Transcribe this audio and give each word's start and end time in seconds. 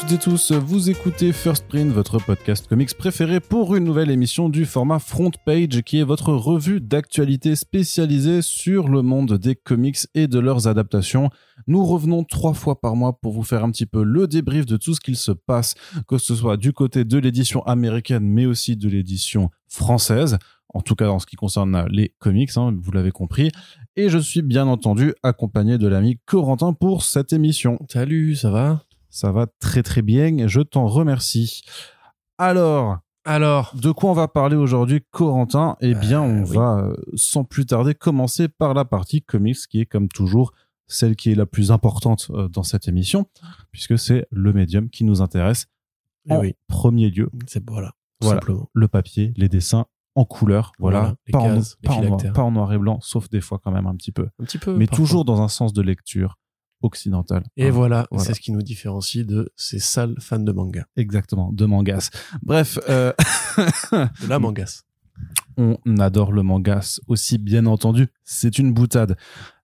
Toutes 0.00 0.12
et 0.12 0.18
tous, 0.18 0.52
vous 0.52 0.90
écoutez 0.90 1.32
First 1.32 1.66
Print, 1.66 1.92
votre 1.92 2.18
podcast 2.24 2.68
comics 2.68 2.94
préféré 2.94 3.40
pour 3.40 3.74
une 3.74 3.84
nouvelle 3.84 4.10
émission 4.10 4.48
du 4.48 4.64
format 4.64 5.00
Front 5.00 5.32
Page 5.44 5.82
qui 5.82 5.98
est 5.98 6.04
votre 6.04 6.32
revue 6.32 6.80
d'actualité 6.80 7.56
spécialisée 7.56 8.40
sur 8.40 8.88
le 8.88 9.02
monde 9.02 9.38
des 9.38 9.56
comics 9.56 9.98
et 10.14 10.28
de 10.28 10.38
leurs 10.38 10.68
adaptations. 10.68 11.30
Nous 11.66 11.84
revenons 11.84 12.22
trois 12.22 12.54
fois 12.54 12.80
par 12.80 12.94
mois 12.94 13.18
pour 13.20 13.32
vous 13.32 13.42
faire 13.42 13.64
un 13.64 13.70
petit 13.70 13.86
peu 13.86 14.04
le 14.04 14.28
débrief 14.28 14.66
de 14.66 14.76
tout 14.76 14.94
ce 14.94 15.00
qu'il 15.00 15.16
se 15.16 15.32
passe, 15.32 15.74
que 16.06 16.18
ce 16.18 16.34
soit 16.34 16.56
du 16.56 16.72
côté 16.72 17.04
de 17.04 17.18
l'édition 17.18 17.62
américaine 17.64 18.24
mais 18.24 18.46
aussi 18.46 18.76
de 18.76 18.88
l'édition 18.88 19.50
française 19.68 20.38
en 20.74 20.80
tout 20.80 20.94
cas 20.94 21.06
dans 21.06 21.18
ce 21.18 21.26
qui 21.26 21.36
concerne 21.36 21.86
les 21.90 22.12
comics, 22.18 22.50
hein, 22.56 22.76
vous 22.78 22.92
l'avez 22.92 23.10
compris. 23.10 23.50
Et 23.96 24.10
je 24.10 24.18
suis 24.18 24.42
bien 24.42 24.66
entendu 24.66 25.14
accompagné 25.22 25.78
de 25.78 25.88
l'ami 25.88 26.18
Corentin 26.26 26.72
pour 26.72 27.02
cette 27.02 27.32
émission. 27.32 27.78
Salut, 27.88 28.36
ça 28.36 28.50
va? 28.50 28.84
Ça 29.18 29.32
va 29.32 29.46
très 29.58 29.82
très 29.82 30.00
bien, 30.00 30.46
je 30.46 30.60
t'en 30.60 30.86
remercie. 30.86 31.62
Alors, 32.38 32.98
Alors, 33.24 33.74
de 33.74 33.90
quoi 33.90 34.10
on 34.10 34.14
va 34.14 34.28
parler 34.28 34.54
aujourd'hui, 34.54 35.02
Corentin? 35.10 35.76
Eh 35.80 35.96
bien, 35.96 36.22
on 36.22 36.42
Euh, 36.42 36.44
oui. 36.46 36.54
va 36.56 36.78
euh, 36.78 36.94
sans 37.16 37.42
plus 37.42 37.66
tarder 37.66 37.96
commencer 37.96 38.46
par 38.46 38.74
la 38.74 38.84
partie 38.84 39.20
comics, 39.20 39.58
qui 39.68 39.80
est 39.80 39.86
comme 39.86 40.06
toujours 40.08 40.52
celle 40.86 41.16
qui 41.16 41.32
est 41.32 41.34
la 41.34 41.46
plus 41.46 41.72
importante 41.72 42.28
euh, 42.30 42.46
dans 42.48 42.62
cette 42.62 42.86
émission, 42.86 43.26
puisque 43.72 43.98
c'est 43.98 44.24
le 44.30 44.52
médium 44.52 44.88
qui 44.88 45.02
nous 45.02 45.20
intéresse 45.20 45.66
eh 46.30 46.32
en 46.34 46.40
oui, 46.40 46.54
premier 46.68 47.10
lieu. 47.10 47.28
c'est 47.48 47.68
voilà, 47.68 47.92
simplement. 48.22 48.70
Le 48.72 48.86
papier, 48.86 49.32
les 49.36 49.48
dessins 49.48 49.86
en 50.14 50.24
couleur, 50.24 50.70
voilà, 50.78 51.16
pas, 51.32 51.38
en, 51.40 51.56
cases, 51.56 51.76
les 51.82 51.88
pas 51.88 51.94
en 51.94 51.96
noir, 52.02 52.06
phylactères. 52.20 52.32
pas 52.34 52.42
en 52.44 52.52
noir 52.52 52.72
et 52.72 52.78
blanc, 52.78 52.98
sauf 53.02 53.28
des 53.30 53.40
fois 53.40 53.58
quand 53.62 53.72
même 53.72 53.88
un 53.88 53.96
petit 53.96 54.12
peu, 54.12 54.28
Un 54.40 54.44
petit 54.44 54.58
peu. 54.58 54.76
mais 54.76 54.86
toujours 54.86 55.24
dans 55.24 55.42
un 55.42 55.48
sens 55.48 55.72
de 55.72 55.82
lecture 55.82 56.38
occidental. 56.82 57.44
Et 57.56 57.68
Hein, 57.68 57.70
voilà, 57.70 58.06
voilà. 58.10 58.24
c'est 58.24 58.34
ce 58.34 58.40
qui 58.40 58.52
nous 58.52 58.62
différencie 58.62 59.24
de 59.26 59.50
ces 59.56 59.78
sales 59.78 60.14
fans 60.20 60.38
de 60.38 60.52
manga. 60.52 60.86
Exactement, 60.96 61.50
de 61.52 61.66
mangas. 61.66 62.10
Bref, 62.42 62.78
euh, 62.88 63.12
De 63.92 64.28
la 64.28 64.38
mangas. 64.38 64.82
on 65.56 65.76
adore 65.98 66.32
le 66.32 66.42
mangas 66.42 67.00
aussi, 67.08 67.38
bien 67.38 67.66
entendu, 67.66 68.08
c'est 68.24 68.58
une 68.58 68.72
boutade. 68.72 69.16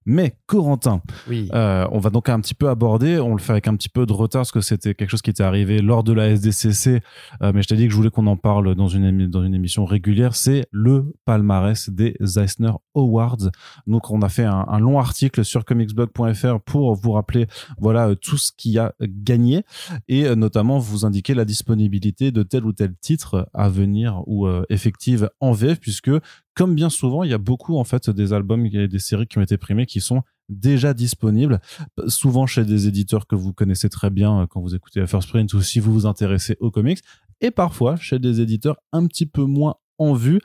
Mais 0.06 0.36
Corentin, 0.46 1.00
Oui. 1.28 1.48
Euh, 1.54 1.86
on 1.90 1.98
va 1.98 2.10
donc 2.10 2.28
un 2.28 2.38
petit 2.40 2.54
peu 2.54 2.68
aborder, 2.68 3.18
on 3.20 3.32
le 3.34 3.40
fait 3.40 3.52
avec 3.52 3.68
un 3.68 3.74
petit 3.76 3.88
peu 3.88 4.04
de 4.06 4.12
retard 4.12 4.40
parce 4.40 4.52
que 4.52 4.60
c'était 4.60 4.94
quelque 4.94 5.08
chose 5.10 5.22
qui 5.22 5.30
était 5.30 5.42
arrivé 5.42 5.80
lors 5.80 6.04
de 6.04 6.12
la 6.12 6.28
SDCC, 6.28 7.00
euh, 7.42 7.52
mais 7.54 7.62
je 7.62 7.68
t'ai 7.68 7.76
dit 7.76 7.84
que 7.86 7.90
je 7.90 7.96
voulais 7.96 8.10
qu'on 8.10 8.26
en 8.26 8.36
parle 8.36 8.74
dans 8.74 8.88
une, 8.88 9.04
émi- 9.04 9.28
dans 9.30 9.42
une 9.42 9.54
émission 9.54 9.84
régulière, 9.86 10.34
c'est 10.36 10.66
le 10.70 11.12
palmarès 11.24 11.88
des 11.90 12.14
Eisner 12.20 12.72
Awards. 12.94 13.50
Donc 13.86 14.10
on 14.10 14.20
a 14.22 14.28
fait 14.28 14.44
un, 14.44 14.64
un 14.68 14.78
long 14.78 14.98
article 14.98 15.44
sur 15.44 15.64
comicsblog.fr 15.64 16.60
pour 16.64 16.94
vous 16.94 17.12
rappeler 17.12 17.46
voilà 17.78 18.08
euh, 18.08 18.14
tout 18.14 18.36
ce 18.36 18.52
qui 18.56 18.78
a 18.78 18.92
gagné 19.00 19.62
et 20.08 20.34
notamment 20.36 20.78
vous 20.78 21.04
indiquer 21.06 21.34
la 21.34 21.44
disponibilité 21.44 22.30
de 22.30 22.42
tel 22.42 22.64
ou 22.64 22.72
tel 22.72 22.94
titre 23.00 23.48
à 23.54 23.68
venir 23.68 24.22
ou 24.26 24.46
euh, 24.46 24.64
effective 24.68 25.30
en 25.40 25.52
VF 25.52 25.80
puisque 25.80 26.10
comme 26.54 26.74
bien 26.74 26.88
souvent, 26.90 27.22
il 27.24 27.30
y 27.30 27.34
a 27.34 27.38
beaucoup 27.38 27.76
en 27.78 27.84
fait 27.84 28.10
des 28.10 28.32
albums 28.32 28.64
et 28.66 28.88
des 28.88 28.98
séries 28.98 29.26
qui 29.26 29.38
ont 29.38 29.42
été 29.42 29.56
primés 29.56 29.86
qui 29.86 30.00
sont 30.00 30.22
déjà 30.48 30.92
disponibles, 30.94 31.60
souvent 32.08 32.46
chez 32.46 32.64
des 32.64 32.86
éditeurs 32.86 33.26
que 33.26 33.34
vous 33.34 33.52
connaissez 33.52 33.88
très 33.88 34.10
bien 34.10 34.42
euh, 34.42 34.46
quand 34.46 34.60
vous 34.60 34.74
écoutez 34.74 35.00
la 35.00 35.06
First 35.06 35.28
Print 35.30 35.52
ou 35.54 35.62
si 35.62 35.80
vous 35.80 35.92
vous 35.92 36.06
intéressez 36.06 36.56
aux 36.60 36.70
comics, 36.70 37.00
et 37.40 37.50
parfois 37.50 37.96
chez 37.96 38.18
des 38.18 38.40
éditeurs 38.40 38.76
un 38.92 39.06
petit 39.06 39.26
peu 39.26 39.44
moins 39.44 39.76
en 39.98 40.12
vue. 40.12 40.40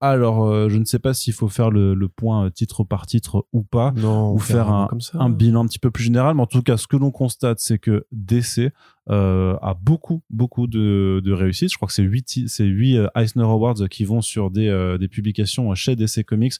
Alors, 0.00 0.44
euh, 0.46 0.68
je 0.68 0.76
ne 0.76 0.84
sais 0.84 0.98
pas 0.98 1.14
s'il 1.14 1.32
faut 1.32 1.48
faire 1.48 1.70
le, 1.70 1.94
le 1.94 2.08
point 2.08 2.46
euh, 2.46 2.50
titre 2.50 2.82
par 2.84 3.06
titre 3.06 3.46
ou 3.52 3.62
pas, 3.62 3.92
non, 3.96 4.32
ou 4.32 4.38
faire 4.38 4.68
un- 4.70 4.88
un 5.20 5.30
bilan 5.30 5.62
un 5.64 5.66
petit 5.66 5.78
peu 5.78 5.90
plus 5.90 6.04
général, 6.04 6.34
mais 6.34 6.42
en 6.42 6.46
tout 6.46 6.62
cas, 6.62 6.76
ce 6.76 6.86
que 6.88 6.96
l'on 6.96 7.10
constate, 7.12 7.60
c'est 7.60 7.78
que 7.78 8.06
DC 8.12 8.72
euh, 9.10 9.56
a 9.62 9.74
beaucoup, 9.74 10.22
beaucoup 10.30 10.66
de, 10.66 11.22
de 11.24 11.32
réussite. 11.32 11.70
Je 11.70 11.76
crois 11.76 11.88
que 11.88 11.94
c'est 11.94 12.02
8, 12.02 12.44
c'est 12.46 12.64
huit 12.64 12.96
euh, 12.96 13.08
Eisner 13.16 13.44
Awards 13.44 13.88
qui 13.90 14.04
vont 14.04 14.20
sur 14.20 14.50
des, 14.50 14.68
euh, 14.68 14.98
des 14.98 15.08
publications 15.08 15.74
chez 15.74 15.96
DC 15.96 16.24
Comics. 16.24 16.54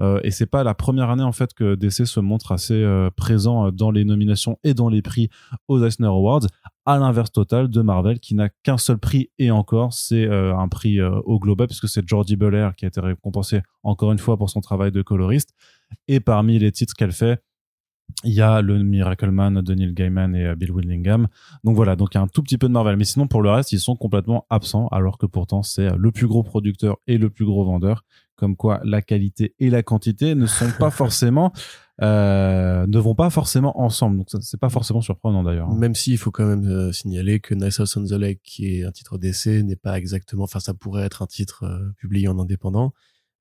Euh, 0.00 0.20
et 0.22 0.30
c'est 0.30 0.46
pas 0.46 0.64
la 0.64 0.74
première 0.74 1.10
année, 1.10 1.22
en 1.22 1.32
fait, 1.32 1.54
que 1.54 1.74
DC 1.74 2.06
se 2.06 2.20
montre 2.20 2.52
assez 2.52 2.84
présent 3.16 3.70
dans 3.72 3.90
les 3.90 4.04
nominations 4.04 4.58
et 4.64 4.74
dans 4.74 4.88
les 4.88 5.02
prix 5.02 5.28
aux 5.68 5.82
Eisner 5.82 6.08
Awards. 6.08 6.46
À 6.86 6.98
l'inverse 6.98 7.32
total 7.32 7.68
de 7.68 7.80
Marvel, 7.80 8.20
qui 8.20 8.34
n'a 8.34 8.50
qu'un 8.62 8.76
seul 8.76 8.98
prix 8.98 9.30
et 9.38 9.50
encore, 9.50 9.94
c'est 9.94 10.28
un 10.28 10.68
prix 10.68 11.00
au 11.00 11.38
global, 11.38 11.66
puisque 11.66 11.88
c'est 11.88 12.06
Jordi 12.06 12.36
Belair 12.36 12.74
qui 12.76 12.84
a 12.84 12.88
été 12.88 13.00
récompensé 13.00 13.62
encore 13.82 14.12
une 14.12 14.18
fois 14.18 14.36
pour 14.36 14.50
son 14.50 14.60
travail 14.60 14.92
de 14.92 15.00
coloriste. 15.00 15.54
Et 16.08 16.20
parmi 16.20 16.58
les 16.58 16.72
titres 16.72 16.94
qu'elle 16.94 17.12
fait, 17.12 17.40
il 18.22 18.32
y 18.32 18.40
a 18.40 18.62
le 18.62 18.82
Miracle 18.82 19.30
Man 19.30 19.60
de 19.60 19.74
Neil 19.74 19.92
Gaiman 19.92 20.34
et 20.34 20.46
euh, 20.46 20.54
Bill 20.54 20.70
Willingham. 20.72 21.28
Donc 21.64 21.76
voilà, 21.76 21.96
donc 21.96 22.10
il 22.14 22.18
y 22.18 22.20
a 22.20 22.22
un 22.22 22.26
tout 22.28 22.42
petit 22.42 22.58
peu 22.58 22.68
de 22.68 22.72
Marvel. 22.72 22.96
Mais 22.96 23.04
sinon, 23.04 23.26
pour 23.26 23.42
le 23.42 23.50
reste, 23.50 23.72
ils 23.72 23.80
sont 23.80 23.96
complètement 23.96 24.46
absents, 24.50 24.88
alors 24.88 25.18
que 25.18 25.26
pourtant, 25.26 25.62
c'est 25.62 25.92
euh, 25.92 25.96
le 25.98 26.10
plus 26.10 26.26
gros 26.26 26.42
producteur 26.42 26.96
et 27.06 27.18
le 27.18 27.30
plus 27.30 27.44
gros 27.44 27.64
vendeur. 27.64 28.04
Comme 28.36 28.56
quoi, 28.56 28.80
la 28.82 29.00
qualité 29.00 29.54
et 29.60 29.70
la 29.70 29.82
quantité 29.82 30.34
ne 30.34 30.46
sont 30.46 30.70
pas 30.78 30.90
forcément, 30.90 31.52
euh, 32.02 32.86
ne 32.88 32.98
vont 32.98 33.14
pas 33.14 33.30
forcément 33.30 33.80
ensemble. 33.80 34.18
Donc 34.18 34.28
c'est 34.40 34.58
pas 34.58 34.68
forcément 34.70 35.00
surprenant 35.00 35.44
d'ailleurs. 35.44 35.68
hein. 35.70 35.76
Même 35.78 35.94
s'il 35.94 36.18
faut 36.18 36.32
quand 36.32 36.44
même 36.46 36.66
euh, 36.66 36.92
signaler 36.92 37.38
que 37.38 37.54
Nice 37.54 37.78
House 37.78 37.96
on 37.96 38.04
the 38.04 38.12
Lake, 38.12 38.40
qui 38.42 38.80
est 38.80 38.84
un 38.84 38.90
titre 38.90 39.18
d'essai, 39.18 39.62
n'est 39.62 39.76
pas 39.76 39.96
exactement, 39.96 40.44
enfin, 40.44 40.58
ça 40.58 40.74
pourrait 40.74 41.04
être 41.04 41.22
un 41.22 41.26
titre 41.26 41.64
euh, 41.64 41.92
publié 41.96 42.26
en 42.26 42.38
indépendant. 42.40 42.92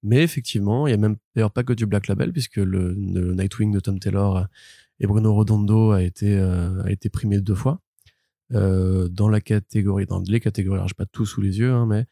Mais 0.04 0.22
effectivement, 0.22 0.86
il 0.86 0.92
y 0.92 0.94
a 0.94 0.98
même, 0.98 1.16
d'ailleurs, 1.36 1.52
pas 1.52 1.64
que 1.64 1.74
du 1.74 1.86
Black 1.86 2.08
Label, 2.08 2.32
puisque 2.32 2.58
le, 2.58 2.94
le 2.94 3.34
Nightwing 3.34 3.72
de 3.72 3.80
Tom 3.80 4.00
Taylor 4.00 4.48
et 5.00 5.08
Bruno 5.08 5.34
Redondo 5.34 5.92
a 5.92 6.04
été, 6.04 6.38
euh, 6.38 6.84
a 6.84 6.92
été 6.92 7.10
primé 7.10 7.40
deux 7.40 7.56
fois. 7.56 7.82
Euh, 8.54 9.08
dans 9.08 9.30
la 9.30 9.42
catégorie, 9.42 10.06
dans 10.06 10.22
les 10.28 10.40
catégories, 10.40 10.78
alors 10.78 10.88
j'ai 10.88 10.94
pas 10.96 11.06
tout 11.06 11.26
sous 11.26 11.42
les 11.42 11.60
yeux, 11.60 11.72
hein, 11.72 11.86
mais 11.86 12.06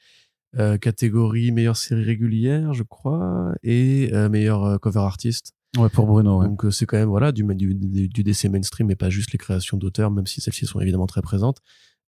euh, 0.57 0.77
catégorie 0.77 1.51
meilleure 1.51 1.77
série 1.77 2.03
régulière, 2.03 2.73
je 2.73 2.83
crois, 2.83 3.53
et 3.63 4.09
euh, 4.13 4.27
meilleur 4.27 4.65
euh, 4.65 4.77
cover 4.77 4.99
artist. 4.99 5.53
Ouais, 5.77 5.87
pour 5.87 6.07
Bruno, 6.07 6.41
ouais. 6.41 6.47
Donc 6.47 6.65
c'est 6.71 6.85
quand 6.85 6.97
même 6.97 7.07
voilà 7.07 7.31
du, 7.31 7.43
du, 7.55 7.73
du, 7.73 8.09
du 8.09 8.23
DC 8.23 8.45
mainstream 8.45 8.91
et 8.91 8.97
pas 8.97 9.09
juste 9.09 9.31
les 9.31 9.37
créations 9.37 9.77
d'auteurs, 9.77 10.11
même 10.11 10.27
si 10.27 10.41
celles-ci 10.41 10.65
sont 10.65 10.81
évidemment 10.81 11.07
très 11.07 11.21
présentes. 11.21 11.59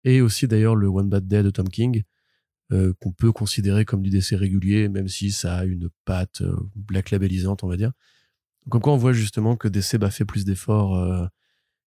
Et 0.03 0.21
aussi 0.21 0.48
d'ailleurs 0.48 0.75
le 0.75 0.88
One 0.88 1.09
Bad 1.09 1.28
Day 1.28 1.44
de 1.44 1.50
Tom 1.50 1.69
King, 1.69 2.03
euh, 2.72 2.94
qu'on 3.00 3.12
peut 3.12 3.33
considérer 3.33 3.84
comme 3.84 4.03
du 4.03 4.09
DC 4.09 4.31
régulier, 4.33 4.88
même 4.88 5.06
si 5.06 5.31
ça 5.31 5.56
a 5.56 5.65
une 5.65 5.91
patte 6.06 6.41
euh, 6.41 6.56
black 6.75 7.10
labelisante, 7.10 7.65
on 7.65 7.69
va 7.69 7.77
dire. 7.77 7.93
Comme 8.71 8.81
quoi 8.81 8.94
on 8.94 8.97
voit 8.97 9.12
justement 9.12 9.56
que 9.56 9.69
DC 9.69 9.97
bah, 9.99 10.10
fait 10.10 10.25
plus 10.25 10.47
d'efforts 10.47 10.97
euh, 10.97 11.27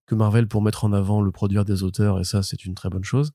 que 0.05 0.13
Marvel 0.13 0.47
pour 0.47 0.61
mettre 0.61 0.85
en 0.85 0.93
avant 0.93 1.21
le 1.21 1.31
produire 1.31 1.65
des 1.65 1.81
auteurs, 1.81 2.19
et 2.19 2.23
ça 2.23 2.43
c'est 2.43 2.65
une 2.65 2.75
très 2.75 2.89
bonne 2.89 3.03
chose. 3.03 3.31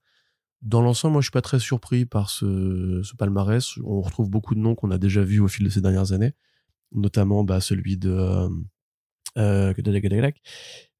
Dans 0.62 0.80
l'ensemble, 0.80 1.14
moi 1.14 1.22
je 1.22 1.26
suis 1.26 1.32
pas 1.32 1.42
très 1.42 1.58
surpris 1.58 2.06
par 2.06 2.30
ce, 2.30 3.02
palmarès. 3.16 3.78
On 3.84 4.00
retrouve 4.00 4.30
beaucoup 4.30 4.54
de 4.54 4.60
noms 4.60 4.76
qu'on 4.76 4.92
a 4.92 4.98
déjà 4.98 5.24
vus 5.24 5.40
au 5.40 5.48
fil 5.48 5.64
de 5.64 5.70
ces 5.70 5.80
dernières 5.80 6.12
années, 6.12 6.34
notamment 6.92 7.42
bah, 7.42 7.60
celui 7.60 7.96
de 7.96 8.48
euh, 9.38 9.72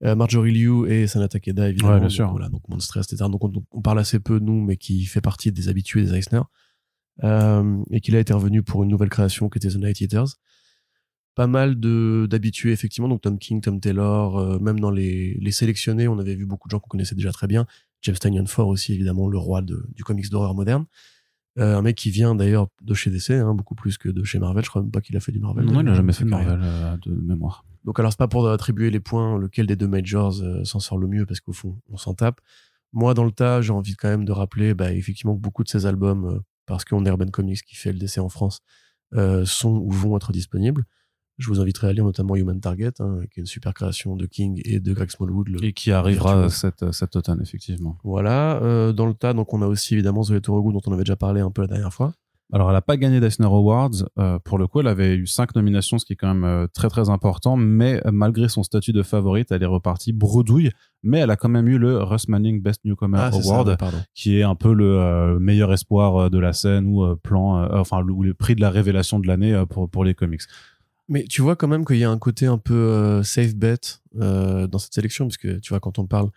euh, 0.04 0.14
Marjorie 0.14 0.52
Liu 0.52 0.86
et 0.90 1.06
Sana 1.06 1.28
Takeda 1.28 1.68
évidemment. 1.68 1.92
Ouais, 1.92 1.98
bien 1.98 2.08
Donc, 2.08 2.12
sûr. 2.12 2.30
Voilà, 2.30 2.48
donc 2.48 2.68
Monstress, 2.68 3.06
etc. 3.12 3.28
Donc 3.30 3.44
on, 3.44 3.52
on 3.72 3.82
parle 3.82 3.98
assez 3.98 4.18
peu 4.20 4.40
de 4.40 4.44
nous, 4.44 4.60
mais 4.64 4.76
qui 4.76 5.04
fait 5.04 5.20
partie 5.20 5.52
des 5.52 5.68
habitués 5.68 6.02
des 6.02 6.14
Eisner. 6.14 6.42
Euh, 7.22 7.82
et 7.90 8.00
qu'il 8.00 8.16
a 8.16 8.20
été 8.20 8.32
revenu 8.32 8.62
pour 8.62 8.82
une 8.82 8.88
nouvelle 8.88 9.10
création 9.10 9.48
qui 9.50 9.58
était 9.58 9.68
The 9.68 9.76
Night 9.76 10.00
Eaters. 10.00 10.28
Pas 11.34 11.46
mal 11.46 11.78
de 11.78 12.26
d'habitués 12.28 12.72
effectivement, 12.72 13.08
donc 13.08 13.20
Tom 13.22 13.38
King, 13.38 13.60
Tom 13.60 13.80
Taylor, 13.80 14.38
euh, 14.38 14.58
même 14.58 14.80
dans 14.80 14.90
les, 14.90 15.34
les 15.40 15.52
sélectionnés, 15.52 16.08
on 16.08 16.18
avait 16.18 16.34
vu 16.34 16.44
beaucoup 16.44 16.68
de 16.68 16.72
gens 16.72 16.80
qu'on 16.80 16.88
connaissait 16.88 17.14
déjà 17.14 17.32
très 17.32 17.46
bien. 17.46 17.66
James 18.02 18.16
Tynion 18.16 18.46
Ford 18.46 18.68
aussi 18.68 18.94
évidemment, 18.94 19.28
le 19.28 19.38
roi 19.38 19.62
de, 19.62 19.86
du 19.94 20.02
comics 20.02 20.28
d'horreur 20.30 20.54
moderne. 20.54 20.86
Euh, 21.58 21.76
un 21.76 21.82
mec 21.82 21.96
qui 21.96 22.10
vient 22.10 22.34
d'ailleurs 22.34 22.68
de 22.80 22.94
chez 22.94 23.10
DC, 23.10 23.30
hein, 23.30 23.54
beaucoup 23.54 23.74
plus 23.74 23.98
que 23.98 24.08
de 24.08 24.22
chez 24.22 24.38
Marvel. 24.38 24.64
Je 24.64 24.70
crois 24.70 24.82
même 24.82 24.90
pas 24.90 25.00
qu'il 25.00 25.16
a 25.16 25.20
fait 25.20 25.32
du 25.32 25.40
Marvel. 25.40 25.64
Non, 25.64 25.80
il 25.80 25.84
n'a 25.84 25.94
jamais 25.94 26.12
fait 26.12 26.24
de. 26.24 26.28
Marvel 26.28 26.60
euh, 26.62 26.96
de 27.04 27.10
mémoire. 27.12 27.64
Donc 27.84 27.98
alors 27.98 28.12
c'est 28.12 28.18
pas 28.18 28.28
pour 28.28 28.48
attribuer 28.48 28.90
les 28.90 29.00
points 29.00 29.38
lequel 29.38 29.66
des 29.66 29.74
deux 29.74 29.88
majors 29.88 30.40
euh, 30.42 30.62
s'en 30.64 30.80
sort 30.80 30.98
le 30.98 31.08
mieux 31.08 31.26
parce 31.26 31.40
qu'au 31.40 31.52
fond 31.52 31.76
on 31.90 31.96
s'en 31.96 32.14
tape. 32.14 32.40
Moi 32.92 33.14
dans 33.14 33.24
le 33.24 33.32
tas 33.32 33.62
j'ai 33.62 33.72
envie 33.72 33.96
quand 33.96 34.08
même 34.08 34.24
de 34.24 34.32
rappeler 34.32 34.74
bah, 34.74 34.92
effectivement 34.92 35.34
que 35.34 35.40
beaucoup 35.40 35.64
de 35.64 35.68
ces 35.68 35.86
albums 35.86 36.40
parce 36.66 36.84
qu'on 36.84 37.04
est 37.04 37.08
Urban 37.08 37.28
Comics 37.28 37.62
qui 37.62 37.74
fait 37.74 37.92
le 37.92 37.98
DC 37.98 38.18
en 38.18 38.28
France 38.28 38.60
sont 39.44 39.76
ou 39.76 39.90
vont 39.90 40.16
être 40.16 40.30
disponibles. 40.30 40.84
Je 41.40 41.48
vous 41.48 41.60
inviterai 41.60 41.88
à 41.88 41.92
lire 41.92 42.04
notamment 42.04 42.36
Human 42.36 42.60
Target 42.60 42.92
hein, 43.00 43.18
qui 43.32 43.40
est 43.40 43.42
une 43.42 43.46
super 43.46 43.74
création 43.74 44.14
de 44.14 44.26
King 44.26 44.60
et 44.64 44.78
de 44.78 44.92
Greg 44.92 45.10
Smallwood. 45.10 45.48
le- 45.48 45.64
Et 45.64 45.72
qui 45.72 45.90
arrivera 45.90 46.34
virtuose. 46.42 46.52
cet, 46.54 46.92
cet 46.92 47.16
automne, 47.16 47.40
effectivement. 47.42 47.96
Voilà 48.04 48.60
euh, 48.62 48.92
dans 48.92 49.06
le 49.06 49.14
tas 49.14 49.32
donc 49.32 49.52
on 49.54 49.62
a 49.62 49.66
aussi 49.66 49.94
évidemment 49.94 50.22
Zoé 50.22 50.40
Torogu 50.40 50.72
dont 50.72 50.82
on 50.86 50.92
avait 50.92 51.02
déjà 51.04 51.16
parlé 51.16 51.40
un 51.40 51.50
peu 51.50 51.62
la 51.62 51.68
dernière 51.68 51.92
fois. 51.92 52.12
Alors, 52.52 52.68
elle 52.68 52.74
n'a 52.74 52.82
pas 52.82 52.96
gagné 52.96 53.20
d'Eisner 53.20 53.46
Awards. 53.46 53.90
Euh, 54.18 54.40
pour 54.40 54.58
le 54.58 54.66
coup, 54.66 54.80
elle 54.80 54.88
avait 54.88 55.14
eu 55.14 55.24
cinq 55.28 55.54
nominations, 55.54 55.98
ce 56.00 56.04
qui 56.04 56.14
est 56.14 56.16
quand 56.16 56.34
même 56.34 56.42
euh, 56.42 56.66
très 56.74 56.88
très 56.88 57.08
important. 57.08 57.56
Mais 57.56 58.04
euh, 58.04 58.10
malgré 58.12 58.48
son 58.48 58.64
statut 58.64 58.90
de 58.92 59.04
favorite, 59.04 59.52
elle 59.52 59.62
est 59.62 59.66
repartie 59.66 60.12
bredouille. 60.12 60.72
Mais 61.04 61.18
elle 61.20 61.30
a 61.30 61.36
quand 61.36 61.48
même 61.48 61.68
eu 61.68 61.78
le 61.78 62.02
Russ 62.02 62.26
Manning 62.26 62.60
Best 62.60 62.80
Newcomer 62.84 63.18
Ah, 63.20 63.30
ça, 63.30 63.38
Award, 63.38 63.78
qui 64.16 64.36
est 64.36 64.42
un 64.42 64.56
peu 64.56 64.74
le 64.74 64.98
euh, 64.98 65.38
meilleur 65.38 65.72
espoir 65.72 66.16
euh, 66.16 66.28
de 66.28 66.40
la 66.40 66.52
scène 66.52 66.88
ou 66.88 67.04
euh, 67.04 67.14
plan, 67.14 67.56
euh, 67.62 67.68
enfin 67.70 68.00
le, 68.00 68.12
ou 68.12 68.24
le 68.24 68.34
prix 68.34 68.56
de 68.56 68.60
la 68.60 68.70
révélation 68.70 69.20
de 69.20 69.28
l'année 69.28 69.54
euh, 69.54 69.64
pour 69.64 69.88
pour 69.88 70.02
les 70.04 70.14
comics. 70.14 70.42
Mais 71.10 71.24
tu 71.24 71.42
vois 71.42 71.56
quand 71.56 71.66
même 71.66 71.84
qu'il 71.84 71.96
y 71.96 72.04
a 72.04 72.10
un 72.10 72.18
côté 72.18 72.46
un 72.46 72.56
peu 72.56 72.72
euh, 72.72 73.24
safe 73.24 73.56
bet 73.56 73.80
euh, 74.20 74.68
dans 74.68 74.78
cette 74.78 74.94
sélection, 74.94 75.26
parce 75.26 75.38
que 75.38 75.58
tu 75.58 75.70
vois, 75.70 75.80
quand 75.80 75.98
on 75.98 76.06
parle 76.06 76.30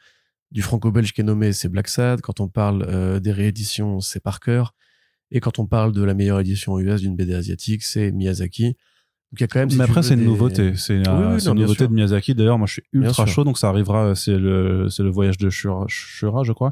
du 0.49 0.63
franco-belge 0.63 1.13
qui 1.13 1.21
est 1.21 1.23
nommé, 1.23 1.53
c'est 1.53 1.69
Black 1.69 1.87
Sad. 1.87 2.21
Quand 2.21 2.39
on 2.39 2.47
parle 2.47 2.83
euh, 2.89 3.19
des 3.19 3.31
rééditions, 3.31 4.01
c'est 4.01 4.19
Parker. 4.19 4.63
Et 5.29 5.39
quand 5.41 5.59
on 5.59 5.67
parle 5.67 5.91
de 5.91 6.01
la 6.03 6.15
meilleure 6.15 6.39
édition 6.39 6.79
US 6.79 7.01
d'une 7.01 7.15
BD 7.15 7.35
asiatique, 7.35 7.83
c'est 7.83 8.11
Miyazaki. 8.11 8.75
Donc 9.33 9.39
il 9.39 9.41
y 9.41 9.43
a 9.45 9.47
quand 9.47 9.59
même. 9.61 9.69
si 9.71 9.77
mais 9.79 9.85
après, 9.85 10.03
c'est 10.03 10.13
une 10.13 10.19
des- 10.19 10.25
nouveauté. 10.27 10.75
C'est 10.75 10.97
Oui, 10.97 11.03
euh, 11.07 11.35
oui, 11.37 11.43
une 11.43 11.53
nouveauté 11.55 11.77
sûr. 11.79 11.89
de 11.89 11.93
Miyazaki. 11.95 12.35
D'ailleurs, 12.35 12.59
moi, 12.59 12.67
je 12.67 12.73
suis 12.73 12.83
ultra 12.93 13.25
chaud. 13.25 13.43
Donc, 13.43 13.57
ça 13.57 13.67
arrivera. 13.67 14.13
C'est 14.13 14.37
le, 14.37 14.89
c'est 14.91 15.01
le 15.01 15.09
voyage 15.09 15.39
de 15.39 15.49
Shura, 15.49 15.85
Shura, 15.87 16.43
je 16.43 16.51
crois, 16.53 16.71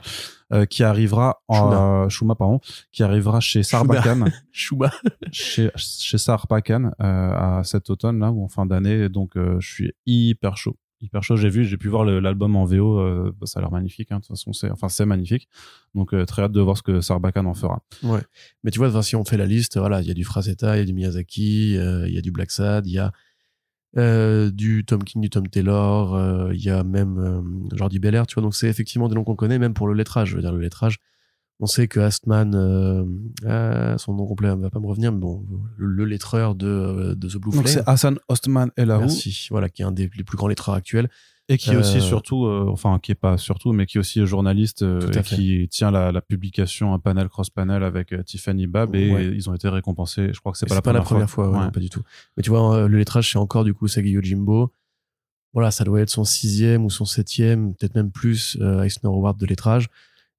euh, 0.54 0.66
qui 0.68 0.84
arrivera 0.84 1.42
en 1.48 2.08
Shuma, 2.08 2.36
pardon, 2.36 2.60
qui 2.92 3.02
arrivera 3.02 3.40
chez 3.40 3.64
Sarbacane, 3.64 4.32
Shuba. 4.52 4.92
chez, 5.32 5.72
chez 5.76 6.20
Sarbacane 6.20 6.94
euh, 7.02 7.34
à 7.60 7.62
cet 7.64 7.90
automne 7.90 8.20
là 8.20 8.30
ou 8.32 8.44
en 8.44 8.48
fin 8.48 8.68
d'année. 8.68 9.10
Donc, 9.10 9.38
euh, 9.38 9.56
je 9.60 9.68
suis 9.68 9.94
hyper 10.06 10.56
chaud. 10.56 10.76
Hyper 11.02 11.24
chaud. 11.24 11.36
J'ai 11.36 11.50
vu, 11.50 11.66
j'ai 11.66 11.78
pu 11.78 11.88
voir 11.88 12.06
l'album 12.06 12.56
en 12.56 12.66
VO. 12.66 13.00
euh, 13.00 13.36
bah, 13.40 13.48
ça 13.48 13.60
a 13.60 13.62
l'air 13.62 13.72
magnifique. 13.72 14.12
hein. 14.12 14.18
De 14.18 14.22
toute 14.22 14.30
façon, 14.30 14.54
c'est, 14.54 14.70
enfin, 14.70 14.88
c'est 14.90 15.06
magnifique. 15.06 15.48
Donc, 15.96 16.14
euh, 16.14 16.26
très 16.26 16.44
hâte 16.44 16.52
de 16.52 16.62
voir 16.62 16.78
ce 16.78 16.84
que 16.84 17.02
Sarbacane 17.02 17.48
en 17.48 17.54
fera. 17.54 17.82
Ouais. 18.04 18.22
Mais 18.64 18.72
tu 18.72 18.80
vois, 18.80 19.02
si 19.04 19.16
on 19.16 19.26
fait 19.26 19.38
la 19.38 19.46
liste, 19.48 19.78
voilà, 19.78 20.02
il 20.02 20.08
y 20.08 20.12
a 20.12 20.14
du 20.14 20.24
Frazetta, 20.24 20.76
il 20.78 20.80
y 20.80 20.84
a 20.84 20.86
du 20.86 20.94
Miyazaki, 20.94 21.78
euh, 21.78 22.08
il 22.08 22.14
y 22.14 22.18
a 22.18 22.22
du 22.22 22.32
Black 22.32 22.52
Sad, 22.52 22.86
il 22.88 22.94
y 22.94 23.00
a 23.00 23.12
euh, 23.98 24.52
du 24.52 24.86
Tom 24.86 25.04
King, 25.04 25.22
du 25.22 25.30
Tom 25.30 25.48
Taylor, 25.48 26.16
euh, 26.16 26.54
il 26.54 26.64
y 26.64 26.70
a 26.70 26.84
même 26.84 27.68
Jordi 27.74 28.00
Belair, 28.00 28.26
tu 28.28 28.36
vois. 28.36 28.44
Donc 28.44 28.56
c'est 28.56 28.68
effectivement 28.70 29.10
des 29.10 29.16
noms 29.16 29.24
qu'on 29.24 29.36
connaît, 29.36 29.60
même 29.60 29.74
pour 29.74 29.88
le 29.88 29.94
lettrage. 29.94 30.30
Je 30.30 30.36
veux 30.36 30.42
dire, 30.42 30.54
le 30.54 30.60
lettrage, 30.62 31.00
on 31.62 31.68
sait 31.68 31.88
que 31.88 32.00
Astman, 32.00 32.54
euh, 32.56 33.06
ah, 33.48 33.98
son 33.98 34.14
nom 34.16 34.26
complet 34.26 34.54
va 34.56 34.70
pas 34.70 34.80
me 34.80 34.88
revenir, 34.88 35.12
mais 35.12 35.20
bon, 35.20 35.46
le, 35.78 35.88
le 35.88 36.06
lettreur 36.06 36.56
de, 36.56 36.68
euh, 36.68 37.16
de 37.16 37.28
The 37.30 37.38
Blue 37.38 37.52
Donc, 37.52 37.68
c'est 37.68 37.84
Flame. 37.84 37.86
Hassan 37.94 38.20
Ostman 38.28 38.72
Elahu. 38.78 39.02
Merci. 39.02 39.48
Voilà, 39.52 39.70
qui 39.70 39.84
est 39.84 39.86
un 39.86 39.92
des, 39.92 40.10
les 40.18 40.24
plus 40.24 40.38
grands 40.38 40.48
lettreurs 40.48 40.76
actuels. 40.76 41.10
Et 41.50 41.58
qui 41.58 41.72
est 41.72 41.76
aussi 41.76 41.98
Euh, 41.98 42.02
surtout, 42.02 42.46
euh, 42.46 42.68
enfin 42.70 42.98
qui 43.02 43.12
est 43.12 43.16
pas 43.16 43.38
surtout, 43.38 43.74
mais 43.74 43.86
qui 43.86 43.98
est 43.98 44.00
aussi 44.00 44.26
journaliste 44.26 44.84
euh, 44.84 45.12
et 45.12 45.22
qui 45.22 45.68
tient 45.70 45.92
la, 45.92 46.12
la 46.14 46.22
publication 46.22 46.94
un 46.94 47.00
panel 47.00 47.28
cross 47.28 47.50
panel 47.50 47.84
avec 47.84 48.14
Tiffany 48.26 48.68
Bab 48.68 48.96
et 48.96 49.12
Ouais. 49.12 49.26
ils 49.36 49.50
ont 49.50 49.54
été 49.54 49.68
récompensés. 49.68 50.30
Je 50.34 50.40
crois 50.40 50.54
que 50.54 50.58
c'est 50.58 50.66
pas, 50.68 50.76
la, 50.76 50.82
première 51.02 51.30
fois, 51.30 51.50
ouais, 51.50 51.58
Ouais. 51.58 51.64
non, 51.66 51.72
pas 51.72 51.80
du 51.82 51.90
tout. 51.90 52.04
Mais 52.38 52.44
tu 52.44 52.52
vois, 52.52 52.88
le 52.88 52.98
lettrage, 52.98 53.32
c'est 53.32 53.38
encore 53.40 53.66
du 53.66 53.74
coup 53.74 53.88
Sagi 53.90 54.12
Yojimbo. 54.12 54.72
Voilà, 55.54 55.72
ça 55.72 55.84
doit 55.84 56.00
être 56.00 56.10
son 56.10 56.24
sixième 56.24 56.86
ou 56.86 56.90
son 56.90 57.04
septième, 57.04 57.74
peut-être 57.76 57.96
même 57.96 58.12
plus, 58.12 58.56
Eisner 58.62 59.10
Award 59.10 59.38
de 59.38 59.46
lettrage. 59.46 59.90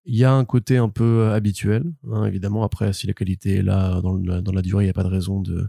Il 0.04 0.16
y 0.16 0.24
a 0.24 0.32
un 0.32 0.44
côté 0.44 0.78
un 0.78 0.88
peu 0.88 1.20
euh, 1.22 1.34
habituel, 1.34 1.84
hein, 2.10 2.24
évidemment. 2.24 2.64
Après, 2.64 2.92
si 2.92 3.06
la 3.06 3.12
qualité 3.14 3.56
est 3.56 3.62
là 3.62 4.00
dans, 4.00 4.14
le- 4.14 4.42
dans 4.42 4.52
la 4.52 4.62
durée, 4.62 4.84
il 4.84 4.86
n'y 4.86 4.90
a 4.90 4.94
pas 4.94 5.04
de 5.04 5.08
raison 5.08 5.40
de, 5.40 5.68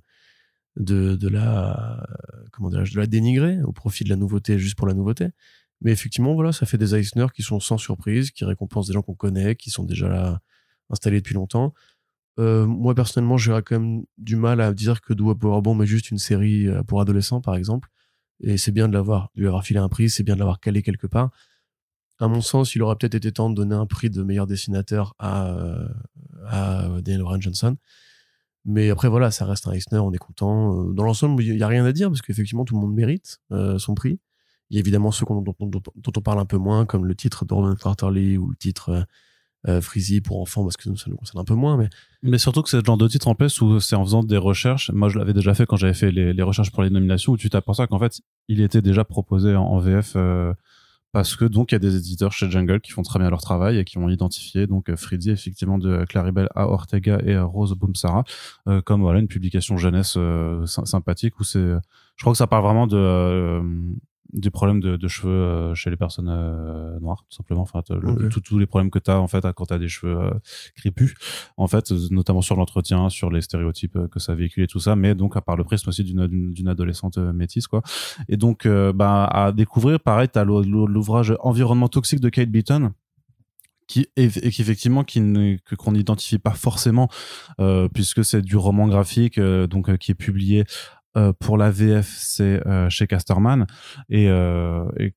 de, 0.78 1.28
la, 1.28 2.02
euh, 2.02 2.46
comment 2.52 2.70
de 2.70 2.84
la 2.96 3.08
dénigrer 3.08 3.62
au 3.64 3.72
profit 3.72 4.04
de 4.04 4.10
la 4.10 4.16
nouveauté 4.16 4.58
juste 4.58 4.76
pour 4.76 4.88
la 4.88 4.94
nouveauté. 4.94 5.28
Mais 5.82 5.92
effectivement, 5.92 6.34
voilà, 6.34 6.52
ça 6.52 6.66
fait 6.66 6.78
des 6.78 6.96
Eisner 6.96 7.28
qui 7.36 7.44
sont 7.44 7.60
sans 7.60 7.78
surprise, 7.78 8.32
qui 8.32 8.46
récompensent 8.46 8.88
des 8.88 8.94
gens 8.94 9.02
qu'on 9.02 9.16
connaît, 9.16 9.56
qui 9.56 9.70
sont 9.70 9.84
déjà 9.84 10.08
là, 10.08 10.40
installés 10.90 11.20
depuis 11.20 11.36
longtemps. 11.36 11.74
Euh, 12.40 12.66
moi 12.66 12.96
personnellement, 12.96 13.38
j'aurais 13.38 13.62
quand 13.62 13.80
même 13.80 14.04
du 14.18 14.36
mal 14.36 14.62
à 14.62 14.74
dire 14.74 15.02
que 15.02 15.14
Do 15.14 15.36
Powerbomb 15.36 15.82
est 15.84 15.88
juste 15.88 16.10
une 16.12 16.18
série 16.18 16.68
euh, 16.68 16.82
pour 16.84 17.02
adolescents, 17.02 17.42
par 17.42 17.56
exemple. 17.56 17.90
Et 18.42 18.58
c'est 18.58 18.72
bien 18.72 18.88
de 18.88 18.94
l'avoir, 18.94 19.30
de 19.36 19.42
lui 19.42 19.48
avoir 19.48 19.64
filé 19.64 19.80
un 19.80 19.90
prix, 19.90 20.10
c'est 20.10 20.24
bien 20.24 20.36
de 20.36 20.40
l'avoir 20.40 20.60
calé 20.60 20.82
quelque 20.82 21.08
part. 21.08 21.32
À 22.24 22.30
mon 22.30 22.40
sens, 22.40 22.74
il 22.74 22.82
aurait 22.82 22.96
peut-être 22.96 23.16
été 23.16 23.34
temps 23.34 23.50
de 23.50 23.56
donner 23.56 23.76
un 23.76 23.86
prix 23.86 24.10
de 24.10 24.24
meilleur 24.24 24.48
dessinateur 24.48 25.14
à, 25.20 25.48
euh, 26.54 27.02
Daniel 27.02 27.24
Warren 27.24 27.42
Johnson. 27.42 27.76
Mais 28.64 28.90
après, 28.90 29.10
voilà, 29.10 29.30
ça 29.30 29.44
reste 29.44 29.68
un 29.68 29.74
Eisner, 29.74 30.00
on 30.00 30.14
est 30.14 30.18
content. 30.18 30.88
Euh, 30.88 30.94
Dans 30.94 31.04
l'ensemble, 31.04 31.44
il 31.44 31.54
n'y 31.54 31.64
a 31.64 31.68
rien 31.68 31.84
à 31.84 31.92
dire 31.92 32.08
parce 32.08 32.22
qu'effectivement, 32.22 32.64
tout 32.64 32.76
le 32.76 32.80
monde 32.80 32.94
mérite 32.94 33.40
euh, 33.52 33.78
son 33.78 33.94
prix. 33.94 34.22
Il 34.70 34.76
y 34.76 34.78
a 34.78 34.80
évidemment 34.80 35.12
ceux 35.12 35.26
dont, 35.26 35.44
on 35.60 36.22
parle 36.22 36.40
un 36.40 36.46
peu 36.46 36.58
moins, 36.58 36.86
comme 36.86 37.06
le 37.06 37.14
titre 37.14 37.44
de 37.44 37.54
Roman 37.54 37.76
Quarterly 37.76 38.38
ou 38.38 38.52
le 38.52 38.56
titre 38.56 39.06
euh, 39.68 39.82
Freezy 39.82 40.22
pour 40.22 40.42
enfants, 40.42 40.64
parce 40.64 40.78
que 40.78 40.96
ça 40.96 41.10
nous 41.10 41.18
concerne 41.18 41.42
un 41.42 41.44
peu 41.44 41.56
moins. 41.56 41.78
Mais 42.22 42.38
surtout 42.38 42.62
que 42.62 42.70
c'est 42.70 42.78
le 42.78 42.86
genre 42.86 42.98
de 42.98 43.10
titre 43.10 43.28
en 43.28 43.36
plus 43.36 43.60
où 43.60 43.82
c'est 43.82 43.98
en 43.98 44.06
faisant 44.06 44.24
des 44.24 44.38
recherches. 44.38 44.92
Moi, 44.92 45.10
je 45.10 45.20
l'avais 45.20 45.34
déjà 45.34 45.54
fait 45.54 45.66
quand 45.66 45.76
j'avais 45.76 45.94
fait 45.94 46.12
les, 46.12 46.42
recherches 46.42 46.72
pour 46.72 46.84
les 46.84 46.90
nominations 46.90 47.34
où 47.34 47.38
tu 47.38 47.50
t'aperçois 47.50 47.88
qu'en 47.88 48.00
fait, 48.00 48.22
il 48.48 48.62
était 48.62 48.82
déjà 48.82 49.04
proposé 49.04 49.56
en, 49.56 49.78
VF 49.80 50.16
parce 51.14 51.38
que 51.38 51.46
donc 51.46 51.72
il 51.72 51.76
y 51.76 51.78
a 51.78 51.80
des 51.80 51.96
éditeurs 51.96 52.34
chez 52.34 52.52
Jungle 52.52 52.82
qui 52.82 52.92
font 52.92 53.04
très 53.04 53.20
bien 53.20 53.30
leur 53.30 53.42
travail 53.42 53.78
et 53.78 53.86
qui 53.86 53.98
ont 53.98 54.10
identifié 54.10 54.68
donc 54.68 54.90
euh, 54.90 54.98
Frizzy 54.98 55.30
effectivement 55.32 55.78
de 55.78 56.04
Claribel 56.06 56.50
à 56.56 56.68
Ortega 56.68 57.20
et 57.26 57.38
Rose 57.38 57.74
Boomsara 57.76 58.26
euh, 58.68 58.82
comme 58.82 59.02
voilà 59.02 59.20
une 59.20 59.28
publication 59.30 59.78
jeunesse 59.78 60.16
euh, 60.18 60.66
sy- 60.66 60.82
sympathique 60.86 61.40
où 61.40 61.44
c'est 61.46 61.60
je 62.18 62.22
crois 62.24 62.34
que 62.34 62.38
ça 62.38 62.48
parle 62.48 62.64
vraiment 62.64 62.88
de 62.88 62.98
euh, 62.98 63.62
des 64.32 64.50
problèmes 64.50 64.80
de, 64.80 64.96
de 64.96 65.08
cheveux 65.08 65.30
euh, 65.32 65.76
chez 65.76 65.90
les 65.90 65.98
personnes 65.98 66.30
euh, 66.30 66.98
noires 67.02 67.24
tout 67.30 67.36
simplement. 67.36 67.62
Enfin 67.62 67.82
le- 67.90 68.30
tout- 68.30 68.40
tous 68.40 68.58
les 68.58 68.66
problèmes 68.66 68.90
que 68.90 68.98
tu 68.98 69.12
as 69.12 69.20
en 69.20 69.28
fait 69.28 69.46
quand 69.54 69.66
tu 69.66 69.74
as 69.74 69.78
des 69.80 69.90
cheveux 69.90 70.18
euh, 70.18 70.32
crépus 70.76 71.14
en 71.58 71.68
fait 71.68 71.92
notamment 72.10 72.42
sur 72.42 72.56
l'entretien 72.56 73.10
sur 73.10 73.30
les 73.30 73.42
stéréotypes 73.42 73.96
euh, 73.98 74.08
que 74.08 74.20
ça 74.20 74.34
véhicule 74.34 74.64
et 74.64 74.68
tout 74.68 74.80
ça. 74.80 74.96
Mais 74.96 75.14
donc 75.14 75.36
à 75.38 75.42
part 75.42 75.56
le 75.58 75.64
prisme 75.66 75.90
aussi 75.90 76.04
d'une 76.04 76.68
adolescente 76.68 77.18
euh, 77.18 77.34
métisse 77.34 77.68
quoi. 77.68 77.82
Et 78.30 78.38
donc 78.38 78.66
euh, 78.66 78.94
bah 78.94 79.26
à 79.26 79.52
découvrir 79.52 80.00
pareil 80.00 80.30
l'ou- 80.46 80.64
l'ou- 80.64 80.88
l'ouvrage 80.88 81.36
environnement 81.42 81.90
toxique 81.90 82.20
de 82.22 82.30
Kate 82.30 82.50
Beaton 82.50 82.94
qui 83.88 84.08
et 84.16 84.26
et 84.42 84.50
qui 84.50 84.62
effectivement 84.62 85.04
qui 85.04 85.20
ne- 85.20 85.58
que 85.58 85.76
qu'on 85.76 85.92
n'identifie 85.92 86.40
pas 86.40 86.54
forcément 86.54 87.10
euh, 87.60 87.90
puisque 87.94 88.24
c'est 88.24 88.42
du 88.42 88.56
roman 88.56 88.88
graphique 88.88 89.38
euh, 89.38 89.68
donc 89.68 89.90
euh, 89.90 89.98
qui 89.98 90.12
est 90.12 90.16
publié 90.16 90.64
pour 91.40 91.58
la 91.58 91.72
VF 91.72 92.08
c'est 92.18 92.66
euh, 92.68 92.90
chez 92.90 93.08
Casterman. 93.08 93.66
Et, 94.10 94.30
euh, 94.30 94.86
et 94.98 95.14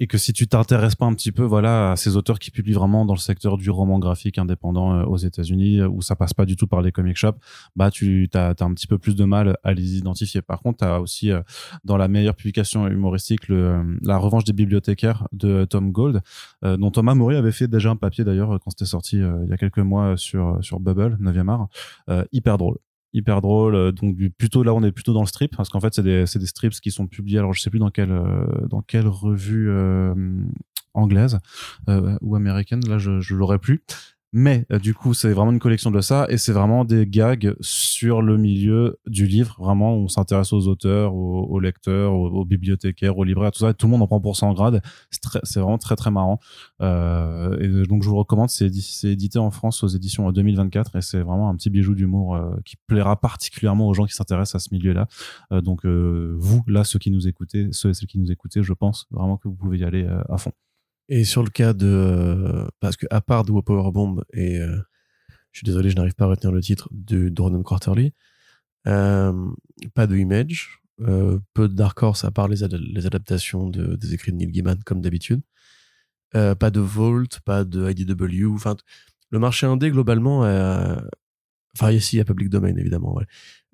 et 0.00 0.06
que 0.06 0.18
si 0.18 0.32
tu 0.32 0.48
t'intéresses 0.48 0.96
pas 0.96 1.04
un 1.04 1.14
petit 1.14 1.30
peu 1.30 1.44
voilà 1.44 1.92
à 1.92 1.96
ces 1.96 2.16
auteurs 2.16 2.38
qui 2.38 2.50
publient 2.50 2.72
vraiment 2.72 3.04
dans 3.04 3.12
le 3.12 3.18
secteur 3.18 3.58
du 3.58 3.70
roman 3.70 3.98
graphique 3.98 4.38
indépendant 4.38 4.94
euh, 4.94 5.04
aux 5.04 5.18
États-Unis 5.18 5.80
euh, 5.80 5.88
où 5.88 6.00
ça 6.00 6.16
passe 6.16 6.32
pas 6.32 6.46
du 6.46 6.56
tout 6.56 6.66
par 6.66 6.80
les 6.80 6.90
comic 6.90 7.16
shops 7.16 7.38
bah 7.76 7.90
tu 7.90 8.28
as, 8.34 8.54
un 8.60 8.74
petit 8.74 8.86
peu 8.86 8.98
plus 8.98 9.14
de 9.14 9.24
mal 9.24 9.56
à 9.62 9.74
les 9.74 9.98
identifier. 9.98 10.40
Par 10.42 10.62
contre 10.62 10.78
tu 10.78 10.84
as 10.84 11.00
aussi 11.00 11.30
euh, 11.30 11.42
dans 11.84 11.98
la 11.98 12.08
meilleure 12.08 12.34
publication 12.34 12.88
humoristique 12.88 13.48
le, 13.48 13.56
euh, 13.56 13.98
la 14.02 14.16
revanche 14.16 14.44
des 14.44 14.54
bibliothécaires 14.54 15.28
de 15.32 15.66
Tom 15.66 15.92
Gold 15.92 16.22
euh, 16.64 16.78
dont 16.78 16.90
Thomas 16.90 17.14
Maury 17.14 17.36
avait 17.36 17.52
fait 17.52 17.68
déjà 17.68 17.90
un 17.90 17.96
papier 17.96 18.24
d'ailleurs 18.24 18.58
quand 18.60 18.70
c'était 18.70 18.86
sorti 18.86 19.20
euh, 19.20 19.44
il 19.44 19.50
y 19.50 19.52
a 19.52 19.58
quelques 19.58 19.78
mois 19.78 20.16
sur 20.16 20.58
sur 20.62 20.80
Bubble 20.80 21.18
9e 21.20 21.50
art 21.50 21.68
Euh, 22.08 22.24
hyper 22.32 22.56
drôle 22.56 22.78
hyper 23.12 23.40
drôle 23.40 23.74
euh, 23.74 23.92
donc 23.92 24.16
plutôt 24.38 24.62
là 24.62 24.74
on 24.74 24.82
est 24.82 24.92
plutôt 24.92 25.12
dans 25.12 25.20
le 25.20 25.26
strip 25.26 25.56
parce 25.56 25.68
qu'en 25.68 25.80
fait 25.80 25.94
c'est 25.94 26.02
des 26.02 26.24
des 26.24 26.46
strips 26.46 26.80
qui 26.80 26.90
sont 26.90 27.06
publiés 27.06 27.38
alors 27.38 27.52
je 27.52 27.60
sais 27.60 27.70
plus 27.70 27.78
dans 27.78 27.90
quelle 27.90 28.12
euh, 28.12 28.66
dans 28.68 28.82
quelle 28.82 29.08
revue 29.08 29.68
euh, 29.70 30.14
anglaise 30.94 31.38
euh, 31.88 32.16
ou 32.20 32.36
américaine 32.36 32.80
là 32.88 32.98
je 32.98 33.20
je 33.20 33.34
l'aurais 33.34 33.58
plus 33.58 33.82
mais 34.32 34.64
euh, 34.72 34.78
du 34.78 34.94
coup 34.94 35.14
c'est 35.14 35.32
vraiment 35.32 35.50
une 35.52 35.58
collection 35.58 35.90
de 35.90 36.00
ça 36.00 36.26
et 36.28 36.38
c'est 36.38 36.52
vraiment 36.52 36.84
des 36.84 37.06
gags 37.06 37.54
sur 37.60 38.22
le 38.22 38.36
milieu 38.36 38.98
du 39.06 39.26
livre. 39.26 39.56
Vraiment 39.58 39.94
on 39.94 40.08
s'intéresse 40.08 40.52
aux 40.52 40.68
auteurs 40.68 41.14
aux, 41.14 41.58
lecteurs 41.60 42.12
aux, 42.14 42.44
bibliothécaires 42.44 43.18
aux 43.18 43.24
libraires 43.24 43.50
tout 43.52 43.60
ça. 43.60 43.74
Tout 43.74 43.86
le 43.86 43.90
monde 43.92 44.02
en 44.02 44.06
prend 44.06 44.20
pour 44.20 44.36
son 44.36 44.52
grade. 44.52 44.82
C'est 45.42 45.60
vraiment 45.60 45.78
très 45.78 45.96
très 45.96 46.10
marrant. 46.10 46.38
Euh, 46.80 47.58
et 47.58 47.86
donc 47.86 48.02
je 48.02 48.08
vous 48.08 48.16
recommande. 48.16 48.50
C'est 48.50 48.66
édi- 48.68 48.80
c'est 48.82 49.08
édité 49.08 49.38
en 49.38 49.50
France 49.50 49.82
aux 49.82 49.88
éditions 49.88 50.26
en 50.26 50.32
2024 50.32 50.96
et 50.96 51.02
c'est 51.02 51.20
vraiment 51.20 51.48
un 51.48 51.56
petit 51.56 51.70
bijou 51.70 51.94
d'humour 51.94 52.36
euh, 52.36 52.50
qui 52.64 52.76
plaira 52.86 53.20
particulièrement 53.20 53.88
aux 53.88 53.94
gens 53.94 54.04
qui 54.06 54.14
s'intéressent 54.14 54.62
à 54.62 54.64
ce 54.64 54.72
milieu 54.74 54.92
là 54.92 55.06
donc 55.62 55.84
euh, 55.84 56.34
vous 56.38 56.62
là 56.66 56.84
ceux 56.84 56.98
qui 56.98 57.10
nous 57.10 57.26
écoutez 57.28 57.68
ceux 57.72 57.90
et 57.90 57.94
celles 57.94 58.08
qui 58.08 58.18
nous 58.18 58.30
écoutez 58.30 58.62
je 58.62 58.72
pense 58.72 59.06
vraiment 59.10 59.36
que 59.36 59.48
vous 59.48 59.54
pouvez 59.54 59.78
y 59.78 59.84
aller 59.84 60.04
euh, 60.04 60.22
à 60.28 60.38
fond 60.38 60.52
Et 61.10 61.24
sur 61.24 61.42
le 61.42 61.50
cas 61.50 61.72
de. 61.74 62.66
Parce 62.80 62.96
que, 62.96 63.06
à 63.10 63.20
part 63.20 63.44
Do 63.44 63.60
Powerbomb 63.62 64.22
et. 64.32 64.58
euh, 64.58 64.76
je 65.52 65.58
suis 65.58 65.64
désolé, 65.64 65.90
je 65.90 65.96
n'arrive 65.96 66.14
pas 66.14 66.26
à 66.26 66.28
retenir 66.28 66.52
le 66.54 66.60
titre 66.60 66.88
de 66.92 67.32
Ronan 67.42 67.62
Quarterly. 67.64 68.12
euh, 68.86 69.32
pas 69.94 70.06
de 70.06 70.16
Image. 70.16 70.80
euh, 71.02 71.38
peu 71.54 71.66
de 71.68 71.74
Dark 71.74 72.00
Horse 72.02 72.24
à 72.24 72.30
part 72.30 72.46
les, 72.46 72.62
ad- 72.62 72.74
les 72.80 73.04
adaptations 73.06 73.68
de, 73.68 73.96
des 73.96 74.14
écrits 74.14 74.30
de 74.32 74.36
Neil 74.36 74.52
Gaiman, 74.52 74.78
comme 74.84 75.00
d'habitude. 75.00 75.40
Euh, 76.36 76.54
pas 76.54 76.70
de 76.70 76.78
Volt, 76.80 77.40
pas 77.40 77.64
de 77.64 77.90
IDW. 77.90 78.46
Enfin, 78.54 78.76
le 79.30 79.38
marché 79.40 79.66
indé, 79.66 79.90
globalement. 79.90 80.44
euh, 80.44 80.96
Enfin, 81.76 81.90
ici, 81.92 82.16
il 82.16 82.18
y 82.18 82.20
a 82.20 82.24
Public 82.24 82.48
Domain, 82.48 82.74
évidemment. 82.76 83.14
ouais. 83.14 83.24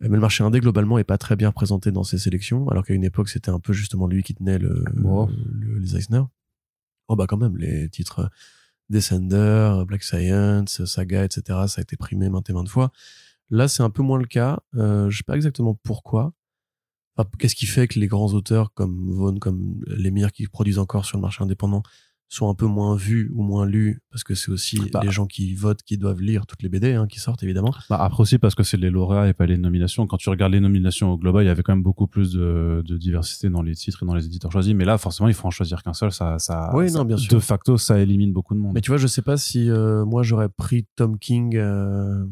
Euh, 0.03 0.09
Mais 0.09 0.17
le 0.17 0.21
marché 0.21 0.45
indé, 0.45 0.61
globalement, 0.61 0.99
est 0.99 1.05
pas 1.05 1.19
très 1.19 1.35
bien 1.37 1.49
représenté 1.49 1.91
dans 1.93 2.05
ces 2.05 2.19
sélections, 2.19 2.69
alors 2.69 2.85
qu'à 2.85 2.95
une 2.95 3.05
époque, 3.05 3.29
c'était 3.31 3.51
un 3.51 3.59
peu 3.61 3.73
justement 3.75 4.07
lui 4.07 4.23
qui 4.23 4.35
tenait 4.35 4.59
le, 4.59 4.83
Bon. 4.95 5.27
le- 5.27 5.79
les 5.79 5.97
Eisner. 5.97 6.23
Oh 7.09 7.17
bah 7.17 7.27
quand 7.29 7.37
même, 7.37 7.57
les 7.57 7.89
titres 7.89 8.21
euh, 8.21 8.29
Descender, 8.89 9.85
Black 9.87 10.03
Science, 10.03 10.85
Saga, 10.85 11.25
etc., 11.25 11.43
ça 11.67 11.81
a 11.81 11.83
été 11.83 11.97
primé 11.97 12.29
maintes 12.29 12.49
et 12.51 12.53
maintes 12.53 12.69
fois. 12.69 12.93
Là, 13.51 13.69
c'est 13.69 13.83
un 13.83 13.91
peu 13.91 14.03
moins 14.03 14.19
le 14.19 14.27
cas. 14.27 14.61
Euh, 14.75 15.11
je 15.11 15.19
sais 15.19 15.25
pas 15.25 15.37
exactement 15.37 15.75
pourquoi. 15.83 16.33
Qu'est-ce 17.39 17.55
qui 17.55 17.67
fait 17.67 17.89
que 17.89 17.99
les 17.99 18.09
grands 18.09 18.35
auteurs 18.35 18.75
comme 18.75 19.11
Vaughn, 19.11 19.39
comme 19.39 19.83
Lemire, 19.87 20.33
qui 20.33 20.47
produisent 20.49 20.79
encore 20.79 21.07
sur 21.07 21.17
le 21.17 21.23
marché 21.23 21.43
indépendant, 21.43 21.83
sont 22.29 22.51
un 22.51 22.55
peu 22.55 22.67
moins 22.67 22.97
vus 22.97 23.31
ou 23.35 23.43
moins 23.43 23.67
lus 23.67 24.01
parce 24.11 24.25
que 24.25 24.35
c'est 24.35 24.51
aussi 24.51 24.81
Bah. 24.93 25.01
les 25.05 25.11
gens 25.11 25.27
qui 25.27 25.55
votent 25.55 25.83
qui 25.85 25.97
doivent 25.97 26.21
lire 26.21 26.45
toutes 26.47 26.63
les 26.63 26.69
BD 26.69 26.95
hein, 26.95 27.07
qui 27.07 27.21
sortent 27.21 27.43
évidemment. 27.45 27.73
Bah, 27.89 27.99
après 28.01 28.21
aussi 28.23 28.39
parce 28.39 28.55
que 28.55 28.63
c'est 28.65 28.77
les 28.77 28.91
lauréats 28.91 29.29
et 29.29 29.33
pas 29.33 29.47
les 29.47 29.57
nominations. 29.59 30.07
Quand 30.07 30.17
tu 30.17 30.29
regardes 30.29 30.53
les 30.53 30.61
nominations 30.61 31.13
au 31.13 31.19
global, 31.19 31.45
il 31.45 31.47
y 31.47 31.51
avait 31.51 31.63
quand 31.63 31.73
même 31.75 31.83
beaucoup 31.85 32.07
plus 32.09 32.33
de, 32.33 32.83
de 32.85 32.97
diversité 32.97 33.49
dans 33.49 33.63
les 33.63 33.75
titres 33.75 34.03
et 34.03 34.07
dans 34.07 34.15
les 34.15 34.27
éditeurs 34.27 34.51
choisis. 34.51 34.75
Mais 34.75 34.85
là, 34.85 34.99
forcément, 34.99 35.29
il 35.29 35.35
faut 35.35 35.47
en 35.47 35.51
choisir 35.53 35.83
qu'un 35.83 35.93
seul. 35.93 36.11
Ça, 36.13 36.39
ça, 36.39 36.71
Oui, 36.75 36.91
ça- 36.91 36.99
non, 36.99 37.05
bien 37.05 37.17
sûr. 37.17 37.33
de 37.33 37.39
facto, 37.39 37.77
ça 37.79 38.01
élimine 38.01 38.33
beaucoup 38.33 38.55
de 38.55 38.59
monde. 38.61 38.73
Mais 38.75 38.81
tu 38.81 38.91
vois, 38.91 38.99
je 38.99 39.07
sais 39.07 39.23
pas 39.23 39.37
si 39.37 39.71
euh, 39.71 40.05
moi 40.05 40.23
j'aurais 40.25 40.49
pris 40.49 40.87
Tom 40.97 41.19
King. 41.19 41.57
euh, 41.57 42.25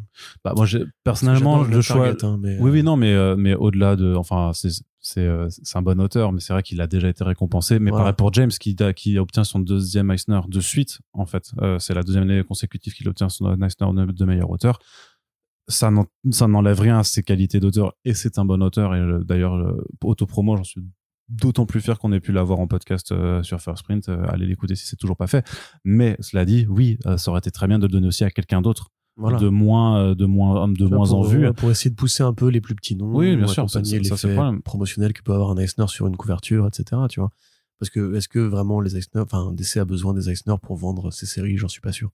Bah, 0.45 0.55
moi, 0.57 0.67
personnellement, 1.05 1.63
j'adore 1.63 1.75
le 1.77 1.81
choix. 1.83 2.15
Target, 2.15 2.25
hein, 2.27 2.39
mais, 2.43 2.59
Oui, 2.61 2.71
euh, 2.71 2.73
oui, 2.73 2.83
non, 2.83 2.97
mais, 2.97 3.13
euh, 3.13 3.37
mais 3.37 3.55
au-delà 3.55 3.95
de, 3.97 4.15
enfin, 4.17 4.51
c'est, 4.55 4.71
c'est, 5.07 5.21
euh, 5.21 5.49
c'est 5.51 5.77
un 5.77 5.83
bon 5.83 6.01
auteur, 6.01 6.33
mais 6.33 6.41
c'est 6.41 6.55
vrai 6.55 6.63
qu'il 6.63 6.81
a 6.81 6.87
déjà 6.87 7.09
été 7.11 7.23
récompensé. 7.25 7.79
Mais 7.79 7.91
Voilà. 7.91 8.05
pareil 8.05 8.15
pour 8.17 8.33
James, 8.33 8.49
qui, 8.51 8.75
qui 8.97 9.19
obtient 9.19 9.45
son 9.45 9.59
deuxième 9.61 10.11
Eisner 10.11 10.41
de 10.49 10.61
suite, 10.61 11.01
en 11.13 11.27
fait. 11.27 11.53
Euh, 11.61 11.79
c'est 11.79 11.93
la 11.93 12.03
deuxième 12.03 12.23
année 12.25 12.43
consécutive 12.43 12.95
qu'il 12.95 13.07
obtient 13.09 13.29
son 13.29 13.53
Eisner 13.63 14.13
de, 14.13 14.25
meilleur 14.25 14.49
auteur. 14.49 14.79
Ça, 15.69 15.91
n'en- 15.91 16.07
ça 16.31 16.49
n'enlève 16.49 16.81
rien 16.81 16.99
à 17.01 17.05
ses 17.05 17.23
qualités 17.23 17.61
d'auteur, 17.61 17.93
et 18.07 18.15
c'est 18.15 18.39
un 18.39 18.47
bon 18.47 18.63
auteur. 18.63 18.95
Et 18.95 19.25
d'ailleurs, 19.25 19.77
autopromo, 20.03 20.57
j'en 20.57 20.65
suis 20.65 20.81
d'autant 21.29 21.67
plus 21.67 21.81
fier 21.83 21.99
qu'on 21.99 22.13
ait 22.13 22.21
pu 22.21 22.33
l'avoir 22.33 22.59
en 22.61 22.67
podcast 22.67 23.13
euh, 23.13 23.43
sur 23.43 23.61
First 23.61 23.83
Print. 23.85 24.09
Euh, 24.09 24.25
allez 24.29 24.47
l'écouter 24.47 24.75
si 24.75 24.87
c'est 24.87 24.97
toujours 24.97 25.17
pas 25.19 25.27
fait. 25.27 25.47
Mais 25.85 26.17
cela 26.21 26.47
dit, 26.47 26.67
oui, 26.69 26.99
ça 27.19 27.31
aurait 27.31 27.39
été 27.41 27.51
très 27.51 27.67
bien 27.67 27.79
de 27.79 27.85
le 27.85 27.89
donner 27.93 28.07
aussi 28.09 28.25
à 28.25 28.31
quelqu'un 28.31 28.63
d'autre, 28.63 28.91
voilà. 29.17 29.39
de 29.39 29.49
moins, 29.49 29.99
euh, 29.99 30.15
de 30.15 30.27
moins, 30.27 30.69
de 30.69 30.75
Tu 30.75 30.85
vois, 30.85 30.97
moins 30.97 31.07
pour, 31.09 31.19
en 31.19 31.23
vue. 31.23 31.53
pour 31.53 31.71
essayer 31.71 31.91
de 31.91 31.95
pousser 31.97 32.23
un 32.23 32.33
peu 32.35 32.49
les 32.49 32.61
plus 32.61 32.75
petits 32.75 32.97
noms, 32.97 33.15
Oui, 33.15 33.37
bien 33.37 33.47
sûr, 33.47 33.63
accompagner 33.65 34.01
l'effet 34.01 34.39
promotionnel 34.65 35.13
que 35.13 35.23
peut 35.23 35.33
avoir 35.33 35.51
un 35.51 35.57
Eisner 35.59 35.87
sur 35.89 36.07
une 36.07 36.17
couverture, 36.17 36.67
etc. 36.67 37.03
Tu 37.09 37.21
vois 37.21 37.31
Parce 37.79 37.91
que 37.91 38.15
est-ce 38.15 38.29
que 38.29 38.39
vraiment 38.41 38.81
les 38.81 38.97
Eisner, 38.97 39.21
enfin 39.21 39.53
DC 39.53 39.77
a 39.77 39.85
besoin 39.85 40.15
des 40.15 40.31
Eisner 40.31 40.55
pour 40.63 40.77
vendre 40.77 41.11
ses 41.13 41.27
séries? 41.27 41.57
J'en 41.57 41.69
suis 41.69 41.81
pas 41.81 41.93
sûr. 41.93 42.11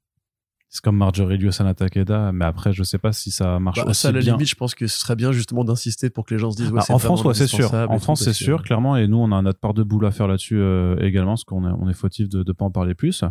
C'est 0.72 0.82
comme 0.84 0.96
Marjorie 0.96 1.36
Liu 1.36 1.50
Sana 1.50 1.74
Takeda, 1.74 2.30
mais 2.30 2.44
après, 2.44 2.72
je 2.72 2.84
sais 2.84 2.98
pas 2.98 3.12
si 3.12 3.32
ça 3.32 3.58
marche 3.58 3.78
Bah, 3.84 3.90
aussi 3.90 4.02
ça, 4.02 4.08
à 4.10 4.12
la 4.12 4.20
bien. 4.20 4.34
limite, 4.34 4.48
je 4.48 4.54
pense 4.54 4.76
que 4.76 4.86
ce 4.86 5.00
serait 5.00 5.16
bien 5.16 5.32
justement 5.32 5.64
d'insister 5.64 6.10
pour 6.10 6.24
que 6.24 6.32
les 6.32 6.38
gens 6.38 6.52
se 6.52 6.56
disent. 6.56 6.70
Ouais, 6.70 6.80
Ah, 6.88 6.94
en 6.94 6.98
France, 7.00 7.24
ouais, 7.24 7.34
c'est 7.34 7.48
sûr. 7.48 7.74
En 7.74 7.98
France, 7.98 8.22
c'est 8.22 8.32
sûr, 8.32 8.62
clairement. 8.62 8.96
Et 8.96 9.08
nous, 9.08 9.16
on 9.16 9.32
a 9.32 9.42
notre 9.42 9.58
part 9.58 9.74
de 9.74 9.82
boulot 9.82 10.06
à 10.06 10.12
faire 10.12 10.28
là-dessus 10.28 10.58
euh, 10.60 10.94
également, 11.00 11.32
parce 11.32 11.42
qu'on 11.42 11.68
est, 11.68 11.72
on 11.76 11.88
est 11.88 11.92
fautif 11.94 12.28
de 12.28 12.44
ne 12.46 12.52
pas 12.52 12.64
en 12.64 12.70
parler 12.70 12.94
plus. 12.94 13.24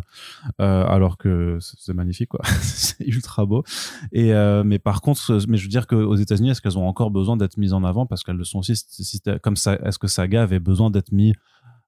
Euh, 0.60 0.84
alors 0.86 1.16
que 1.16 1.56
c'est 1.60 1.94
magnifique, 1.94 2.28
quoi. 2.28 2.40
c'est 2.60 3.06
ultra 3.06 3.46
beau. 3.46 3.64
Et 4.12 4.34
euh, 4.34 4.62
mais 4.62 4.78
par 4.78 5.00
contre, 5.00 5.38
mais 5.48 5.56
je 5.56 5.62
veux 5.62 5.70
dire 5.70 5.86
qu'aux 5.86 6.16
États-Unis, 6.16 6.50
est-ce 6.50 6.60
qu'elles 6.60 6.76
ont 6.76 6.86
encore 6.86 7.10
besoin 7.10 7.38
d'être 7.38 7.56
mises 7.56 7.72
en 7.72 7.84
avant? 7.84 8.04
Parce 8.04 8.22
qu'elles 8.22 8.36
le 8.36 8.44
sont 8.44 8.58
aussi. 8.58 8.74
comme 9.42 9.56
ça, 9.56 9.76
est-ce 9.82 9.98
que 9.98 10.08
Saga 10.08 10.42
avait 10.42 10.60
besoin 10.60 10.90
d'être 10.90 11.10
mis 11.10 11.32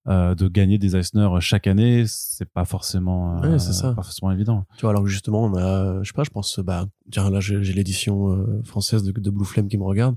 euh, 0.09 0.35
de 0.35 0.49
gagner 0.49 0.79
des 0.79 0.97
Eisner 0.97 1.29
chaque 1.41 1.67
année 1.69 2.05
C'est 2.09 2.51
pas 2.51 2.65
forcément. 2.65 3.43
euh, 3.43 3.53
Ouais, 3.53 3.59
c'est 3.59 3.73
ça. 3.73 3.93
Pas 3.95 4.03
forcément 4.03 4.33
évident. 4.33 4.67
Tu 4.77 4.83
vois, 4.83 4.91
alors 4.91 5.07
justement, 5.07 5.45
on 5.45 5.55
a, 5.57 6.03
je 6.03 6.09
sais 6.09 6.15
pas, 6.15 6.25
je 6.25 6.31
pense, 6.31 6.59
bah, 6.59 6.87
tiens, 7.11 7.31
là, 7.31 7.41
j'ai 7.41 7.61
l'édition 7.73 8.31
euh, 8.33 8.63
française 8.65 9.05
de, 9.05 9.13
de 9.13 9.31
Blue 9.31 9.45
Flame 9.45 9.69
qui 9.69 9.79
me 9.79 9.85
regarde. 9.85 10.17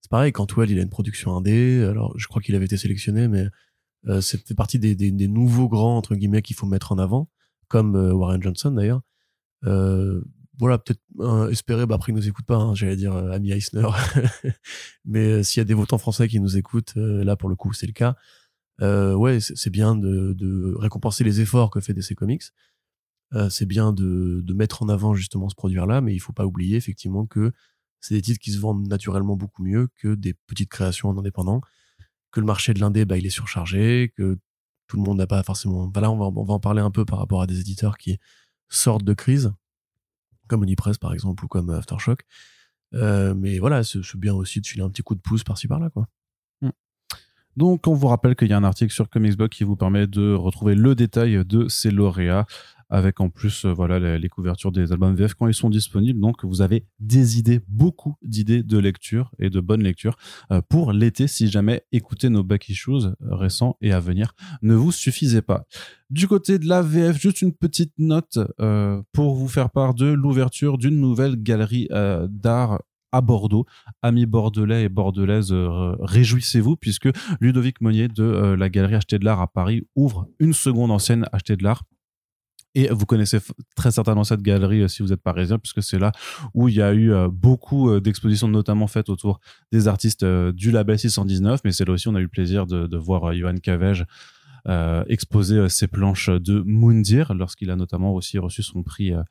C'est 0.00 0.10
pareil, 0.10 0.32
Cantwell, 0.32 0.70
il 0.70 0.78
a 0.78 0.82
une 0.82 0.88
production 0.88 1.36
indé. 1.36 1.84
Alors, 1.84 2.14
je 2.18 2.26
crois 2.28 2.40
qu'il 2.40 2.54
avait 2.54 2.64
été 2.64 2.78
sélectionné, 2.78 3.28
mais 3.28 3.46
fait 4.22 4.54
partie 4.56 4.78
des, 4.78 4.94
des, 4.94 5.10
des 5.10 5.28
nouveaux 5.28 5.68
grands, 5.68 5.98
entre 5.98 6.14
guillemets, 6.14 6.40
qu'il 6.40 6.56
faut 6.56 6.66
mettre 6.66 6.92
en 6.92 6.98
avant, 6.98 7.28
comme 7.68 7.94
Warren 7.94 8.42
Johnson 8.42 8.70
d'ailleurs. 8.70 9.02
Voilà, 10.58 10.76
peut-être 10.78 11.00
espérer, 11.50 11.86
bah, 11.86 11.94
après, 11.94 12.12
il 12.12 12.14
nous 12.14 12.28
écoute 12.28 12.44
pas, 12.46 12.56
hein, 12.56 12.74
j'allais 12.74 12.96
dire 12.96 13.14
ami 13.14 13.50
Eisner. 13.52 13.86
mais 15.04 15.42
s'il 15.42 15.60
y 15.60 15.62
a 15.62 15.64
des 15.64 15.74
votants 15.74 15.98
français 15.98 16.28
qui 16.28 16.40
nous 16.40 16.56
écoutent, 16.56 16.92
là, 16.96 17.36
pour 17.36 17.48
le 17.48 17.54
coup, 17.56 17.72
c'est 17.72 17.86
le 17.86 17.92
cas. 17.92 18.16
Euh, 18.82 19.14
ouais, 19.14 19.40
c'est 19.40 19.70
bien 19.70 19.94
de, 19.94 20.32
de 20.32 20.74
récompenser 20.76 21.24
les 21.24 21.40
efforts 21.40 21.70
que 21.70 21.80
fait 21.80 21.94
DC 21.94 22.14
Comics. 22.14 22.44
Euh, 23.34 23.48
c'est 23.48 23.66
bien 23.66 23.92
de, 23.92 24.40
de 24.42 24.54
mettre 24.54 24.82
en 24.82 24.88
avant 24.88 25.14
justement 25.14 25.48
ce 25.48 25.54
produit-là, 25.54 26.00
mais 26.00 26.14
il 26.14 26.18
faut 26.18 26.32
pas 26.32 26.46
oublier 26.46 26.76
effectivement 26.76 27.26
que 27.26 27.52
c'est 28.00 28.14
des 28.14 28.22
titres 28.22 28.40
qui 28.40 28.52
se 28.52 28.58
vendent 28.58 28.88
naturellement 28.88 29.36
beaucoup 29.36 29.62
mieux 29.62 29.88
que 29.96 30.14
des 30.14 30.34
petites 30.46 30.70
créations 30.70 31.10
en 31.10 31.18
indépendant, 31.18 31.60
que 32.32 32.40
le 32.40 32.46
marché 32.46 32.74
de 32.74 32.80
l'indé, 32.80 33.04
bah, 33.04 33.18
il 33.18 33.26
est 33.26 33.30
surchargé, 33.30 34.12
que 34.16 34.38
tout 34.86 34.96
le 34.96 35.02
monde 35.02 35.18
n'a 35.18 35.26
pas 35.26 35.42
forcément... 35.42 35.86
Bah 35.86 36.00
là, 36.00 36.10
on 36.10 36.16
va, 36.16 36.26
on 36.26 36.44
va 36.44 36.54
en 36.54 36.60
parler 36.60 36.80
un 36.80 36.90
peu 36.90 37.04
par 37.04 37.18
rapport 37.18 37.42
à 37.42 37.46
des 37.46 37.60
éditeurs 37.60 37.98
qui 37.98 38.18
sortent 38.68 39.04
de 39.04 39.14
crise, 39.14 39.52
comme 40.48 40.64
Unipress 40.64 40.98
par 40.98 41.12
exemple, 41.12 41.44
ou 41.44 41.48
comme 41.48 41.70
Aftershock. 41.70 42.24
Euh, 42.94 43.34
mais 43.34 43.58
voilà, 43.58 43.84
c'est 43.84 44.00
bien 44.16 44.34
aussi 44.34 44.60
de 44.60 44.66
filer 44.66 44.82
un 44.82 44.90
petit 44.90 45.02
coup 45.02 45.14
de 45.14 45.20
pouce 45.20 45.44
par-ci 45.44 45.68
par-là, 45.68 45.90
quoi. 45.90 46.08
Donc, 47.56 47.86
on 47.86 47.94
vous 47.94 48.06
rappelle 48.06 48.36
qu'il 48.36 48.48
y 48.48 48.52
a 48.52 48.56
un 48.56 48.64
article 48.64 48.92
sur 48.92 49.08
Comicsblog 49.08 49.50
qui 49.50 49.64
vous 49.64 49.76
permet 49.76 50.06
de 50.06 50.32
retrouver 50.32 50.74
le 50.74 50.94
détail 50.94 51.44
de 51.44 51.68
ces 51.68 51.90
lauréats, 51.90 52.46
avec 52.88 53.20
en 53.20 53.28
plus, 53.28 53.64
euh, 53.64 53.72
voilà, 53.72 54.18
les, 54.18 54.28
couvertures 54.28 54.72
des 54.72 54.92
albums 54.92 55.14
VF 55.14 55.34
quand 55.34 55.46
ils 55.46 55.54
sont 55.54 55.70
disponibles. 55.70 56.20
Donc, 56.20 56.44
vous 56.44 56.62
avez 56.62 56.86
des 56.98 57.38
idées, 57.38 57.60
beaucoup 57.68 58.16
d'idées 58.22 58.62
de 58.62 58.78
lecture 58.78 59.30
et 59.38 59.50
de 59.50 59.60
bonnes 59.60 59.82
lectures 59.82 60.16
euh, 60.50 60.60
pour 60.68 60.92
l'été, 60.92 61.26
si 61.28 61.48
jamais 61.48 61.84
écouter 61.92 62.28
nos 62.28 62.42
back 62.42 62.68
issues 62.68 63.06
récents 63.20 63.76
et 63.80 63.92
à 63.92 64.00
venir 64.00 64.32
ne 64.62 64.74
vous 64.74 64.92
suffisait 64.92 65.42
pas. 65.42 65.66
Du 66.10 66.26
côté 66.26 66.58
de 66.58 66.66
la 66.66 66.82
VF, 66.82 67.20
juste 67.20 67.40
une 67.40 67.52
petite 67.52 67.92
note 67.98 68.40
euh, 68.60 69.00
pour 69.12 69.36
vous 69.36 69.46
faire 69.46 69.70
part 69.70 69.94
de 69.94 70.06
l'ouverture 70.06 70.76
d'une 70.76 70.98
nouvelle 70.98 71.36
galerie 71.36 71.86
euh, 71.92 72.26
d'art 72.28 72.80
à 73.12 73.20
Bordeaux. 73.20 73.66
Amis 74.02 74.26
bordelais 74.26 74.84
et 74.84 74.88
bordelaises, 74.88 75.52
euh, 75.52 75.96
réjouissez-vous 76.00 76.76
puisque 76.76 77.08
Ludovic 77.40 77.80
Monnier 77.80 78.08
de 78.08 78.22
euh, 78.22 78.56
la 78.56 78.68
galerie 78.68 78.94
Acheter 78.94 79.18
de 79.18 79.24
l'Art 79.24 79.40
à 79.40 79.46
Paris 79.46 79.86
ouvre 79.94 80.28
une 80.38 80.52
seconde 80.52 80.90
ancienne 80.90 81.26
Acheter 81.32 81.56
de 81.56 81.64
l'Art. 81.64 81.84
Et 82.76 82.86
vous 82.88 83.04
connaissez 83.04 83.38
très 83.74 83.90
certainement 83.90 84.22
cette 84.22 84.42
galerie 84.42 84.82
euh, 84.82 84.88
si 84.88 85.02
vous 85.02 85.12
êtes 85.12 85.22
parisien, 85.22 85.58
puisque 85.58 85.82
c'est 85.82 85.98
là 85.98 86.12
où 86.54 86.68
il 86.68 86.76
y 86.76 86.82
a 86.82 86.94
eu 86.94 87.12
beaucoup 87.28 87.98
d'expositions, 87.98 88.46
notamment 88.46 88.86
faites 88.86 89.08
autour 89.08 89.40
des 89.72 89.88
artistes 89.88 90.24
du 90.24 90.70
label 90.70 90.98
619. 90.98 91.60
Mais 91.64 91.72
c'est 91.72 91.84
là 91.84 91.92
aussi 91.92 92.06
on 92.06 92.14
a 92.14 92.20
eu 92.20 92.24
le 92.24 92.28
plaisir 92.28 92.66
de, 92.66 92.86
de 92.86 92.96
voir 92.96 93.34
Johan 93.34 93.56
Cavege 93.56 94.02
euh, 94.02 94.04
exposer 95.08 95.56
euh, 95.56 95.68
ses 95.68 95.86
planches 95.88 96.28
de 96.30 96.62
Moundir, 96.66 97.34
lorsqu'il 97.34 97.70
a 97.70 97.76
notamment 97.76 98.12
aussi 98.14 98.38
reçu 98.38 98.62
son 98.62 98.82
prix 98.82 99.12
euh, 99.12 99.22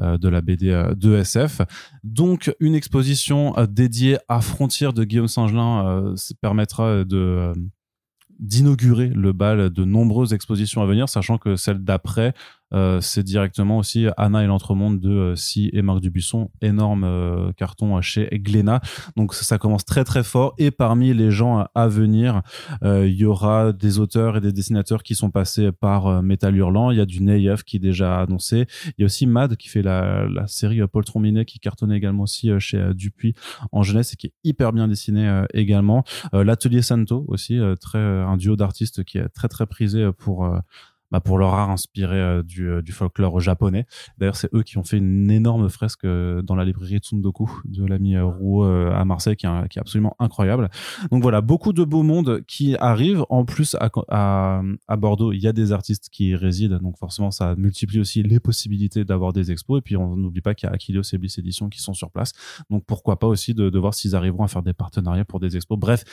euh, 0.00 0.18
de 0.18 0.28
la 0.28 0.40
BD 0.40 0.70
euh, 0.70 0.94
de 0.94 1.14
SF. 1.16 1.60
Donc 2.04 2.54
une 2.60 2.74
exposition 2.74 3.56
euh, 3.58 3.66
dédiée 3.66 4.18
à 4.28 4.40
Frontières 4.40 4.92
de 4.92 5.04
Guillaume 5.04 5.28
Singelin 5.28 5.86
euh, 5.86 6.12
s- 6.14 6.32
permettra 6.40 7.04
de 7.04 7.16
euh, 7.16 7.52
d'inaugurer 8.38 9.08
le 9.08 9.32
bal 9.32 9.70
de 9.70 9.84
nombreuses 9.84 10.32
expositions 10.32 10.80
à 10.80 10.86
venir, 10.86 11.08
sachant 11.08 11.38
que 11.38 11.56
celle 11.56 11.82
d'après, 11.82 12.34
euh, 12.74 13.00
c'est 13.00 13.22
directement 13.22 13.78
aussi 13.78 14.06
Anna 14.16 14.44
et 14.44 14.46
l'entremonde 14.46 15.00
de 15.00 15.10
euh, 15.10 15.36
Si 15.36 15.70
et 15.72 15.82
Marc 15.82 16.00
Dubuisson, 16.00 16.50
énorme 16.60 17.04
euh, 17.04 17.52
carton 17.52 18.00
chez 18.00 18.28
Glénat. 18.32 18.80
Donc 19.16 19.34
ça, 19.34 19.58
commence 19.58 19.84
très 19.84 20.04
très 20.04 20.22
fort. 20.22 20.54
Et 20.58 20.70
parmi 20.70 21.14
les 21.14 21.30
gens 21.30 21.66
à 21.74 21.88
venir, 21.88 22.42
il 22.82 23.14
y 23.14 23.24
aura 23.24 23.72
des 23.72 23.98
auteurs 23.98 24.36
et 24.36 24.40
des 24.40 24.52
dessinateurs 24.52 25.02
qui 25.02 25.14
sont 25.14 25.30
passés 25.30 25.72
par 25.72 26.22
Metal 26.22 26.54
Hurlant. 26.54 26.90
Il 26.90 26.98
y 26.98 27.00
a 27.00 27.06
du 27.06 27.22
Neyev 27.22 27.64
qui 27.64 27.76
est 27.76 27.80
déjà 27.80 28.20
annoncé. 28.20 28.66
Il 28.86 29.00
y 29.00 29.02
a 29.02 29.06
aussi 29.06 29.26
Mad 29.26 29.56
qui 29.56 29.68
fait 29.68 29.82
la, 29.82 30.26
la 30.28 30.46
série 30.46 30.80
Paul 30.86 31.04
Trombinet 31.04 31.44
qui 31.44 31.58
cartonnait 31.58 31.96
également 31.96 32.24
aussi 32.24 32.50
chez 32.58 32.94
Dupuis 32.94 33.34
en 33.72 33.82
jeunesse 33.82 34.12
et 34.12 34.16
qui 34.16 34.28
est 34.28 34.34
hyper 34.44 34.72
bien 34.72 34.86
dessiné 34.86 35.42
également. 35.54 36.04
L'Atelier 36.32 36.82
Santo 36.82 37.24
aussi, 37.28 37.58
très, 37.80 37.98
un 37.98 38.36
duo 38.36 38.56
d'artistes 38.56 39.04
qui 39.04 39.18
est 39.18 39.28
très 39.28 39.48
très 39.48 39.66
prisé 39.66 40.10
pour... 40.16 40.48
bah, 41.10 41.20
pour 41.20 41.38
leur 41.38 41.54
art 41.54 41.70
inspiré 41.70 42.16
euh, 42.16 42.42
du, 42.42 42.68
euh, 42.68 42.82
du 42.82 42.92
folklore 42.92 43.40
japonais. 43.40 43.86
D'ailleurs, 44.18 44.36
c'est 44.36 44.52
eux 44.54 44.62
qui 44.62 44.78
ont 44.78 44.84
fait 44.84 44.98
une 44.98 45.30
énorme 45.30 45.68
fresque 45.68 46.04
euh, 46.04 46.42
dans 46.42 46.54
la 46.54 46.64
librairie 46.64 46.98
Tsundoku 46.98 47.62
de 47.64 47.84
l'ami 47.86 48.18
Rouault 48.18 48.64
à 48.64 49.04
Marseille, 49.04 49.36
qui 49.36 49.46
est, 49.46 49.78
absolument 49.78 50.16
incroyable. 50.18 50.68
Donc 51.10 51.22
voilà, 51.22 51.40
beaucoup 51.40 51.72
de 51.72 51.84
beaux 51.84 52.02
mondes 52.02 52.42
qui 52.46 52.76
arrivent. 52.76 53.24
En 53.28 53.44
plus, 53.44 53.76
à 53.78 54.62
Bordeaux, 54.96 55.32
il 55.32 55.40
y 55.40 55.46
a 55.46 55.52
des 55.52 55.72
artistes 55.72 56.08
qui 56.10 56.28
y 56.28 56.36
résident, 56.36 56.78
donc 56.78 56.98
forcément, 56.98 57.30
ça 57.30 57.54
multiplie 57.56 58.00
aussi 58.00 58.22
les 58.22 58.40
possibilités 58.40 59.04
d'avoir 59.04 59.32
des 59.32 59.50
expos. 59.50 59.78
Et 59.78 59.82
puis, 59.82 59.96
on 59.96 60.16
n'oublie 60.16 60.40
pas 60.40 60.54
qu'il 60.54 60.68
y 60.68 60.70
a 60.70 60.74
Aquilios 60.74 61.02
et 61.12 61.18
Bliss 61.18 61.38
Edition 61.38 61.68
qui 61.68 61.80
sont 61.80 61.94
sur 61.94 62.10
place. 62.10 62.32
Donc 62.70 62.84
pourquoi 62.86 63.18
pas 63.18 63.26
aussi 63.26 63.54
de, 63.54 63.70
de 63.70 63.78
voir 63.78 63.94
s'ils 63.94 64.16
arriveront 64.16 64.44
à 64.44 64.48
faire 64.48 64.62
des 64.62 64.74
partenariats 64.74 65.24
pour 65.24 65.40
des 65.40 65.56
expos. 65.56 65.78
Bref, 65.78 66.04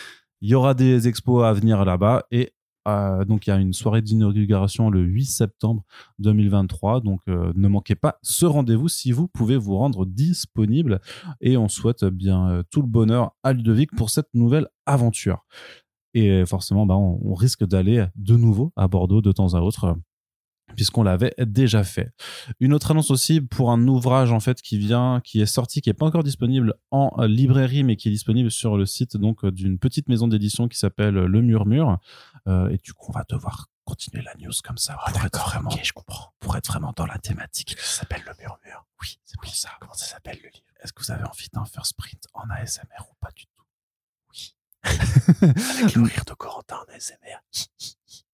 il 0.41 0.49
y 0.49 0.55
aura 0.55 0.73
des 0.73 1.07
expos 1.07 1.43
à 1.43 1.53
venir 1.53 1.83
là-bas 1.85 2.25
et 2.31 2.53
euh, 2.87 3.25
donc 3.25 3.47
il 3.47 3.49
y 3.49 3.53
a 3.53 3.57
une 3.57 3.73
soirée 3.73 4.01
d'inauguration 4.01 4.89
le 4.89 5.01
8 5.01 5.25
septembre 5.25 5.83
2023. 6.19 7.01
Donc 7.01 7.21
euh, 7.27 7.51
ne 7.55 7.67
manquez 7.67 7.95
pas 7.95 8.19
ce 8.21 8.45
rendez-vous 8.45 8.87
si 8.87 9.11
vous 9.11 9.27
pouvez 9.27 9.57
vous 9.57 9.77
rendre 9.77 10.05
disponible. 10.05 10.99
Et 11.41 11.57
on 11.57 11.67
souhaite 11.67 12.05
bien 12.05 12.49
euh, 12.49 12.63
tout 12.69 12.81
le 12.81 12.87
bonheur 12.87 13.31
à 13.43 13.53
Ludovic 13.53 13.91
pour 13.95 14.09
cette 14.09 14.33
nouvelle 14.33 14.67
aventure. 14.85 15.45
Et 16.13 16.45
forcément, 16.45 16.85
bah, 16.85 16.95
on 16.95 17.33
risque 17.33 17.65
d'aller 17.65 18.05
de 18.15 18.37
nouveau 18.37 18.71
à 18.77 18.87
Bordeaux 18.87 19.21
de 19.21 19.33
temps 19.33 19.53
à 19.53 19.59
autre. 19.59 19.97
Euh, 20.75 20.75
puisqu'on 20.75 21.03
l'avait 21.03 21.33
déjà 21.39 21.83
fait. 21.83 22.11
Une 22.59 22.73
autre 22.73 22.91
annonce 22.91 23.11
aussi 23.11 23.41
pour 23.41 23.71
un 23.71 23.87
ouvrage 23.87 24.31
en 24.31 24.39
fait 24.39 24.61
qui 24.61 24.77
vient, 24.77 25.21
qui 25.23 25.41
est 25.41 25.45
sorti, 25.45 25.81
qui 25.81 25.89
est 25.89 25.93
pas 25.93 26.05
encore 26.05 26.23
disponible 26.23 26.73
en 26.91 27.11
euh, 27.17 27.27
librairie, 27.27 27.83
mais 27.83 27.95
qui 27.95 28.09
est 28.09 28.11
disponible 28.11 28.51
sur 28.51 28.77
le 28.77 28.85
site 28.85 29.17
donc 29.17 29.43
euh, 29.43 29.51
d'une 29.51 29.79
petite 29.79 30.09
maison 30.09 30.27
d'édition 30.27 30.67
qui 30.67 30.77
s'appelle 30.77 31.15
Le 31.15 31.41
Murmure. 31.41 31.99
Euh, 32.47 32.69
et 32.69 32.77
du 32.77 32.93
coup, 32.93 33.07
on 33.09 33.13
va 33.13 33.25
devoir 33.27 33.67
continuer 33.85 34.23
la 34.23 34.33
news 34.35 34.51
comme 34.63 34.77
ça 34.77 34.97
Ah, 34.99 35.11
pour 35.11 35.17
être 35.17 35.23
d'accord, 35.23 35.49
vraiment, 35.49 35.69
ok, 35.69 35.79
je 35.83 35.93
comprends. 35.93 36.33
pour 36.39 36.55
être 36.57 36.67
vraiment 36.67 36.93
dans 36.95 37.05
la 37.05 37.17
thématique. 37.19 37.75
Ça 37.79 38.01
s'appelle 38.01 38.23
le 38.25 38.33
murmure. 38.39 38.85
Oui, 39.01 39.19
c'est 39.23 39.39
pour 39.39 39.55
ça. 39.55 39.69
Comment 39.79 39.93
ça 39.93 40.05
s'appelle 40.05 40.37
le 40.43 40.49
livre? 40.49 40.65
Est-ce 40.81 40.93
que 40.93 41.03
vous 41.03 41.11
avez 41.11 41.23
envie 41.23 41.47
d'un 41.53 41.65
first 41.65 41.91
sprint 41.91 42.27
en 42.33 42.49
ASMR 42.49 43.01
ou 43.09 43.15
pas 43.19 43.29
du 43.35 43.45
tout? 43.45 43.51
Avec 44.83 45.95
le 45.95 46.03
rire 46.03 46.25
de 46.25 46.33
Corentin 46.33 46.77
en 46.77 46.93
ASMR. 46.93 47.39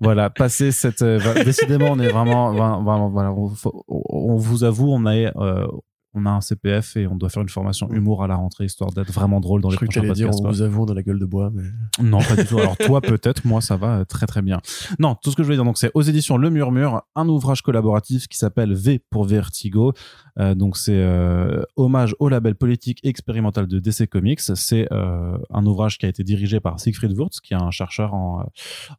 voilà, 0.00 0.30
passer 0.30 0.72
cette. 0.72 1.02
euh, 1.02 1.18
décidément, 1.44 1.86
on 1.90 1.98
est 1.98 2.08
vraiment, 2.08 2.52
voilà, 2.52 3.32
on, 3.32 3.52
on 3.88 4.36
vous 4.36 4.64
avoue, 4.64 4.92
on 4.92 5.06
a, 5.06 5.14
euh, 5.14 5.66
on 6.14 6.26
a 6.26 6.30
un 6.30 6.40
CPF 6.40 6.96
et 6.96 7.06
on 7.06 7.16
doit 7.16 7.28
faire 7.28 7.42
une 7.42 7.48
formation 7.48 7.90
humour 7.90 8.22
à 8.22 8.26
la 8.26 8.36
rentrée 8.36 8.64
histoire 8.64 8.92
d'être 8.92 9.12
vraiment 9.12 9.40
drôle 9.40 9.62
dans 9.62 9.70
Je 9.70 9.76
les 9.76 9.86
prochains 9.86 10.00
t'allais 10.02 10.12
dire, 10.12 10.26
podcasts. 10.26 10.40
on 10.40 10.42
quoi. 10.42 10.52
vous 10.52 10.62
avoue, 10.62 10.82
on 10.82 10.86
a 10.86 10.94
la 10.94 11.02
gueule 11.02 11.18
de 11.18 11.24
bois, 11.26 11.50
mais. 11.52 11.62
Non, 12.02 12.18
pas 12.20 12.36
du 12.36 12.44
tout. 12.44 12.58
Alors 12.58 12.76
toi 12.76 13.00
peut-être, 13.00 13.46
moi 13.46 13.60
ça 13.60 13.76
va 13.76 13.98
euh, 13.98 14.04
très 14.04 14.26
très 14.26 14.42
bien. 14.42 14.60
Non, 14.98 15.16
tout 15.22 15.30
ce 15.30 15.36
que 15.36 15.42
je 15.42 15.46
voulais 15.46 15.56
dire, 15.56 15.64
donc 15.64 15.78
c'est 15.78 15.90
aux 15.94 16.02
éditions 16.02 16.36
Le 16.36 16.50
Murmure, 16.50 17.02
un 17.14 17.28
ouvrage 17.28 17.62
collaboratif 17.62 18.28
qui 18.28 18.36
s'appelle 18.36 18.74
V 18.74 19.00
pour 19.10 19.24
Vertigo. 19.24 19.92
Euh, 20.38 20.54
donc 20.54 20.76
c'est 20.76 20.96
euh, 20.96 21.62
hommage 21.76 22.14
au 22.18 22.28
label 22.28 22.54
politique 22.54 23.00
expérimental 23.04 23.66
de 23.66 23.78
DC 23.78 24.08
Comics. 24.08 24.40
C'est 24.40 24.92
euh, 24.92 25.36
un 25.50 25.66
ouvrage 25.66 25.98
qui 25.98 26.06
a 26.06 26.08
été 26.08 26.24
dirigé 26.24 26.60
par 26.60 26.80
Siegfried 26.80 27.12
Wurz, 27.12 27.40
qui 27.42 27.54
est 27.54 27.62
un 27.62 27.70
chercheur 27.70 28.14
en, 28.14 28.44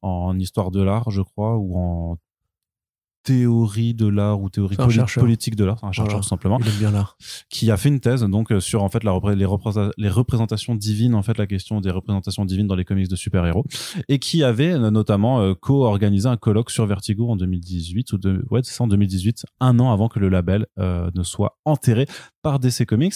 en 0.01 0.37
histoire 0.39 0.71
de 0.71 0.81
l'art, 0.81 1.09
je 1.11 1.21
crois, 1.21 1.57
ou 1.57 1.77
en 1.77 2.17
théorie 3.23 3.93
de 3.93 4.07
l'art 4.07 4.41
ou 4.41 4.49
théorie 4.49 4.75
politique 5.21 5.55
de 5.55 5.63
l'art, 5.65 5.77
un 5.83 5.91
chercheur 5.91 6.05
Voilà. 6.05 6.21
tout 6.21 6.27
simplement 6.27 6.57
Il 6.61 6.67
aime 6.67 6.73
bien 6.77 6.91
l'art. 6.91 7.17
qui 7.49 7.71
a 7.71 7.77
fait 7.77 7.89
une 7.89 7.99
thèse 7.99 8.21
donc 8.23 8.51
euh, 8.51 8.59
sur 8.59 8.83
en 8.83 8.89
fait 8.89 9.03
la 9.03 9.11
repré- 9.11 9.35
les, 9.35 9.45
représenta- 9.45 9.91
les 9.97 10.09
représentations 10.09 10.75
divines 10.75 11.15
en 11.15 11.23
fait 11.23 11.37
la 11.37 11.47
question 11.47 11.81
des 11.81 11.89
représentations 11.91 12.45
divines 12.45 12.67
dans 12.67 12.75
les 12.75 12.85
comics 12.85 13.07
de 13.09 13.15
super-héros 13.15 13.65
et 14.09 14.19
qui 14.19 14.43
avait 14.43 14.73
euh, 14.73 14.91
notamment 14.91 15.39
euh, 15.41 15.53
co-organisé 15.53 16.27
un 16.27 16.37
colloque 16.37 16.69
sur 16.69 16.85
Vertigo 16.85 17.29
en 17.29 17.35
2018 17.35 18.13
ou 18.13 18.17
de, 18.17 18.45
ouais 18.51 18.61
c'est 18.63 18.81
en 18.81 18.87
2018 18.87 19.45
un 19.59 19.79
an 19.79 19.91
avant 19.91 20.09
que 20.09 20.19
le 20.19 20.29
label 20.29 20.67
euh, 20.79 21.09
ne 21.15 21.23
soit 21.23 21.57
enterré 21.65 22.05
par 22.41 22.59
DC 22.59 22.85
Comics 22.85 23.15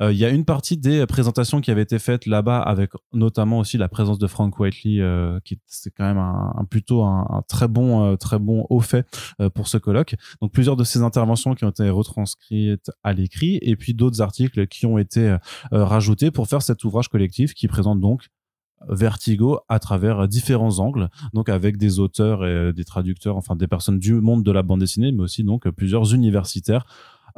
Euh, 0.00 0.12
il 0.12 0.18
y 0.18 0.24
a 0.24 0.30
une 0.30 0.44
partie 0.44 0.76
des 0.76 1.06
présentations 1.06 1.60
qui 1.60 1.70
avaient 1.70 1.82
été 1.82 1.98
faites 1.98 2.26
là-bas 2.26 2.60
avec 2.60 2.90
notamment 3.12 3.58
aussi 3.60 3.78
la 3.78 3.88
présence 3.88 4.18
de 4.18 4.26
Frank 4.26 4.58
Whiteley 4.58 5.00
euh, 5.00 5.40
qui 5.44 5.58
c'est 5.66 5.90
quand 5.90 6.04
même 6.04 6.18
un, 6.18 6.64
plutôt 6.68 7.02
un, 7.04 7.26
un 7.30 7.42
très 7.42 7.68
bon 7.68 8.04
euh, 8.04 8.16
très 8.16 8.38
bon 8.38 8.66
au 8.68 8.80
fait 8.80 9.06
euh, 9.40 9.48
pour 9.48 9.68
ce 9.68 9.78
colloque 9.78 10.16
donc 10.42 10.52
plusieurs 10.52 10.76
de 10.76 10.84
ces 10.84 11.02
interventions 11.02 11.54
qui 11.54 11.64
ont 11.64 11.70
été 11.70 11.88
retranscrites 11.88 12.90
à 13.02 13.12
l'écrit 13.12 13.58
et 13.62 13.76
puis 13.76 13.94
d'autres 13.94 14.20
articles 14.20 14.66
qui 14.66 14.86
ont 14.86 14.98
été 14.98 15.20
euh, 15.28 15.38
rajoutés 15.72 16.30
pour 16.30 16.46
faire 16.46 16.62
cet 16.62 16.84
ouvrage 16.84 17.08
collectif 17.08 17.54
qui 17.54 17.68
présente 17.68 18.00
donc 18.00 18.26
Vertigo 18.88 19.60
à 19.70 19.78
travers 19.78 20.28
différents 20.28 20.80
angles, 20.80 21.08
donc 21.32 21.48
avec 21.48 21.78
des 21.78 21.98
auteurs 21.98 22.46
et 22.46 22.74
des 22.74 22.84
traducteurs, 22.84 23.36
enfin 23.36 23.56
des 23.56 23.66
personnes 23.66 23.98
du 23.98 24.12
monde 24.12 24.42
de 24.42 24.52
la 24.52 24.62
bande 24.62 24.80
dessinée, 24.80 25.12
mais 25.12 25.22
aussi 25.22 25.44
donc 25.44 25.66
plusieurs 25.70 26.14
universitaires. 26.14 26.84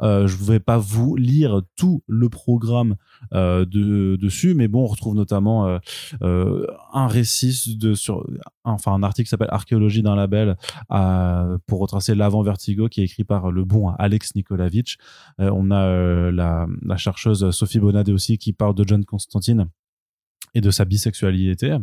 Euh, 0.01 0.27
je 0.27 0.37
ne 0.37 0.43
vais 0.43 0.59
pas 0.59 0.77
vous 0.77 1.15
lire 1.15 1.61
tout 1.75 2.03
le 2.07 2.29
programme 2.29 2.95
euh, 3.33 3.65
de, 3.65 4.15
dessus, 4.15 4.53
mais 4.53 4.67
bon, 4.67 4.83
on 4.83 4.87
retrouve 4.87 5.15
notamment 5.15 5.79
euh, 6.21 6.65
un 6.93 7.07
récit 7.07 7.77
de 7.77 7.93
sur, 7.93 8.25
enfin 8.63 8.93
un 8.93 9.03
article 9.03 9.25
qui 9.25 9.29
s'appelle 9.29 9.49
Archéologie 9.51 10.01
d'un 10.01 10.15
label 10.15 10.55
pour 11.67 11.79
retracer 11.79 12.15
l'avant 12.15 12.41
Vertigo, 12.41 12.87
qui 12.87 13.01
est 13.01 13.05
écrit 13.05 13.23
par 13.23 13.51
le 13.51 13.63
bon 13.65 13.89
Alex 13.89 14.35
Nikolavitch. 14.35 14.97
On 15.39 15.71
a 15.71 16.31
la, 16.31 16.67
la 16.81 16.97
chercheuse 16.97 17.49
Sophie 17.51 17.79
Bonadé 17.79 18.11
aussi 18.11 18.37
qui 18.37 18.53
parle 18.53 18.75
de 18.75 18.87
John 18.87 19.03
Constantine 19.05 19.67
et 20.53 20.61
de 20.61 20.71
sa 20.71 20.85
bisexualité 20.85 21.77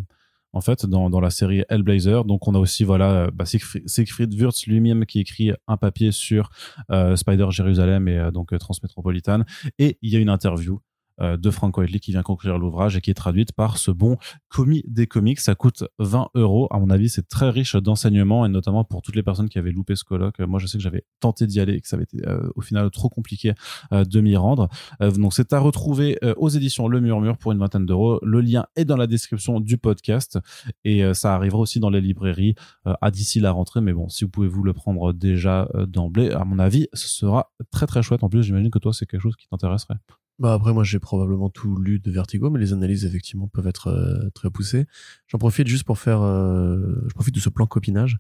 en 0.52 0.60
fait 0.60 0.86
dans, 0.86 1.10
dans 1.10 1.20
la 1.20 1.30
série 1.30 1.64
Hellblazer. 1.68 2.24
Donc 2.24 2.48
on 2.48 2.54
a 2.54 2.58
aussi 2.58 2.84
voilà 2.84 3.30
bah, 3.32 3.44
Siegfried, 3.44 3.88
Siegfried 3.88 4.32
lui-même 4.66 5.06
qui 5.06 5.20
écrit 5.20 5.52
un 5.66 5.76
papier 5.76 6.12
sur 6.12 6.50
euh, 6.90 7.16
Spider 7.16 7.46
Jérusalem 7.50 8.08
et 8.08 8.18
euh, 8.18 8.30
donc 8.30 8.52
euh, 8.52 8.58
Transmétropolitane. 8.58 9.44
Et 9.78 9.98
il 10.02 10.12
y 10.12 10.16
a 10.16 10.20
une 10.20 10.28
interview 10.28 10.74
euh, 10.74 10.78
de 11.20 11.50
Frank 11.50 11.76
Whiteley 11.76 11.98
qui 11.98 12.10
vient 12.12 12.22
conclure 12.22 12.58
l'ouvrage 12.58 12.96
et 12.96 13.00
qui 13.00 13.10
est 13.10 13.14
traduite 13.14 13.52
par 13.52 13.78
ce 13.78 13.90
bon 13.90 14.16
commis 14.48 14.82
des 14.86 15.06
comics. 15.06 15.40
Ça 15.40 15.54
coûte 15.54 15.84
20 15.98 16.28
euros. 16.34 16.68
À 16.70 16.78
mon 16.78 16.90
avis, 16.90 17.08
c'est 17.08 17.28
très 17.28 17.50
riche 17.50 17.76
d'enseignements 17.76 18.44
et 18.46 18.48
notamment 18.48 18.84
pour 18.84 19.02
toutes 19.02 19.16
les 19.16 19.22
personnes 19.22 19.48
qui 19.48 19.58
avaient 19.58 19.72
loupé 19.72 19.96
ce 19.96 20.04
colloque. 20.04 20.40
Euh, 20.40 20.46
Moi, 20.46 20.60
je 20.60 20.66
sais 20.66 20.78
que 20.78 20.82
j'avais 20.82 21.04
tenté 21.20 21.46
d'y 21.46 21.60
aller 21.60 21.74
et 21.74 21.80
que 21.80 21.88
ça 21.88 21.96
avait 21.96 22.04
été 22.04 22.26
euh, 22.26 22.48
au 22.54 22.60
final 22.60 22.90
trop 22.90 23.08
compliqué 23.08 23.52
euh, 23.92 24.04
de 24.04 24.20
m'y 24.20 24.36
rendre. 24.36 24.68
Euh, 25.00 25.10
donc, 25.10 25.34
c'est 25.34 25.52
à 25.52 25.58
retrouver 25.58 26.18
euh, 26.22 26.34
aux 26.36 26.48
éditions 26.48 26.88
Le 26.88 27.00
Murmure 27.00 27.38
pour 27.38 27.52
une 27.52 27.58
vingtaine 27.58 27.86
d'euros. 27.86 28.18
Le 28.22 28.40
lien 28.40 28.66
est 28.76 28.84
dans 28.84 28.96
la 28.96 29.06
description 29.06 29.60
du 29.60 29.78
podcast 29.78 30.38
et 30.84 31.04
euh, 31.04 31.14
ça 31.14 31.34
arrivera 31.34 31.60
aussi 31.60 31.80
dans 31.80 31.90
les 31.90 32.00
librairies 32.00 32.54
euh, 32.86 32.94
à 33.00 33.10
d'ici 33.10 33.40
la 33.40 33.52
rentrée. 33.52 33.80
Mais 33.80 33.92
bon, 33.92 34.08
si 34.08 34.24
vous 34.24 34.30
pouvez 34.30 34.48
vous 34.48 34.62
le 34.62 34.72
prendre 34.72 35.12
déjà 35.12 35.68
euh, 35.74 35.86
d'emblée, 35.86 36.30
à 36.30 36.44
mon 36.44 36.58
avis, 36.58 36.88
ce 36.92 37.08
sera 37.08 37.52
très 37.70 37.86
très 37.86 38.02
chouette. 38.02 38.22
En 38.22 38.28
plus, 38.28 38.42
j'imagine 38.42 38.70
que 38.70 38.78
toi, 38.78 38.92
c'est 38.92 39.06
quelque 39.06 39.22
chose 39.22 39.36
qui 39.36 39.48
t'intéresserait. 39.48 39.96
Bah 40.38 40.52
après 40.52 40.72
moi 40.72 40.84
j'ai 40.84 40.98
probablement 40.98 41.48
tout 41.48 41.76
lu 41.78 41.98
de 41.98 42.10
Vertigo 42.10 42.50
mais 42.50 42.60
les 42.60 42.72
analyses 42.72 43.04
effectivement 43.06 43.48
peuvent 43.48 43.66
être 43.66 43.88
euh, 43.88 44.28
très 44.34 44.50
poussées. 44.50 44.86
J'en 45.28 45.38
profite 45.38 45.66
juste 45.66 45.84
pour 45.84 45.98
faire 45.98 46.20
euh, 46.22 46.78
je 47.08 47.14
profite 47.14 47.34
de 47.34 47.40
ce 47.40 47.48
plan 47.48 47.66
copinage 47.66 48.18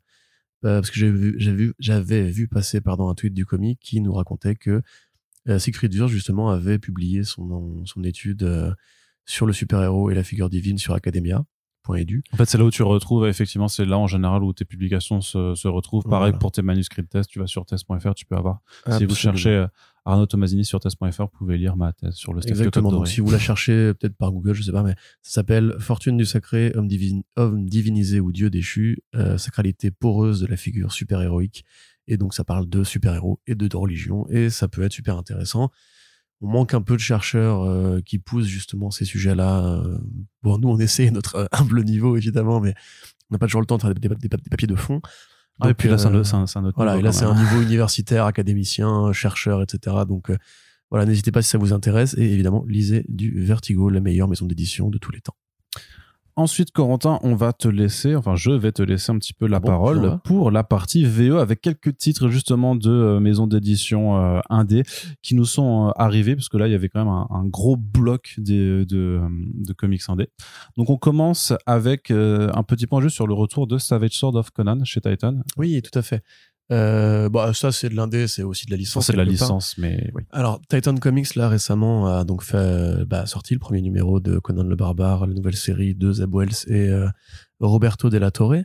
euh, 0.64 0.80
parce 0.80 0.90
que 0.90 0.98
j'ai 0.98 1.10
vu 1.10 1.36
vu 1.38 1.74
j'avais 1.78 2.30
vu 2.30 2.48
passer 2.48 2.80
pardon 2.80 3.08
un 3.10 3.14
tweet 3.14 3.34
du 3.34 3.44
comic 3.44 3.78
qui 3.80 4.00
nous 4.00 4.14
racontait 4.14 4.54
que 4.54 4.80
euh, 5.48 5.58
Siegfried 5.58 5.94
Wurz 5.94 6.08
justement 6.08 6.50
avait 6.50 6.78
publié 6.78 7.22
son 7.22 7.84
son 7.84 8.02
étude 8.02 8.42
euh, 8.44 8.72
sur 9.26 9.44
le 9.44 9.52
super-héros 9.52 10.10
et 10.10 10.14
la 10.14 10.22
figure 10.24 10.48
divine 10.48 10.78
sur 10.78 10.94
academia.edu. 10.94 12.22
En 12.32 12.36
fait, 12.36 12.46
c'est 12.46 12.58
là 12.58 12.64
où 12.64 12.70
tu 12.70 12.82
retrouves, 12.82 13.26
effectivement, 13.26 13.68
c'est 13.68 13.84
là 13.84 13.98
en 13.98 14.06
général 14.06 14.42
où 14.42 14.52
tes 14.52 14.64
publications 14.64 15.20
se, 15.20 15.54
se 15.54 15.68
retrouvent. 15.68 16.04
Pareil 16.04 16.30
Voilà. 16.30 16.38
pour 16.38 16.52
tes 16.52 16.62
manuscrits 16.62 17.02
de 17.02 17.08
thèse, 17.08 17.26
tu 17.26 17.38
vas 17.40 17.46
sur 17.46 17.66
test.fr, 17.66 18.14
tu 18.14 18.24
peux 18.24 18.36
avoir. 18.36 18.60
Si 18.98 19.04
vous 19.04 19.14
cherchez 19.14 19.50
euh, 19.50 19.66
Arnaud 20.06 20.26
Tomasini 20.26 20.64
sur 20.64 20.80
test.fr, 20.80 21.22
vous 21.22 21.28
pouvez 21.36 21.58
lire 21.58 21.76
ma 21.76 21.92
thèse 21.92 22.14
sur 22.14 22.32
le 22.32 22.40
Exactement. 22.52 22.90
Donc, 22.90 23.08
si 23.08 23.20
vous 23.20 23.30
la 23.30 23.38
cherchez 23.38 23.92
peut-être 23.94 24.16
par 24.16 24.32
Google, 24.32 24.54
je 24.54 24.62
sais 24.62 24.72
pas, 24.72 24.82
mais 24.82 24.94
ça 25.22 25.32
s'appelle 25.40 25.74
Fortune 25.80 26.16
du 26.16 26.24
sacré, 26.24 26.72
homme, 26.74 26.88
divin- 26.88 27.22
homme 27.36 27.68
divinisé 27.68 28.20
ou 28.20 28.32
dieu 28.32 28.48
déchu, 28.50 29.02
euh, 29.16 29.36
sacralité 29.36 29.90
poreuse 29.90 30.40
de 30.40 30.46
la 30.46 30.56
figure 30.56 30.92
super-héroïque. 30.92 31.64
Et 32.08 32.16
donc, 32.16 32.34
ça 32.34 32.44
parle 32.44 32.68
de 32.68 32.84
super-héros 32.84 33.40
et 33.48 33.54
de, 33.56 33.66
de 33.66 33.76
religion. 33.76 34.28
Et 34.28 34.48
ça 34.48 34.68
peut 34.68 34.82
être 34.82 34.92
super 34.92 35.16
intéressant. 35.18 35.70
On 36.40 36.48
manque 36.48 36.74
un 36.74 36.82
peu 36.82 36.94
de 36.94 37.00
chercheurs 37.00 37.62
euh, 37.62 38.00
qui 38.00 38.18
poussent 38.18 38.46
justement 38.46 38.90
ces 38.90 39.04
sujets-là. 39.06 39.82
euh. 39.82 39.98
Bon, 40.42 40.58
nous, 40.58 40.68
on 40.68 40.78
essaie 40.78 41.10
notre 41.10 41.48
humble 41.52 41.82
niveau, 41.82 42.16
évidemment, 42.16 42.60
mais 42.60 42.74
on 43.30 43.34
n'a 43.34 43.38
pas 43.38 43.46
toujours 43.46 43.62
le 43.62 43.66
temps 43.66 43.76
de 43.78 43.82
faire 43.82 43.94
des, 43.94 44.00
des- 44.08 44.14
des- 44.14 44.28
des 44.28 44.50
papiers 44.50 44.68
de 44.68 44.76
fond. 44.76 45.00
Ah, 45.60 45.70
et 45.70 45.74
puis 45.74 45.88
là, 45.88 45.96
c'est 45.96 46.06
euh, 46.06 46.10
un, 46.10 46.64
autre 46.64 46.74
voilà, 46.76 46.92
niveau 46.92 47.00
et 47.00 47.02
là 47.02 47.12
c'est 47.12 47.24
un 47.24 47.34
niveau 47.34 47.62
universitaire, 47.62 48.26
académicien, 48.26 49.12
chercheur, 49.12 49.62
etc. 49.62 49.96
Donc 50.06 50.30
euh, 50.30 50.36
voilà, 50.90 51.06
n'hésitez 51.06 51.32
pas 51.32 51.40
si 51.40 51.48
ça 51.48 51.58
vous 51.58 51.72
intéresse. 51.72 52.14
Et 52.18 52.24
évidemment, 52.24 52.64
lisez 52.68 53.04
du 53.08 53.42
Vertigo, 53.42 53.88
la 53.88 54.00
meilleure 54.00 54.28
maison 54.28 54.46
d'édition 54.46 54.90
de 54.90 54.98
tous 54.98 55.12
les 55.12 55.20
temps. 55.20 55.36
Ensuite, 56.38 56.70
Corentin, 56.70 57.18
on 57.22 57.34
va 57.34 57.54
te 57.54 57.66
laisser, 57.66 58.14
enfin, 58.14 58.36
je 58.36 58.50
vais 58.50 58.70
te 58.70 58.82
laisser 58.82 59.10
un 59.10 59.18
petit 59.18 59.32
peu 59.32 59.46
la 59.46 59.56
Ah 59.56 59.60
bon, 59.60 59.66
parole 59.68 60.18
pour 60.22 60.50
la 60.50 60.64
partie 60.64 61.02
VE 61.04 61.38
avec 61.38 61.62
quelques 61.62 61.96
titres 61.96 62.28
justement 62.28 62.76
de 62.76 62.90
euh, 62.90 63.20
maisons 63.20 63.46
d'édition 63.46 64.18
euh, 64.18 64.40
indé 64.50 64.82
qui 65.22 65.34
nous 65.34 65.46
sont 65.46 65.86
euh, 65.88 65.90
arrivés 65.96 66.36
parce 66.36 66.50
que 66.50 66.58
là, 66.58 66.68
il 66.68 66.72
y 66.72 66.74
avait 66.74 66.90
quand 66.90 66.98
même 67.00 67.08
un, 67.08 67.26
un 67.30 67.46
gros 67.46 67.76
bloc 67.78 68.34
des- 68.36 68.84
de, 68.84 69.20
euh, 69.22 69.28
de 69.54 69.72
comics 69.72 70.02
indé. 70.08 70.28
Donc, 70.76 70.90
on 70.90 70.98
commence 70.98 71.54
avec 71.64 72.10
euh, 72.10 72.50
un 72.54 72.62
petit 72.64 72.86
point 72.86 73.00
juste 73.00 73.14
sur 73.14 73.26
le 73.26 73.32
retour 73.32 73.66
de 73.66 73.78
Savage 73.78 74.12
Sword 74.12 74.36
of 74.36 74.50
Conan 74.50 74.84
chez 74.84 75.00
Titan. 75.00 75.40
Oui, 75.56 75.80
tout 75.80 75.98
à 75.98 76.02
fait. 76.02 76.22
Euh, 76.72 77.28
bah, 77.28 77.52
ça, 77.54 77.70
c'est 77.70 77.88
de 77.88 77.94
l'indé, 77.94 78.26
c'est 78.26 78.42
aussi 78.42 78.66
de 78.66 78.72
la 78.72 78.76
licence. 78.76 79.06
c'est 79.06 79.12
de 79.12 79.18
la 79.18 79.24
part. 79.24 79.30
licence, 79.30 79.78
mais 79.78 80.10
oui. 80.14 80.22
Alors, 80.32 80.60
Titan 80.68 80.96
Comics, 80.96 81.34
là, 81.36 81.48
récemment, 81.48 82.08
a 82.08 82.24
donc 82.24 82.42
fait, 82.42 82.56
euh, 82.56 83.04
bah, 83.04 83.26
sorti 83.26 83.54
le 83.54 83.60
premier 83.60 83.82
numéro 83.82 84.18
de 84.20 84.38
Conan 84.38 84.64
le 84.64 84.76
Barbare, 84.76 85.26
la 85.26 85.34
nouvelle 85.34 85.56
série 85.56 85.94
de 85.94 86.12
Zeb 86.12 86.34
Wells 86.34 86.66
et 86.66 86.88
euh, 86.88 87.08
Roberto 87.60 88.10
Della 88.10 88.30
Torre. 88.30 88.64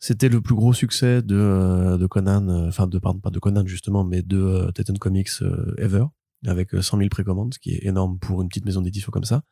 C'était 0.00 0.28
le 0.28 0.40
plus 0.40 0.54
gros 0.54 0.72
succès 0.72 1.22
de, 1.22 1.34
euh, 1.34 1.98
de 1.98 2.06
Conan, 2.06 2.48
euh, 2.48 2.68
enfin, 2.68 2.86
de, 2.86 2.98
pardon, 2.98 3.18
pas 3.18 3.30
de 3.30 3.38
Conan, 3.38 3.66
justement, 3.66 4.04
mais 4.04 4.22
de 4.22 4.70
Titan 4.74 4.94
Comics 4.94 5.30
ever, 5.76 6.04
avec 6.46 6.74
euh, 6.74 6.82
100 6.82 6.98
000 6.98 7.08
précommandes, 7.08 7.54
ce 7.54 7.58
qui 7.58 7.74
est 7.74 7.84
énorme 7.84 8.18
pour 8.18 8.42
une 8.42 8.48
petite 8.48 8.64
maison 8.64 8.80
d'édition 8.80 9.10
comme 9.10 9.24
ça. 9.24 9.42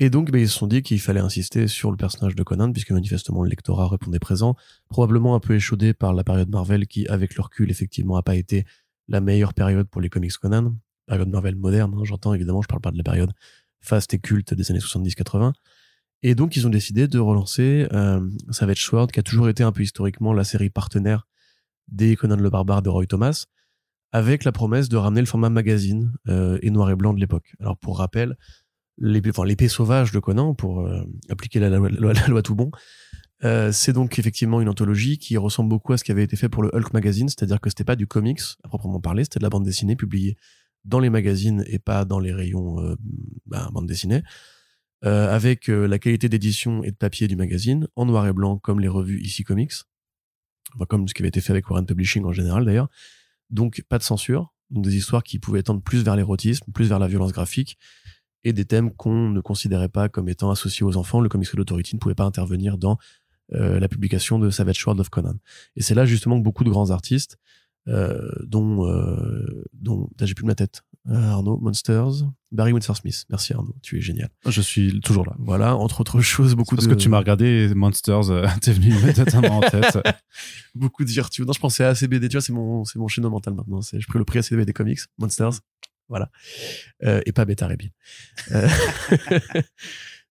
Et 0.00 0.10
donc, 0.10 0.30
bah, 0.32 0.38
ils 0.38 0.48
se 0.48 0.58
sont 0.58 0.66
dit 0.66 0.82
qu'il 0.82 1.00
fallait 1.00 1.20
insister 1.20 1.68
sur 1.68 1.90
le 1.90 1.96
personnage 1.96 2.34
de 2.34 2.42
Conan, 2.42 2.72
puisque 2.72 2.90
manifestement 2.90 3.42
le 3.42 3.48
lectorat 3.48 3.88
répondait 3.88 4.18
présent, 4.18 4.56
probablement 4.88 5.36
un 5.36 5.40
peu 5.40 5.54
échaudé 5.54 5.94
par 5.94 6.14
la 6.14 6.24
période 6.24 6.48
Marvel, 6.50 6.86
qui, 6.86 7.06
avec 7.06 7.36
le 7.36 7.42
recul, 7.42 7.70
effectivement, 7.70 8.16
a 8.16 8.22
pas 8.22 8.34
été 8.34 8.64
la 9.06 9.20
meilleure 9.20 9.54
période 9.54 9.88
pour 9.88 10.00
les 10.00 10.08
comics 10.08 10.32
Conan. 10.32 10.74
Période 11.06 11.28
Marvel 11.28 11.54
moderne, 11.56 11.94
hein, 11.96 12.04
j'entends 12.04 12.34
évidemment, 12.34 12.62
je 12.62 12.68
parle 12.68 12.80
pas 12.80 12.90
de 12.90 12.96
la 12.96 13.04
période 13.04 13.32
faste 13.82 14.14
et 14.14 14.18
culte 14.18 14.54
des 14.54 14.70
années 14.70 14.80
70-80. 14.80 15.52
Et 16.22 16.34
donc, 16.34 16.56
ils 16.56 16.66
ont 16.66 16.70
décidé 16.70 17.06
de 17.06 17.18
relancer 17.18 17.86
euh, 17.92 18.26
Savage 18.50 18.82
Sword, 18.82 19.08
qui 19.08 19.20
a 19.20 19.22
toujours 19.22 19.48
été 19.48 19.62
un 19.62 19.72
peu 19.72 19.82
historiquement 19.82 20.32
la 20.32 20.44
série 20.44 20.70
partenaire 20.70 21.28
des 21.88 22.16
Conan 22.16 22.36
le 22.36 22.48
Barbare 22.48 22.80
de 22.80 22.88
Roy 22.88 23.06
Thomas, 23.06 23.44
avec 24.10 24.44
la 24.44 24.52
promesse 24.52 24.88
de 24.88 24.96
ramener 24.96 25.20
le 25.20 25.26
format 25.26 25.50
magazine 25.50 26.12
euh, 26.28 26.58
et 26.62 26.70
noir 26.70 26.90
et 26.90 26.96
blanc 26.96 27.12
de 27.12 27.20
l'époque. 27.20 27.54
Alors, 27.60 27.76
pour 27.76 27.98
rappel, 27.98 28.36
l'épée 28.98 29.68
sauvage 29.68 30.12
de 30.12 30.18
Conan, 30.20 30.54
pour 30.54 30.80
euh, 30.80 31.04
appliquer 31.28 31.60
la, 31.60 31.70
loi- 31.70 32.42
tout 32.42 32.54
bon, 32.54 32.70
Euh, 33.42 33.72
c'est 33.72 33.92
donc 33.92 34.18
effectivement 34.18 34.62
une 34.62 34.68
anthologie 34.68 35.18
qui 35.18 35.36
ressemble 35.36 35.68
beaucoup 35.68 35.92
à 35.92 35.98
ce 35.98 36.04
qui 36.04 36.12
avait 36.12 36.22
été 36.24 36.36
fait 36.36 36.48
pour 36.48 36.62
le 36.62 36.70
Hulk 36.72 36.94
Magazine, 36.94 37.28
c'est-à-dire 37.28 37.60
que 37.60 37.68
c'était 37.68 37.84
pas 37.84 37.96
du 37.96 38.06
comics 38.06 38.40
à 38.62 38.68
proprement 38.68 39.00
parler, 39.00 39.24
c'était 39.24 39.40
de 39.40 39.44
la 39.44 39.50
bande 39.50 39.64
dessinée 39.64 39.96
publiée 39.96 40.36
dans 40.84 41.00
les 41.00 41.10
magazines 41.10 41.62
et 41.66 41.78
pas 41.78 42.06
dans 42.06 42.20
les 42.20 42.32
rayons 42.32 42.80
euh, 42.80 42.94
bah, 43.44 43.68
bande 43.72 43.86
dessinée, 43.86 44.22
avec 45.02 45.68
la 45.68 45.98
qualité 45.98 46.30
d'édition 46.30 46.82
et 46.84 46.90
de 46.90 46.96
papier 46.96 47.28
du 47.28 47.36
magazine 47.36 47.86
en 47.96 48.06
noir 48.06 48.26
et 48.26 48.32
blanc 48.32 48.56
comme 48.56 48.80
les 48.80 48.88
revues 48.88 49.20
ici 49.20 49.44
comics, 49.44 49.74
comme 50.88 51.06
ce 51.06 51.12
qui 51.12 51.20
avait 51.20 51.28
été 51.28 51.42
fait 51.42 51.52
avec 51.52 51.68
Warren 51.68 51.84
Publishing 51.84 52.24
en 52.24 52.32
général 52.32 52.64
d'ailleurs. 52.64 52.88
Donc 53.50 53.82
pas 53.90 53.98
de 53.98 54.04
censure, 54.04 54.54
donc 54.70 54.84
des 54.84 54.96
histoires 54.96 55.22
qui 55.22 55.38
pouvaient 55.38 55.62
tendre 55.62 55.82
plus 55.82 56.02
vers 56.02 56.16
l'érotisme, 56.16 56.72
plus 56.72 56.88
vers 56.88 56.98
la 56.98 57.08
violence 57.08 57.32
graphique 57.32 57.76
et 58.44 58.52
des 58.52 58.64
thèmes 58.64 58.92
qu'on 58.92 59.30
ne 59.30 59.40
considérait 59.40 59.88
pas 59.88 60.08
comme 60.08 60.28
étant 60.28 60.50
associés 60.50 60.84
aux 60.84 60.96
enfants. 60.96 61.20
Le 61.20 61.28
Comics 61.28 61.48
Code 61.50 61.60
Authority 61.60 61.96
ne 61.96 62.00
pouvait 62.00 62.14
pas 62.14 62.24
intervenir 62.24 62.78
dans 62.78 62.98
euh, 63.52 63.78
la 63.80 63.88
publication 63.88 64.38
de 64.38 64.50
Savage 64.50 64.78
Sword 64.80 65.00
of 65.00 65.08
Conan. 65.10 65.34
Et 65.76 65.82
c'est 65.82 65.94
là 65.94 66.06
justement 66.06 66.38
que 66.38 66.44
beaucoup 66.44 66.64
de 66.64 66.70
grands 66.70 66.90
artistes, 66.90 67.38
euh, 67.88 68.30
dont, 68.46 68.86
euh, 68.88 69.64
dont 69.74 70.08
j'ai 70.22 70.34
plus 70.34 70.44
de 70.44 70.48
ma 70.48 70.54
tête, 70.54 70.82
Euh, 71.06 71.20
Arnaud, 71.36 71.58
Monsters, 71.60 72.24
Barry 72.50 72.72
Windsor 72.72 72.96
Smith. 72.96 73.26
Merci 73.28 73.52
Arnaud, 73.52 73.76
tu 73.82 73.98
es 73.98 74.00
génial. 74.00 74.30
Je 74.48 74.62
suis 74.62 75.00
toujours 75.00 75.26
là. 75.26 75.34
Voilà, 75.38 75.76
entre 75.76 76.00
autres 76.00 76.18
choses, 76.32 76.54
beaucoup 76.54 76.76
Parce 76.76 76.88
de 76.88 76.94
que 76.94 76.98
tu 76.98 77.10
m'as 77.10 77.18
regardé 77.18 77.70
Monsters, 77.74 78.30
euh, 78.30 78.46
t'es 78.62 78.72
venu 78.72 78.88
me 78.94 79.02
mettre 79.02 79.20
en 79.50 79.60
tête. 79.60 79.98
beaucoup 80.74 81.04
de 81.04 81.10
virtues. 81.10 81.44
Non, 81.44 81.52
je 81.52 81.60
pensais 81.60 81.84
à 81.84 81.90
ACBD, 81.90 82.28
tu 82.30 82.36
vois, 82.36 82.40
c'est 82.40 82.54
mon, 82.54 82.84
c'est 82.86 82.98
mon 82.98 83.06
chaînon 83.06 83.28
mental 83.28 83.52
maintenant. 83.52 83.82
J'ai 83.82 83.98
pris 84.08 84.18
le 84.18 84.24
prix 84.24 84.38
ACBD 84.38 84.72
Comics, 84.72 85.00
Monsters. 85.18 85.60
Voilà. 86.08 86.30
Euh, 87.04 87.20
et 87.26 87.32
pas 87.32 87.44
Beta 87.44 87.68
Bill. 87.74 87.92
Euh, 88.52 88.68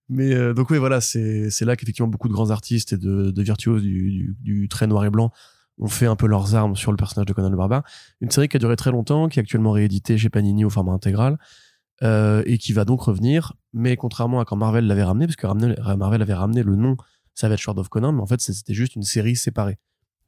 Mais 0.10 0.34
euh, 0.34 0.54
donc 0.54 0.70
oui, 0.70 0.78
voilà, 0.78 1.02
c'est 1.02 1.62
là 1.62 1.76
qu'effectivement 1.76 2.10
beaucoup 2.10 2.28
de 2.28 2.34
grands 2.34 2.52
artistes 2.52 2.94
et 2.94 2.98
de, 2.98 3.42
virtuoses 3.42 3.82
du, 3.82 4.12
du, 4.12 4.36
du 4.42 4.68
trait 4.68 4.86
noir 4.86 5.06
et 5.06 5.10
blanc 5.10 5.32
ont 5.80 5.88
fait 5.88 6.06
un 6.06 6.16
peu 6.16 6.28
leurs 6.28 6.56
armes 6.56 6.76
sur 6.76 6.92
le 6.92 6.98
personnage 6.98 7.26
de 7.26 7.34
Conan 7.34 7.50
le 7.50 7.58
Barbare. 7.58 7.84
Une 8.22 8.30
série 8.30 8.48
qui 8.48 8.58
a 8.58 8.60
duré 8.60 8.76
très 8.76 8.92
longtemps, 8.92 9.28
qui 9.28 9.40
est 9.40 9.42
actuellement 9.42 9.72
rééditée 9.72 10.18
chez 10.18 10.30
Panini 10.30 10.66
au 10.66 10.70
format 10.70 10.94
intégral 10.94 11.38
euh, 12.04 12.44
et 12.46 12.58
qui 12.58 12.74
va 12.74 12.86
donc 12.86 13.02
revenir. 13.02 13.54
Mais 13.74 13.96
contrairement 13.96 14.40
à 14.40 14.46
quand 14.46 14.56
Marvel 14.56 14.86
l'avait 14.86 15.04
ramené, 15.04 15.26
parce 15.26 15.36
que 15.36 15.96
Marvel 15.96 16.22
avait 16.22 16.34
ramené 16.34 16.64
le 16.64 16.76
nom 16.76 16.96
Savage 17.34 17.64
Sword 17.64 17.80
of 17.80 17.90
Conan, 17.90 18.12
mais 18.12 18.22
en 18.22 18.28
fait 18.28 18.42
c'était 18.42 18.76
juste 18.76 18.96
une 18.96 19.04
série 19.04 19.36
séparée, 19.36 19.80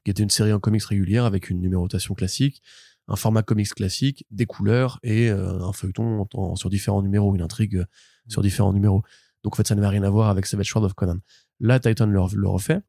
qui 0.04 0.12
était 0.12 0.24
une 0.24 0.32
série 0.32 0.52
en 0.54 0.60
comics 0.60 0.84
régulière 0.84 1.26
avec 1.26 1.50
une 1.50 1.62
numérotation 1.62 2.16
classique, 2.16 2.64
un 3.08 3.15
format 3.15 3.44
comics 3.44 3.74
classique, 3.74 4.26
des 4.32 4.46
couleurs 4.46 5.00
et 5.04 5.30
euh, 5.30 5.60
un 5.62 5.74
feuilleton 5.74 6.22
en- 6.22 6.28
en- 6.34 6.56
sur 6.56 6.70
différents 6.70 7.02
numéros, 7.02 7.36
une 7.36 7.41
intrigue 7.41 7.78
euh, 7.78 7.86
sur 8.28 8.41
différents 8.41 8.74
numéros. 8.74 9.04
Donc 9.44 9.54
en 9.54 9.58
fait, 9.58 9.68
ça 9.68 9.76
n'avait 9.76 9.88
rien 9.88 10.04
à 10.04 10.10
voir 10.10 10.30
avec 10.30 10.46
Savage 10.48 10.70
Sword 10.70 10.86
of 10.86 10.94
Conan. 10.94 11.18
Là, 11.60 11.80
Titan 11.80 12.08
le, 12.08 12.20
le 12.36 12.48
refait 12.48 12.80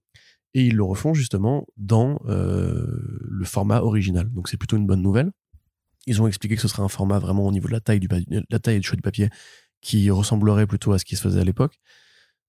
et 0.55 0.65
ils 0.67 0.75
le 0.75 0.85
refont 0.85 1.13
justement 1.13 1.67
dans 1.77 2.19
euh, 2.27 2.87
le 3.21 3.45
format 3.45 3.81
original. 3.83 4.33
Donc 4.33 4.49
c'est 4.49 4.57
plutôt 4.57 4.77
une 4.79 4.87
bonne 4.87 5.03
nouvelle. 5.03 5.31
Ils 6.07 6.23
ont 6.23 6.27
expliqué 6.27 6.57
que 6.57 6.63
ce 6.63 6.69
serait 6.69 6.83
un 6.83 6.89
format 6.89 7.19
vraiment 7.19 7.45
au 7.47 7.53
niveau 7.53 7.69
de 7.69 7.73
la 7.73 7.81
taille 7.81 8.01
du, 8.01 8.09
la 8.49 8.59
taille 8.59 8.77
et 8.77 8.81
du 8.81 8.87
choix 8.87 8.97
du 8.97 9.03
papier 9.03 9.29
qui 9.83 10.11
ressemblerait 10.11 10.67
plutôt 10.67 10.93
à 10.93 10.99
ce 10.99 11.05
qui 11.05 11.17
se 11.17 11.21
faisait 11.21 11.41
à 11.41 11.45
l'époque. 11.45 11.79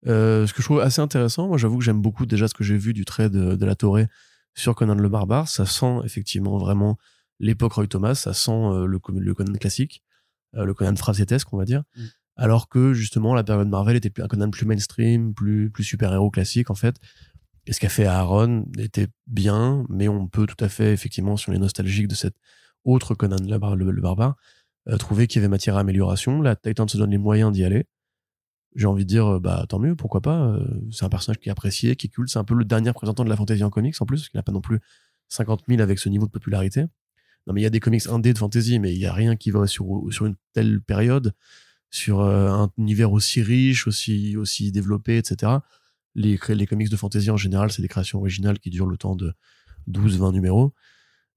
Euh, 0.06 0.46
ce 0.48 0.54
que 0.54 0.62
je 0.62 0.68
trouve 0.68 0.80
assez 0.80 1.02
intéressant, 1.02 1.48
moi 1.48 1.58
j'avoue 1.58 1.80
que 1.80 1.84
j'aime 1.84 2.02
beaucoup 2.02 2.26
déjà 2.26 2.48
ce 2.48 2.54
que 2.54 2.64
j'ai 2.64 2.78
vu 2.78 2.94
du 2.94 3.04
trait 3.04 3.30
de, 3.30 3.56
de 3.56 3.66
la 3.66 3.76
Torre 3.76 4.06
sur 4.54 4.76
Conan 4.76 4.96
le 4.96 5.10
Barbare. 5.10 5.48
Ça 5.50 5.66
sent 5.66 5.98
effectivement 6.06 6.58
vraiment 6.58 6.98
l'époque 7.40 7.74
Roy 7.74 7.88
Thomas, 7.88 8.16
ça 8.16 8.34
sent 8.34 8.52
euh, 8.52 8.86
le, 8.86 9.00
le 9.20 9.34
Conan 9.34 9.54
classique, 9.54 10.04
euh, 10.56 10.66
le 10.66 10.74
Conan 10.74 10.96
phrasietesque, 10.96 11.52
on 11.54 11.58
va 11.58 11.66
dire. 11.66 11.84
Mm. 11.96 12.02
Alors 12.40 12.70
que 12.70 12.94
justement 12.94 13.34
la 13.34 13.44
période 13.44 13.68
Marvel 13.68 13.96
était 13.96 14.22
un 14.22 14.28
Conan 14.28 14.50
plus 14.52 14.66
mainstream, 14.66 15.34
plus, 15.34 15.70
plus 15.72 15.84
super-héros 15.84 16.30
classique 16.32 16.70
en 16.70 16.76
fait. 16.76 16.96
Et 17.66 17.74
ce 17.74 17.80
qu'a 17.80 17.90
fait 17.90 18.06
Aaron 18.06 18.66
était 18.78 19.08
bien, 19.26 19.86
mais 19.90 20.08
on 20.08 20.28
peut 20.28 20.46
tout 20.46 20.64
à 20.64 20.70
fait, 20.70 20.94
effectivement, 20.94 21.36
si 21.36 21.50
on 21.50 21.54
est 21.54 21.58
nostalgique 21.60 22.08
de 22.08 22.16
cette 22.16 22.36
autre 22.86 23.14
Conan 23.16 23.36
le, 23.42 23.76
le- 23.76 23.92
le 23.92 24.02
barbare, 24.02 24.36
euh, 24.88 24.98
trouver 24.98 25.28
qu'il 25.28 25.42
y 25.42 25.44
avait 25.44 25.50
matière 25.50 25.76
à 25.76 25.82
amélioration. 25.82 26.42
La 26.42 26.56
Titan 26.56 26.88
se 26.88 26.98
donne 26.98 27.12
les 27.12 27.18
moyens 27.18 27.52
d'y 27.52 27.66
aller. 27.66 27.86
J'ai 28.76 28.86
envie 28.88 29.04
de 29.04 29.10
dire, 29.10 29.26
euh, 29.36 29.40
bah 29.40 29.66
tant 29.68 29.80
mieux, 29.80 29.96
pourquoi 29.96 30.22
pas. 30.22 30.58
c'est 30.92 31.04
un 31.04 31.10
personnage 31.10 31.40
qui 31.40 31.50
est 31.50 31.52
apprécié, 31.52 31.96
qui 31.98 32.08
est 32.08 32.10
culte. 32.10 32.30
C'est 32.30 32.40
un 32.40 32.44
peu 32.46 32.54
le 32.56 32.64
dernier 32.64 32.90
représentant 32.92 33.26
de 33.26 33.30
la 33.30 33.36
fantasy 33.36 33.64
en 33.64 33.70
comics 33.70 33.96
en 34.02 34.06
plus, 34.06 34.18
parce 34.22 34.30
qu'il 34.30 34.38
n'a 34.38 34.44
pas 34.44 34.52
non 34.54 34.62
plus 34.62 34.80
50 35.30 35.64
000 35.68 35.82
avec 35.82 36.00
ce 36.00 36.08
niveau 36.08 36.26
de 36.28 36.32
popularité. 36.32 36.86
Non, 37.48 37.54
mais 37.54 37.62
il 37.62 37.64
y 37.64 37.68
a 37.68 37.72
des 37.72 37.80
comics 37.80 38.06
indés 38.08 38.34
de 38.34 38.38
fantasy, 38.38 38.78
mais 38.78 38.94
il 38.94 39.00
y 39.00 39.06
a 39.06 39.14
rien 39.14 39.38
qui 39.38 39.52
va 39.52 39.68
sur, 39.68 40.04
sur 40.12 40.26
une 40.26 40.36
telle 40.54 40.82
période, 40.82 41.34
sur 41.90 42.20
euh, 42.20 42.50
un 42.50 42.70
univers 42.78 43.14
aussi 43.14 43.42
riche, 43.42 43.88
aussi, 43.88 44.36
aussi 44.36 44.74
développé, 44.74 45.18
etc. 45.18 45.54
Les, 46.14 46.38
les 46.50 46.68
comics 46.68 46.90
de 46.90 46.98
fantasy 46.98 47.32
en 47.32 47.38
général, 47.38 47.72
c'est 47.72 47.82
des 47.82 47.88
créations 47.88 48.20
originales 48.20 48.60
qui 48.60 48.70
durent 48.70 48.88
le 48.88 48.98
temps 48.98 49.16
de 49.16 49.34
12-20 49.90 50.34
numéros. 50.34 50.74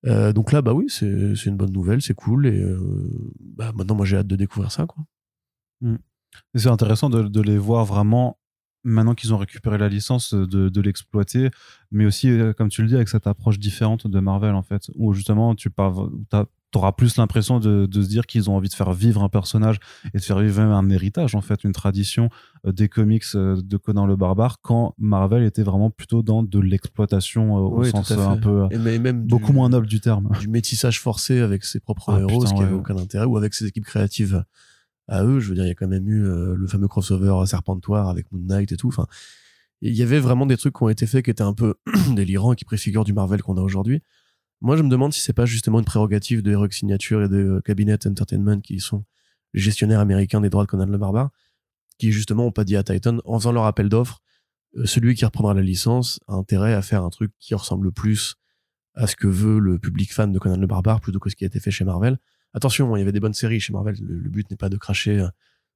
Euh, 0.07 0.33
donc 0.33 0.51
là, 0.51 0.63
bah 0.63 0.73
oui, 0.73 0.87
c'est 0.89 1.07
une 1.07 1.57
bonne 1.57 1.73
nouvelle, 1.73 2.03
c'est 2.03 2.15
cool. 2.15 2.47
Et 2.47 2.61
euh, 2.61 2.79
bah, 3.39 3.73
maintenant, 3.77 3.95
moi, 3.95 4.05
j'ai 4.05 4.17
hâte 4.17 4.27
de 4.27 4.37
découvrir 4.37 4.73
ça. 4.73 4.89
Et 5.85 6.59
c'est 6.59 6.69
intéressant 6.69 7.09
de 7.09 7.41
les 7.41 7.59
voir 7.59 7.85
vraiment, 7.85 8.40
maintenant 8.85 9.15
qu'ils 9.15 9.33
ont 9.35 9.39
récupéré 9.39 9.79
la 9.79 9.89
licence, 9.89 10.33
de, 10.35 10.69
de 10.69 10.81
l'exploiter, 10.81 11.51
mais 11.91 12.07
aussi, 12.07 12.29
euh, 12.31 12.53
comme 12.53 12.69
tu 12.69 12.83
le 12.83 12.89
dis, 12.89 12.95
avec 12.95 13.09
cette 13.09 13.27
approche 13.27 13.59
différente 13.59 14.07
de 14.07 14.21
Marvel, 14.21 14.55
en 14.55 14.63
fait, 14.63 14.91
où 14.95 15.13
justement, 15.13 15.55
tu 15.55 15.71
auras 16.77 16.93
plus 16.93 17.17
l'impression 17.17 17.59
de, 17.59 17.87
de 17.87 18.03
se 18.03 18.09
dire 18.09 18.27
qu'ils 18.27 18.49
ont 18.49 18.55
envie 18.57 18.69
de 18.69 18.75
faire 18.75 18.93
vivre 18.93 19.25
un 19.25 19.29
personnage 19.29 19.79
et 20.15 20.19
de 20.19 20.23
faire 20.23 20.39
vivre 20.39 20.63
même 20.63 20.71
un 20.71 20.89
héritage, 20.89 21.35
en 21.35 21.41
fait, 21.41 21.65
une 21.65 21.73
tradition 21.73 22.31
euh, 22.65 22.71
des 22.73 22.89
comics 22.89 23.25
euh, 23.35 23.61
de 23.61 23.77
Conan 23.77 24.07
le 24.07 24.15
Barbare, 24.17 24.61
quand 24.63 24.95
Marvel 24.97 25.43
était 25.43 25.65
vraiment 25.65 25.91
plutôt 25.91 26.23
dans 26.23 26.43
de 26.45 26.59
l'exploitation 26.61 27.57
euh, 27.57 27.61
au 27.61 27.81
Oui, 27.81 27.91
sens 27.91 28.13
euh, 28.13 28.19
un 28.29 28.37
peu... 28.37 28.67
Et 28.71 28.79
même 28.79 29.23
du- 29.23 29.29
beaucoup 29.29 29.53
moins 29.53 29.69
noble 29.69 29.89
du 29.89 30.01
terme. 30.01 30.31
du 30.41 30.47
métissage 30.49 31.01
forcé 31.01 31.41
avec 31.41 31.65
ses 31.65 31.81
propres 31.81 32.13
Ah, 32.15 32.21
héros, 32.21 32.39
putain, 32.39 32.47
ce 32.47 32.53
qui 32.55 32.61
ouais, 32.61 32.67
avait 32.67 32.75
ouais. 32.75 32.81
aucun 32.81 32.97
intérêt, 32.99 33.27
ou 33.27 33.37
avec 33.37 33.53
ses 33.53 33.67
équipes 33.67 33.85
créatives 33.85 34.45
à 35.11 35.25
eux. 35.25 35.41
Je 35.41 35.51
veux 35.51 35.55
dire, 35.55 35.65
il 35.65 35.69
y 35.69 35.73
a 35.73 35.75
quand 35.75 35.89
même 35.89 36.09
eu 36.09 36.25
euh, 36.25 36.55
le 36.57 36.67
fameux 36.67 36.89
crossover 36.89 37.47
Serpentoire 37.47 38.09
avec 38.09 38.31
Moon 38.33 38.41
Knight 38.41 38.73
et 38.73 38.77
tout. 38.77 38.89
Enfin, 38.89 39.07
il 39.83 39.95
y 39.95 40.03
avait 40.03 40.21
vraiment 40.21 40.47
des 40.47 40.57
trucs 40.57 40.77
qui 40.77 40.83
ont 40.83 40.89
été 40.89 41.07
faits 41.07 41.25
qui 41.25 41.31
étaient 41.31 41.43
un 41.43 41.55
peu 41.55 41.75
délirants 42.15 42.55
qui 42.55 42.65
préfigurent 42.65 43.05
du 43.05 43.13
Marvel 43.13 43.43
qu'on 43.43 43.57
a 43.57 43.63
aujourd'hui. 43.63 44.03
Moi, 44.63 44.77
je 44.77 44.83
me 44.83 44.89
demande 44.89 45.13
si 45.13 45.21
c'est 45.21 45.33
pas 45.33 45.47
justement 45.47 45.79
une 45.79 45.87
prérogative 45.87 46.43
de 46.43 46.51
Heroic 46.51 46.73
Signature 46.73 47.23
et 47.23 47.29
de 47.29 47.37
euh, 47.37 47.61
Cabinet 47.63 48.07
Entertainment 48.07 48.61
qui 48.61 48.79
sont 48.79 49.05
les 49.55 49.61
gestionnaires 49.61 50.01
américains 50.01 50.41
des 50.41 50.51
droits 50.51 50.65
de 50.65 50.69
Conan 50.69 50.87
le 50.87 50.99
Barbare, 50.99 51.31
qui 51.99 52.13
justement 52.13 52.47
ont 52.47 52.53
pas 52.53 52.65
dit 52.65 52.77
à 52.77 52.83
Titan, 52.83 53.19
en 53.25 53.39
faisant 53.39 53.53
leur 53.53 53.65
appel 53.65 53.89
d'offres, 53.89 54.21
euh, 54.77 54.85
celui 54.85 55.15
qui 55.15 55.25
reprendra 55.25 55.55
la 55.55 55.63
licence 55.63 56.21
a 56.29 56.35
intérêt 56.35 56.75
à 56.75 56.83
faire 56.83 57.05
un 57.05 57.11
truc 57.11 57.33
qui 57.39 57.55
ressemble 57.55 57.91
plus 57.91 58.37
à 58.95 59.07
ce 59.07 59.17
que 59.17 59.27
veut 59.27 59.59
le 59.59 59.79
public 59.79 60.13
fan 60.13 60.31
de 60.31 60.39
Conan 60.39 60.57
le 60.57 60.67
Barbare 60.67 61.01
plutôt 61.01 61.21
que 61.21 61.31
ce 61.31 61.37
qui 61.37 61.45
a 61.45 61.47
été 61.47 61.59
fait 61.59 61.71
chez 61.71 61.85
Marvel. 61.85 62.19
Attention, 62.55 62.97
il 62.97 63.01
y 63.01 63.03
avait 63.03 63.13
des 63.13 63.21
bonnes 63.21 63.35
séries 63.35 63.61
chez 63.61 63.73
Marvel. 63.73 63.97
Le, 64.01 64.19
le 64.19 64.29
but 64.29 64.51
n'est 64.51 64.57
pas 64.57 64.69
de 64.69 64.77
cracher 64.77 65.21
euh, 65.21 65.29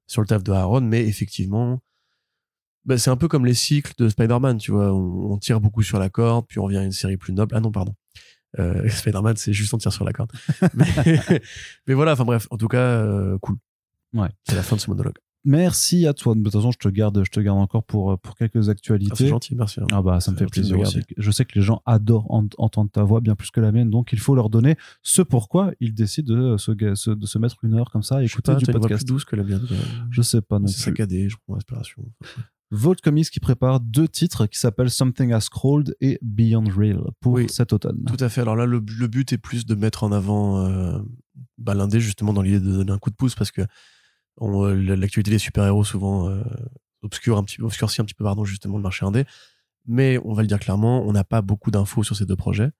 sur 0.07 0.21
le 0.21 0.27
taf 0.27 0.43
de 0.43 0.51
Aaron, 0.51 0.81
mais 0.81 1.05
effectivement, 1.07 1.81
bah, 2.85 2.97
c'est 2.97 3.09
un 3.09 3.17
peu 3.17 3.27
comme 3.27 3.45
les 3.45 3.53
cycles 3.53 3.93
de 3.97 4.09
Spider-Man, 4.09 4.57
tu 4.57 4.71
vois. 4.71 4.93
On, 4.93 5.31
on 5.31 5.37
tire 5.37 5.59
beaucoup 5.59 5.81
sur 5.81 5.99
la 5.99 6.09
corde, 6.09 6.45
puis 6.47 6.59
on 6.59 6.63
revient 6.63 6.77
à 6.77 6.83
une 6.83 6.91
série 6.91 7.17
plus 7.17 7.33
noble. 7.33 7.55
Ah 7.55 7.59
non, 7.59 7.71
pardon. 7.71 7.95
Euh, 8.59 8.87
Spider-Man, 8.89 9.35
c'est 9.37 9.53
juste 9.53 9.73
on 9.73 9.77
tire 9.77 9.93
sur 9.93 10.05
la 10.05 10.13
corde. 10.13 10.31
mais, 10.73 10.85
mais 11.87 11.93
voilà, 11.93 12.13
enfin 12.13 12.25
bref, 12.25 12.47
en 12.51 12.57
tout 12.57 12.67
cas, 12.67 12.77
euh, 12.77 13.37
cool. 13.39 13.57
Ouais. 14.13 14.29
C'est 14.47 14.55
la 14.55 14.63
fin 14.63 14.75
de 14.75 14.81
ce 14.81 14.89
monologue. 14.89 15.17
Merci 15.45 16.07
à 16.07 16.13
toi. 16.13 16.33
De 16.35 16.41
toute 16.43 16.51
façon, 16.51 16.71
je 16.71 16.77
te 16.79 16.89
garde, 16.89 17.23
je 17.23 17.29
te 17.29 17.39
garde 17.39 17.59
encore 17.59 17.83
pour, 17.83 18.11
euh, 18.11 18.17
pour 18.17 18.35
quelques 18.35 18.55
Ah, 18.57 18.63
c'est 18.63 18.69
actualités. 18.71 19.27
gentil, 19.27 19.55
merci. 19.55 19.79
hein. 19.79 19.85
Ah 19.91 20.01
bah 20.01 20.19
ça 20.19 20.31
me 20.31 20.37
C'est 20.37 20.43
fait 20.45 20.49
plaisir 20.49 20.79
aussi. 20.79 21.01
Je 21.17 21.31
sais 21.31 21.45
que 21.45 21.57
les 21.57 21.61
gens 21.63 21.81
adorent 21.85 22.29
ent- 22.33 22.49
entendre 22.57 22.89
ta 22.91 23.03
voix 23.03 23.21
bien 23.21 23.35
plus 23.35 23.51
que 23.51 23.59
la 23.61 23.71
mienne, 23.71 23.89
donc 23.89 24.11
il 24.11 24.19
faut 24.19 24.35
leur 24.35 24.49
donner 24.49 24.75
ce 25.03 25.21
pourquoi 25.21 25.71
ils 25.79 25.93
décident 25.93 26.33
de 26.53 26.57
se, 26.57 26.71
de 27.11 27.25
se 27.25 27.37
mettre 27.37 27.57
une 27.63 27.75
heure 27.75 27.91
comme 27.91 28.03
ça 28.03 28.15
à 28.17 28.21
Je 28.23 28.27
sais 28.27 28.33
écouter 28.33 28.51
pas, 28.53 28.57
du 28.57 28.65
t'as 28.65 28.71
une 28.73 28.77
voix 28.79 28.87
plus 28.87 28.93
podcast. 28.95 29.07
douce 29.07 29.25
que 29.25 29.35
la 29.35 29.43
mienne. 29.43 29.61
Je 30.09 30.21
sais 30.21 30.41
pas 30.41 30.59
non 30.59 30.67
C'est 30.67 30.73
plus. 30.73 30.81
saccadé, 30.83 31.29
je 31.29 31.35
prends 31.45 31.53
respiration. 31.55 32.03
Vault 32.71 32.95
Comics 33.03 33.29
qui 33.29 33.39
prépare 33.39 33.79
deux 33.79 34.07
titres 34.07 34.47
qui 34.47 34.57
s'appellent 34.59 34.89
Something 34.89 35.31
Has 35.31 35.47
Crawled 35.51 35.95
et 36.01 36.17
Beyond 36.23 36.63
Real 36.75 36.99
pour 37.19 37.33
Oui. 37.33 37.45
cet 37.47 37.71
automne. 37.71 38.03
Tout 38.07 38.21
à 38.23 38.27
fait. 38.29 38.41
Alors 38.41 38.55
là, 38.55 38.65
le, 38.65 38.83
le 38.97 39.07
but 39.07 39.31
est 39.31 39.37
plus 39.37 39.65
de 39.67 39.75
mettre 39.75 40.03
en 40.03 40.11
avant 40.11 40.65
euh, 40.65 40.97
bah, 41.59 41.75
l'indé, 41.75 41.99
justement, 41.99 42.33
dans 42.33 42.41
l'idée 42.41 42.59
de 42.59 42.71
donner 42.71 42.91
un 42.91 42.97
coup 42.97 43.11
de 43.11 43.15
pouce, 43.15 43.35
parce 43.35 43.51
que 43.51 43.61
l'actualité 44.41 45.31
des 45.31 45.39
super-héros 45.39 45.83
souvent 45.83 46.29
euh, 46.29 46.43
obscure 47.01 47.37
un 47.37 47.43
petit 47.43 47.57
peu, 47.57 47.63
obscurcit 47.65 48.01
un 48.01 48.05
petit 48.05 48.13
peu, 48.15 48.23
pardon, 48.23 48.45
justement, 48.45 48.77
le 48.77 48.83
marché 48.83 49.05
indé. 49.05 49.25
Mais 49.87 50.17
on 50.25 50.33
va 50.33 50.41
le 50.41 50.47
dire 50.47 50.59
clairement, 50.59 51.03
on 51.07 51.11
n'a 51.11 51.23
pas 51.23 51.41
beaucoup 51.41 51.71
d'infos 51.71 52.03
sur 52.03 52.15
ces 52.15 52.25
deux 52.25 52.35
projets. 52.35 52.71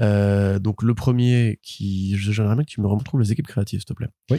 Euh, 0.00 0.58
donc 0.58 0.82
le 0.82 0.94
premier 0.94 1.60
qui, 1.62 2.16
je- 2.16 2.32
j'aimerais 2.32 2.54
bien 2.54 2.64
que 2.64 2.70
tu 2.70 2.80
me 2.80 2.86
retrouves 2.86 3.20
les 3.20 3.30
équipes 3.30 3.46
créatives, 3.46 3.80
s'il 3.80 3.84
te 3.86 3.92
plaît. 3.92 4.08
Oui. 4.30 4.38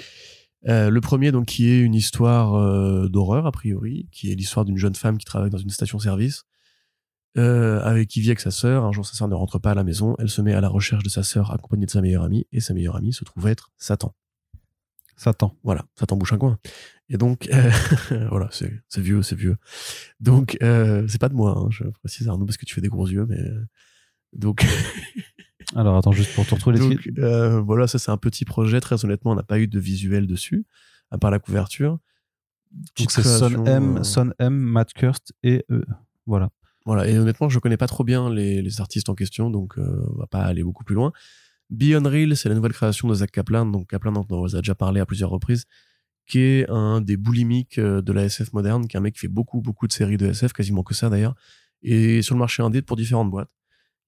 Euh, 0.67 0.89
le 0.89 1.01
premier, 1.01 1.31
donc, 1.31 1.45
qui 1.45 1.69
est 1.69 1.79
une 1.79 1.93
histoire 1.93 2.55
euh, 2.55 3.07
d'horreur, 3.09 3.45
a 3.45 3.51
priori, 3.51 4.07
qui 4.11 4.31
est 4.31 4.35
l'histoire 4.35 4.65
d'une 4.65 4.77
jeune 4.77 4.95
femme 4.95 5.17
qui 5.17 5.25
travaille 5.25 5.49
dans 5.49 5.57
une 5.57 5.69
station-service, 5.69 6.43
euh, 7.37 7.81
avec 7.83 8.07
qui 8.09 8.21
vit 8.21 8.29
avec 8.29 8.39
sa 8.39 8.51
sœur. 8.51 8.85
Un 8.85 8.91
jour, 8.91 9.05
sa 9.05 9.13
sœur 9.13 9.27
ne 9.27 9.35
rentre 9.35 9.59
pas 9.59 9.71
à 9.71 9.75
la 9.75 9.83
maison. 9.83 10.15
Elle 10.19 10.29
se 10.29 10.41
met 10.41 10.53
à 10.53 10.61
la 10.61 10.69
recherche 10.69 11.03
de 11.03 11.09
sa 11.09 11.21
sœur, 11.23 11.51
accompagnée 11.51 11.85
de 11.85 11.91
sa 11.91 12.01
meilleure 12.01 12.23
amie, 12.23 12.45
et 12.51 12.59
sa 12.61 12.73
meilleure 12.73 12.95
amie 12.95 13.11
se 13.13 13.23
trouve 13.25 13.47
être 13.47 13.71
Satan. 13.77 14.15
Ça 15.23 15.33
tend. 15.33 15.57
Voilà, 15.63 15.85
ça 15.97 16.05
t'embouche 16.05 16.33
un 16.33 16.37
coin. 16.37 16.57
Et 17.09 17.17
donc, 17.17 17.47
euh, 17.53 17.71
voilà, 18.29 18.49
c'est 18.51 18.71
vieux, 18.97 19.21
c'est 19.21 19.35
vieux. 19.35 19.55
Donc, 20.19 20.57
euh, 20.61 21.05
c'est 21.07 21.19
pas 21.21 21.29
de 21.29 21.33
moi, 21.35 21.57
hein, 21.57 21.67
je 21.69 21.83
précise 22.01 22.27
Arnaud, 22.27 22.45
parce 22.45 22.57
que 22.57 22.65
tu 22.65 22.73
fais 22.75 22.81
des 22.81 22.89
gros 22.89 23.07
yeux, 23.07 23.25
mais. 23.27 23.39
euh, 23.39 23.65
Donc, 24.33 24.65
Alors 25.75 25.97
attends, 25.97 26.11
juste 26.11 26.33
pour 26.35 26.45
te 26.45 26.53
retrouver 26.53 26.77
les 26.77 26.89
donc 26.89 27.01
titres. 27.01 27.21
euh, 27.21 27.61
voilà, 27.61 27.87
ça 27.87 27.97
c'est 27.99 28.11
un 28.11 28.17
petit 28.17 28.45
projet. 28.45 28.79
Très 28.81 29.05
honnêtement, 29.05 29.31
on 29.31 29.35
n'a 29.35 29.43
pas 29.43 29.59
eu 29.59 29.67
de 29.67 29.79
visuel 29.79 30.27
dessus, 30.27 30.65
à 31.09 31.17
part 31.17 31.31
la 31.31 31.39
couverture. 31.39 31.99
Donc 32.97 33.11
c'est 33.11 33.23
Son 33.23 33.65
M, 33.65 34.03
Son 34.03 34.33
M, 34.39 34.53
Matt 34.53 34.93
Kirst 34.93 35.33
et 35.43 35.63
euh, 35.71 35.83
voilà. 36.25 36.49
Voilà, 36.85 37.07
et 37.07 37.17
honnêtement, 37.17 37.47
je 37.47 37.59
connais 37.59 37.77
pas 37.77 37.87
trop 37.87 38.03
bien 38.03 38.29
les, 38.29 38.61
les 38.61 38.81
artistes 38.81 39.07
en 39.07 39.15
question, 39.15 39.49
donc 39.49 39.75
on 39.77 40.17
va 40.19 40.27
pas 40.27 40.41
aller 40.43 40.63
beaucoup 40.63 40.83
plus 40.83 40.95
loin. 40.95 41.13
Beyond 41.69 42.03
Real, 42.03 42.35
c'est 42.37 42.49
la 42.49 42.55
nouvelle 42.55 42.73
création 42.73 43.07
de 43.07 43.15
Zach 43.15 43.31
Kaplan. 43.31 43.65
Donc 43.65 43.89
Kaplan, 43.89 44.11
dont 44.11 44.25
on 44.29 44.41
vous 44.41 44.55
a 44.55 44.59
déjà 44.59 44.75
parlé 44.75 44.99
à 44.99 45.05
plusieurs 45.05 45.29
reprises, 45.29 45.65
qui 46.27 46.39
est 46.39 46.69
un 46.69 47.01
des 47.01 47.17
boulimiques 47.17 47.77
euh, 47.79 48.01
de 48.01 48.11
la 48.13 48.25
SF 48.25 48.53
moderne, 48.53 48.87
qui 48.87 48.95
est 48.95 48.99
un 48.99 49.01
mec 49.01 49.13
qui 49.15 49.21
fait 49.21 49.27
beaucoup, 49.27 49.61
beaucoup 49.61 49.87
de 49.87 49.93
séries 49.93 50.17
de 50.17 50.27
SF, 50.27 50.53
quasiment 50.53 50.83
que 50.83 50.93
ça 50.93 51.09
d'ailleurs, 51.09 51.35
et 51.81 52.21
sur 52.21 52.35
le 52.35 52.39
marché 52.39 52.61
indé 52.63 52.81
pour 52.81 52.95
différentes 52.95 53.29
boîtes. 53.31 53.49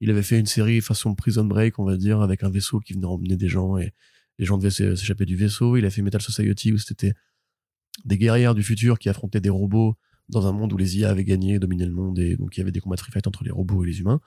Il 0.01 0.09
avait 0.09 0.23
fait 0.23 0.39
une 0.39 0.45
série 0.45 0.81
façon 0.81 1.15
Prison 1.15 1.45
Break, 1.45 1.79
on 1.79 1.85
va 1.85 1.97
dire, 1.97 2.21
avec 2.21 2.43
un 2.43 2.49
vaisseau 2.49 2.79
qui 2.79 2.93
venait 2.93 3.05
emmener 3.05 3.37
des 3.37 3.47
gens 3.47 3.77
et 3.77 3.93
les 4.37 4.45
gens 4.45 4.57
devaient 4.57 4.69
s'é- 4.69 4.95
s'échapper 4.95 5.25
du 5.25 5.35
vaisseau. 5.35 5.77
Il 5.77 5.85
a 5.85 5.89
fait 5.89 6.01
Metal 6.01 6.21
Society 6.21 6.73
où 6.73 6.77
c'était 6.77 7.13
des 8.03 8.17
guerrières 8.17 8.53
du 8.55 8.63
futur 8.63 8.99
qui 8.99 9.07
affrontaient 9.09 9.39
des 9.39 9.49
robots 9.49 9.95
dans 10.27 10.47
un 10.47 10.51
monde 10.51 10.73
où 10.73 10.77
les 10.77 10.97
IA 10.97 11.09
avaient 11.09 11.23
gagné, 11.23 11.59
dominé 11.59 11.85
le 11.85 11.91
monde, 11.93 12.19
et 12.19 12.35
donc 12.35 12.57
il 12.57 12.59
y 12.59 12.61
avait 12.61 12.71
des 12.71 12.79
combats 12.81 12.97
Fight 12.97 13.25
entre 13.27 13.43
les 13.43 13.51
robots 13.51 13.83
et 13.83 13.87
les 13.87 13.99
humains. 13.99 14.19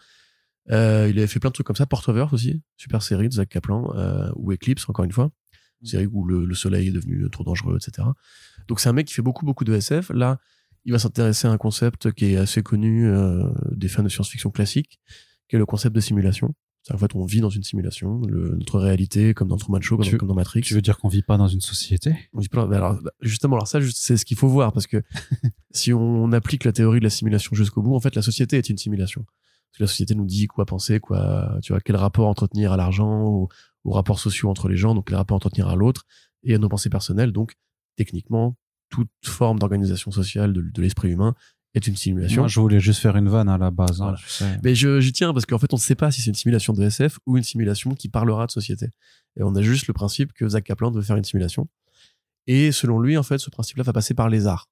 Euh, 0.71 1.09
il 1.11 1.19
avait 1.19 1.27
fait 1.27 1.41
plein 1.41 1.51
de 1.51 1.55
trucs 1.55 1.67
comme 1.67 1.77
ça, 1.77 1.87
Portoverse 1.87 2.33
aussi, 2.33 2.63
super 2.77 3.03
série 3.03 3.29
de 3.29 3.35
Zach 3.35 3.49
Kaplan, 3.49 3.91
euh, 3.97 4.31
ou 4.37 4.53
Eclipse 4.53 4.89
encore 4.89 5.05
une 5.05 5.13
fois, 5.13 5.31
série 5.83 6.07
où 6.07 6.25
le, 6.27 6.45
le 6.45 6.55
soleil 6.55 6.89
est 6.89 6.93
devenu 6.93 7.29
trop 7.31 7.45
dangereux, 7.45 7.77
etc. 7.83 8.07
Donc 8.69 8.81
c'est 8.81 8.89
un 8.89 8.93
mec 8.93 9.07
qui 9.07 9.15
fait 9.15 9.23
beaucoup 9.23 9.47
beaucoup 9.47 9.65
de 9.65 9.73
SF. 9.75 10.11
Là, 10.11 10.39
il 10.85 10.93
va 10.93 10.99
s'intéresser 10.99 11.49
à 11.49 11.51
un 11.53 11.57
concept 11.59 12.13
qui 12.13 12.27
est 12.33 12.37
assez 12.37 12.63
connu 12.63 13.07
euh, 13.09 13.45
des 13.73 13.89
fans 13.89 14.03
de 14.03 14.09
science-fiction 14.09 14.51
classique, 14.51 15.01
qui 15.49 15.57
est 15.57 15.59
le 15.59 15.67
concept 15.67 15.95
de 15.95 16.01
simulation. 16.01 16.55
En 16.91 16.97
fait 16.97 17.15
on 17.15 17.25
vit 17.27 17.41
dans 17.41 17.51
une 17.51 17.65
simulation, 17.65 18.21
le- 18.23 18.55
notre 18.57 18.79
réalité, 18.79 19.35
comme 19.35 19.49
dans 19.49 19.57
Truman 19.59 19.81
Show, 19.83 19.97
comme, 19.99 20.07
Tu- 20.07 20.17
comme 20.17 20.29
dans 20.29 20.35
Matrix. 20.35 20.63
Tu 20.63 20.73
veux 20.75 20.81
dire 20.81 20.97
qu'on 20.97 21.09
vit 21.09 21.23
pas 21.23 21.37
dans 21.37 21.49
une 21.49 21.61
société? 21.61 22.15
On 22.33 22.41
plein- 22.41 22.67
bah 22.67 22.77
alors, 22.77 23.03
bah, 23.03 23.11
justement, 23.21 23.57
alors 23.57 23.69
ça, 23.69 23.79
c'est 23.93 24.17
ce 24.17 24.25
qu'il 24.25 24.39
faut 24.39 24.49
voir 24.49 24.73
parce 24.73 24.87
que 24.87 25.03
si 25.73 25.93
on 25.93 26.33
applique 26.33 26.65
la 26.65 26.73
théorie 26.73 27.01
de 27.01 27.05
la 27.05 27.11
simulation 27.11 27.55
jusqu'au 27.55 27.83
bout, 27.83 27.95
en 27.95 28.01
fait, 28.01 28.15
la 28.15 28.23
société 28.23 28.57
est 28.57 28.71
une 28.71 28.79
simulation. 28.79 29.27
Parce 29.71 29.79
que 29.79 29.83
la 29.85 29.87
société 29.89 30.15
nous 30.15 30.27
dit 30.27 30.47
quoi 30.47 30.67
penser, 30.67 30.99
quoi, 31.01 31.59
tu 31.63 31.73
vois, 31.73 31.81
quel 31.81 31.97
rapport 31.97 32.27
entretenir 32.29 32.73
à 32.73 32.77
l'argent, 32.77 33.23
ou- 33.29 33.49
aux 33.85 33.91
rapports 33.93 34.19
sociaux 34.19 34.49
entre 34.51 34.69
les 34.69 34.77
gens, 34.77 34.95
donc 34.95 35.11
les 35.11 35.17
rapports 35.17 35.37
entretenir 35.37 35.69
à 35.69 35.77
l'autre 35.77 36.05
et 36.43 36.55
à 36.55 36.59
nos 36.59 36.69
pensées 36.69 36.91
personnelles. 36.91 37.33
Donc, 37.33 37.55
techniquement, 37.97 38.57
toute 38.91 39.09
forme 39.25 39.59
d'organisation 39.59 40.11
sociale 40.11 40.53
de, 40.53 40.63
de 40.63 40.83
l'esprit 40.83 41.11
humain 41.11 41.35
est 41.75 41.87
une 41.87 41.97
simulation. 41.97 42.43
Moi, 42.43 42.49
je 42.49 42.59
voulais 42.61 42.81
juste 42.81 43.01
faire 43.01 43.17
une 43.17 43.29
vanne 43.29 43.49
à 43.49 43.59
la 43.59 43.71
base. 43.71 44.01
hein, 44.01 44.05
Voilà. 44.07 44.19
tu 44.19 44.29
sais. 44.29 44.59
Mais 44.65 44.75
je- 44.75 45.01
j'y 45.01 45.13
tiens 45.13 45.33
parce 45.35 45.45
qu'en 45.47 45.59
fait, 45.59 45.73
on 45.73 45.77
ne 45.77 45.81
sait 45.81 45.95
pas 45.95 46.11
si 46.11 46.23
c'est 46.23 46.31
une 46.31 46.35
simulation 46.35 46.73
de 46.73 46.83
SF 46.83 47.19
ou 47.27 47.37
une 47.37 47.43
simulation 47.45 47.95
qui 47.95 48.09
parlera 48.09 48.47
de 48.47 48.51
société. 48.51 48.87
Et 49.37 49.43
on 49.43 49.55
a 49.55 49.61
juste 49.63 49.87
le 49.87 49.93
principe 49.95 50.33
que 50.33 50.49
Zach 50.49 50.65
Kaplan 50.65 50.91
veut 50.91 51.03
faire 51.03 51.17
une 51.17 51.25
simulation. 51.25 51.69
Et 52.47 52.73
selon 52.73 52.99
lui, 53.01 53.19
en 53.19 53.23
fait, 53.23 53.39
ce 53.39 53.51
principe-là 53.51 53.85
va 53.85 53.93
passer 53.93 54.15
par 54.15 54.29
les 54.31 54.47
arts. 54.47 54.69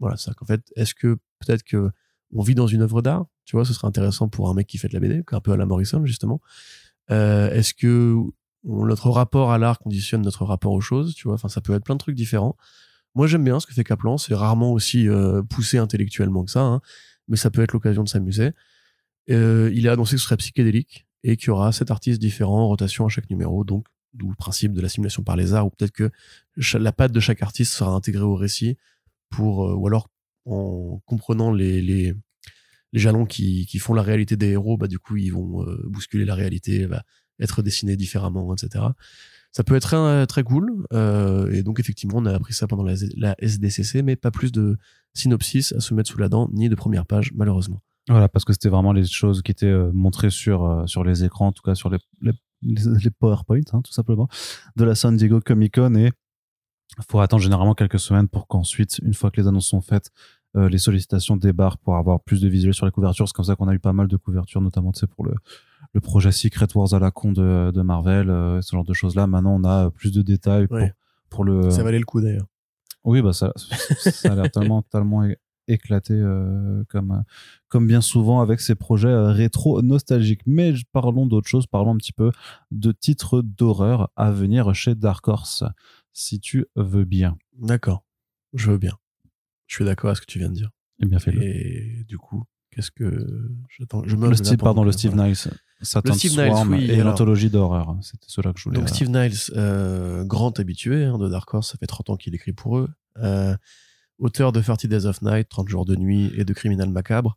Voilà, 0.00 0.16
c'est 0.18 0.34
qu'en 0.34 0.44
fait, 0.46 0.60
est-ce 0.76 0.94
que 0.94 1.16
peut-être 1.40 1.62
que 1.64 1.90
on 2.34 2.42
vit 2.42 2.54
dans 2.54 2.66
une 2.66 2.82
œuvre 2.82 3.02
d'art 3.02 3.26
Tu 3.44 3.56
vois, 3.56 3.64
ce 3.64 3.72
serait 3.72 3.86
intéressant 3.86 4.28
pour 4.28 4.48
un 4.48 4.54
mec 4.54 4.66
qui 4.66 4.78
fait 4.78 4.88
de 4.88 4.94
la 4.94 5.00
BD, 5.00 5.22
un 5.30 5.40
peu 5.40 5.52
à 5.52 5.56
la 5.56 5.66
Morrison 5.66 6.04
justement. 6.04 6.40
Euh, 7.10 7.50
est-ce 7.50 7.74
que 7.74 8.16
notre 8.64 9.10
rapport 9.10 9.52
à 9.52 9.58
l'art 9.58 9.78
conditionne 9.78 10.22
notre 10.22 10.44
rapport 10.44 10.72
aux 10.72 10.80
choses 10.80 11.14
Tu 11.14 11.24
vois, 11.24 11.34
enfin, 11.34 11.48
ça 11.48 11.60
peut 11.60 11.74
être 11.74 11.84
plein 11.84 11.94
de 11.94 12.00
trucs 12.00 12.16
différents. 12.16 12.56
Moi, 13.14 13.26
j'aime 13.26 13.44
bien 13.44 13.58
ce 13.60 13.66
que 13.66 13.72
fait 13.72 13.84
Kaplan. 13.84 14.18
C'est 14.18 14.34
rarement 14.34 14.72
aussi 14.72 15.08
euh, 15.08 15.42
poussé 15.42 15.78
intellectuellement 15.78 16.44
que 16.44 16.50
ça, 16.50 16.60
hein, 16.60 16.80
mais 17.28 17.36
ça 17.36 17.50
peut 17.50 17.62
être 17.62 17.72
l'occasion 17.72 18.04
de 18.04 18.08
s'amuser. 18.08 18.52
Euh, 19.30 19.70
il 19.74 19.88
a 19.88 19.92
annoncé 19.92 20.16
que 20.16 20.20
ce 20.20 20.24
serait 20.24 20.36
psychédélique 20.36 21.06
et 21.24 21.36
qu'il 21.36 21.48
y 21.48 21.50
aura 21.50 21.72
sept 21.72 21.90
artistes 21.90 22.20
différents 22.20 22.62
en 22.62 22.68
rotation 22.68 23.06
à 23.06 23.08
chaque 23.08 23.28
numéro, 23.30 23.64
donc 23.64 23.86
d'où 24.14 24.28
le 24.30 24.36
principe 24.36 24.72
de 24.72 24.80
la 24.80 24.88
simulation 24.88 25.22
par 25.22 25.36
les 25.36 25.52
arts, 25.52 25.66
ou 25.66 25.70
peut-être 25.70 25.92
que 25.92 26.10
la 26.78 26.92
patte 26.92 27.12
de 27.12 27.20
chaque 27.20 27.42
artiste 27.42 27.74
sera 27.74 27.90
intégrée 27.92 28.22
au 28.22 28.36
récit 28.36 28.76
pour, 29.28 29.58
ou 29.58 29.86
alors 29.86 30.08
en 30.50 31.00
comprenant 31.06 31.52
les, 31.52 32.14
jalons 32.92 33.26
qui, 33.26 33.66
font 33.78 33.94
la 33.94 34.02
réalité 34.02 34.36
des 34.36 34.50
héros, 34.50 34.76
bah 34.76 34.88
du 34.88 34.98
coup 34.98 35.16
ils 35.16 35.32
vont 35.32 35.64
euh, 35.64 35.82
bousculer 35.86 36.24
la 36.24 36.34
réalité, 36.34 36.86
va 36.86 37.02
être 37.40 37.62
dessinés 37.62 37.96
différemment, 37.96 38.54
etc. 38.54 38.84
Ça 39.52 39.64
peut 39.64 39.76
être 39.76 40.26
très 40.26 40.42
cool, 40.42 40.86
euh, 40.92 41.50
et 41.52 41.62
donc 41.62 41.80
effectivement 41.80 42.18
on 42.18 42.26
a 42.26 42.34
appris 42.34 42.52
ça 42.52 42.66
pendant 42.66 42.84
la, 42.84 43.34
SDCC, 43.38 44.02
mais 44.02 44.16
pas 44.16 44.30
plus 44.30 44.52
de 44.52 44.76
synopsis 45.14 45.72
à 45.72 45.80
se 45.80 45.94
mettre 45.94 46.10
sous 46.10 46.18
la 46.18 46.28
dent, 46.28 46.48
ni 46.52 46.68
de 46.68 46.74
première 46.74 47.06
page, 47.06 47.32
malheureusement. 47.34 47.80
Voilà, 48.08 48.28
parce 48.28 48.44
que 48.44 48.52
c'était 48.52 48.70
vraiment 48.70 48.92
les 48.92 49.04
choses 49.04 49.42
qui 49.42 49.50
étaient 49.50 49.66
euh, 49.66 49.90
montrées 49.92 50.30
sur, 50.30 50.84
les 51.04 51.24
écrans, 51.24 51.48
en 51.48 51.52
tout 51.52 51.62
cas 51.62 51.74
sur 51.74 51.90
les 51.90 53.10
PowerPoint, 53.18 53.60
hein, 53.72 53.82
tout 53.82 53.92
simplement, 53.92 54.28
de 54.76 54.84
la 54.84 54.94
San 54.94 55.16
Diego 55.16 55.40
Comic 55.40 55.74
Con. 55.74 55.94
Et 55.94 56.10
il 56.96 57.04
faut 57.08 57.20
attendre 57.20 57.42
généralement 57.42 57.74
quelques 57.74 57.98
semaines 58.00 58.28
pour 58.28 58.46
qu'ensuite, 58.46 58.98
une 59.00 59.14
fois 59.14 59.30
que 59.30 59.40
les 59.40 59.46
annonces 59.46 59.68
sont 59.68 59.80
faites, 59.80 60.10
euh, 60.56 60.68
les 60.68 60.78
sollicitations 60.78 61.36
débarquent 61.36 61.80
pour 61.82 61.96
avoir 61.96 62.20
plus 62.20 62.40
de 62.40 62.48
visuels 62.48 62.74
sur 62.74 62.86
les 62.86 62.92
couvertures. 62.92 63.28
C'est 63.28 63.34
comme 63.34 63.44
ça 63.44 63.54
qu'on 63.56 63.68
a 63.68 63.74
eu 63.74 63.78
pas 63.78 63.92
mal 63.92 64.08
de 64.08 64.16
couvertures, 64.16 64.60
notamment 64.60 64.92
tu 64.92 65.00
sais, 65.00 65.06
pour 65.06 65.24
le, 65.24 65.34
le 65.92 66.00
projet 66.00 66.32
Secret 66.32 66.68
Wars 66.74 66.94
à 66.94 66.98
la 66.98 67.10
con 67.10 67.32
de, 67.32 67.70
de 67.70 67.82
Marvel, 67.82 68.30
euh, 68.30 68.60
ce 68.62 68.74
genre 68.74 68.84
de 68.84 68.94
choses-là. 68.94 69.26
Maintenant, 69.26 69.54
on 69.60 69.64
a 69.64 69.90
plus 69.90 70.12
de 70.12 70.22
détails 70.22 70.66
pour, 70.66 70.76
Ouais. 70.78 70.92
pour 71.28 71.44
le. 71.44 71.70
Ça 71.70 71.82
valait 71.82 71.98
le 71.98 72.04
coup 72.06 72.20
d'ailleurs. 72.20 72.46
Oui, 73.04 73.22
bah 73.22 73.32
ça, 73.32 73.52
ça 73.56 74.32
a 74.32 74.34
l'air 74.34 74.50
tellement, 74.50 74.82
éclaté 75.68 76.14
euh, 76.14 76.82
comme, 76.88 77.10
euh, 77.12 77.20
comme 77.68 77.86
bien 77.86 78.00
souvent 78.00 78.40
avec 78.40 78.58
ces 78.60 78.74
projets 78.74 79.08
euh, 79.08 79.32
rétro 79.32 79.82
nostalgiques. 79.82 80.40
Mais 80.46 80.72
parlons 80.92 81.26
d'autre 81.26 81.46
chose, 81.46 81.66
parlons 81.66 81.92
un 81.92 81.98
petit 81.98 82.12
peu 82.14 82.32
de 82.70 82.90
titres 82.90 83.42
d'horreur 83.42 84.10
à 84.16 84.30
venir 84.30 84.74
chez 84.74 84.94
Dark 84.94 85.28
Horse, 85.28 85.64
si 86.14 86.40
tu 86.40 86.66
veux 86.74 87.04
bien. 87.04 87.36
D'accord. 87.58 88.02
Je 88.54 88.70
veux 88.70 88.78
bien. 88.78 88.94
Je 89.68 89.76
suis 89.76 89.84
d'accord 89.84 90.10
avec 90.10 90.16
ce 90.16 90.22
que 90.22 90.26
tu 90.26 90.40
viens 90.40 90.48
de 90.48 90.54
dire. 90.54 90.70
Eh 91.00 91.06
bien, 91.06 91.20
fais-le. 91.20 91.40
Et 91.42 92.04
du 92.08 92.18
coup, 92.18 92.42
qu'est-ce 92.72 92.90
que 92.90 93.48
j'attends? 93.78 94.02
Je 94.04 94.16
me 94.16 94.28
Le 94.28 94.34
Steve, 94.34 94.56
pardon, 94.56 94.82
le 94.82 94.90
Steve. 94.92 95.14
Niles, 95.14 95.36
Satan 95.80 96.14
Steve 96.14 96.32
Niles, 96.32 96.52
oui, 96.68 96.90
et 96.90 96.96
l'anthologie 96.96 97.50
d'horreur. 97.50 97.96
C'était 98.02 98.26
cela 98.26 98.52
que 98.52 98.58
je 98.58 98.64
voulais. 98.64 98.78
Donc 98.78 98.88
euh, 98.88 98.92
Steve 98.92 99.10
Niles, 99.10 99.38
euh, 99.56 100.24
grand 100.24 100.58
habitué 100.58 101.04
hein, 101.04 101.18
de 101.18 101.28
Dark 101.28 101.52
Horse, 101.54 101.70
ça 101.70 101.78
fait 101.78 101.86
30 101.86 102.10
ans 102.10 102.16
qu'il 102.16 102.34
écrit 102.34 102.52
pour 102.52 102.78
eux. 102.78 102.88
Euh, 103.18 103.56
auteur 104.18 104.50
de 104.52 104.60
30 104.60 104.86
Days 104.86 105.06
of 105.06 105.22
Night, 105.22 105.48
30 105.48 105.68
jours 105.68 105.84
de 105.84 105.94
nuit 105.94 106.32
et 106.36 106.44
de 106.44 106.52
Criminal 106.52 106.88
Macabre. 106.88 107.36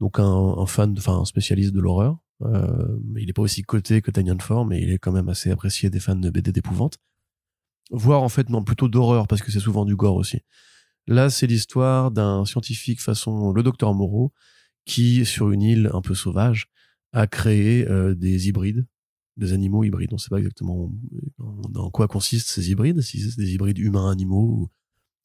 Donc 0.00 0.18
un, 0.18 0.24
un 0.24 0.66
fan, 0.66 0.94
enfin 0.98 1.18
un 1.18 1.24
spécialiste 1.24 1.72
de 1.72 1.80
l'horreur. 1.80 2.18
Euh, 2.42 2.98
il 3.16 3.28
est 3.30 3.32
pas 3.32 3.42
aussi 3.42 3.62
coté 3.62 4.02
que 4.02 4.10
Tanyan 4.10 4.38
Ford, 4.40 4.66
mais 4.66 4.82
il 4.82 4.90
est 4.90 4.98
quand 4.98 5.12
même 5.12 5.28
assez 5.28 5.50
apprécié 5.50 5.88
des 5.90 6.00
fans 6.00 6.16
de 6.16 6.28
BD 6.30 6.52
d'épouvante. 6.52 6.98
Voire 7.90 8.22
en 8.22 8.28
fait 8.28 8.50
non 8.50 8.64
plutôt 8.64 8.88
d'horreur 8.88 9.28
parce 9.28 9.42
que 9.42 9.50
c'est 9.52 9.60
souvent 9.60 9.84
du 9.84 9.94
gore 9.94 10.16
aussi. 10.16 10.40
Là 11.06 11.30
c'est 11.30 11.46
l'histoire 11.46 12.10
d'un 12.10 12.44
scientifique 12.44 13.00
façon 13.00 13.52
le 13.52 13.62
docteur 13.62 13.94
Moreau 13.94 14.32
qui 14.84 15.24
sur 15.24 15.50
une 15.50 15.62
île 15.62 15.90
un 15.92 16.00
peu 16.00 16.14
sauvage 16.14 16.68
a 17.12 17.26
créé 17.26 17.88
euh, 17.88 18.14
des 18.14 18.48
hybrides 18.48 18.86
des 19.36 19.52
animaux 19.52 19.84
hybrides. 19.84 20.12
On 20.12 20.16
ne 20.16 20.20
sait 20.20 20.30
pas 20.30 20.38
exactement 20.38 20.90
en, 21.38 21.62
en 21.74 21.90
quoi 21.90 22.08
consistent 22.08 22.48
ces 22.48 22.70
hybrides, 22.70 23.00
si 23.02 23.20
c'est 23.20 23.36
des 23.36 23.52
hybrides 23.52 23.78
humains-animaux 23.78 24.70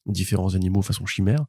ou 0.06 0.12
différents 0.12 0.56
animaux 0.56 0.82
façon 0.82 1.06
chimère. 1.06 1.46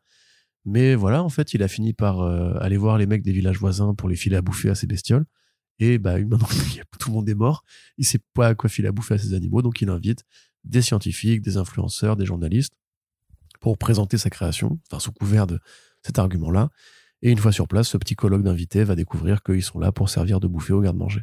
Mais 0.64 0.95
voilà, 0.95 1.25
en 1.25 1.29
fait, 1.29 1.55
il 1.55 1.62
a 1.62 1.68
fini 1.68 1.92
par 1.92 2.21
euh, 2.21 2.55
aller 2.61 2.77
voir 2.77 2.99
les 2.99 3.07
mecs 3.07 3.23
des 3.23 3.33
villages 3.33 3.59
voisins 3.59 3.95
pour 3.95 4.09
les 4.09 4.16
filer 4.16 4.37
à 4.37 4.42
bouffer 4.42 4.71
à 4.71 4.75
ces 4.75 4.87
bestioles. 4.87 5.25
Et 5.81 5.99
bah, 5.99 6.16
tout 7.01 7.11
le 7.11 7.14
monde 7.14 7.29
est 7.29 7.35
mort. 7.35 7.64
Il 7.99 8.07
sait 8.07 8.21
pas 8.35 8.49
à 8.49 8.55
quoi 8.55 8.71
filer 8.71 8.88
à 8.88 8.92
bouffer 8.92 9.14
à 9.14 9.18
ces 9.18 9.35
animaux, 9.35 9.62
donc 9.62 9.81
il 9.81 9.88
invite 9.88 10.25
des 10.64 10.83
scientifiques, 10.83 11.42
des 11.42 11.57
influenceurs, 11.57 12.16
des 12.16 12.27
journalistes 12.27 12.75
pour 13.62 13.79
présenter 13.79 14.18
sa 14.18 14.29
création, 14.29 14.79
enfin 14.90 14.98
sous 14.98 15.12
couvert 15.12 15.46
de 15.46 15.59
cet 16.03 16.18
argument-là. 16.18 16.68
Et 17.22 17.31
une 17.31 17.38
fois 17.38 17.53
sur 17.53 17.68
place, 17.68 17.88
ce 17.88 17.96
petit 17.96 18.16
colloque 18.16 18.42
d'invités 18.42 18.85
va 18.85 18.96
découvrir 18.96 19.42
qu'ils 19.42 19.62
sont 19.62 19.79
là 19.79 19.92
pour 19.92 20.11
servir 20.11 20.40
de 20.40 20.48
bouffer 20.48 20.72
aux 20.75 20.81
gardes-manger. 20.81 21.22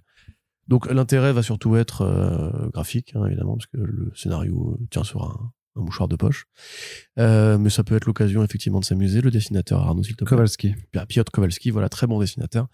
Donc 0.68 0.90
l'intérêt 0.90 1.34
va 1.34 1.44
surtout 1.44 1.76
être 1.76 2.02
euh, 2.02 2.70
graphique, 2.70 3.12
hein, 3.16 3.26
évidemment, 3.26 3.58
parce 3.58 3.68
que 3.68 3.78
le 3.78 4.12
scénario 4.16 4.80
tient 4.90 5.04
sur 5.04 5.24
un, 5.24 5.52
un 5.76 5.82
mouchoir 5.82 6.08
de 6.08 6.16
poche. 6.16 6.46
Euh, 7.18 7.58
mais 7.58 7.70
ça 7.70 7.84
peut 7.84 7.96
être 7.96 8.06
l'occasion 8.06 8.44
effectivement 8.44 8.80
de 8.80 8.86
s'amuser. 8.86 9.20
Le 9.22 9.32
dessinateur 9.32 9.82
Arnaud, 9.82 10.04
s'il 10.04 10.16
te 10.16 10.24
plaît. 10.24 10.38
Kowalski. 10.38 10.76
Piotr 11.08 11.32
Kowalski, 11.32 11.72
voilà, 11.72 11.90
très 11.90 12.08
bon 12.08 12.20
dessinateur, 12.20 12.68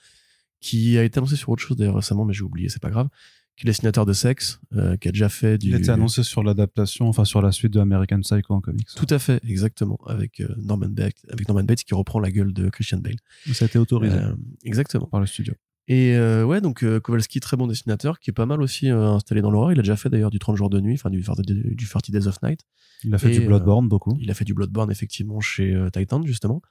qui 0.62 0.98
a 0.98 1.04
été 1.04 1.18
annoncé 1.18 1.36
sur 1.36 1.50
autre 1.50 1.64
chose 1.64 1.78
d'ailleurs 1.78 1.96
récemment, 1.96 2.26
mais 2.26 2.34
j'ai 2.34 2.44
oublié, 2.44 2.70
c'est 2.70 2.82
pas 2.82 2.92
grave. 2.92 3.10
Qui 3.58 3.66
est 3.66 3.70
dessinateur 3.70 4.06
de 4.06 4.12
sexe, 4.12 4.60
euh, 4.76 4.98
qui 4.98 5.08
a 5.08 5.12
déjà 5.14 5.30
fait 5.30 5.58
du. 5.58 5.70
Il 5.70 5.76
était 5.76 5.90
annoncé 5.90 6.24
sur 6.24 6.44
l'adaptation, 6.44 7.08
enfin 7.08 7.24
sur 7.24 7.42
la 7.42 7.54
suite 7.54 7.72
de 7.72 7.80
American 7.80 8.20
Psycho 8.20 8.54
en 8.54 8.60
comics. 8.60 8.88
Tout 8.96 9.08
à 9.10 9.18
fait, 9.18 9.40
exactement, 9.48 9.98
avec 10.08 10.42
euh, 10.42 10.48
Norman 10.58 10.90
Bates, 10.90 11.26
avec 11.32 11.48
Norman 11.48 11.64
Bates 11.64 11.84
qui 11.86 11.94
reprend 11.94 12.20
la 12.20 12.32
gueule 12.32 12.52
de 12.52 12.70
Christian 12.70 12.98
Bale. 12.98 13.16
Ça 13.54 13.64
a 13.64 13.68
été 13.68 13.80
autorisé 13.80 14.18
Euh, 14.18 14.36
exactement. 14.66 15.08
par 15.08 15.22
le 15.22 15.26
studio. 15.26 15.54
Et 15.88 16.18
ouais, 16.18 16.62
donc 16.62 16.84
Kowalski, 17.02 17.40
très 17.40 17.56
bon 17.58 17.68
dessinateur, 17.68 18.20
qui 18.20 18.32
est 18.32 18.34
pas 18.34 18.48
mal 18.48 18.60
aussi 18.62 18.90
installé 18.90 19.42
dans 19.42 19.52
l'horreur. 19.52 19.72
Il 19.72 19.80
a 19.80 19.84
déjà 19.84 19.96
fait 19.96 20.10
d'ailleurs 20.10 20.32
du 20.32 20.40
30 20.40 20.58
jours 20.58 20.72
de 20.72 20.82
nuit, 20.82 20.96
enfin 20.96 21.12
du, 21.12 21.22
du 21.22 21.88
30 21.88 22.10
Days 22.12 22.28
of 22.28 22.42
Night. 22.42 22.62
Il 23.04 23.14
a 23.14 23.20
fait 23.20 23.34
Et, 23.36 23.40
du 23.40 23.46
Bloodborne 23.46 23.88
beaucoup. 23.88 24.18
Il 24.20 24.32
a 24.32 24.34
fait 24.34 24.46
du 24.46 24.56
Bloodborne 24.56 24.90
effectivement 24.92 25.40
chez 25.42 25.80
Titan 25.94 26.26
justement, 26.26 26.62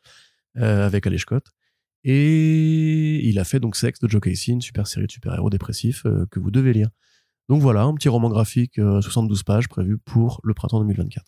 avec 0.56 1.06
Ali 1.06 1.18
Scott. 1.20 1.44
Et 2.04 3.26
il 3.26 3.38
a 3.38 3.44
fait 3.44 3.60
donc 3.60 3.76
Sex 3.76 3.98
de 3.98 4.08
Joe 4.08 4.20
Casey, 4.20 4.52
une 4.52 4.60
super 4.60 4.86
série 4.86 5.06
de 5.06 5.12
super-héros 5.12 5.50
dépressifs 5.50 6.04
euh, 6.06 6.26
que 6.30 6.38
vous 6.38 6.50
devez 6.50 6.72
lire. 6.72 6.90
Donc 7.48 7.60
voilà, 7.60 7.82
un 7.82 7.94
petit 7.94 8.08
roman 8.08 8.28
graphique, 8.28 8.78
euh, 8.78 9.00
72 9.00 9.42
pages, 9.42 9.68
prévu 9.68 9.98
pour 9.98 10.40
le 10.44 10.54
printemps 10.54 10.80
2024. 10.80 11.24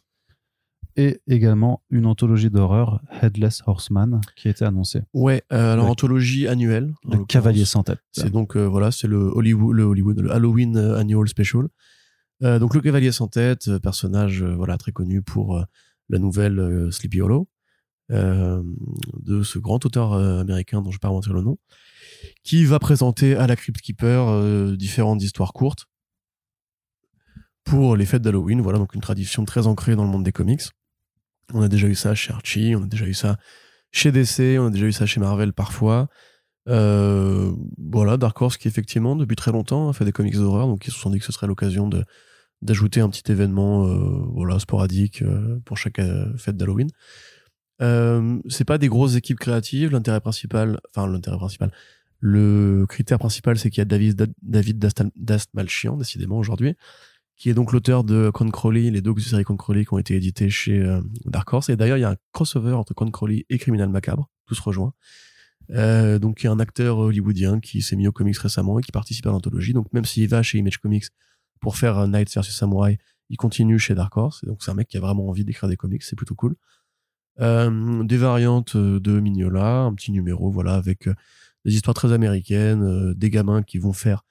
Et 0.99 1.21
également 1.29 1.83
une 1.91 2.07
anthologie 2.07 2.49
d'horreur, 2.49 3.03
Headless 3.21 3.63
Horseman, 3.67 4.23
qui 4.35 4.49
a 4.49 4.51
été 4.51 4.65
annoncée. 4.65 5.03
Ouais, 5.13 5.43
euh, 5.53 5.75
alors 5.75 5.91
anthologie 5.91 6.49
annuelle. 6.49 6.95
Le 7.05 7.23
cavalier 7.27 7.67
sans 7.67 7.83
tête. 7.83 7.99
C'est 8.13 8.31
donc 8.31 8.57
euh, 8.57 8.67
voilà, 8.67 8.91
c'est 8.91 9.07
le 9.07 9.19
Hollywood, 9.19 9.77
le 9.77 9.83
Hollywood, 9.83 10.19
le 10.21 10.33
Halloween 10.33 10.77
euh, 10.79 10.99
Annual 10.99 11.29
Special. 11.29 11.69
Donc 12.43 12.75
le 12.75 12.83
Cavalier 12.83 13.13
sans 13.13 13.29
tête, 13.29 13.79
personnage 13.79 14.43
voilà 14.43 14.77
très 14.77 14.93
connu 14.93 15.23
pour 15.23 15.65
la 16.11 16.19
nouvelle 16.19 16.93
Sleepy 16.93 17.23
Hollow 17.23 17.49
de 18.09 19.43
ce 19.43 19.59
grand 19.59 19.85
auteur 19.85 20.13
euh, 20.13 20.41
américain 20.41 20.79
dont 20.79 20.91
je 20.91 20.97
ne 20.97 20.99
vais 20.99 21.01
pas 21.01 21.11
mentir 21.11 21.33
le 21.33 21.43
nom, 21.43 21.59
qui 22.45 22.65
va 22.65 22.79
présenter 22.79 23.35
à 23.35 23.47
la 23.47 23.57
Crypt 23.57 23.81
Keeper 23.81 24.29
euh, 24.29 24.77
différentes 24.77 25.23
histoires 25.23 25.53
courtes 25.53 25.87
pour 27.65 27.97
les 27.97 28.07
fêtes 28.07 28.23
d'Halloween. 28.23 28.61
Voilà 28.61 28.79
donc 28.79 28.95
une 28.95 29.01
tradition 29.01 29.45
très 29.45 29.67
ancrée 29.67 29.97
dans 29.97 30.05
le 30.05 30.11
monde 30.11 30.25
des 30.25 30.33
comics. 30.33 30.63
On 31.53 31.63
a 31.63 31.69
déjà 31.69 31.87
eu 31.87 31.95
ça 31.95 32.15
chez 32.15 32.33
Archie, 32.33 32.75
on 32.77 32.85
a 32.85 32.87
déjà 32.87 33.07
eu 33.07 33.15
ça 33.15 33.37
chez 33.93 34.13
DC, 34.13 34.59
on 34.59 34.67
a 34.67 34.71
déjà 34.71 34.87
eu 34.87 34.93
ça 34.93 35.07
chez 35.07 35.21
Marvel 35.21 35.53
parfois. 35.53 36.09
Euh, 36.69 37.53
voilà, 37.79 38.17
Dark 38.17 38.41
Horse 38.41 38.57
qui 38.57 38.67
effectivement 38.67 39.15
depuis 39.15 39.37
très 39.37 39.53
longtemps 39.53 39.89
a 39.89 39.93
fait 39.93 40.05
des 40.05 40.13
comics 40.13 40.35
d'horreur, 40.35 40.67
donc 40.67 40.87
ils 40.87 40.93
se 40.93 40.99
sont 40.99 41.11
dit 41.11 41.21
que 41.21 41.25
ce 41.25 41.33
serait 41.33 41.47
l'occasion 41.47 41.89
d'ajouter 42.63 43.01
un 43.01 43.09
petit 43.09 43.31
événement 43.31 43.87
euh, 43.87 44.25
voilà 44.33 44.59
sporadique 44.59 45.23
euh, 45.23 45.61
pour 45.65 45.79
chaque 45.79 45.99
euh, 45.99 46.37
fête 46.37 46.57
d'Halloween. 46.57 46.89
Euh, 47.83 48.39
c'est 48.49 48.65
pas 48.65 48.79
des 48.79 48.89
grosses 48.89 49.17
équipes 49.17 49.39
créatives. 49.39 49.91
L'intérêt 49.91 50.21
principal, 50.21 50.81
enfin 50.91 51.07
l'intérêt 51.07 51.37
principal, 51.37 51.73
le 52.21 52.87
critère 52.89 53.19
principal, 53.19 53.59
c'est 53.59 53.71
qu'il 53.71 53.81
y 53.81 53.83
a 53.83 53.85
David 53.85 54.33
David 54.43 54.89
Dastmalchian 55.17 55.97
décidément 55.97 56.39
aujourd'hui, 56.39 56.75
qui 57.37 57.51
est 57.51 57.55
donc 57.55 57.73
l'auteur 57.73 58.05
de 58.05 58.31
Crowley, 58.31 58.91
les 58.91 59.03
deux 59.03 59.15
séries 59.19 59.45
Crowley 59.45 59.85
qui 59.85 59.93
ont 59.93 59.99
été 59.99 60.17
éditées 60.17 60.51
chez 60.51 60.81
euh, 60.81 61.01
Dark 61.27 61.53
Horse. 61.53 61.69
Et 61.69 61.77
d'ailleurs, 61.77 61.99
il 61.99 62.03
y 62.03 62.05
a 62.05 62.11
un 62.11 62.17
crossover 62.33 62.73
entre 62.73 62.95
Crowley 62.95 63.45
et 63.51 63.59
Criminal 63.59 63.89
Macabre, 63.89 64.31
tous 64.47 64.55
se 64.55 64.63
rejoints. 64.63 64.95
Euh, 65.71 66.19
donc 66.19 66.43
il 66.43 66.47
y 66.47 66.49
a 66.49 66.53
un 66.53 66.61
acteur 66.61 66.99
hollywoodien 66.99 67.59
qui 67.59 67.83
s'est 67.83 67.97
mis 67.97 68.07
aux 68.07 68.13
comics 68.13 68.39
récemment 68.39 68.79
et 68.79 68.83
qui 68.83 68.93
participe 68.93 69.27
à 69.27 69.31
l'anthologie. 69.31 69.73
Donc 69.73 69.93
même 69.93 70.05
s'il 70.05 70.29
va 70.29 70.43
chez 70.43 70.59
Image 70.59 70.79
Comics 70.79 71.07
pour 71.61 71.77
faire 71.77 71.99
euh, 71.99 72.07
Knights 72.07 72.35
vs 72.37 72.43
Samurai, 72.43 72.99
il 73.29 73.37
continue 73.37 73.79
chez 73.79 73.95
Dark 73.95 74.17
Horse. 74.17 74.45
Donc 74.45 74.63
c'est 74.63 74.71
un 74.71 74.75
mec 74.75 74.89
qui 74.89 74.97
a 74.97 75.01
vraiment 75.01 75.29
envie 75.29 75.45
d'écrire 75.45 75.69
des 75.69 75.77
comics, 75.77 76.03
c'est 76.03 76.17
plutôt 76.17 76.35
cool. 76.35 76.57
Euh, 77.41 78.03
des 78.05 78.17
variantes 78.17 78.77
euh, 78.77 78.99
de 78.99 79.21
Mignola, 79.21 79.81
un 79.81 79.95
petit 79.95 80.11
numéro, 80.11 80.51
voilà, 80.51 80.75
avec 80.75 81.07
euh, 81.07 81.15
des 81.67 81.75
histoires 81.75 81.95
très 81.95 82.13
américaines, 82.13 83.13
des 83.15 83.31
gamins 83.31 83.63
qui 83.63 83.79
vont 83.79 83.93
faire 83.93 84.23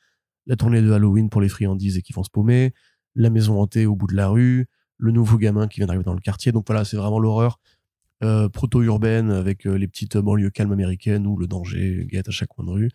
la 0.48 0.56
tournée 0.56 0.82
de 0.82 0.92
Halloween 0.92 1.30
pour 1.30 1.42
les 1.42 1.50
friandises 1.50 1.98
et 1.98 2.02
qui 2.02 2.14
vont 2.14 2.24
se 2.24 2.30
paumer, 2.30 2.74
la 3.14 3.30
maison 3.30 3.62
hantée 3.62 3.86
au 3.86 3.96
bout 3.96 4.08
de 4.08 4.16
la 4.16 4.30
rue, 4.30 4.68
le 4.98 5.12
nouveau 5.12 5.38
gamin 5.38 5.68
qui 5.68 5.80
vient 5.80 5.88
d'arriver 5.88 6.06
dans 6.06 6.14
le 6.14 6.22
quartier. 6.22 6.52
Donc 6.52 6.66
voilà, 6.68 6.86
c'est 6.86 6.98
vraiment 6.98 7.20
l'horreur 7.20 7.60
proto-urbaine 8.54 9.30
avec 9.30 9.66
les 9.66 9.88
petites 9.88 10.18
banlieues 10.18 10.50
calmes 10.50 10.72
américaines 10.72 11.28
où 11.28 11.38
le 11.38 11.46
danger 11.46 12.08
guette 12.10 12.30
à 12.30 12.32
chaque 12.32 12.48
coin 12.50 12.66
de 12.66 12.72
rue, 12.72 12.90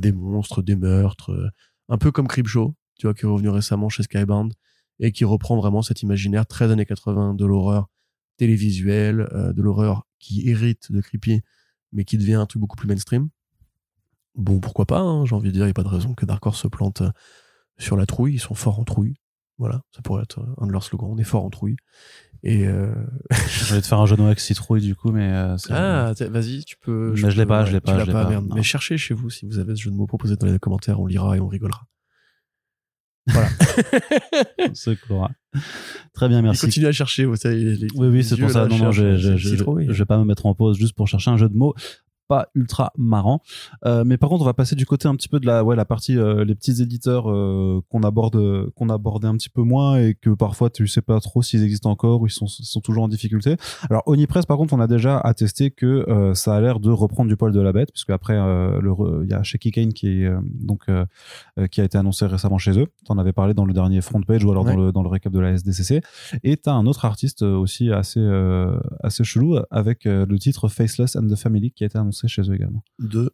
des 0.00 0.12
monstres, 0.12 0.60
des 0.60 0.76
meurtres, 0.76 1.52
un 1.88 1.98
peu 1.98 2.10
comme 2.10 2.26
Creepshow, 2.26 2.74
tu 2.98 3.06
vois, 3.06 3.14
qui 3.14 3.24
est 3.24 3.28
revenu 3.28 3.48
récemment 3.48 3.88
chez 3.88 4.02
Skybound 4.02 4.52
et 4.98 5.12
qui 5.12 5.24
reprend 5.24 5.56
vraiment 5.56 5.82
cet 5.82 6.02
imaginaire 6.02 6.46
très 6.46 6.70
années 6.70 6.84
80 6.84 7.34
de 7.34 7.46
l'horreur 7.46 7.88
télévisuelle, 8.38 9.28
euh, 9.32 9.52
de 9.52 9.60
l'horreur 9.62 10.06
qui 10.18 10.48
hérite 10.48 10.90
de 10.90 11.00
Creepy, 11.02 11.42
mais 11.92 12.04
qui 12.04 12.16
devient 12.16 12.34
un 12.34 12.46
truc 12.46 12.60
beaucoup 12.60 12.76
plus 12.76 12.88
mainstream. 12.88 13.28
Bon, 14.34 14.60
pourquoi 14.60 14.86
pas, 14.86 15.00
hein, 15.00 15.26
j'ai 15.26 15.34
envie 15.34 15.48
de 15.48 15.52
dire, 15.52 15.62
il 15.64 15.66
n'y 15.66 15.70
a 15.72 15.74
pas 15.74 15.82
de 15.82 15.88
raison 15.88 16.14
que 16.14 16.24
Dark 16.24 16.44
Horse 16.46 16.62
se 16.62 16.68
plante 16.68 17.02
euh, 17.02 17.10
sur 17.76 17.96
la 17.96 18.06
trouille, 18.06 18.34
ils 18.34 18.38
sont 18.40 18.54
forts 18.54 18.78
en 18.78 18.84
trouille. 18.84 19.16
Voilà, 19.58 19.82
ça 19.90 20.00
pourrait 20.02 20.22
être 20.22 20.40
un 20.58 20.66
de 20.68 20.72
leurs 20.72 20.84
slogans, 20.84 21.10
on 21.10 21.18
est 21.18 21.24
fort 21.24 21.44
en 21.44 21.50
trouille. 21.50 21.76
Et 22.44 22.68
euh, 22.68 22.94
J'allais 23.68 23.80
te 23.82 23.86
faire 23.88 23.98
un 24.00 24.06
jeu 24.06 24.14
de 24.14 24.20
mots 24.20 24.28
avec 24.28 24.38
citrouille 24.38 24.80
du 24.80 24.94
coup, 24.94 25.10
mais 25.10 25.32
euh, 25.32 25.56
Ah, 25.70 26.12
vas-y, 26.30 26.64
tu 26.64 26.76
peux. 26.76 27.10
Mais 27.10 27.16
je 27.16 27.26
l'ai 27.36 27.42
peux- 27.44 27.48
pas, 27.48 27.64
je 27.64 27.72
l'ai 27.72 27.80
pas, 27.80 27.98
je 27.98 28.04
l'ai 28.06 28.12
pas, 28.12 28.28
merde. 28.28 28.46
Mais 28.54 28.62
cherchez 28.62 28.96
chez 28.96 29.14
vous 29.14 29.30
si 29.30 29.46
vous 29.46 29.58
avez 29.58 29.74
ce 29.74 29.82
jeu 29.82 29.90
de 29.90 29.96
mots 29.96 30.06
proposé 30.06 30.36
dans 30.36 30.46
les 30.46 30.60
commentaires, 30.60 31.00
on 31.00 31.06
lira 31.06 31.36
et 31.36 31.40
on 31.40 31.48
rigolera. 31.48 31.86
ouais. 35.10 35.60
Très 36.12 36.28
bien, 36.28 36.38
Il 36.38 36.42
merci. 36.42 36.66
continue 36.66 36.86
à 36.86 36.92
chercher, 36.92 37.24
vous 37.24 37.36
savez. 37.36 37.56
les- 37.76 37.88
Oui, 37.94 38.08
oui, 38.08 38.24
c'est 38.24 38.36
pour 38.36 38.50
ça. 38.50 38.66
Non, 38.66 38.76
non, 38.76 38.92
cherchent, 38.92 38.96
je, 39.16 39.36
je 39.36 39.92
vais 39.92 40.04
pas 40.04 40.18
me 40.18 40.24
mettre 40.24 40.46
en 40.46 40.54
pause 40.54 40.76
juste 40.78 40.94
pour 40.94 41.08
chercher 41.08 41.30
un 41.30 41.36
jeu 41.36 41.48
de 41.48 41.56
mots 41.56 41.74
pas 42.28 42.48
ultra 42.54 42.92
marrant. 42.96 43.40
Euh, 43.86 44.04
mais 44.04 44.18
par 44.18 44.28
contre, 44.28 44.42
on 44.42 44.46
va 44.46 44.54
passer 44.54 44.76
du 44.76 44.86
côté 44.86 45.08
un 45.08 45.16
petit 45.16 45.28
peu 45.28 45.40
de 45.40 45.46
la, 45.46 45.64
ouais, 45.64 45.74
la 45.74 45.86
partie, 45.86 46.16
euh, 46.16 46.44
les 46.44 46.54
petits 46.54 46.82
éditeurs 46.82 47.30
euh, 47.30 47.80
qu'on 47.88 48.02
aborde, 48.02 48.70
qu'on 48.72 48.90
abordait 48.90 49.26
un 49.26 49.36
petit 49.36 49.48
peu 49.48 49.62
moins 49.62 49.98
et 49.98 50.14
que 50.14 50.30
parfois 50.30 50.70
tu 50.70 50.86
sais 50.86 51.00
pas 51.00 51.18
trop 51.20 51.42
s'ils 51.42 51.64
existent 51.64 51.90
encore 51.90 52.20
ou 52.20 52.26
ils 52.26 52.30
sont, 52.30 52.46
ils 52.46 52.66
sont 52.66 52.80
toujours 52.80 53.04
en 53.04 53.08
difficulté. 53.08 53.56
Alors, 53.90 54.02
Onipress, 54.06 54.46
par 54.46 54.58
contre, 54.58 54.74
on 54.74 54.80
a 54.80 54.86
déjà 54.86 55.18
attesté 55.18 55.70
que 55.70 56.04
ça 56.34 56.54
a 56.54 56.60
l'air 56.60 56.80
de 56.80 56.90
reprendre 56.90 57.28
du 57.28 57.36
poil 57.36 57.52
de 57.52 57.60
la 57.60 57.72
bête, 57.72 57.90
puisque 57.92 58.10
après, 58.10 58.34
il 58.34 59.28
y 59.28 59.32
a 59.32 59.42
Shaky 59.42 59.70
Kane 59.70 59.92
qui 59.92 60.22
est 60.22 60.30
donc 60.44 60.86
qui 61.70 61.80
a 61.80 61.84
été 61.84 61.96
annoncé 61.96 62.26
récemment 62.26 62.58
chez 62.58 62.78
eux. 62.78 62.86
T'en 63.06 63.16
avais 63.16 63.32
parlé 63.32 63.54
dans 63.54 63.64
le 63.64 63.72
dernier 63.72 64.02
front 64.02 64.20
page 64.20 64.44
ou 64.44 64.50
alors 64.50 64.64
dans 64.64 64.76
le 64.76 64.92
dans 64.92 65.02
le 65.02 65.08
récap 65.08 65.32
de 65.32 65.40
la 65.40 65.52
SDCC. 65.52 66.02
Et 66.44 66.56
t'as 66.58 66.72
un 66.72 66.86
autre 66.86 67.06
artiste 67.06 67.42
aussi 67.42 67.90
assez 67.90 68.20
assez 69.02 69.24
chelou 69.24 69.56
avec 69.70 70.04
le 70.04 70.38
titre 70.38 70.68
Faceless 70.68 71.16
and 71.16 71.28
the 71.28 71.36
Family 71.36 71.70
qui 71.70 71.84
a 71.84 71.86
été 71.86 71.96
annoncé 71.98 72.17
chez 72.26 72.42
eux 72.42 72.54
également. 72.54 72.82
De 72.98 73.32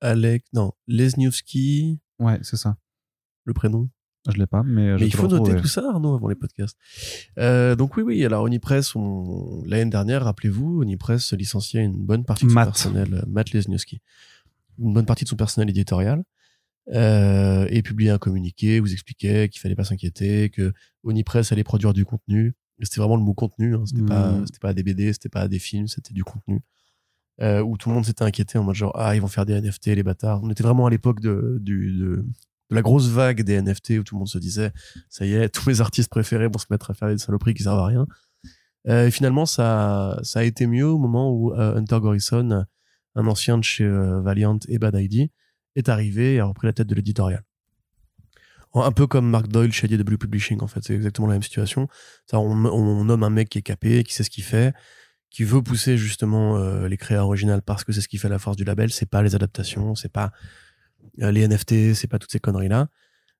Alec, 0.00 0.44
non, 0.52 0.72
Lesniewski, 0.86 2.00
Ouais, 2.18 2.38
c'est 2.42 2.56
ça. 2.56 2.76
le 3.44 3.54
prénom. 3.54 3.88
Je 4.28 4.38
l'ai 4.38 4.46
pas, 4.46 4.64
mais, 4.64 4.98
je 4.98 5.04
Mais 5.04 5.06
il 5.06 5.14
faut 5.14 5.28
noter 5.28 5.54
tout 5.56 5.68
ça, 5.68 5.88
Arnaud, 5.88 6.14
avant 6.14 6.28
les 6.28 6.34
podcasts. 6.34 6.76
Euh, 7.38 7.76
donc 7.76 7.96
oui, 7.96 8.02
oui, 8.02 8.24
alors 8.24 8.42
Onipress, 8.42 8.96
on... 8.96 9.62
l'année 9.66 9.90
dernière, 9.90 10.24
rappelez-vous, 10.24 10.82
Onipress 10.82 11.32
licenciait 11.34 11.84
une 11.84 12.04
bonne 12.04 12.24
partie 12.24 12.44
de 12.44 12.50
son 12.50 12.56
personnel, 12.56 13.14
euh, 13.14 13.22
Matt 13.28 13.52
Lesniewski, 13.52 14.00
une 14.80 14.92
bonne 14.92 15.06
partie 15.06 15.22
de 15.22 15.28
son 15.28 15.36
personnel 15.36 15.70
éditorial, 15.70 16.24
euh, 16.92 17.66
et 17.70 17.82
publiait 17.82 18.10
un 18.10 18.18
communiqué 18.18 18.80
vous 18.80 18.92
expliquait 18.92 19.48
qu'il 19.48 19.60
fallait 19.60 19.76
pas 19.76 19.84
s'inquiéter, 19.84 20.50
que 20.50 20.72
Onipress 21.04 21.52
allait 21.52 21.64
produire 21.64 21.92
du 21.92 22.04
contenu. 22.04 22.54
C'était 22.82 23.00
vraiment 23.00 23.16
le 23.16 23.22
mot 23.22 23.32
contenu, 23.32 23.74
hein, 23.74 23.84
c'était 23.86 24.02
pas, 24.02 24.34
c'était 24.44 24.58
pas 24.58 24.74
des 24.74 24.82
BD, 24.82 25.12
c'était 25.12 25.28
pas 25.28 25.46
des 25.48 25.58
films, 25.58 25.86
c'était 25.86 26.12
du 26.12 26.24
contenu. 26.24 26.60
Euh, 27.42 27.60
où 27.60 27.76
tout 27.76 27.90
le 27.90 27.94
monde 27.94 28.06
s'était 28.06 28.24
inquiété 28.24 28.56
en 28.56 28.64
mode 28.64 28.76
genre 28.76 28.92
ah 28.94 29.14
ils 29.14 29.20
vont 29.20 29.28
faire 29.28 29.44
des 29.44 29.60
NFT 29.60 29.88
les 29.88 30.02
bâtards. 30.02 30.40
On 30.42 30.50
était 30.50 30.62
vraiment 30.62 30.86
à 30.86 30.90
l'époque 30.90 31.20
de, 31.20 32.24
la 32.70 32.80
grosse 32.80 33.08
vague 33.08 33.42
des 33.42 33.60
NFT 33.60 33.90
où 33.98 34.04
tout 34.04 34.14
le 34.14 34.20
monde 34.20 34.28
se 34.28 34.38
disait 34.38 34.72
ça 35.10 35.26
y 35.26 35.34
est, 35.34 35.48
tous 35.54 35.68
mes 35.68 35.82
artistes 35.82 36.08
préférés 36.08 36.48
vont 36.48 36.58
se 36.58 36.66
mettre 36.70 36.90
à 36.90 36.94
faire 36.94 37.08
des 37.08 37.18
saloperies 37.18 37.52
qui 37.52 37.62
servent 37.62 37.80
à 37.80 37.86
rien. 37.86 38.06
Euh, 38.88 39.08
et 39.08 39.10
finalement, 39.10 39.46
ça, 39.46 40.16
a 40.34 40.44
été 40.44 40.66
mieux 40.66 40.86
au 40.86 40.98
moment 40.98 41.30
où 41.30 41.52
euh, 41.52 41.76
Hunter 41.76 41.98
Gorison, 42.00 42.64
un 43.16 43.26
ancien 43.26 43.58
de 43.58 43.64
chez 43.64 43.86
Valiant 43.86 44.58
et 44.68 44.78
Bad 44.78 44.94
ID, 44.94 45.28
est 45.74 45.88
arrivé 45.88 46.34
et 46.34 46.40
a 46.40 46.46
repris 46.46 46.66
la 46.66 46.72
tête 46.72 46.86
de 46.86 46.94
l'éditorial. 46.94 47.42
Un 48.74 48.92
peu 48.92 49.06
comme 49.06 49.28
Mark 49.28 49.48
Doyle 49.48 49.72
chez 49.72 49.88
DW 49.88 50.16
Publishing, 50.16 50.62
en 50.62 50.66
fait. 50.66 50.80
C'est 50.84 50.94
exactement 50.94 51.26
la 51.26 51.34
même 51.34 51.42
situation. 51.42 51.88
On, 52.32 52.66
on 52.66 53.04
nomme 53.04 53.22
un 53.22 53.30
mec 53.30 53.48
qui 53.48 53.58
est 53.58 53.62
capé, 53.62 54.04
qui 54.04 54.14
sait 54.14 54.22
ce 54.22 54.30
qu'il 54.30 54.44
fait, 54.44 54.74
qui 55.30 55.44
veut 55.44 55.62
pousser 55.62 55.96
justement 55.96 56.56
euh, 56.56 56.88
les 56.88 56.96
créas 56.96 57.24
originales 57.24 57.62
parce 57.62 57.84
que 57.84 57.92
c'est 57.92 58.00
ce 58.00 58.08
qui 58.08 58.18
fait 58.18 58.28
la 58.28 58.38
force 58.38 58.56
du 58.56 58.64
label. 58.64 58.90
C'est 58.90 59.08
pas 59.08 59.22
les 59.22 59.34
adaptations, 59.34 59.94
c'est 59.94 60.12
pas 60.12 60.32
euh, 61.22 61.30
les 61.30 61.46
NFT, 61.46 61.94
c'est 61.94 62.08
pas 62.08 62.18
toutes 62.18 62.32
ces 62.32 62.40
conneries-là. 62.40 62.88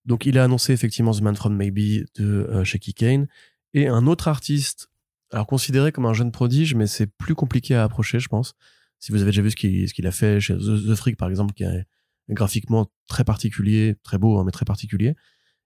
Donc, 0.05 0.27
il 0.27 0.39
a 0.39 0.45
annoncé 0.45 0.73
effectivement 0.73 1.13
The 1.13 1.23
Man 1.23 1.37
From 1.37 1.57
Maybe 1.57 2.07
de 2.17 2.25
euh, 2.25 2.65
Shaky 2.65 2.95
Kane 2.95 3.27
et 3.75 3.89
un 3.89 4.07
autre 4.07 4.29
artiste, 4.29 4.89
alors 5.33 5.47
considéré 5.47 5.91
comme 5.91 6.07
un 6.07 6.15
jeune 6.15 6.31
prodige, 6.31 6.75
mais 6.75 6.87
c'est 6.87 7.07
plus 7.07 7.35
compliqué 7.35 7.75
à 7.75 7.83
approcher, 7.83 8.21
je 8.21 8.29
pense. 8.29 8.55
Si 9.01 9.11
vous 9.13 9.21
avez 9.23 9.31
déjà 9.31 9.43
vu 9.43 9.51
ce 9.51 9.57
qu'il 9.57 10.07
a 10.07 10.13
fait 10.13 10.41
chez 10.41 10.55
The, 10.55 10.89
The 10.89 10.95
Freak, 10.95 11.17
par 11.17 11.29
exemple, 11.29 11.53
qui 11.55 11.65
est 11.65 11.85
graphiquement 12.31 12.91
très 13.09 13.25
particulier, 13.25 13.97
très 14.03 14.19
beau, 14.19 14.39
hein, 14.39 14.45
mais 14.45 14.53
très 14.53 14.65
particulier. 14.65 15.15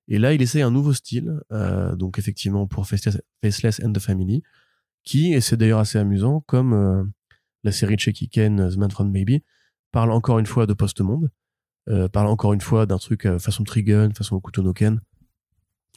Et 0.09 0.19
là, 0.19 0.33
il 0.35 0.43
essaie 0.43 0.63
un 0.63 0.71
nouveau 0.71 0.93
style, 0.93 1.41
euh, 1.53 1.95
donc 1.95 2.19
effectivement 2.19 2.67
pour 2.67 2.87
Faceless 2.87 3.81
and 3.85 3.93
the 3.93 4.01
Family, 4.01 4.43
qui, 5.05 5.33
et 5.33 5.41
c'est 5.41 5.57
d'ailleurs 5.57 5.81
assez 5.81 5.99
amusant, 5.99 6.43
comme 6.47 6.73
euh, 6.73 7.05
la 7.65 7.73
série 7.73 7.97
de 7.97 8.27
Ken, 8.29 8.71
The 8.71 8.77
Man 8.77 8.91
From 8.91 9.11
Maybe, 9.11 9.43
parle 9.93 10.13
encore 10.13 10.39
une 10.39 10.47
fois 10.47 10.67
de 10.67 10.73
post-monde, 10.73 11.31
euh, 11.89 12.09
parle 12.09 12.29
encore 12.29 12.53
une 12.53 12.61
fois 12.61 12.87
d'un 12.87 12.99
truc 12.99 13.27
euh, 13.27 13.39
façon 13.39 13.65
Trigun, 13.65 14.11
façon 14.13 14.37
Okuto 14.37 14.63
no 14.63 14.73
Ken, 14.73 15.01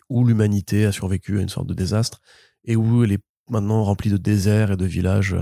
où 0.10 0.26
l'humanité 0.26 0.86
a 0.86 0.92
survécu 0.92 1.40
à 1.40 1.42
une 1.42 1.50
sorte 1.50 1.68
de 1.68 1.74
désastre, 1.74 2.22
et 2.66 2.76
où 2.76 3.04
elle 3.04 3.14
est 3.14 3.24
maintenant 3.50 3.84
remplie 3.84 4.10
de 4.10 4.18
déserts 4.18 4.72
et 4.72 4.78
de 4.78 4.86
villages 4.86 5.36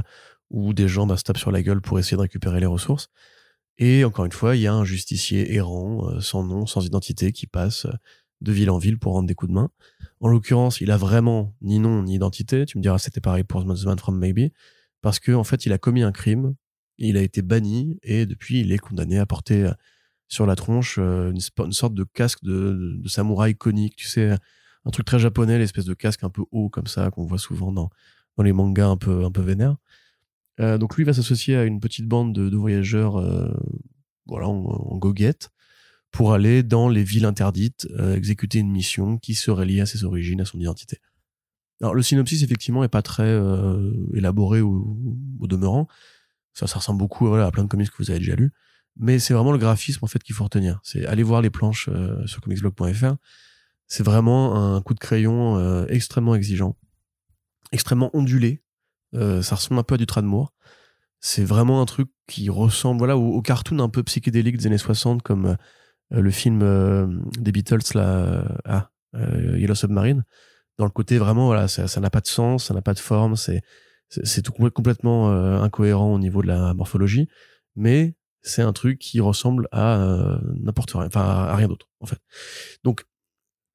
où 0.49 0.73
des 0.73 0.87
gens 0.87 1.07
bah, 1.07 1.17
se 1.17 1.23
tapent 1.23 1.37
sur 1.37 1.51
la 1.51 1.63
gueule 1.63 1.81
pour 1.81 1.97
essayer 1.99 2.17
de 2.17 2.21
récupérer 2.21 2.59
les 2.59 2.65
ressources. 2.65 3.09
Et 3.77 4.03
encore 4.03 4.25
une 4.25 4.31
fois, 4.31 4.55
il 4.55 4.61
y 4.61 4.67
a 4.67 4.73
un 4.73 4.83
justicier 4.83 5.55
errant, 5.55 6.07
euh, 6.09 6.19
sans 6.19 6.43
nom, 6.43 6.65
sans 6.65 6.85
identité, 6.85 7.31
qui 7.31 7.47
passe 7.47 7.85
euh, 7.85 7.93
de 8.41 8.51
ville 8.51 8.69
en 8.69 8.77
ville 8.77 8.97
pour 8.97 9.13
rendre 9.13 9.27
des 9.27 9.35
coups 9.35 9.49
de 9.49 9.55
main. 9.55 9.69
En 10.19 10.27
l'occurrence, 10.27 10.81
il 10.81 10.91
a 10.91 10.97
vraiment 10.97 11.55
ni 11.61 11.79
nom 11.79 12.03
ni 12.03 12.15
identité. 12.15 12.65
Tu 12.65 12.77
me 12.77 12.83
diras, 12.83 12.97
c'était 12.97 13.21
pareil 13.21 13.43
pour 13.43 13.63
The 13.63 13.85
Man 13.85 13.97
from 13.97 14.17
Maybe, 14.17 14.51
parce 15.01 15.19
que 15.19 15.31
en 15.31 15.43
fait, 15.43 15.65
il 15.65 15.73
a 15.73 15.77
commis 15.77 16.03
un 16.03 16.11
crime, 16.11 16.55
il 16.97 17.17
a 17.17 17.21
été 17.21 17.41
banni 17.41 17.97
et 18.03 18.25
depuis, 18.25 18.61
il 18.61 18.71
est 18.71 18.77
condamné 18.77 19.17
à 19.17 19.25
porter 19.25 19.63
euh, 19.65 19.71
sur 20.27 20.45
la 20.45 20.55
tronche 20.55 20.97
une, 20.97 21.39
sorte 21.39 21.93
de 21.93 22.03
casque 22.05 22.43
de, 22.43 23.01
samouraï 23.05 23.53
conique, 23.53 23.97
tu 23.97 24.07
sais, 24.07 24.37
un 24.85 24.89
truc 24.91 25.05
très 25.05 25.19
japonais, 25.19 25.59
l'espèce 25.59 25.83
de 25.83 25.93
casque 25.93 26.23
un 26.23 26.29
peu 26.29 26.43
haut 26.51 26.69
comme 26.69 26.87
ça 26.87 27.11
qu'on 27.11 27.25
voit 27.25 27.37
souvent 27.37 27.71
dans, 27.71 27.89
les 28.41 28.53
mangas 28.53 28.87
un 28.87 28.97
peu 28.97 29.25
un 29.25 29.41
vénères. 29.41 29.75
Euh, 30.59 30.77
donc 30.77 30.95
lui 30.95 31.03
va 31.03 31.13
s'associer 31.13 31.55
à 31.55 31.63
une 31.63 31.79
petite 31.79 32.07
bande 32.07 32.33
de, 32.33 32.55
voyageurs 32.55 33.17
euh, 33.17 33.51
voilà, 34.25 34.47
en, 34.47 34.97
goguette 34.97 35.51
pour 36.11 36.33
aller 36.33 36.63
dans 36.63 36.89
les 36.89 37.03
villes 37.03 37.25
interdites 37.25 37.87
euh, 37.97 38.15
exécuter 38.15 38.59
une 38.59 38.71
mission 38.71 39.17
qui 39.17 39.33
serait 39.33 39.65
liée 39.65 39.81
à 39.81 39.85
ses 39.85 40.03
origines, 40.03 40.41
à 40.41 40.45
son 40.45 40.59
identité. 40.59 40.99
Alors 41.81 41.95
le 41.95 42.01
synopsis 42.03 42.43
effectivement 42.43 42.83
est 42.83 42.89
pas 42.89 43.01
très 43.01 43.39
élaboré 44.13 44.61
au, 44.61 44.99
demeurant. 45.41 45.87
Ça, 46.53 46.67
ça 46.67 46.77
ressemble 46.77 46.99
beaucoup 46.99 47.27
voilà, 47.27 47.47
à 47.47 47.51
plein 47.51 47.63
de 47.63 47.69
comics 47.69 47.89
que 47.89 47.97
vous 47.97 48.11
avez 48.11 48.19
déjà 48.19 48.35
lus. 48.35 48.51
Mais 48.97 49.17
c'est 49.17 49.33
vraiment 49.33 49.51
le 49.51 49.57
graphisme 49.57 50.05
en 50.05 50.07
fait 50.07 50.21
qu'il 50.21 50.35
faut 50.35 50.43
retenir. 50.43 50.79
C'est 50.83 51.07
aller 51.07 51.23
voir 51.23 51.41
les 51.41 51.49
planches 51.49 51.89
sur 52.27 52.41
comicsblog.fr. 52.41 53.15
C'est 53.87 54.03
vraiment 54.03 54.75
un 54.75 54.81
coup 54.83 54.93
de 54.93 54.99
crayon 54.99 55.87
extrêmement 55.87 56.35
exigeant, 56.35 56.77
extrêmement 57.71 58.11
ondulé. 58.13 58.61
Euh, 59.15 59.41
ça 59.41 59.55
ressemble 59.55 59.79
un 59.79 59.83
peu 59.83 59.95
à 59.95 59.97
du 59.97 60.05
Tradmoor. 60.05 60.53
C'est 61.19 61.43
vraiment 61.43 61.81
un 61.81 61.85
truc 61.85 62.09
qui 62.27 62.49
ressemble 62.49 62.99
voilà, 62.99 63.17
au, 63.17 63.41
cartoon 63.41 63.79
un 63.79 63.89
peu 63.89 64.03
psychédélique 64.03 64.57
des 64.57 64.67
années 64.67 64.77
60, 64.77 65.21
comme 65.21 65.45
euh, 65.45 65.55
le 66.11 66.31
film 66.31 66.61
euh, 66.61 67.07
des 67.39 67.51
Beatles, 67.51 67.95
là, 67.95 68.45
ah, 68.65 68.91
Yellow 69.13 69.75
Submarine. 69.75 70.23
Dans 70.77 70.85
le 70.85 70.91
côté 70.91 71.17
vraiment, 71.17 71.47
voilà, 71.47 71.67
ça 71.67 71.99
n'a 71.99 72.09
pas 72.09 72.21
de 72.21 72.27
sens, 72.27 72.65
ça 72.65 72.73
n'a 72.73 72.81
pas 72.81 72.93
de 72.93 72.99
forme, 72.99 73.35
c'est 73.35 73.61
tout 74.41 74.51
complètement 74.51 75.29
incohérent 75.61 76.13
au 76.13 76.19
niveau 76.19 76.41
de 76.41 76.47
la 76.47 76.73
morphologie, 76.73 77.27
mais 77.75 78.15
c'est 78.41 78.61
un 78.63 78.73
truc 78.73 78.97
qui 78.97 79.19
ressemble 79.19 79.67
à 79.71 80.39
n'importe 80.55 80.91
rien, 80.91 81.05
enfin 81.05 81.21
à 81.21 81.55
rien 81.55 81.67
d'autre 81.67 81.87
en 81.99 82.07
fait. 82.07 82.19
Donc 82.83 83.03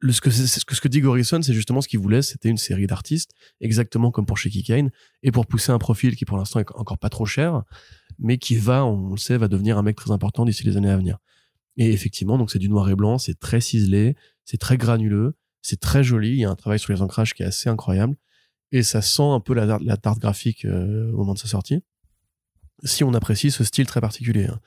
ce 0.02 0.20
que, 0.20 0.30
ce 0.30 0.64
que, 0.64 0.74
ce 0.74 0.80
que 0.80 0.88
dit 0.88 1.00
Gorison, 1.00 1.40
c'est 1.42 1.54
justement 1.54 1.80
ce 1.80 1.88
qu'il 1.88 2.00
voulait, 2.00 2.22
c'était 2.22 2.48
une 2.48 2.56
série 2.56 2.86
d'artistes, 2.86 3.32
exactement 3.60 4.10
comme 4.10 4.26
pour 4.26 4.38
Shaky 4.38 4.62
Kane, 4.62 4.90
et 5.22 5.32
pour 5.32 5.46
pousser 5.46 5.72
un 5.72 5.78
profil 5.78 6.16
qui 6.16 6.24
pour 6.24 6.36
l'instant 6.36 6.60
est 6.60 6.70
encore 6.74 6.98
pas 6.98 7.08
trop 7.08 7.26
cher, 7.26 7.62
mais 8.18 8.38
qui 8.38 8.56
va, 8.56 8.84
on 8.84 9.12
le 9.12 9.16
sait, 9.16 9.36
va 9.36 9.48
devenir 9.48 9.78
un 9.78 9.82
mec 9.82 9.96
très 9.96 10.10
important 10.10 10.44
d'ici 10.44 10.64
les 10.64 10.76
années 10.76 10.90
à 10.90 10.96
venir. 10.96 11.18
Et 11.76 11.92
effectivement, 11.92 12.38
donc 12.38 12.50
c'est 12.50 12.58
du 12.58 12.68
noir 12.68 12.88
et 12.88 12.94
blanc, 12.94 13.18
c'est 13.18 13.38
très 13.38 13.60
ciselé, 13.60 14.16
c'est 14.44 14.58
très 14.58 14.78
granuleux, 14.78 15.36
c'est 15.62 15.80
très 15.80 16.02
joli, 16.02 16.30
il 16.30 16.38
y 16.38 16.44
a 16.44 16.50
un 16.50 16.56
travail 16.56 16.78
sur 16.78 16.92
les 16.92 17.02
ancrages 17.02 17.34
qui 17.34 17.42
est 17.42 17.46
assez 17.46 17.68
incroyable, 17.68 18.16
et 18.72 18.82
ça 18.82 19.02
sent 19.02 19.22
un 19.22 19.40
peu 19.40 19.54
la, 19.54 19.78
la 19.80 19.96
tarte 19.96 20.18
graphique 20.18 20.64
euh, 20.64 21.10
au 21.12 21.18
moment 21.18 21.34
de 21.34 21.38
sa 21.38 21.48
sortie, 21.48 21.82
si 22.84 23.04
on 23.04 23.14
apprécie 23.14 23.50
ce 23.50 23.64
style 23.64 23.86
très 23.86 24.00
particulier. 24.00 24.46
Hein. 24.46 24.60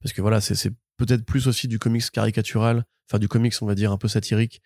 Parce 0.00 0.12
que 0.12 0.20
voilà, 0.20 0.40
c'est 0.40 0.70
peut-être 0.96 1.24
plus 1.24 1.48
aussi 1.48 1.68
du 1.68 1.78
comics 1.78 2.10
caricatural, 2.10 2.84
enfin 3.08 3.18
du 3.18 3.28
comics, 3.28 3.54
on 3.60 3.66
va 3.66 3.74
dire, 3.74 3.92
un 3.92 3.98
peu 3.98 4.08
satirique, 4.08 4.62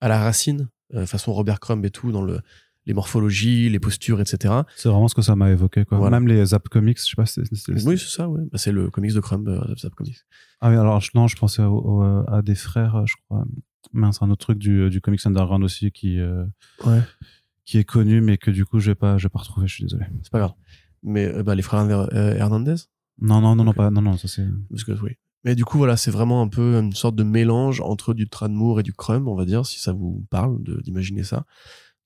à 0.00 0.08
la 0.08 0.18
racine, 0.18 0.68
euh, 0.94 1.06
façon 1.06 1.32
Robert 1.32 1.60
Crumb 1.60 1.84
et 1.84 1.90
tout, 1.90 2.12
dans 2.12 2.22
le, 2.22 2.40
les 2.86 2.94
morphologies, 2.94 3.68
les 3.70 3.78
postures, 3.78 4.20
etc. 4.20 4.54
C'est 4.76 4.88
vraiment 4.88 5.08
ce 5.08 5.14
que 5.14 5.22
ça 5.22 5.36
m'a 5.36 5.50
évoqué, 5.50 5.84
quoi. 5.84 6.10
Même 6.10 6.28
les 6.28 6.44
Zap 6.46 6.68
Comics, 6.68 6.98
je 6.98 7.04
sais 7.04 7.16
pas. 7.16 7.24
oui, 7.86 7.98
c'est 7.98 8.08
ça, 8.08 8.28
ouais. 8.28 8.42
Bah, 8.50 8.58
c'est 8.58 8.72
le 8.72 8.90
comics 8.90 9.14
de 9.14 9.20
Crumb, 9.20 9.48
euh, 9.48 9.74
Zap 9.76 9.94
Comics. 9.94 10.18
Ah 10.60 10.70
oui, 10.70 10.76
alors 10.76 11.02
non, 11.14 11.26
je 11.26 11.36
pensais 11.36 11.62
à 11.62 12.42
des 12.42 12.54
frères, 12.54 13.06
je 13.06 13.14
crois. 13.24 13.44
Mais 13.92 14.10
c'est 14.12 14.24
un 14.24 14.30
autre 14.30 14.44
truc 14.44 14.58
du, 14.58 14.90
du 14.90 15.00
comics 15.00 15.24
underground 15.26 15.62
aussi 15.62 15.92
qui, 15.92 16.18
euh, 16.18 16.44
ouais. 16.86 17.00
qui 17.64 17.78
est 17.78 17.84
connu, 17.84 18.20
mais 18.20 18.38
que 18.38 18.50
du 18.50 18.64
coup, 18.64 18.80
je 18.80 18.90
vais 18.90 18.94
pas, 18.94 19.18
je 19.18 19.24
vais 19.24 19.30
pas 19.30 19.40
retrouver. 19.40 19.66
Je 19.66 19.74
suis 19.74 19.84
désolé. 19.84 20.06
C'est 20.22 20.32
pas 20.32 20.38
grave. 20.38 20.54
Mais 21.02 21.42
bah, 21.42 21.54
les 21.54 21.62
frères 21.62 21.86
Hernandez? 22.12 22.76
Non, 23.20 23.40
non, 23.40 23.54
non, 23.54 23.64
non, 23.64 23.72
pas, 23.72 23.90
non, 23.90 24.02
non, 24.02 24.16
ça 24.16 24.28
c'est. 24.28 24.46
Parce 24.70 24.84
que 24.84 24.92
oui. 25.02 25.12
Mais 25.44 25.54
du 25.54 25.64
coup, 25.64 25.76
voilà, 25.76 25.96
c'est 25.96 26.10
vraiment 26.10 26.40
un 26.40 26.48
peu 26.48 26.76
une 26.76 26.92
sorte 26.92 27.16
de 27.16 27.22
mélange 27.22 27.82
entre 27.82 28.14
du 28.14 28.28
Tradmoor 28.28 28.80
et 28.80 28.82
du 28.82 28.94
Crumb, 28.94 29.28
on 29.28 29.34
va 29.34 29.44
dire, 29.44 29.66
si 29.66 29.78
ça 29.78 29.92
vous 29.92 30.26
parle 30.30 30.58
d'imaginer 30.82 31.22
ça. 31.22 31.44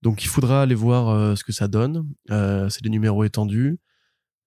Donc, 0.03 0.24
il 0.24 0.28
faudra 0.28 0.62
aller 0.62 0.74
voir 0.74 1.09
euh, 1.09 1.34
ce 1.34 1.44
que 1.44 1.53
ça 1.53 1.68
donne. 1.68 2.09
Euh, 2.30 2.68
c'est 2.68 2.82
des 2.82 2.90
numéros 2.90 3.24
étendus. 3.24 3.78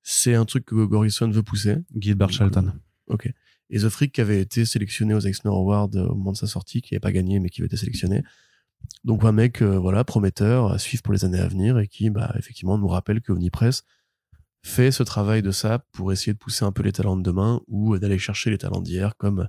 C'est 0.02 0.34
un 0.34 0.46
truc 0.46 0.66
que 0.66 0.86
Gorison 0.86 1.30
veut 1.30 1.44
pousser. 1.44 1.78
Gilbert 1.96 2.32
Shelton. 2.32 2.68
Euh, 2.68 3.14
ok. 3.14 3.32
Et 3.70 3.80
The 3.80 3.90
Freak 3.90 4.14
qui 4.14 4.22
avait 4.22 4.42
été 4.42 4.66
sélectionné 4.66 5.14
aux 5.14 5.20
Eisner 5.20 5.52
Awards 5.52 5.90
au 5.94 6.16
moment 6.16 6.32
de 6.32 6.38
sa 6.38 6.48
sortie, 6.48 6.82
qui 6.82 6.94
n'avait 6.94 7.02
pas 7.02 7.12
gagné, 7.12 7.40
mais 7.40 7.50
qui 7.50 7.62
avait 7.62 7.68
été 7.68 7.78
sélectionné. 7.78 8.24
Donc, 9.04 9.24
un 9.24 9.32
mec, 9.32 9.62
voilà, 9.62 10.04
prometteur 10.04 10.72
à 10.72 10.80
suivre 10.80 11.04
pour 11.04 11.14
les 11.14 11.24
années 11.24 11.40
à 11.40 11.48
venir 11.48 11.78
et 11.78 11.88
qui, 11.88 12.10
bah, 12.10 12.34
effectivement, 12.38 12.78
nous 12.78 12.88
rappelle 12.88 13.22
que 13.22 13.32
Omnipress 13.32 13.84
fait 14.64 14.92
ce 14.92 15.04
travail 15.04 15.42
de 15.42 15.52
ça 15.52 15.80
pour 15.92 16.12
essayer 16.12 16.34
de 16.34 16.38
pousser 16.38 16.66
un 16.66 16.72
peu 16.72 16.84
les 16.84 16.92
talents 16.92 17.16
de 17.16 17.24
demain 17.24 17.62
ou 17.68 17.98
d'aller 17.98 18.18
chercher 18.18 18.50
les 18.50 18.58
talents 18.58 18.82
d'hier 18.82 19.16
comme 19.18 19.48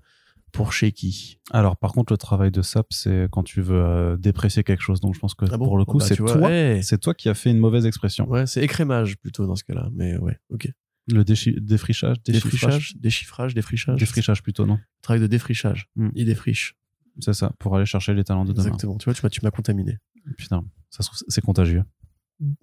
pour 0.52 0.72
Shaky. 0.72 1.38
Alors 1.50 1.76
par 1.76 1.92
contre 1.92 2.12
le 2.12 2.18
travail 2.18 2.50
de 2.50 2.62
SAP 2.62 2.86
c'est 2.90 3.26
quand 3.32 3.42
tu 3.42 3.62
veux 3.62 3.82
euh, 3.82 4.16
déprécier 4.16 4.62
quelque 4.62 4.82
chose 4.82 5.00
donc 5.00 5.14
je 5.14 5.20
pense 5.20 5.34
que 5.34 5.46
ah 5.50 5.58
pour 5.58 5.78
le 5.78 5.84
coup 5.84 5.98
bah, 5.98 6.04
c'est 6.06 6.16
toi 6.16 6.82
c'est 6.82 6.98
toi 6.98 7.14
qui 7.14 7.28
as 7.28 7.34
fait 7.34 7.50
une 7.50 7.58
mauvaise 7.58 7.86
expression. 7.86 8.28
Ouais, 8.28 8.46
c'est 8.46 8.62
écrémage 8.62 9.16
plutôt 9.18 9.46
dans 9.46 9.56
ce 9.56 9.64
cas-là 9.64 9.88
mais 9.92 10.16
ouais, 10.18 10.38
OK. 10.50 10.68
Le 11.08 11.24
défrichage, 11.24 12.22
déchiffrage, 12.22 12.94
déchiffrage, 12.96 13.54
défrichage. 13.54 13.98
Défrichage 13.98 14.42
plutôt 14.42 14.66
non. 14.66 14.78
Travail 15.00 15.20
de 15.20 15.26
défrichage. 15.26 15.88
Hmm. 15.96 16.10
Il 16.14 16.26
défriche. 16.26 16.76
C'est 17.18 17.34
ça, 17.34 17.52
pour 17.58 17.76
aller 17.76 17.86
chercher 17.86 18.14
les 18.14 18.22
talents 18.22 18.44
de 18.44 18.52
demain. 18.52 18.66
Exactement. 18.66 18.96
Tu 18.98 19.10
vois, 19.10 19.30
tu 19.30 19.40
m'as 19.42 19.50
contaminé. 19.50 19.98
Putain, 20.36 20.64
ça 20.90 21.02
c'est 21.28 21.40
contagieux. 21.40 21.82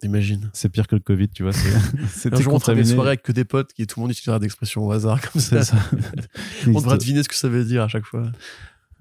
Imagine. 0.04 0.50
C'est 0.54 0.70
pire 0.70 0.88
que 0.88 0.96
le 0.96 1.02
Covid, 1.02 1.30
tu 1.30 1.44
vois. 1.44 1.54
C'est 1.54 2.34
un 2.34 2.40
jour, 2.40 2.54
on 2.54 2.60
fera 2.60 2.76
des 2.76 2.84
soirées 2.84 3.10
avec 3.10 3.24
que 3.24 3.32
des 3.32 3.46
potes 3.46 3.72
qui 3.74 3.88
tout 3.88 4.00
le 4.00 4.04
monde 4.04 4.12
utilisera 4.12 4.40
d'expressions 4.40 4.86
au 4.86 4.92
hasard 4.92 5.22
comme 5.22 5.42
ça. 5.42 5.64
ça. 5.64 5.78
on 6.68 6.74
devra 6.74 6.98
deviner 6.98 7.24
ce 7.24 7.30
que 7.30 7.36
ça 7.36 7.48
veut 7.48 7.64
dire 7.64 7.84
à 7.84 7.88
chaque 7.88 8.06
fois. 8.06 8.32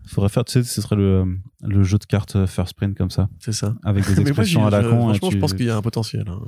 Faudrait 0.08 0.30
faire, 0.30 0.44
tu 0.44 0.52
sais, 0.52 0.62
ce 0.62 0.80
serait 0.80 0.96
le, 0.96 1.38
le 1.62 1.82
jeu 1.82 1.98
de 1.98 2.04
cartes 2.04 2.36
euh, 2.36 2.46
First 2.46 2.74
Print 2.74 2.96
comme 2.96 3.10
ça. 3.10 3.28
C'est 3.40 3.52
ça. 3.52 3.74
Avec 3.84 4.06
des 4.06 4.20
expressions 4.20 4.66
à 4.66 4.70
la 4.70 4.82
con. 4.82 5.00
Franchement, 5.00 5.30
je 5.30 5.38
pense 5.38 5.52
qu'il 5.52 5.66
y 5.66 5.70
a 5.70 5.76
un 5.76 5.82
potentiel. 5.82 6.24
Hein. 6.28 6.40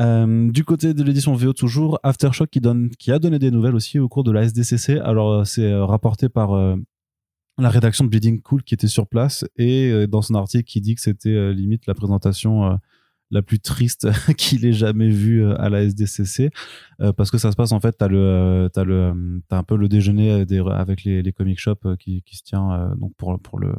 Euh, 0.00 0.50
du 0.50 0.64
côté 0.64 0.94
de 0.94 1.02
l'édition 1.04 1.32
VO 1.34 1.52
toujours, 1.52 2.00
Aftershock 2.02 2.50
qui 2.50 2.60
donne, 2.60 2.90
qui 2.90 3.12
a 3.12 3.18
donné 3.18 3.38
des 3.38 3.50
nouvelles 3.50 3.74
aussi 3.74 3.98
au 3.98 4.08
cours 4.08 4.24
de 4.24 4.32
la 4.32 4.42
SDCC. 4.42 4.98
Alors 4.98 5.32
euh, 5.32 5.44
c'est 5.44 5.72
rapporté 5.74 6.28
par 6.28 6.50
la 7.58 7.70
rédaction 7.70 8.04
de 8.04 8.10
Bleeding 8.10 8.40
Cool 8.40 8.62
qui 8.62 8.74
était 8.74 8.88
sur 8.88 9.06
place 9.06 9.44
et 9.56 10.06
dans 10.08 10.22
son 10.22 10.34
article 10.34 10.64
qui 10.64 10.80
dit 10.80 10.94
que 10.94 11.00
c'était 11.00 11.52
limite 11.52 11.86
la 11.86 11.94
présentation 11.94 12.78
la 13.30 13.42
plus 13.42 13.60
triste 13.60 14.08
qu'il 14.36 14.64
ait 14.64 14.72
jamais 14.72 15.08
vue 15.08 15.44
euh, 15.44 15.60
à 15.60 15.68
la 15.68 15.82
SDCC 15.82 16.50
euh, 17.00 17.12
parce 17.12 17.30
que 17.30 17.38
ça 17.38 17.50
se 17.50 17.56
passe 17.56 17.72
en 17.72 17.80
fait 17.80 17.92
t'as 17.92 18.08
euh, 18.08 18.68
t'as 18.70 19.56
un 19.56 19.62
peu 19.62 19.76
le 19.76 19.88
déjeuner 19.88 20.46
des, 20.46 20.58
avec 20.58 21.04
les, 21.04 21.22
les 21.22 21.32
comic 21.32 21.60
shops 21.60 21.96
qui, 21.98 22.22
qui 22.22 22.36
se 22.36 22.42
tient 22.42 22.94
donc 22.96 23.12
pour 23.16 23.38
pour 23.40 23.58
le 23.58 23.74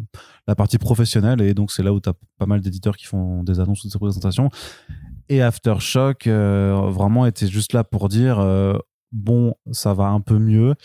la 0.47 0.55
partie 0.55 0.77
professionnelle. 0.77 1.41
Et 1.41 1.53
donc 1.53 1.71
c'est 1.71 1.83
là 1.83 1.93
où 1.93 1.99
t'as 1.99 2.13
pas 2.37 2.45
mal 2.45 2.61
d'éditeurs 2.61 2.97
qui 2.97 3.05
font 3.05 3.43
des 3.43 3.59
annonces 3.59 3.85
de 3.85 3.89
ces 3.89 3.99
présentations 3.99 4.49
et 5.27 5.41
Aftershock 5.41 6.27
vraiment 6.27 7.25
était 7.25 7.47
juste 7.47 7.73
là 7.73 7.83
pour 7.83 8.09
dire 8.09 8.39
bon 9.11 9.55
ça 9.71 9.93
va 9.93 10.05
un 10.05 10.21
peu 10.21 10.37
mieux 10.37 10.75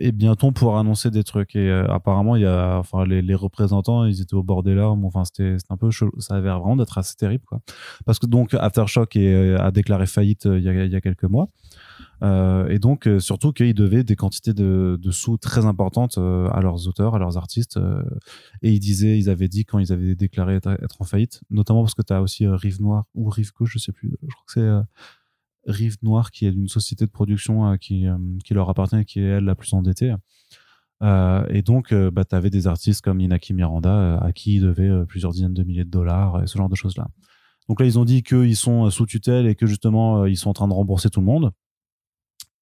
et 0.00 0.12
bientôt 0.12 0.46
on 0.46 0.52
pourra 0.52 0.80
annoncer 0.80 1.10
des 1.10 1.22
trucs. 1.22 1.56
Et 1.56 1.68
euh, 1.68 1.86
apparemment 1.88 2.36
il 2.36 2.42
y 2.42 2.46
a 2.46 2.78
enfin 2.78 3.04
les, 3.04 3.34
représentants 3.34 4.04
ils 4.04 4.22
étaient 4.22 4.34
au 4.34 4.42
bord 4.42 4.62
des 4.62 4.74
larmes. 4.74 5.04
Enfin 5.04 5.24
c'était 5.24 5.56
un 5.68 5.76
peu 5.76 5.90
ça 5.90 6.34
avait 6.34 6.48
vraiment 6.48 6.76
d'être 6.76 6.96
assez 6.96 7.14
terrible 7.16 7.44
quoi. 7.46 7.60
Parce 8.06 8.18
que 8.18 8.26
donc 8.26 8.54
Aftershock 8.54 9.14
est, 9.16 9.34
euh, 9.34 9.60
a 9.60 9.70
déclaré 9.70 10.06
faillite 10.06 10.46
euh, 10.46 10.58
il 10.58 10.64
y 10.64 10.68
a, 10.68 10.84
il 10.84 10.92
y 10.92 10.96
a 10.96 11.00
quelques 11.00 11.24
mois. 11.24 11.48
Et 12.70 12.78
donc 12.78 13.06
surtout 13.18 13.52
qu'ils 13.52 13.74
devaient 13.74 14.02
des 14.02 14.16
quantités 14.16 14.54
de, 14.54 14.98
de 15.00 15.10
sous 15.10 15.36
très 15.36 15.66
importantes 15.66 16.16
à 16.16 16.60
leurs 16.62 16.88
auteurs 16.88 17.14
à 17.14 17.18
leurs 17.18 17.36
artistes. 17.36 17.78
Et 18.62 18.72
ils 18.72 18.80
disaient 18.80 19.18
ils 19.18 19.28
avaient 19.28 19.48
dit 19.48 19.66
quand 19.66 19.78
ils 19.78 19.92
avaient 19.92 20.14
déclaré 20.14 20.54
être, 20.54 20.70
être 20.82 20.96
en 21.00 21.04
faillite. 21.04 21.42
Notamment 21.50 21.82
parce 21.82 21.94
que 21.94 22.00
tu 22.00 22.14
as 22.14 22.22
aussi 22.22 22.46
Rive 22.46 22.80
Noire 22.80 23.04
ou 23.14 23.28
Rive 23.28 23.52
Gauche 23.52 23.72
je 23.74 23.78
sais 23.78 23.92
plus. 23.92 24.16
Je 24.22 24.34
crois 24.34 24.44
que 24.46 24.52
c'est 24.52 24.86
Rive 25.66 25.96
Noire, 26.02 26.30
qui 26.30 26.46
est 26.46 26.50
une 26.50 26.68
société 26.68 27.06
de 27.06 27.10
production 27.10 27.70
euh, 27.70 27.76
qui, 27.76 28.06
euh, 28.06 28.16
qui 28.44 28.54
leur 28.54 28.68
appartient 28.68 28.96
et 28.96 29.04
qui 29.04 29.20
est 29.20 29.24
elle 29.24 29.44
la 29.44 29.54
plus 29.54 29.72
endettée. 29.72 30.14
Euh, 31.02 31.44
et 31.50 31.62
donc, 31.62 31.92
bah, 31.92 32.24
tu 32.24 32.34
avais 32.34 32.50
des 32.50 32.66
artistes 32.66 33.02
comme 33.02 33.20
Inaki 33.20 33.52
Miranda 33.52 34.18
à 34.18 34.32
qui 34.32 34.56
ils 34.56 34.62
devaient 34.62 35.04
plusieurs 35.06 35.32
dizaines 35.32 35.54
de 35.54 35.62
milliers 35.62 35.84
de 35.84 35.90
dollars 35.90 36.42
et 36.42 36.46
ce 36.46 36.56
genre 36.56 36.68
de 36.68 36.74
choses-là. 36.74 37.08
Donc 37.68 37.80
là, 37.80 37.86
ils 37.86 37.98
ont 37.98 38.04
dit 38.04 38.22
qu'ils 38.22 38.56
sont 38.56 38.88
sous 38.90 39.06
tutelle 39.06 39.46
et 39.46 39.54
que 39.54 39.66
justement, 39.66 40.24
ils 40.24 40.36
sont 40.36 40.50
en 40.50 40.54
train 40.54 40.68
de 40.68 40.72
rembourser 40.72 41.10
tout 41.10 41.20
le 41.20 41.26
monde 41.26 41.50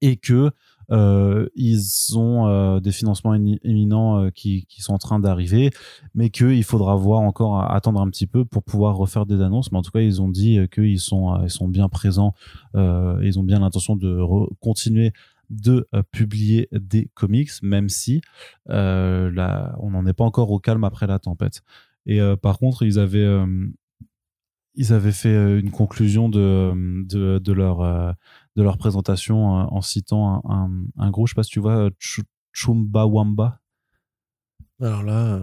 et 0.01 0.17
que 0.17 0.51
euh, 0.91 1.49
ils 1.55 2.17
ont 2.17 2.47
euh, 2.47 2.81
des 2.81 2.93
financements 2.93 3.35
éminents 3.35 4.25
euh, 4.25 4.31
qui, 4.31 4.67
sont 4.79 4.93
en 4.93 4.99
train 4.99 5.19
d'arriver, 5.19 5.71
mais 6.15 6.31
qu'il 6.31 6.65
faudra 6.65 6.95
voir 6.97 7.21
encore 7.21 7.71
attendre 7.71 8.01
un 8.01 8.11
petit 8.11 8.27
peu 8.27 8.45
pour 8.45 8.63
pouvoir 8.63 8.97
refaire 8.97 9.27
des 9.27 9.41
annonces. 9.41 9.73
Mais 9.73 9.79
en 9.79 9.83
tout 9.83 9.91
cas, 9.91 10.01
ils 10.01 10.21
ont 10.21 10.29
dit 10.29 10.59
qu'ils 10.73 11.01
sont, 11.01 11.43
ils 11.43 11.51
sont 11.51 11.69
bien 11.69 11.89
présents, 11.89 12.35
ils 12.75 13.39
ont 13.39 13.43
bien 13.43 13.61
l'intention 13.61 13.97
de 13.97 14.21
continuer 14.61 15.13
de 15.51 15.87
publier 16.11 16.69
des 16.73 17.11
comics, 17.15 17.51
même 17.63 17.89
si 17.89 18.21
on 18.69 19.91
n'en 19.91 20.07
est 20.07 20.13
pas 20.13 20.25
encore 20.25 20.51
au 20.51 20.59
calme 20.59 20.85
après 20.85 21.07
la 21.07 21.19
tempête. 21.19 21.63
Et 22.07 22.21
par 22.43 22.59
contre, 22.59 22.83
ils 22.83 22.99
avaient 22.99 23.43
ils 24.77 24.93
avaient 24.93 25.13
fait 25.13 25.61
une 25.61 25.71
conclusion 25.71 26.29
de, 26.29 27.05
de 27.39 27.53
leur, 27.53 28.17
de 28.57 28.63
leur 28.63 28.79
présentation 28.79 29.47
en 29.47 29.81
citant 29.81 30.43
un, 30.49 30.71
un, 30.97 31.11
gros, 31.11 31.27
je 31.27 31.33
sais 31.33 31.35
pas 31.35 31.43
si 31.43 31.51
tu 31.51 31.61
vois, 31.61 31.91
Chumbawamba. 32.53 33.61
Alors 34.81 35.03
là, 35.03 35.41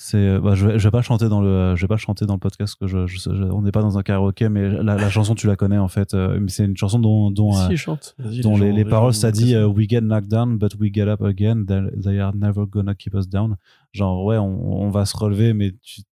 c'est, 0.00 0.38
bah, 0.38 0.54
je, 0.54 0.66
vais, 0.66 0.78
je 0.78 0.84
vais 0.84 0.90
pas 0.90 1.02
chanter 1.02 1.28
dans 1.28 1.40
le, 1.40 1.74
je 1.74 1.80
vais 1.80 1.88
pas 1.88 1.96
chanter 1.96 2.24
dans 2.24 2.34
le 2.34 2.38
podcast 2.38 2.76
que 2.80 2.86
je, 2.86 2.98
on 3.50 3.62
n'est 3.62 3.72
pas 3.72 3.82
dans 3.82 3.98
un 3.98 4.02
karaoké, 4.02 4.48
mais 4.48 4.68
la, 4.68 4.96
la, 4.96 5.10
chanson 5.10 5.34
tu 5.34 5.46
la 5.46 5.56
connais 5.56 5.78
en 5.78 5.88
fait. 5.88 6.14
mais 6.14 6.48
c'est 6.48 6.64
une 6.64 6.76
chanson 6.76 6.98
dont, 6.98 7.30
dont, 7.30 7.52
si, 7.68 7.76
chante. 7.76 8.14
dont 8.42 8.56
les, 8.56 8.72
les, 8.72 8.84
paroles 8.84 9.12
ça 9.14 9.32
dit 9.32 9.56
We 9.56 9.88
get 9.88 10.02
knocked 10.02 10.28
down, 10.28 10.56
but 10.56 10.74
we 10.78 10.92
get 10.94 11.08
up 11.08 11.22
again. 11.22 11.64
They 11.66 12.20
are 12.20 12.34
never 12.34 12.66
gonna 12.66 12.94
keep 12.94 13.14
us 13.14 13.28
down. 13.28 13.56
Genre 13.92 14.24
ouais, 14.24 14.36
on, 14.36 14.82
on 14.82 14.90
va 14.90 15.04
se 15.04 15.16
relever, 15.16 15.52
mais 15.52 15.72
tu, 15.82 16.02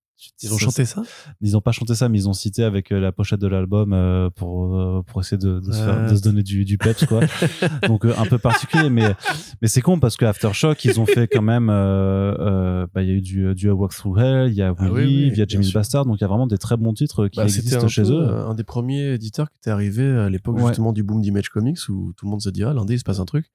ils 0.42 0.52
ont 0.52 0.58
chanté 0.58 0.84
ça? 0.84 1.02
Ils 1.40 1.56
ont 1.56 1.60
pas 1.60 1.72
chanté 1.72 1.94
ça, 1.94 2.08
mais 2.08 2.18
ils 2.18 2.28
ont 2.28 2.32
cité 2.32 2.64
avec 2.64 2.90
euh, 2.90 2.98
la 2.98 3.12
pochette 3.12 3.40
de 3.40 3.46
l'album 3.46 3.92
euh, 3.92 4.30
pour 4.30 4.74
euh, 4.74 5.02
pour 5.06 5.20
essayer 5.20 5.36
de, 5.36 5.60
de, 5.60 5.72
se, 5.72 5.78
faire, 5.78 6.10
de 6.10 6.16
se, 6.16 6.22
donner 6.22 6.42
du, 6.42 6.64
du 6.64 6.78
peps 6.78 7.04
quoi. 7.04 7.20
Donc 7.88 8.04
un 8.04 8.24
peu 8.24 8.38
particulier, 8.38 8.88
mais 8.88 9.14
mais 9.60 9.68
c'est 9.68 9.82
con 9.82 10.00
parce 10.00 10.16
que 10.16 10.24
Aftershock 10.24 10.84
ils 10.84 10.98
ont 11.00 11.06
fait 11.06 11.28
quand 11.28 11.42
même. 11.42 11.66
bah 11.66 13.02
il 13.02 13.08
y 13.08 13.10
a 13.10 13.14
eu 13.14 13.20
du 13.20 13.54
du 13.54 13.70
Walk 13.70 13.94
Through 13.94 14.18
Hell, 14.18 14.50
il 14.50 14.54
y 14.54 14.62
a 14.62 14.74
ah 14.76 14.90
Willy, 14.90 15.28
il 15.28 15.36
y 15.36 15.42
a 15.42 15.46
Jimmy's 15.46 15.72
Bastard, 15.72 16.06
donc 16.06 16.18
il 16.18 16.22
y 16.22 16.24
a 16.24 16.28
vraiment 16.28 16.46
des 16.46 16.58
très 16.58 16.76
bons 16.76 16.94
titres 16.94 17.28
qui 17.28 17.38
bah, 17.38 17.44
existent 17.44 17.88
chez 17.88 18.10
eux. 18.10 18.26
Un 18.28 18.54
des 18.54 18.64
premiers 18.64 19.14
éditeurs 19.14 19.50
qui 19.50 19.58
était 19.58 19.70
arrivé 19.70 20.08
à 20.08 20.30
l'époque 20.30 20.58
justement 20.58 20.92
du 20.92 21.02
boom 21.02 21.20
d'Image 21.20 21.50
Comics 21.50 21.88
où 21.88 22.12
tout 22.16 22.24
le 22.24 22.30
monde 22.30 22.40
se 22.40 22.50
dit 22.50 22.64
ah 22.64 22.72
lundi 22.72 22.94
il 22.94 22.98
se 22.98 23.04
passe 23.04 23.20
un 23.20 23.26
truc. 23.26 23.50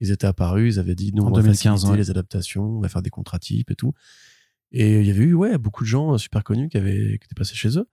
Ils 0.00 0.10
étaient 0.10 0.26
apparus, 0.26 0.74
ils 0.74 0.78
avaient 0.78 0.94
dit 0.94 1.12
nous 1.14 1.22
on 1.22 1.30
va 1.30 1.40
2015, 1.40 1.90
les 1.92 2.10
adaptations, 2.10 2.64
on 2.64 2.80
va 2.80 2.88
faire 2.88 3.02
des 3.02 3.10
contrats 3.10 3.38
types 3.38 3.70
et 3.70 3.74
tout. 3.74 3.92
Et 4.78 5.00
il 5.00 5.06
y 5.06 5.10
avait 5.10 5.24
eu 5.24 5.32
ouais, 5.32 5.56
beaucoup 5.56 5.84
de 5.84 5.88
gens 5.88 6.18
super 6.18 6.44
connus 6.44 6.68
qui, 6.68 6.76
avaient, 6.76 7.18
qui 7.18 7.24
étaient 7.24 7.34
passés 7.34 7.54
chez 7.54 7.78
eux. 7.78 7.88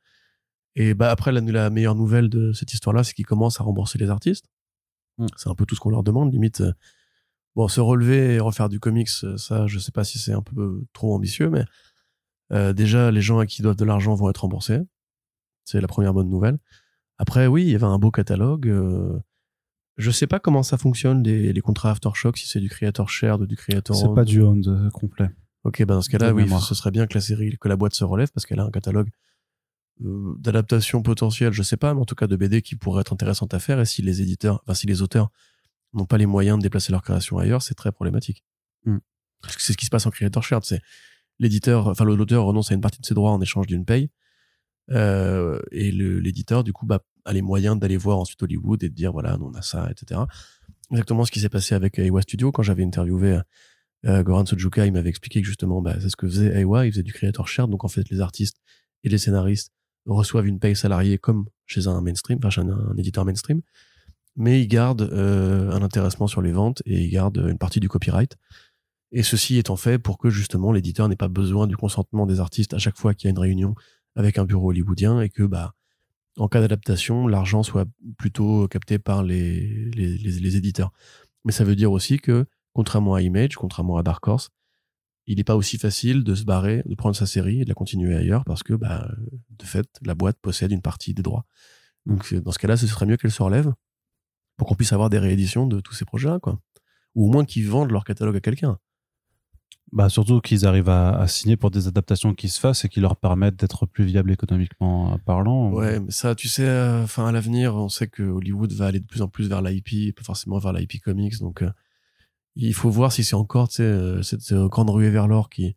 Et 0.75 0.93
bah, 0.93 1.11
après, 1.11 1.31
la, 1.31 1.39
la 1.39 1.69
meilleure 1.69 1.95
nouvelle 1.95 2.27
de 2.27 2.51
cette 2.51 2.73
histoire-là, 2.73 3.05
c'est 3.05 3.13
qu'ils 3.13 3.25
commencent 3.25 3.61
à 3.61 3.63
rembourser 3.63 3.97
les 3.97 4.09
artistes. 4.09 4.47
Mm. 5.17 5.27
C'est 5.37 5.47
un 5.47 5.55
peu 5.55 5.65
tout 5.65 5.75
ce 5.75 5.79
qu'on 5.79 5.91
leur 5.91 6.03
demande, 6.03 6.33
limite. 6.33 6.59
Euh, 6.59 6.73
bon, 7.55 7.69
se 7.69 7.79
relever 7.79 8.33
et 8.33 8.39
refaire 8.41 8.67
du 8.67 8.81
comics, 8.81 9.07
euh, 9.23 9.37
ça, 9.37 9.65
je 9.65 9.79
sais 9.79 9.93
pas 9.93 10.03
si 10.03 10.19
c'est 10.19 10.33
un 10.33 10.41
peu 10.41 10.83
trop 10.91 11.15
ambitieux, 11.15 11.49
mais 11.49 11.63
euh, 12.51 12.73
déjà, 12.73 13.11
les 13.11 13.21
gens 13.21 13.39
à 13.39 13.45
qui 13.45 13.61
doivent 13.61 13.77
de 13.77 13.85
l'argent 13.85 14.13
vont 14.13 14.29
être 14.29 14.39
remboursés. 14.39 14.81
C'est 15.63 15.79
la 15.79 15.87
première 15.87 16.13
bonne 16.13 16.29
nouvelle. 16.29 16.59
Après, 17.17 17.47
oui, 17.47 17.63
il 17.63 17.69
y 17.69 17.75
avait 17.75 17.85
un 17.85 17.97
beau 17.97 18.11
catalogue. 18.11 18.67
Euh, 18.67 19.17
je 19.95 20.11
sais 20.11 20.27
pas 20.27 20.39
comment 20.39 20.63
ça 20.63 20.77
fonctionne, 20.77 21.23
les, 21.23 21.53
les 21.53 21.61
contrats 21.61 21.91
Aftershock, 21.91 22.37
si 22.37 22.45
c'est 22.45 22.59
du 22.59 22.67
creator 22.67 23.07
share, 23.07 23.39
ou 23.39 23.45
du 23.45 23.55
creator 23.55 23.95
C'est 23.95 24.13
pas 24.13 24.25
du 24.25 24.41
owned 24.41 24.89
complet. 24.91 25.29
Ok, 25.63 25.79
ben 25.79 25.95
dans 25.95 26.01
ce 26.01 26.09
cas-là, 26.09 26.33
oui, 26.33 26.49
ce 26.49 26.75
serait 26.75 26.91
bien 26.91 27.07
que 27.07 27.13
la 27.13 27.21
série, 27.21 27.57
que 27.57 27.67
la 27.67 27.77
boîte 27.77 27.93
se 27.93 28.03
relève 28.03 28.29
parce 28.31 28.45
qu'elle 28.45 28.59
a 28.59 28.63
un 28.63 28.71
catalogue 28.71 29.09
euh, 30.03 30.35
d'adaptation 30.39 31.01
potentielle, 31.01 31.53
je 31.53 31.63
sais 31.63 31.77
pas, 31.77 31.93
mais 31.93 32.01
en 32.01 32.05
tout 32.05 32.15
cas 32.15 32.27
de 32.27 32.35
BD 32.35 32.61
qui 32.61 32.75
pourrait 32.75 33.01
être 33.01 33.13
intéressante 33.13 33.53
à 33.53 33.59
faire. 33.59 33.79
Et 33.79 33.85
si 33.85 34.01
les 34.01 34.21
éditeurs, 34.21 34.61
enfin 34.63 34.73
si 34.73 34.87
les 34.87 35.01
auteurs 35.01 35.29
n'ont 35.93 36.05
pas 36.05 36.17
les 36.17 36.25
moyens 36.25 36.57
de 36.57 36.63
déplacer 36.63 36.91
leur 36.91 37.01
création 37.01 37.37
ailleurs, 37.37 37.61
c'est 37.61 37.75
très 37.75 37.91
problématique. 37.91 38.43
Parce 39.41 39.57
que 39.57 39.61
c'est 39.61 39.73
ce 39.73 39.77
qui 39.77 39.85
se 39.85 39.89
passe 39.89 40.05
en 40.05 40.09
creator 40.09 40.41
share, 40.41 40.63
c'est 40.63 40.81
l'éditeur, 41.39 41.87
enfin 41.87 42.05
l'auteur 42.05 42.45
renonce 42.45 42.71
à 42.71 42.75
une 42.75 42.81
partie 42.81 43.01
de 43.01 43.05
ses 43.05 43.13
droits 43.13 43.31
en 43.31 43.41
échange 43.41 43.67
d'une 43.67 43.85
paye. 43.85 44.09
Euh, 44.91 45.59
et 45.71 45.91
l'éditeur, 45.91 46.63
du 46.63 46.73
coup, 46.73 46.85
bah, 46.85 46.99
a 47.25 47.33
les 47.33 47.41
moyens 47.41 47.77
d'aller 47.77 47.97
voir 47.97 48.19
ensuite 48.19 48.41
Hollywood 48.41 48.83
et 48.83 48.89
de 48.89 48.93
dire 48.93 49.11
voilà, 49.11 49.37
on 49.39 49.53
a 49.53 49.61
ça, 49.61 49.89
etc. 49.91 50.21
Exactement 50.91 51.25
ce 51.25 51.31
qui 51.31 51.39
s'est 51.39 51.49
passé 51.49 51.75
avec 51.75 51.99
Ewa 51.99 52.21
Studio 52.21 52.51
quand 52.51 52.63
j'avais 52.63 52.83
interviewé 52.83 53.33
euh, 53.33 53.41
Goran 54.05 54.45
Sojuka, 54.45 54.85
il 54.85 54.91
m'avait 54.91 55.09
expliqué 55.09 55.41
que 55.41 55.47
justement, 55.47 55.81
bah, 55.81 55.95
c'est 56.01 56.09
ce 56.09 56.15
que 56.15 56.27
faisait 56.27 56.59
Aiwa, 56.59 56.85
il 56.85 56.91
faisait 56.91 57.03
du 57.03 57.13
creator 57.13 57.47
share, 57.47 57.67
donc 57.67 57.85
en 57.85 57.87
fait, 57.87 58.09
les 58.09 58.19
artistes 58.19 58.57
et 59.03 59.09
les 59.09 59.17
scénaristes 59.17 59.71
reçoivent 60.05 60.47
une 60.47 60.59
paye 60.59 60.75
salariée 60.75 61.17
comme 61.17 61.45
chez 61.65 61.87
un 61.87 62.01
mainstream, 62.01 62.39
enfin 62.39 62.49
chez 62.49 62.61
un, 62.61 62.95
éditeur 62.97 63.25
mainstream, 63.25 63.61
mais 64.35 64.61
ils 64.61 64.67
gardent 64.67 65.03
euh, 65.13 65.71
un 65.71 65.81
intéressement 65.81 66.27
sur 66.27 66.41
les 66.41 66.51
ventes 66.51 66.81
et 66.85 67.03
ils 67.03 67.09
gardent 67.09 67.45
une 67.49 67.57
partie 67.57 67.79
du 67.79 67.89
copyright. 67.89 68.35
Et 69.11 69.23
ceci 69.23 69.57
étant 69.57 69.75
fait 69.75 69.99
pour 69.99 70.17
que 70.17 70.29
justement 70.29 70.71
l'éditeur 70.71 71.07
n'ait 71.07 71.15
pas 71.15 71.27
besoin 71.27 71.67
du 71.67 71.77
consentement 71.77 72.25
des 72.25 72.39
artistes 72.39 72.73
à 72.73 72.79
chaque 72.79 72.97
fois 72.97 73.13
qu'il 73.13 73.27
y 73.27 73.29
a 73.29 73.31
une 73.31 73.39
réunion 73.39 73.75
avec 74.15 74.37
un 74.37 74.45
bureau 74.45 74.69
hollywoodien 74.69 75.21
et 75.21 75.29
que 75.29 75.43
bah 75.43 75.73
en 76.37 76.47
cas 76.47 76.61
d'adaptation, 76.61 77.27
l'argent 77.27 77.61
soit 77.61 77.85
plutôt 78.17 78.67
capté 78.67 78.97
par 78.97 79.21
les, 79.21 79.91
les, 79.91 80.17
les 80.17 80.57
éditeurs. 80.57 80.91
Mais 81.45 81.51
ça 81.51 81.63
veut 81.63 81.75
dire 81.75 81.91
aussi 81.91 82.17
que 82.17 82.47
contrairement 82.73 83.15
à 83.15 83.21
Image, 83.21 83.55
contrairement 83.55 83.97
à 83.97 84.03
Dark 84.03 84.27
Horse, 84.27 84.49
il 85.25 85.37
n'est 85.37 85.43
pas 85.43 85.55
aussi 85.55 85.77
facile 85.77 86.23
de 86.23 86.35
se 86.35 86.43
barrer, 86.43 86.83
de 86.85 86.95
prendre 86.95 87.15
sa 87.15 87.25
série 87.25 87.61
et 87.61 87.63
de 87.63 87.69
la 87.69 87.75
continuer 87.75 88.15
ailleurs 88.15 88.43
parce 88.43 88.63
que, 88.63 88.73
bah, 88.73 89.09
de 89.49 89.65
fait, 89.65 89.87
la 90.01 90.15
boîte 90.15 90.37
possède 90.41 90.71
une 90.71 90.81
partie 90.81 91.13
des 91.13 91.21
droits. 91.21 91.45
Donc, 92.05 92.33
dans 92.33 92.51
ce 92.51 92.59
cas-là, 92.59 92.75
ce 92.75 92.87
serait 92.87 93.05
mieux 93.05 93.15
qu'elle 93.15 93.31
se 93.31 93.41
relève 93.41 93.73
pour 94.57 94.67
qu'on 94.67 94.75
puisse 94.75 94.93
avoir 94.93 95.09
des 95.09 95.19
rééditions 95.19 95.65
de 95.65 95.79
tous 95.79 95.93
ces 95.93 96.05
projets-là, 96.05 96.39
quoi. 96.39 96.59
Ou 97.15 97.27
au 97.27 97.31
moins 97.31 97.45
qu'ils 97.45 97.67
vendent 97.67 97.91
leur 97.91 98.03
catalogue 98.03 98.35
à 98.35 98.41
quelqu'un. 98.41 98.77
Bah, 99.91 100.09
surtout 100.09 100.41
qu'ils 100.41 100.65
arrivent 100.65 100.89
à, 100.89 101.27
signer 101.27 101.55
pour 101.55 101.69
des 101.69 101.87
adaptations 101.87 102.33
qui 102.33 102.49
se 102.49 102.59
fassent 102.59 102.83
et 102.83 102.89
qui 102.89 102.99
leur 102.99 103.15
permettent 103.15 103.57
d'être 103.57 103.85
plus 103.85 104.03
viables 104.03 104.31
économiquement 104.31 105.19
parlant. 105.19 105.71
Ouais, 105.71 105.99
mais 105.99 106.11
ça, 106.11 106.33
tu 106.33 106.47
sais, 106.47 106.67
euh, 106.67 107.03
enfin, 107.03 107.27
à 107.27 107.31
l'avenir, 107.31 107.75
on 107.75 107.89
sait 107.89 108.07
que 108.07 108.23
Hollywood 108.23 108.73
va 108.73 108.87
aller 108.87 108.99
de 108.99 109.05
plus 109.05 109.21
en 109.21 109.27
plus 109.27 109.47
vers 109.47 109.61
l'IP, 109.61 110.15
pas 110.15 110.23
forcément 110.23 110.57
vers 110.57 110.73
l'IP 110.73 110.99
Comics, 110.99 111.37
donc, 111.39 111.61
euh, 111.61 111.69
il 112.55 112.73
faut 112.73 112.89
voir 112.89 113.11
si 113.11 113.23
c'est 113.23 113.35
encore 113.35 113.69
euh, 113.79 114.21
cette 114.21 114.53
grande 114.53 114.89
ruée 114.89 115.09
vers 115.09 115.27
l'or 115.27 115.49
qui 115.49 115.75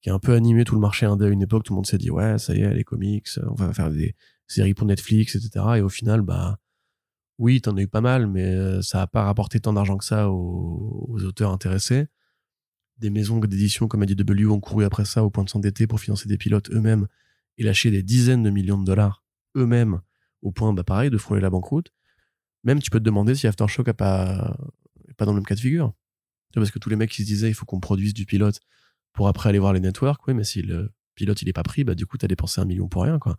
qui 0.00 0.10
a 0.10 0.14
un 0.14 0.20
peu 0.20 0.34
animé 0.34 0.62
tout 0.62 0.76
le 0.76 0.80
marché 0.80 1.06
indé 1.06 1.24
à 1.24 1.28
une 1.28 1.42
époque. 1.42 1.64
Tout 1.64 1.72
le 1.72 1.76
monde 1.76 1.86
s'est 1.86 1.98
dit 1.98 2.10
ouais 2.10 2.38
ça 2.38 2.54
y 2.54 2.60
est 2.60 2.74
les 2.74 2.84
comics 2.84 3.28
on 3.48 3.54
va 3.54 3.72
faire 3.72 3.90
des 3.90 4.14
séries 4.46 4.74
pour 4.74 4.86
Netflix 4.86 5.34
etc 5.34 5.64
et 5.76 5.80
au 5.80 5.88
final 5.88 6.22
bah 6.22 6.58
oui 7.38 7.60
t'en 7.60 7.76
as 7.76 7.82
eu 7.82 7.88
pas 7.88 8.00
mal 8.00 8.26
mais 8.26 8.44
euh, 8.44 8.80
ça 8.82 9.02
a 9.02 9.06
pas 9.06 9.24
rapporté 9.24 9.60
tant 9.60 9.72
d'argent 9.72 9.96
que 9.96 10.04
ça 10.04 10.30
aux, 10.30 11.18
auteurs 11.24 11.50
intéressés. 11.50 12.06
Des 12.98 13.10
maisons 13.10 13.38
d'édition 13.38 13.86
comme 13.86 14.02
ADW 14.02 14.50
ont 14.50 14.60
couru 14.60 14.84
après 14.84 15.04
ça 15.04 15.24
au 15.24 15.30
point 15.30 15.44
de 15.44 15.48
s'endetter 15.48 15.86
pour 15.86 16.00
financer 16.00 16.28
des 16.28 16.38
pilotes 16.38 16.70
eux-mêmes 16.70 17.06
et 17.56 17.64
lâcher 17.64 17.90
des 17.90 18.02
dizaines 18.02 18.42
de 18.42 18.50
millions 18.50 18.78
de 18.78 18.84
dollars 18.84 19.24
eux-mêmes 19.56 20.00
au 20.42 20.52
point 20.52 20.72
bah 20.72 20.84
pareil 20.84 21.10
de 21.10 21.18
frôler 21.18 21.40
la 21.40 21.50
banqueroute. 21.50 21.92
Même 22.64 22.80
tu 22.80 22.90
peux 22.90 22.98
te 22.98 23.04
demander 23.04 23.34
si 23.34 23.46
Aftershock 23.46 23.88
a 23.88 23.94
pas 23.94 24.56
pas 25.18 25.26
dans 25.26 25.32
le 25.32 25.38
même 25.38 25.46
cas 25.46 25.54
de 25.54 25.60
figure. 25.60 25.92
Parce 26.54 26.70
que 26.70 26.78
tous 26.78 26.88
les 26.88 26.96
mecs 26.96 27.10
qui 27.10 27.22
se 27.22 27.26
disaient 27.26 27.50
il 27.50 27.54
faut 27.54 27.66
qu'on 27.66 27.80
produise 27.80 28.14
du 28.14 28.24
pilote 28.24 28.60
pour 29.12 29.28
après 29.28 29.50
aller 29.50 29.58
voir 29.58 29.72
les 29.72 29.80
networks, 29.80 30.26
oui, 30.26 30.34
mais 30.34 30.44
si 30.44 30.62
le 30.62 30.92
pilote 31.14 31.42
il 31.42 31.48
est 31.48 31.52
pas 31.52 31.62
pris, 31.62 31.84
bah 31.84 31.94
du 31.94 32.06
coup 32.06 32.16
t'as 32.16 32.28
dépensé 32.28 32.60
un 32.60 32.64
million 32.64 32.88
pour 32.88 33.02
rien, 33.02 33.18
quoi. 33.18 33.38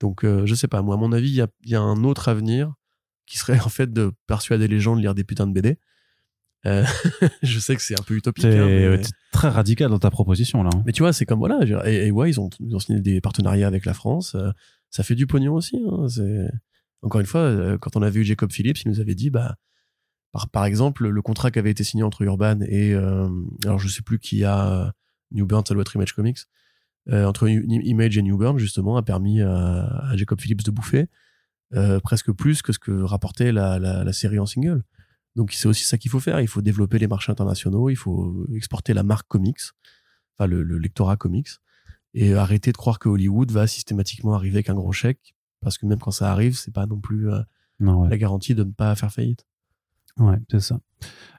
Donc 0.00 0.24
euh, 0.24 0.46
je 0.46 0.54
sais 0.54 0.68
pas, 0.68 0.82
moi 0.82 0.96
à 0.96 0.98
mon 0.98 1.12
avis 1.12 1.28
il 1.28 1.34
y 1.34 1.40
a, 1.40 1.48
y 1.64 1.74
a, 1.74 1.80
un 1.80 2.02
autre 2.02 2.28
avenir 2.28 2.74
qui 3.26 3.38
serait 3.38 3.60
en 3.64 3.68
fait 3.68 3.92
de 3.92 4.12
persuader 4.26 4.68
les 4.68 4.80
gens 4.80 4.96
de 4.96 5.00
lire 5.00 5.14
des 5.14 5.24
putains 5.24 5.46
de 5.46 5.52
BD. 5.52 5.78
Euh, 6.64 6.84
je 7.42 7.58
sais 7.58 7.74
que 7.74 7.82
c'est 7.82 7.98
un 7.98 8.02
peu 8.02 8.14
utopique. 8.14 8.44
Hein, 8.44 9.00
très 9.32 9.48
radical 9.48 9.90
dans 9.90 9.98
ta 9.98 10.10
proposition 10.10 10.62
là. 10.62 10.70
Hein. 10.74 10.82
Mais 10.86 10.92
tu 10.92 11.02
vois, 11.02 11.12
c'est 11.12 11.26
comme 11.26 11.38
voilà, 11.38 11.60
et, 11.86 12.06
et 12.06 12.10
ouais, 12.10 12.30
ils 12.30 12.40
ont, 12.40 12.50
ils 12.60 12.74
ont 12.74 12.78
signé 12.78 13.00
des 13.00 13.20
partenariats 13.20 13.66
avec 13.66 13.84
la 13.84 13.94
France. 13.94 14.34
Euh, 14.34 14.50
ça 14.90 15.02
fait 15.02 15.14
du 15.14 15.26
pognon 15.26 15.54
aussi. 15.54 15.82
Hein, 15.86 16.06
encore 17.02 17.20
une 17.20 17.26
fois, 17.26 17.78
quand 17.78 17.96
on 17.96 18.02
avait 18.02 18.20
eu 18.20 18.24
Jacob 18.24 18.52
Phillips, 18.52 18.82
il 18.82 18.88
nous 18.88 19.00
avait 19.00 19.14
dit 19.14 19.30
bah 19.30 19.56
par, 20.32 20.48
par 20.48 20.64
exemple, 20.64 21.06
le 21.06 21.22
contrat 21.22 21.50
qui 21.50 21.58
avait 21.58 21.70
été 21.70 21.84
signé 21.84 22.02
entre 22.02 22.22
Urban 22.22 22.60
et 22.62 22.94
euh, 22.94 23.28
alors 23.64 23.78
je 23.78 23.88
sais 23.88 24.02
plus 24.02 24.18
qui 24.18 24.44
a 24.44 24.92
New 25.30 25.46
Burn, 25.46 25.64
ça 25.64 25.74
doit 25.74 25.82
être 25.82 25.94
Image 25.94 26.14
Comics. 26.14 26.38
Euh, 27.08 27.26
entre 27.26 27.48
Image 27.48 28.16
et 28.16 28.22
New 28.22 28.38
Burn 28.38 28.58
justement 28.58 28.96
a 28.96 29.02
permis 29.02 29.42
à, 29.42 30.12
Jacob 30.14 30.40
Phillips 30.40 30.62
de 30.62 30.70
bouffer 30.70 31.08
euh, 31.74 31.98
presque 31.98 32.30
plus 32.30 32.62
que 32.62 32.72
ce 32.72 32.78
que 32.78 32.92
rapportait 32.92 33.50
la, 33.50 33.78
la, 33.78 34.04
la 34.04 34.12
série 34.12 34.38
en 34.38 34.46
single. 34.46 34.84
Donc 35.34 35.52
c'est 35.52 35.66
aussi 35.66 35.84
ça 35.84 35.98
qu'il 35.98 36.10
faut 36.10 36.20
faire. 36.20 36.40
Il 36.40 36.48
faut 36.48 36.62
développer 36.62 36.98
les 36.98 37.08
marchés 37.08 37.32
internationaux, 37.32 37.90
il 37.90 37.96
faut 37.96 38.46
exporter 38.54 38.94
la 38.94 39.02
marque 39.02 39.28
comics, 39.28 39.60
enfin 40.36 40.46
le, 40.46 40.62
le 40.62 40.78
lectorat 40.78 41.16
comics, 41.16 41.48
et 42.14 42.34
arrêter 42.34 42.72
de 42.72 42.76
croire 42.76 42.98
que 42.98 43.08
Hollywood 43.08 43.50
va 43.50 43.66
systématiquement 43.66 44.34
arriver 44.34 44.56
avec 44.56 44.70
un 44.70 44.74
gros 44.74 44.92
chèque, 44.92 45.34
parce 45.60 45.78
que 45.78 45.86
même 45.86 45.98
quand 45.98 46.10
ça 46.10 46.30
arrive, 46.30 46.56
c'est 46.56 46.72
pas 46.72 46.86
non 46.86 47.00
plus 47.00 47.28
non, 47.80 48.04
la 48.04 48.18
garantie 48.18 48.54
de 48.54 48.64
ne 48.64 48.70
pas 48.70 48.94
faire 48.94 49.10
faillite. 49.10 49.46
Ouais, 50.18 50.36
c'est 50.50 50.60
ça. 50.60 50.78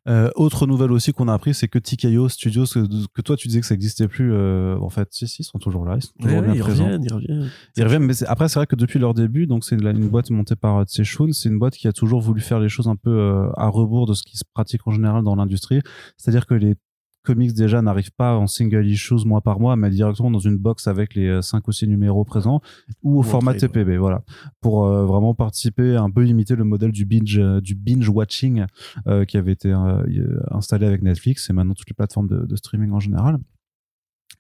Euh, 0.10 0.30
autre 0.36 0.68
nouvelle 0.68 0.92
aussi 0.92 1.14
qu'on 1.14 1.30
a 1.30 1.34
appris, 1.34 1.54
c'est 1.54 1.70
que 1.70 1.80
TKO 1.80 2.28
Studios, 2.28 2.66
que, 2.66 3.22
toi 3.22 3.38
tu 3.38 3.48
disais 3.48 3.62
que 3.62 3.66
ça 3.66 3.74
n'existait 3.74 4.10
plus, 4.10 4.34
euh, 4.34 4.78
en 4.80 4.90
fait, 4.90 5.08
si, 5.12 5.28
si, 5.28 5.44
ils 5.44 5.46
sont 5.46 5.60
toujours 5.60 5.86
là, 5.86 5.96
ils 5.96 6.02
sont 6.02 6.14
toujours 6.20 6.42
bien 6.42 6.54
ils 6.54 6.60
présents. 6.60 6.84
Reviennent, 6.84 7.04
ils 7.04 7.14
reviennent, 7.14 7.50
ils 7.78 7.84
reviennent. 7.84 8.04
mais 8.04 8.24
après, 8.28 8.50
c'est 8.50 8.60
vrai 8.60 8.68
que 8.68 8.76
depuis 8.76 9.00
leur 9.00 9.14
début, 9.14 9.48
donc 9.48 9.64
c'est 9.64 9.76
une, 9.76 10.10
boîte 10.10 10.30
montée 10.30 10.58
par 10.58 10.80
euh, 10.80 10.84
Tsechun, 10.84 11.32
c'est 11.32 11.48
une 11.48 11.60
boîte 11.60 11.76
qui 11.76 11.88
a 11.88 11.94
toujours 11.94 12.20
voulu 12.20 12.42
faire 12.42 12.60
les 12.60 12.68
choses 12.68 12.88
un 12.88 12.98
peu 12.98 13.50
à 13.56 13.68
rebours 13.70 14.06
de 14.06 14.14
ce 14.14 14.24
qui 14.24 14.38
se 14.38 14.44
pratique 14.54 14.86
en 14.86 14.92
général 14.92 15.24
dans 15.24 15.36
l'industrie. 15.36 15.80
C'est-à-dire 16.18 16.46
que 16.46 16.56
les 16.56 16.76
comics 17.24 17.54
déjà 17.54 17.82
n'arrivent 17.82 18.14
pas 18.14 18.38
en 18.38 18.48
single 18.48 18.86
issues 18.86 19.26
mois 19.26 19.42
par 19.42 19.60
mois, 19.60 19.76
mais 19.76 19.90
directement 19.90 20.30
dans 20.30 20.40
une 20.40 20.58
box 20.58 20.88
avec 20.88 21.16
les 21.16 21.42
5 21.42 21.68
ou 21.68 21.72
6 21.72 21.88
numéros 21.88 22.24
présents 22.26 22.62
ou 23.02 23.18
au 23.18 23.20
Ou 23.20 23.24
format 23.24 23.54
trade, 23.54 23.72
TPB, 23.72 23.98
voilà, 23.98 24.24
pour 24.62 24.86
euh, 24.86 25.06
vraiment 25.06 25.34
participer, 25.34 25.96
un 25.96 26.10
peu 26.10 26.28
imiter 26.28 26.56
le 26.56 26.64
modèle 26.64 26.92
du 26.92 27.06
binge, 27.06 27.40
euh, 27.40 27.62
du 27.62 27.76
binge 27.76 28.08
watching 28.10 28.66
euh, 29.08 29.26
qui 29.26 29.38
avait 29.38 29.54
été 29.54 29.72
euh, 29.72 30.04
euh, 30.06 30.40
installé 30.52 30.86
avec 30.86 31.02
Netflix 31.02 31.50
et 31.50 31.54
maintenant 31.54 31.74
toutes 31.74 31.90
les 31.90 31.96
plateformes 31.96 32.28
de, 32.28 32.46
de 32.46 32.56
streaming 32.56 32.92
en 32.92 33.00
général. 33.00 33.40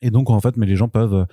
Et 0.01 0.11
donc 0.11 0.29
en 0.29 0.39
fait, 0.39 0.57
mais 0.57 0.65
les 0.65 0.75
gens 0.75 0.89
peuvent 0.89 1.13
euh, 1.13 1.25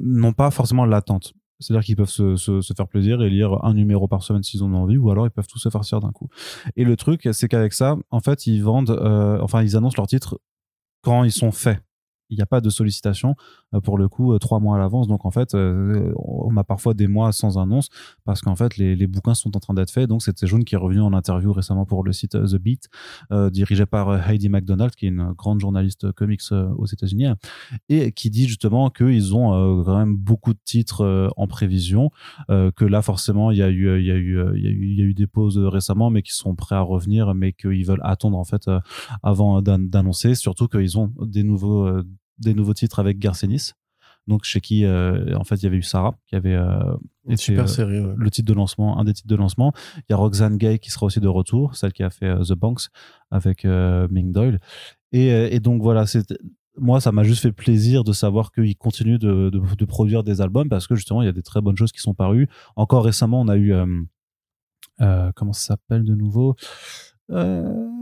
n'ont 0.00 0.32
pas 0.32 0.50
forcément 0.50 0.84
l'attente. 0.84 1.32
C'est-à-dire 1.58 1.84
qu'ils 1.84 1.96
peuvent 1.96 2.10
se, 2.10 2.36
se, 2.36 2.60
se 2.60 2.74
faire 2.74 2.86
plaisir 2.86 3.22
et 3.22 3.30
lire 3.30 3.64
un 3.64 3.72
numéro 3.72 4.08
par 4.08 4.22
semaine 4.22 4.42
s'ils 4.42 4.62
en 4.62 4.72
ont 4.74 4.82
envie, 4.82 4.98
ou 4.98 5.10
alors 5.10 5.26
ils 5.26 5.30
peuvent 5.30 5.46
tout 5.46 5.58
se 5.58 5.70
farcir 5.70 6.00
d'un 6.00 6.12
coup. 6.12 6.28
Et 6.76 6.84
le 6.84 6.96
truc, 6.96 7.28
c'est 7.32 7.48
qu'avec 7.48 7.72
ça, 7.72 7.96
en 8.10 8.20
fait, 8.20 8.46
ils 8.46 8.62
vendent, 8.62 8.90
euh, 8.90 9.38
enfin, 9.40 9.62
ils 9.62 9.74
annoncent 9.74 9.94
leurs 9.96 10.06
titres 10.06 10.38
ils 11.24 11.32
sont 11.32 11.52
faits. 11.52 11.78
Il 12.30 12.36
n'y 12.36 12.42
a 12.42 12.46
pas 12.46 12.60
de 12.60 12.70
sollicitation 12.70 13.36
euh, 13.74 13.80
pour 13.80 13.98
le 13.98 14.08
coup 14.08 14.32
euh, 14.32 14.38
trois 14.38 14.60
mois 14.60 14.76
à 14.76 14.78
l'avance. 14.78 15.06
Donc 15.06 15.24
en 15.24 15.30
fait, 15.30 15.54
euh, 15.54 16.12
on 16.16 16.56
a 16.56 16.64
parfois 16.64 16.94
des 16.94 17.06
mois 17.06 17.32
sans 17.32 17.58
annonce 17.58 17.88
parce 18.24 18.40
qu'en 18.40 18.56
fait 18.56 18.76
les, 18.76 19.06
bouquins 19.06 19.34
sont 19.34 19.56
en 19.56 19.60
train 19.60 19.74
d'être 19.74 19.90
faits. 19.90 20.08
Donc 20.08 20.22
c'est 20.22 20.44
Jaune 20.46 20.64
qui 20.64 20.74
est 20.74 20.78
revenu 20.78 21.00
en 21.00 21.12
interview 21.12 21.52
récemment 21.52 21.86
pour 21.86 22.02
le 22.02 22.12
site 22.12 22.32
The 22.32 22.56
Beat, 22.56 22.88
dirigé 23.52 23.86
par 23.86 24.28
Heidi 24.28 24.48
McDonald, 24.48 24.94
qui 24.94 25.06
est 25.06 25.10
une 25.10 25.32
grande 25.32 25.60
journaliste 25.60 26.10
comics 26.12 26.42
aux 26.50 26.86
États-Unis, 26.86 27.28
et 27.88 28.12
qui 28.12 28.30
dit 28.30 28.48
justement 28.48 28.90
qu'ils 28.90 29.34
ont 29.34 29.84
quand 29.84 29.96
même 29.96 30.16
beaucoup 30.16 30.52
de 30.52 30.58
titres 30.64 31.30
en 31.36 31.46
prévision, 31.46 32.10
que 32.48 32.84
là 32.84 33.02
forcément 33.02 33.50
il 33.52 33.58
y 33.58 33.62
a 33.62 33.68
eu 33.68 34.00
y 34.00 34.06
y 34.06 35.02
a 35.02 35.04
eu 35.04 35.14
des 35.14 35.26
pauses 35.26 35.58
récemment, 35.58 36.10
mais 36.10 36.22
qui 36.22 36.32
sont 36.32 36.54
prêts 36.54 36.74
à 36.74 36.80
revenir, 36.80 37.34
mais 37.34 37.52
qu'ils 37.52 37.86
veulent 37.86 38.02
attendre 38.02 38.38
en 38.38 38.44
fait 38.44 38.68
avant 39.22 39.62
d'an- 39.62 39.78
d'annoncer. 39.78 40.34
Surtout 40.34 40.66
qu'ils 40.66 40.98
ont 40.98 41.12
des 41.20 41.44
nouveaux 41.44 42.02
des 42.38 42.54
nouveaux 42.54 42.74
titres 42.74 42.98
avec 42.98 43.18
Garcenis. 43.18 43.72
Donc 44.26 44.42
chez 44.42 44.60
qui 44.60 44.84
euh, 44.84 45.36
en 45.36 45.44
fait 45.44 45.54
il 45.56 45.62
y 45.62 45.66
avait 45.66 45.76
eu 45.76 45.82
Sarah 45.82 46.16
qui 46.26 46.34
avait 46.34 46.54
euh, 46.54 46.96
été, 47.26 47.36
super 47.36 47.64
euh, 47.64 47.66
série. 47.68 48.00
ouais. 48.00 48.14
le 48.16 48.30
titre 48.30 48.48
de 48.48 48.54
lancement, 48.54 48.98
un 48.98 49.04
des 49.04 49.14
titres 49.14 49.28
de 49.28 49.36
lancement. 49.36 49.72
Il 49.98 50.04
y 50.10 50.12
a 50.14 50.16
Roxane 50.16 50.56
Gay 50.56 50.80
qui 50.80 50.90
sera 50.90 51.06
aussi 51.06 51.20
de 51.20 51.28
retour, 51.28 51.76
celle 51.76 51.92
qui 51.92 52.02
a 52.02 52.10
fait 52.10 52.34
The 52.40 52.54
Banks 52.54 52.88
avec 53.30 53.64
Ming 53.64 54.32
Doyle. 54.32 54.58
Et, 55.12 55.28
et 55.28 55.60
donc 55.60 55.80
voilà, 55.80 56.06
c'est 56.06 56.26
moi 56.78 57.00
ça 57.00 57.12
m'a 57.12 57.22
juste 57.22 57.42
fait 57.42 57.52
plaisir 57.52 58.04
de 58.04 58.12
savoir 58.12 58.52
qu'ils 58.52 58.76
continuent 58.76 59.18
de, 59.18 59.50
de, 59.50 59.60
de 59.76 59.84
produire 59.84 60.22
des 60.22 60.40
albums 60.40 60.68
parce 60.68 60.86
que 60.86 60.94
justement 60.94 61.22
il 61.22 61.26
y 61.26 61.28
a 61.28 61.32
des 61.32 61.42
très 61.42 61.60
bonnes 61.60 61.76
choses 61.76 61.92
qui 61.92 62.00
sont 62.00 62.14
parues. 62.14 62.48
Encore 62.76 63.04
récemment, 63.04 63.40
on 63.40 63.48
a 63.48 63.56
eu 63.56 63.72
euh, 63.72 63.86
euh, 65.00 65.30
comment 65.34 65.52
ça 65.52 65.68
s'appelle 65.68 66.04
de 66.04 66.14
nouveau? 66.14 66.56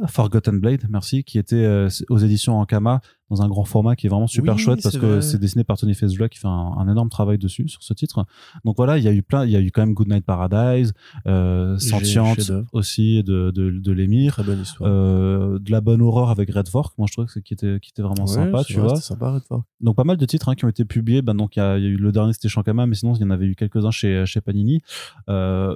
Forgotten 0.07 0.61
Blade, 0.61 0.83
merci, 0.91 1.25
qui 1.25 1.39
était 1.39 1.57
euh, 1.64 1.89
aux 2.11 2.18
éditions 2.18 2.59
Ankama 2.61 3.01
dans 3.31 3.41
un 3.41 3.49
grand 3.49 3.64
format 3.64 3.97
qui 3.97 4.07
est 4.07 4.11
vraiment 4.11 4.27
super 4.27 4.55
Oui, 4.55 4.61
chouette 4.61 4.81
parce 4.83 4.99
que 4.99 5.20
c'est 5.22 5.39
dessiné 5.39 5.64
par 5.64 5.79
Tony 5.79 5.95
Fazula 5.95 6.29
qui 6.29 6.39
fait 6.39 6.47
un, 6.47 6.51
un 6.77 6.89
énorme 6.91 7.09
travail 7.09 7.39
dessus 7.39 7.66
sur 7.68 7.83
ce 7.83 7.95
titre. 7.95 8.27
Donc 8.66 8.77
voilà, 8.77 8.99
il 8.99 9.05
y 9.05 9.09
a 9.09 9.12
eu 9.12 9.22
plein, 9.22 9.47
il 9.47 9.51
y 9.51 9.57
a 9.57 9.61
eu 9.61 9.70
quand 9.70 9.81
même 9.81 9.95
Goodnight 9.95 10.25
Paradise, 10.27 10.93
euh, 11.27 11.79
Sentiente 11.79 12.53
aussi 12.72 13.22
de 13.22 13.51
de, 13.51 13.70
de 13.70 13.93
l'émir, 13.93 14.35
Très 14.35 14.43
bonne 14.45 14.61
histoire. 14.61 14.91
euh, 14.93 15.59
de 15.59 15.70
la 15.70 15.81
bonne 15.81 16.03
horreur 16.03 16.29
avec 16.29 16.51
Red 16.53 16.68
Fork, 16.68 16.93
moi 16.99 17.07
je 17.09 17.14
trouve 17.14 17.27
que 17.27 17.41
qui 17.41 17.55
était 17.55 17.79
qui 17.81 17.91
était 17.91 18.03
vraiment 18.03 18.25
Ouais, 18.27 18.35
sympa, 18.35 18.62
tu 18.64 18.75
vrai, 18.75 18.89
vois. 18.89 18.97
Sympa, 19.01 19.31
Red 19.33 19.43
Fork. 19.45 19.64
Donc 19.81 19.97
pas 19.97 20.05
mal 20.05 20.18
de 20.18 20.27
titres 20.27 20.51
hein, 20.51 20.55
qui 20.55 20.66
ont 20.66 20.68
été 20.68 20.85
publiés. 20.85 21.22
Ben, 21.22 21.35
donc 21.35 21.57
il 21.57 21.61
y, 21.61 21.62
y 21.62 21.64
a 21.64 21.79
eu 21.79 21.97
le 21.97 22.12
dernier 22.12 22.35
c'était 22.35 22.49
Shankama, 22.49 22.87
mais 22.87 22.95
sinon 22.95 23.14
il 23.14 23.22
y 23.22 23.25
en 23.25 23.31
avait 23.31 23.47
eu 23.47 23.55
quelques-uns 23.55 23.91
chez 23.91 24.27
chez 24.27 24.43
Panini. 24.43 24.83
Euh, 25.31 25.75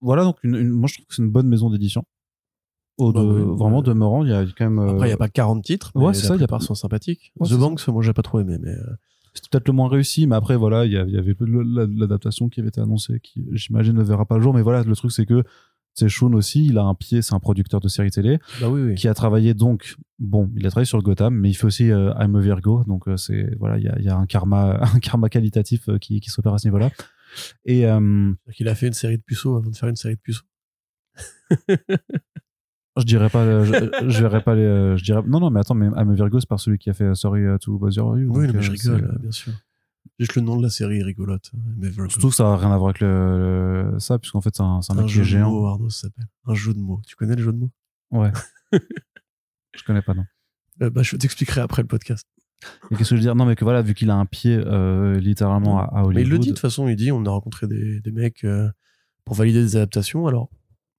voilà 0.00 0.22
donc 0.22 0.36
une, 0.44 0.54
une- 0.54 0.70
moi 0.70 0.86
je 0.88 0.94
trouve 0.94 1.06
que 1.06 1.14
c'est 1.14 1.22
une 1.22 1.30
bonne 1.30 1.48
maison 1.48 1.70
d'édition. 1.70 2.04
Au 2.96 3.12
Bah 3.12 3.22
de, 3.22 3.26
oui, 3.26 3.56
vraiment 3.58 3.82
demeurant, 3.82 4.24
il 4.24 4.30
y 4.30 4.34
a 4.34 4.44
quand 4.44 4.70
même. 4.70 4.78
euh, 4.78 4.90
Après, 4.92 5.06
il 5.06 5.10
n'y 5.10 5.14
a 5.14 5.16
pas 5.16 5.28
40 5.28 5.64
titres. 5.64 5.90
ouais, 5.94 6.14
c'est 6.14 6.26
ça, 6.26 6.36
il 6.36 6.40
y 6.40 6.44
a 6.44 6.46
pas- 6.46 6.60
sont 6.60 6.74
sympathiques. 6.74 7.32
Ouais, 7.40 7.48
The 7.48 7.54
Banks, 7.54 7.86
moi, 7.88 8.02
j'ai 8.02 8.12
pas 8.12 8.22
trop 8.22 8.40
aimé, 8.40 8.56
mais 8.60 8.70
euh, 8.70 8.96
c'était 9.34 9.48
peut-être 9.50 9.66
le 9.66 9.74
moins 9.74 9.88
réussi, 9.88 10.26
mais 10.28 10.36
après 10.36 10.56
voilà, 10.56 10.84
il 10.86 10.92
y, 10.92 10.96
avait 10.96 11.34
l'adaptation 11.40 12.48
qui 12.48 12.60
avait 12.60 12.68
été 12.68 12.80
annoncée, 12.80 13.18
qui 13.20 13.44
j'imagine 13.52 13.94
ne 13.94 14.02
verra 14.02 14.26
pas 14.26 14.36
le 14.36 14.42
jour. 14.42 14.54
Mais 14.54 14.62
voilà, 14.62 14.84
le 14.84 14.94
truc 14.94 15.10
c'est 15.10 15.26
que 15.26 15.42
c'est 15.92 16.08
Shun 16.08 16.34
aussi, 16.34 16.66
il 16.66 16.78
a 16.78 16.82
un 16.82 16.94
pied, 16.94 17.20
c'est 17.22 17.34
un 17.34 17.40
producteur 17.40 17.80
de 17.80 17.88
séries 17.88 18.10
télé 18.10 18.38
bah 18.60 18.68
oui, 18.68 18.82
oui. 18.82 18.94
qui 18.94 19.06
a 19.08 19.14
travaillé 19.14 19.54
donc 19.54 19.96
bon, 20.18 20.50
il 20.56 20.66
a 20.66 20.70
travaillé 20.70 20.86
sur 20.86 21.00
Gotham, 21.02 21.34
mais 21.34 21.50
il 21.50 21.54
fait 21.54 21.66
aussi 21.66 21.90
euh, 21.90 22.12
I'm 22.18 22.34
a 22.36 22.40
Virgo, 22.40 22.84
donc 22.86 23.08
euh, 23.08 23.16
c'est 23.16 23.54
voilà, 23.58 23.78
il 23.78 23.84
y 23.84 23.88
a, 23.88 23.98
il 23.98 24.04
y 24.04 24.08
a 24.08 24.16
un 24.16 24.26
karma, 24.26 24.80
un 24.94 24.98
karma 25.00 25.28
qualitatif 25.28 25.88
euh, 25.88 25.98
qui, 25.98 26.20
qui 26.20 26.30
s'opère 26.30 26.54
à 26.54 26.58
ce 26.58 26.66
niveau-là. 26.68 26.90
Et 27.64 27.86
euh, 27.86 28.32
Il 28.58 28.68
a 28.68 28.74
fait 28.76 28.86
une 28.86 28.92
série 28.92 29.18
de 29.18 29.22
puceaux 29.22 29.56
avant 29.56 29.70
de 29.70 29.76
faire 29.76 29.88
une 29.88 29.96
série 29.96 30.14
de 30.14 30.20
puceaux. 30.20 30.44
je 32.96 33.02
dirais 33.04 33.28
pas, 33.30 33.40
euh, 33.42 33.64
je, 33.64 34.08
je 34.08 34.20
verrais 34.22 34.42
pas 34.42 34.54
les, 34.54 34.62
euh, 34.62 34.96
je 34.96 35.04
dirais 35.04 35.22
non 35.26 35.40
non 35.40 35.50
mais 35.50 35.60
attends, 35.60 35.74
mais 35.74 35.86
I'm 35.86 36.10
a 36.10 36.14
Virgo 36.14 36.38
c'est 36.40 36.48
par 36.48 36.60
celui 36.60 36.78
qui 36.78 36.90
a 36.90 36.94
fait 36.94 37.04
euh, 37.04 37.14
Sorry 37.14 37.42
uh, 37.42 37.58
to 37.60 37.78
Bother 37.78 37.98
You. 38.18 38.30
Oui, 38.32 38.46
donc, 38.46 38.56
mais 38.56 38.62
je 38.62 38.70
euh, 38.90 38.94
rigole, 38.94 39.18
bien 39.20 39.30
sûr. 39.32 39.52
Juste 40.20 40.36
le 40.36 40.42
nom 40.42 40.56
de 40.56 40.62
la 40.62 40.70
série 40.70 40.98
est 41.00 41.02
rigolote. 41.02 41.50
Mais. 41.78 41.90
Surtout 42.08 42.28
que 42.28 42.34
ça 42.36 42.46
a 42.52 42.56
rien 42.56 42.70
à 42.70 42.76
voir 42.76 42.90
avec 42.90 43.00
le, 43.00 43.90
le- 43.92 43.98
ça, 43.98 44.18
puisqu'en 44.18 44.40
fait 44.40 44.54
c'est 44.54 44.62
un, 44.62 44.80
c'est 44.82 44.92
un 44.92 44.96
un 44.98 45.00
mec 45.00 45.06
qui 45.08 45.14
jeu 45.14 45.20
est 45.22 45.24
de 45.24 45.28
géant. 45.30 45.50
mots, 45.50 45.66
Arnaud, 45.66 45.90
ça 45.90 46.02
s'appelle. 46.02 46.26
Un 46.46 46.54
jeu 46.54 46.72
de 46.74 46.78
mots. 46.78 47.00
Tu 47.06 47.16
connais 47.16 47.34
le 47.34 47.42
jeu 47.42 47.52
de 47.52 47.58
mots? 47.58 47.70
Ouais. 48.12 48.30
je 48.72 49.82
connais 49.84 50.02
pas 50.02 50.14
non. 50.14 50.24
Euh, 50.82 50.90
bah, 50.90 51.02
Je 51.02 51.16
t'expliquerai 51.16 51.60
après 51.62 51.82
le 51.82 51.88
podcast. 51.88 52.26
Et 52.90 52.96
qu'est-ce 52.96 53.10
que 53.10 53.16
je 53.16 53.20
veux 53.20 53.26
dire? 53.26 53.34
Non 53.34 53.44
mais 53.44 53.56
que 53.56 53.64
voilà, 53.64 53.82
vu 53.82 53.94
qu'il 53.94 54.10
a 54.10 54.14
un 54.14 54.24
pied 54.26 54.56
euh, 54.56 55.18
littéralement 55.18 55.80
à, 55.80 55.84
à 55.84 56.04
Hollywood. 56.04 56.14
Mais 56.14 56.22
il 56.22 56.28
le 56.28 56.38
dit 56.38 56.48
de 56.48 56.52
toute 56.52 56.60
façon, 56.60 56.86
il 56.88 56.96
dit 56.96 57.10
on 57.12 57.24
a 57.26 57.30
rencontré 57.30 57.66
des, 57.66 58.00
des 58.00 58.12
mecs 58.12 58.44
euh, 58.44 58.70
pour 59.24 59.34
valider 59.34 59.60
des 59.62 59.76
adaptations. 59.76 60.26
Alors, 60.26 60.48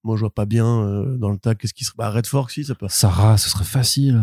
moi, 0.06 0.16
je 0.16 0.20
vois 0.20 0.32
pas 0.34 0.46
bien 0.46 0.66
euh, 0.66 1.16
dans 1.18 1.30
le 1.30 1.38
tas 1.38 1.54
qu'est-ce 1.54 1.74
qui 1.74 1.84
serait. 1.84 1.96
Bah, 1.98 2.10
Red 2.10 2.26
Fork, 2.26 2.50
si, 2.50 2.64
ça 2.64 2.74
peut. 2.74 2.86
Sarah, 2.88 3.36
ce 3.38 3.48
serait 3.50 3.64
facile. 3.64 4.22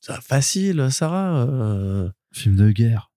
Ça, 0.00 0.20
facile, 0.20 0.88
Sarah. 0.90 1.44
Euh... 1.46 2.10
Film 2.32 2.56
de 2.56 2.70
guerre. 2.70 3.10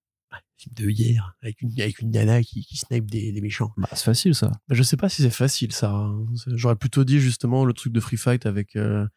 Film 0.57 0.73
de 0.75 0.91
guerre, 0.91 1.35
avec 1.41 1.61
une, 1.61 1.71
avec 1.79 1.99
une 1.99 2.11
nana 2.11 2.43
qui, 2.43 2.65
qui 2.65 2.75
snipe 2.75 3.09
des, 3.09 3.31
des 3.31 3.39
méchants. 3.39 3.71
Bah 3.77 3.87
c'est 3.93 4.03
facile 4.03 4.35
ça. 4.35 4.47
Bah, 4.67 4.75
je 4.75 4.83
sais 4.83 4.97
pas 4.97 5.07
si 5.07 5.21
c'est 5.21 5.29
facile, 5.29 5.71
Sarah. 5.71 6.03
hein. 6.07 6.25
C'est- 6.35 6.51
J'aurais 6.57 6.75
plutôt 6.75 7.05
dit 7.05 7.19
justement 7.21 7.63
le 7.63 7.71
truc 7.71 7.93
de 7.93 7.99
Free 8.01 8.17
Fight 8.17 8.45
avec, 8.45 8.75
euh, 8.75 9.07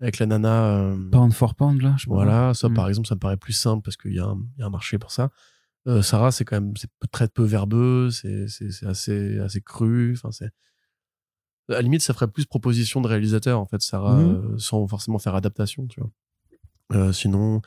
avec 0.00 0.18
la 0.18 0.26
nana. 0.26 0.76
euh, 0.76 1.10
Pound 1.12 1.32
for 1.32 1.54
pound 1.54 1.80
là, 1.82 1.94
je 1.98 2.02
sais 2.04 2.08
pas. 2.08 2.14
Voilà, 2.14 2.52
ça 2.54 2.68
Mm. 2.68 2.74
par 2.74 2.88
exemple, 2.88 3.06
ça 3.06 3.14
me 3.14 3.20
paraît 3.20 3.36
plus 3.36 3.52
simple 3.52 3.82
parce 3.84 3.96
qu'il 3.96 4.12
y, 4.12 4.18
a 4.18 4.24
un- 4.24 4.42
il 4.56 4.60
y 4.60 4.62
a 4.64 4.66
un 4.66 4.70
marché 4.70 4.98
pour 4.98 5.12
ça. 5.12 5.30
Euh, 5.86 6.02
Sarah, 6.02 6.32
c'est 6.32 6.44
quand 6.44 6.56
même 6.60 6.72
c'est 6.76 6.90
peu- 6.98 7.06
très 7.06 7.28
peu 7.28 7.44
verbeux, 7.44 8.10
c'est 8.10 8.48
c'est- 8.48 8.72
c'est 8.72 8.86
assez, 8.86 9.38
assez 9.38 9.60
cru. 9.60 10.14
Enfin, 10.16 10.32
c'est 10.32 10.50
à 11.68 11.72
la 11.72 11.82
limite, 11.82 12.02
ça 12.02 12.14
ferait 12.14 12.28
plus 12.28 12.46
proposition 12.46 13.00
de 13.00 13.08
réalisateur 13.08 13.58
en 13.60 13.66
fait, 13.66 13.80
Sarah, 13.82 14.16
Mhm. 14.16 14.30
euh, 14.54 14.58
sans 14.58 14.86
forcément 14.86 15.18
faire 15.18 15.34
adaptation, 15.34 15.86
tu 15.86 16.00
vois. 16.00 16.10
Euh, 16.94 17.12
sinon, 17.12 17.60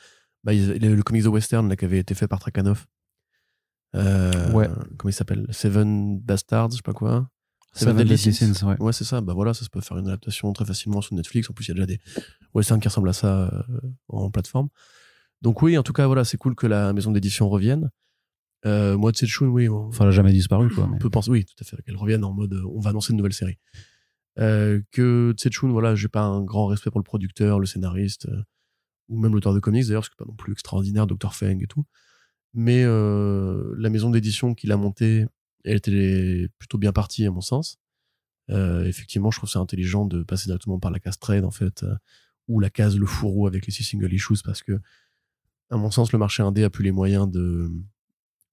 bah, 0.43 0.53
il 0.53 0.67
le, 0.79 0.95
le 0.95 1.03
comics 1.03 1.23
de 1.23 1.27
western 1.29 1.67
là, 1.69 1.75
qui 1.75 1.85
avait 1.85 1.99
été 1.99 2.13
fait 2.15 2.27
par 2.27 2.39
Trakhanov. 2.39 2.85
Euh, 3.95 4.51
Ouais. 4.53 4.69
Comment 4.97 5.09
il 5.09 5.13
s'appelle? 5.13 5.45
Seven 5.51 6.19
Bastards, 6.19 6.71
je 6.71 6.75
sais 6.77 6.81
pas 6.83 6.93
quoi. 6.93 7.29
Seven 7.73 7.95
Deadly 7.97 8.15
Deadly 8.15 8.33
Sins. 8.33 8.65
Ouais. 8.67 8.77
Ouais, 8.81 8.93
c'est 8.93 9.03
ça. 9.05 9.21
Bah 9.21 9.33
voilà, 9.33 9.53
ça 9.53 9.63
se 9.63 9.69
peut 9.69 9.79
faire 9.81 9.97
une 9.97 10.07
adaptation 10.07 10.51
très 10.53 10.65
facilement 10.65 11.01
sur 11.01 11.15
Netflix. 11.15 11.49
En 11.49 11.53
plus, 11.53 11.65
il 11.65 11.69
y 11.69 11.71
a 11.71 11.75
déjà 11.75 11.85
des 11.85 11.99
westerns 12.53 12.79
qui 12.81 12.87
ressemblent 12.87 13.09
à 13.09 13.13
ça 13.13 13.65
en 14.09 14.29
plateforme. 14.29 14.67
Donc 15.41 15.61
oui, 15.61 15.77
en 15.77 15.83
tout 15.83 15.93
cas, 15.93 16.05
voilà, 16.07 16.23
c'est 16.25 16.37
cool 16.37 16.55
que 16.55 16.67
la 16.67 16.91
maison 16.93 17.11
d'édition 17.11 17.49
revienne. 17.49 17.89
Moi, 18.65 19.11
Tsetchun, 19.11 19.47
oui, 19.47 19.69
on, 19.69 19.87
Enfin, 19.87 20.03
elle 20.05 20.09
a 20.09 20.11
jamais 20.11 20.33
disparu 20.33 20.69
quoi. 20.73 20.89
on 20.93 20.97
peut 20.97 21.09
penser, 21.09 21.31
oui, 21.31 21.45
tout 21.45 21.55
à 21.61 21.63
fait, 21.63 21.81
qu'elle 21.83 21.95
revienne 21.97 22.23
en 22.23 22.31
mode, 22.33 22.53
on 22.73 22.79
va 22.79 22.89
annoncer 22.91 23.11
une 23.11 23.17
nouvelle 23.17 23.33
série. 23.33 23.57
Euh, 24.39 24.82
que 24.91 25.34
Tsetchun, 25.36 25.69
voilà, 25.69 25.95
j'ai 25.95 26.07
pas 26.07 26.23
un 26.23 26.41
grand 26.41 26.67
respect 26.67 26.89
pour 26.89 26.99
le 26.99 27.05
producteur, 27.05 27.59
le 27.59 27.65
scénariste, 27.65 28.27
euh, 28.29 28.43
ou 29.09 29.19
même 29.19 29.34
l'auteur 29.34 29.53
de 29.53 29.59
comics 29.59 29.86
d'ailleurs, 29.86 30.01
parce 30.01 30.09
que 30.09 30.15
pas 30.15 30.25
non 30.25 30.36
plus 30.36 30.53
extraordinaire, 30.53 31.07
Dr. 31.07 31.34
Feng 31.34 31.59
et 31.61 31.67
tout. 31.67 31.86
Mais 32.53 32.84
euh, 32.86 33.73
la 33.77 33.89
maison 33.89 34.09
d'édition 34.09 34.53
qu'il 34.55 34.71
a 34.71 34.77
montée, 34.77 35.25
elle 35.63 35.77
était 35.77 36.49
plutôt 36.59 36.77
bien 36.77 36.91
partie 36.93 37.25
à 37.25 37.32
mon 37.32 37.41
sens. 37.41 37.77
Effectivement, 38.49 39.32
je 39.32 39.38
trouve 39.38 39.49
c'est 39.49 39.59
intelligent 39.59 40.05
de 40.05 40.23
passer 40.23 40.47
directement 40.47 40.77
par 40.77 40.91
la 40.91 40.99
case 40.99 41.17
trade 41.17 41.45
en 41.45 41.51
fait, 41.51 41.86
ou 42.49 42.59
la 42.59 42.69
case 42.69 42.97
le 42.97 43.05
fourreau 43.05 43.47
avec 43.47 43.65
les 43.65 43.71
six 43.71 43.86
single 43.86 44.13
issues, 44.13 44.43
parce 44.43 44.61
que 44.61 44.82
à 45.69 45.77
mon 45.77 45.89
sens, 45.89 46.11
le 46.11 46.19
marché 46.19 46.43
indé 46.43 46.65
a 46.65 46.69
plus 46.69 46.84
les 46.84 46.91
moyens 46.91 47.32
de 47.32 47.71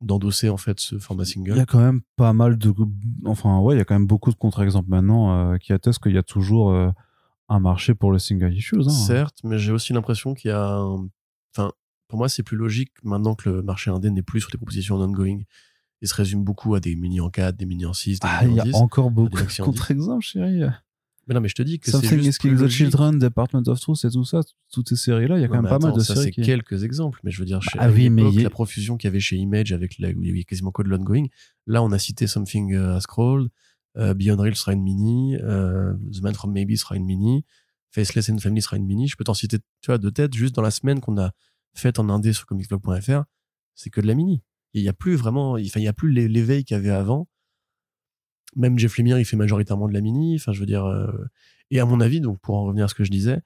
d'endosser 0.01 0.49
en 0.49 0.57
fait 0.57 0.78
ce 0.80 0.99
format 0.99 1.24
Il 1.24 1.26
single. 1.26 1.57
y 1.57 1.61
a 1.61 1.66
quand 1.66 1.80
même 1.80 2.03
pas 2.16 2.32
mal 2.32 2.57
de, 2.57 2.72
enfin 3.24 3.59
ouais, 3.59 3.74
il 3.74 3.78
y 3.78 3.80
a 3.80 3.84
quand 3.84 3.94
même 3.96 4.07
beaucoup 4.07 4.30
de 4.30 4.36
contre-exemples 4.36 4.88
maintenant 4.90 5.53
euh, 5.53 5.57
qui 5.57 5.72
attestent 5.72 6.01
qu'il 6.03 6.14
y 6.14 6.18
a 6.18 6.22
toujours 6.22 6.70
euh, 6.70 6.90
un 7.49 7.59
marché 7.61 7.94
pour 7.94 8.12
le 8.12 8.18
single 8.18 8.53
issues. 8.55 8.76
Hein. 8.86 8.90
Certes, 8.90 9.38
mais 9.42 9.59
j'ai 9.59 9.72
aussi 9.72 9.92
l'impression 9.92 10.34
qu'il 10.34 10.51
y 10.51 10.55
a 10.55 10.64
un... 10.76 11.09
Enfin, 11.57 11.72
pour 12.09 12.18
moi, 12.18 12.28
c'est 12.28 12.42
plus 12.42 12.57
logique 12.57 12.92
maintenant 13.03 13.34
que 13.34 13.49
le 13.51 13.62
marché 13.62 13.90
indé 13.90 14.11
n'est 14.11 14.22
plus 14.22 14.40
sur 14.40 14.51
des 14.51 14.59
propositions 14.59 14.96
ongoing. 15.01 15.40
Il 16.01 16.07
se 16.09 16.14
résume 16.14 16.44
beaucoup 16.44 16.74
à 16.76 16.80
des 16.80 16.94
mini 16.94 17.20
en 17.20 17.28
4, 17.30 17.57
des 17.57 17.66
mini 17.66 17.84
en 17.84 17.92
6, 17.92 18.20
des 18.20 18.28
Ah, 18.30 18.40
il 18.42 18.49
mini 18.49 18.59
y 18.59 18.61
en 18.61 18.64
a 18.64 18.66
10. 18.66 18.74
encore 18.76 19.11
beaucoup 19.11 19.36
de 19.42 19.62
contre-exemples, 19.62 20.24
chérie. 20.24 20.62
Mais 21.29 21.35
non, 21.35 21.43
mais 21.43 21.49
je 21.49 21.55
te 21.55 21.62
dis 21.62 21.79
que 21.79 21.85
c'est 21.85 21.93
Something 21.93 22.24
is 22.24 22.39
Killing 22.39 22.59
the. 22.59 22.68
Children, 22.68 23.18
Department 23.18 23.62
of 23.66 23.79
Truth 23.81 24.03
et 24.05 24.11
tout 24.11 24.24
ça, 24.24 24.41
toutes 24.72 24.89
ces 24.89 24.97
séries-là, 24.97 25.37
il 25.37 25.43
y 25.43 25.45
a 25.45 25.49
quand 25.49 25.61
même 25.61 25.68
pas 25.68 25.79
mal 25.79 25.93
de 25.93 26.01
ça, 26.01 26.14
séries 26.14 26.26
c'est 26.26 26.31
qui... 26.31 26.43
quelques 26.43 26.85
exemples, 26.85 27.20
mais 27.22 27.31
je 27.31 27.39
veux 27.39 27.45
dire, 27.45 27.61
chez, 27.61 27.79
Bah 27.79 27.91
oui, 27.91 28.09
mais 28.09 28.22
y 28.33 28.43
la 28.43 28.49
profusion 28.49 28.97
qu'il 28.97 29.09
y 29.09 29.11
avait 29.11 29.20
chez 29.20 29.37
Image 29.37 29.72
avec 29.72 29.99
la, 29.99 30.09
où 30.09 30.22
il 30.22 30.29
y 30.29 30.31
avait 30.31 30.45
quasiment 30.45 30.72
que 30.72 30.83
de 30.83 30.89
l'ongoing. 30.89 31.26
Là, 31.66 31.83
on 31.83 31.93
a 31.93 31.99
cité 31.99 32.26
Something 32.26 32.72
uh, 32.72 33.01
Scroll, 33.03 33.51
euh, 33.99 34.14
Beyond 34.14 34.39
Real 34.39 34.57
sera 34.57 34.72
une 34.72 34.83
mini, 34.83 35.37
euh, 35.37 35.93
The 36.12 36.22
Man 36.22 36.35
from 36.35 36.53
Maybe 36.53 36.76
sera 36.79 36.97
une 36.97 37.05
mini, 37.05 37.45
Faceless 37.91 38.31
and 38.31 38.39
Family 38.39 38.62
sera 38.62 38.79
une 38.79 38.87
mini. 38.87 39.07
Je 39.07 39.16
peux 39.16 39.24
t'en 39.24 39.35
citer, 39.35 39.59
tu 39.59 39.87
vois, 39.89 39.99
de 39.99 40.09
tête, 40.09 40.35
juste 40.35 40.55
dans 40.55 40.62
la 40.62 40.70
semaine 40.70 41.01
qu'on 41.01 41.18
a 41.18 41.33
faite 41.74 41.99
en 41.99 42.09
indé 42.09 42.33
sur 42.33 42.47
comicsblog.fr, 42.47 43.24
c'est 43.74 43.91
que 43.91 44.01
de 44.01 44.07
la 44.07 44.14
mini. 44.14 44.43
Il 44.72 44.83
y 44.83 44.89
a 44.89 44.95
plus 44.95 45.14
vraiment, 45.14 45.53
enfin, 45.53 45.81
il 45.81 45.85
y 45.85 45.89
a 45.89 45.93
plus 45.93 46.11
l'éveil 46.11 46.64
qu'il 46.64 46.74
y 46.76 46.79
avait 46.79 46.91
avant. 46.91 47.29
Même 48.57 48.78
Jeff 48.78 48.96
Lemire, 48.99 49.18
il 49.18 49.24
fait 49.24 49.36
majoritairement 49.36 49.88
de 49.88 49.94
la 49.94 50.01
mini. 50.01 50.36
Enfin, 50.36 50.53
je 50.53 50.61
veux 50.61 50.66
dire, 50.66 50.84
euh, 50.86 51.12
et 51.70 51.80
à 51.80 51.84
mon 51.84 52.01
avis, 52.01 52.20
donc, 52.20 52.38
pour 52.40 52.57
en 52.57 52.64
revenir 52.64 52.86
à 52.86 52.88
ce 52.88 52.94
que 52.94 53.05
je 53.05 53.11
disais, 53.11 53.42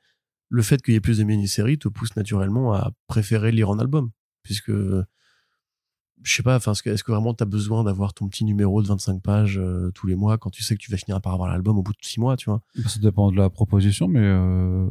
le 0.49 0.63
fait 0.63 0.83
qu'il 0.83 0.95
y 0.95 0.97
ait 0.97 1.01
plus 1.01 1.19
de 1.19 1.25
mini-séries 1.25 1.79
te 1.79 1.89
pousse 1.89 2.15
naturellement 2.17 2.73
à 2.75 2.93
préférer 3.07 3.53
lire 3.53 3.71
en 3.71 3.79
album. 3.79 4.11
Puisque, 4.43 4.71
je 4.71 6.35
sais 6.35 6.43
pas, 6.43 6.57
enfin, 6.57 6.73
est-ce 6.73 7.05
que 7.05 7.13
vraiment 7.13 7.35
tu 7.35 7.43
as 7.43 7.47
besoin 7.47 7.85
d'avoir 7.85 8.15
ton 8.15 8.29
petit 8.29 8.45
numéro 8.45 8.83
de 8.83 8.89
25 8.89 9.23
pages 9.23 9.59
euh, 9.59 9.91
tous 9.93 10.07
les 10.07 10.15
mois 10.15 10.39
quand 10.39 10.51
tu 10.51 10.63
sais 10.63 10.77
que 10.77 10.81
tu 10.81 10.91
vas 10.91 10.97
finir 10.97 11.21
par 11.21 11.33
avoir 11.33 11.49
l'album 11.51 11.79
au 11.79 11.83
bout 11.83 11.93
de 11.93 11.99
6 12.01 12.21
mois, 12.21 12.37
tu 12.37 12.51
vois? 12.51 12.63
Ça 12.87 13.01
dépend 13.01 13.31
de 13.31 13.37
la 13.37 13.51
proposition, 13.51 14.09
mais 14.09 14.21
euh, 14.21 14.89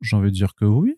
j'ai 0.00 0.16
envie 0.16 0.30
de 0.30 0.34
dire 0.34 0.54
que 0.54 0.64
oui. 0.64 0.96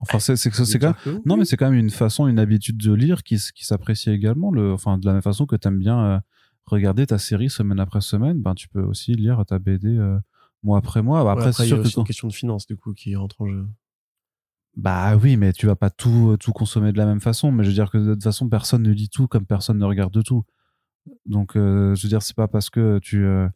Enfin, 0.00 0.18
c'est 0.18 0.36
c'est 0.36 0.50
quand 0.50 0.94
même... 1.06 1.22
non, 1.24 1.36
mais 1.36 1.44
c'est 1.44 1.56
quand 1.56 1.70
même 1.70 1.78
une 1.78 1.90
façon, 1.90 2.26
une 2.26 2.38
habitude 2.38 2.76
de 2.76 2.92
lire 2.92 3.22
qui, 3.22 3.38
qui 3.54 3.64
s'apprécie 3.64 4.10
également. 4.10 4.50
Le, 4.50 4.72
enfin, 4.72 4.98
de 4.98 5.06
la 5.06 5.12
même 5.12 5.22
façon 5.22 5.46
que 5.46 5.56
tu 5.56 5.66
aimes 5.68 5.78
bien 5.78 6.04
euh, 6.04 6.18
regarder 6.66 7.06
ta 7.06 7.18
série 7.18 7.50
semaine 7.50 7.80
après 7.80 8.00
semaine, 8.00 8.40
ben 8.40 8.54
tu 8.54 8.68
peux 8.68 8.82
aussi 8.82 9.14
lire 9.14 9.44
ta 9.46 9.58
BD 9.58 9.88
euh, 9.88 10.18
mois 10.62 10.78
après 10.78 11.02
mois. 11.02 11.30
Après, 11.30 11.52
c'est 11.52 11.66
sûr 11.66 11.82
que 11.82 11.98
une 11.98 12.04
question 12.04 12.28
de 12.28 12.32
finance 12.32 12.66
du 12.66 12.76
coup 12.76 12.92
qui 12.92 13.14
rentre 13.16 13.40
en 13.42 13.46
jeu. 13.46 13.66
Bah 14.76 15.16
oui, 15.16 15.36
mais 15.36 15.52
tu 15.52 15.66
vas 15.66 15.76
pas 15.76 15.90
tout, 15.90 16.36
tout 16.40 16.52
consommer 16.52 16.92
de 16.92 16.98
la 16.98 17.06
même 17.06 17.20
façon. 17.20 17.52
Mais 17.52 17.62
je 17.62 17.68
veux 17.68 17.74
dire 17.74 17.90
que 17.90 17.98
de 17.98 18.14
toute 18.14 18.24
façon, 18.24 18.48
personne 18.48 18.82
ne 18.82 18.90
lit 18.90 19.08
tout 19.08 19.28
comme 19.28 19.46
personne 19.46 19.78
ne 19.78 19.84
regarde 19.84 20.22
tout. 20.24 20.44
Donc, 21.26 21.56
euh, 21.56 21.94
je 21.94 22.02
veux 22.02 22.08
dire, 22.08 22.22
c'est 22.22 22.36
pas 22.36 22.48
parce 22.48 22.70
que 22.70 22.98
tu. 22.98 23.24
Euh, 23.24 23.48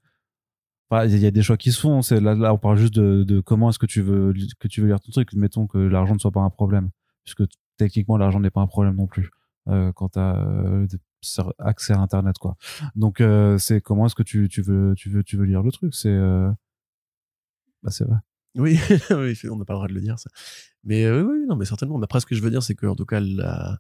il 1.05 1.19
y, 1.19 1.27
a 1.27 1.31
des 1.31 1.43
choix 1.43 1.59
qui 1.59 1.71
se 1.71 1.81
font. 1.81 2.01
C'est 2.01 2.19
là, 2.19 2.35
là, 2.35 2.55
on 2.55 2.59
parle 2.59 2.79
juste 2.79 2.95
de, 2.95 3.23
de 3.23 3.41
comment 3.41 3.69
est-ce 3.69 3.79
que 3.79 3.85
tu 3.85 4.01
veux 4.01 4.33
que 4.59 4.69
tu 4.69 4.81
veux 4.81 4.87
lire 4.87 5.01
ton 5.01 5.11
truc. 5.11 5.35
Mettons 5.35 5.67
que 5.67 5.77
l'argent 5.77 6.15
ne 6.15 6.19
soit 6.19 6.31
pas 6.31 6.41
un 6.41 6.49
problème, 6.49 6.89
puisque 7.25 7.43
techniquement 7.77 8.17
l'argent 8.17 8.41
n'est 8.41 8.51
pas 8.51 8.63
un 8.63 8.67
problème 8.67 8.97
non 8.97 9.07
plus 9.07 9.31
euh, 9.69 9.93
quand 9.93 10.11
tu 10.11 10.19
as 10.19 10.87
euh, 11.39 11.51
accès 11.59 11.93
à 11.93 12.01
Internet, 12.01 12.39
quoi. 12.39 12.57
Donc, 12.95 13.21
euh, 13.21 13.59
c'est 13.59 13.81
comment 13.81 14.07
est-ce 14.07 14.14
que 14.14 14.23
tu, 14.23 14.49
tu 14.49 14.62
veux 14.62 14.95
tu 14.97 15.11
veux 15.11 15.23
tu 15.23 15.37
veux 15.37 15.45
lire 15.45 15.62
le 15.62 15.73
truc? 15.73 15.95
C'est 15.95 16.16
bah 17.83 17.91
c'est 17.91 18.05
vrai. 18.05 18.16
Oui, 18.57 18.79
on 19.11 19.57
n'a 19.57 19.64
pas 19.64 19.75
le 19.75 19.79
droit 19.79 19.89
de 19.89 19.95
le 19.95 20.01
dire, 20.01 20.19
ça. 20.19 20.31
Mais 20.85 21.05
euh, 21.05 21.23
oui, 21.23 21.45
non, 21.49 21.57
mais 21.57 21.64
certainement. 21.64 21.99
Mais 21.99 22.05
après, 22.05 22.21
ce 22.21 22.27
que 22.27 22.35
je 22.35 22.43
veux 22.43 22.51
dire, 22.51 22.62
c'est 22.62 22.75
que 22.75 22.87
en 22.87 22.97
tout 22.97 23.05
cas, 23.05 23.21
la... 23.21 23.79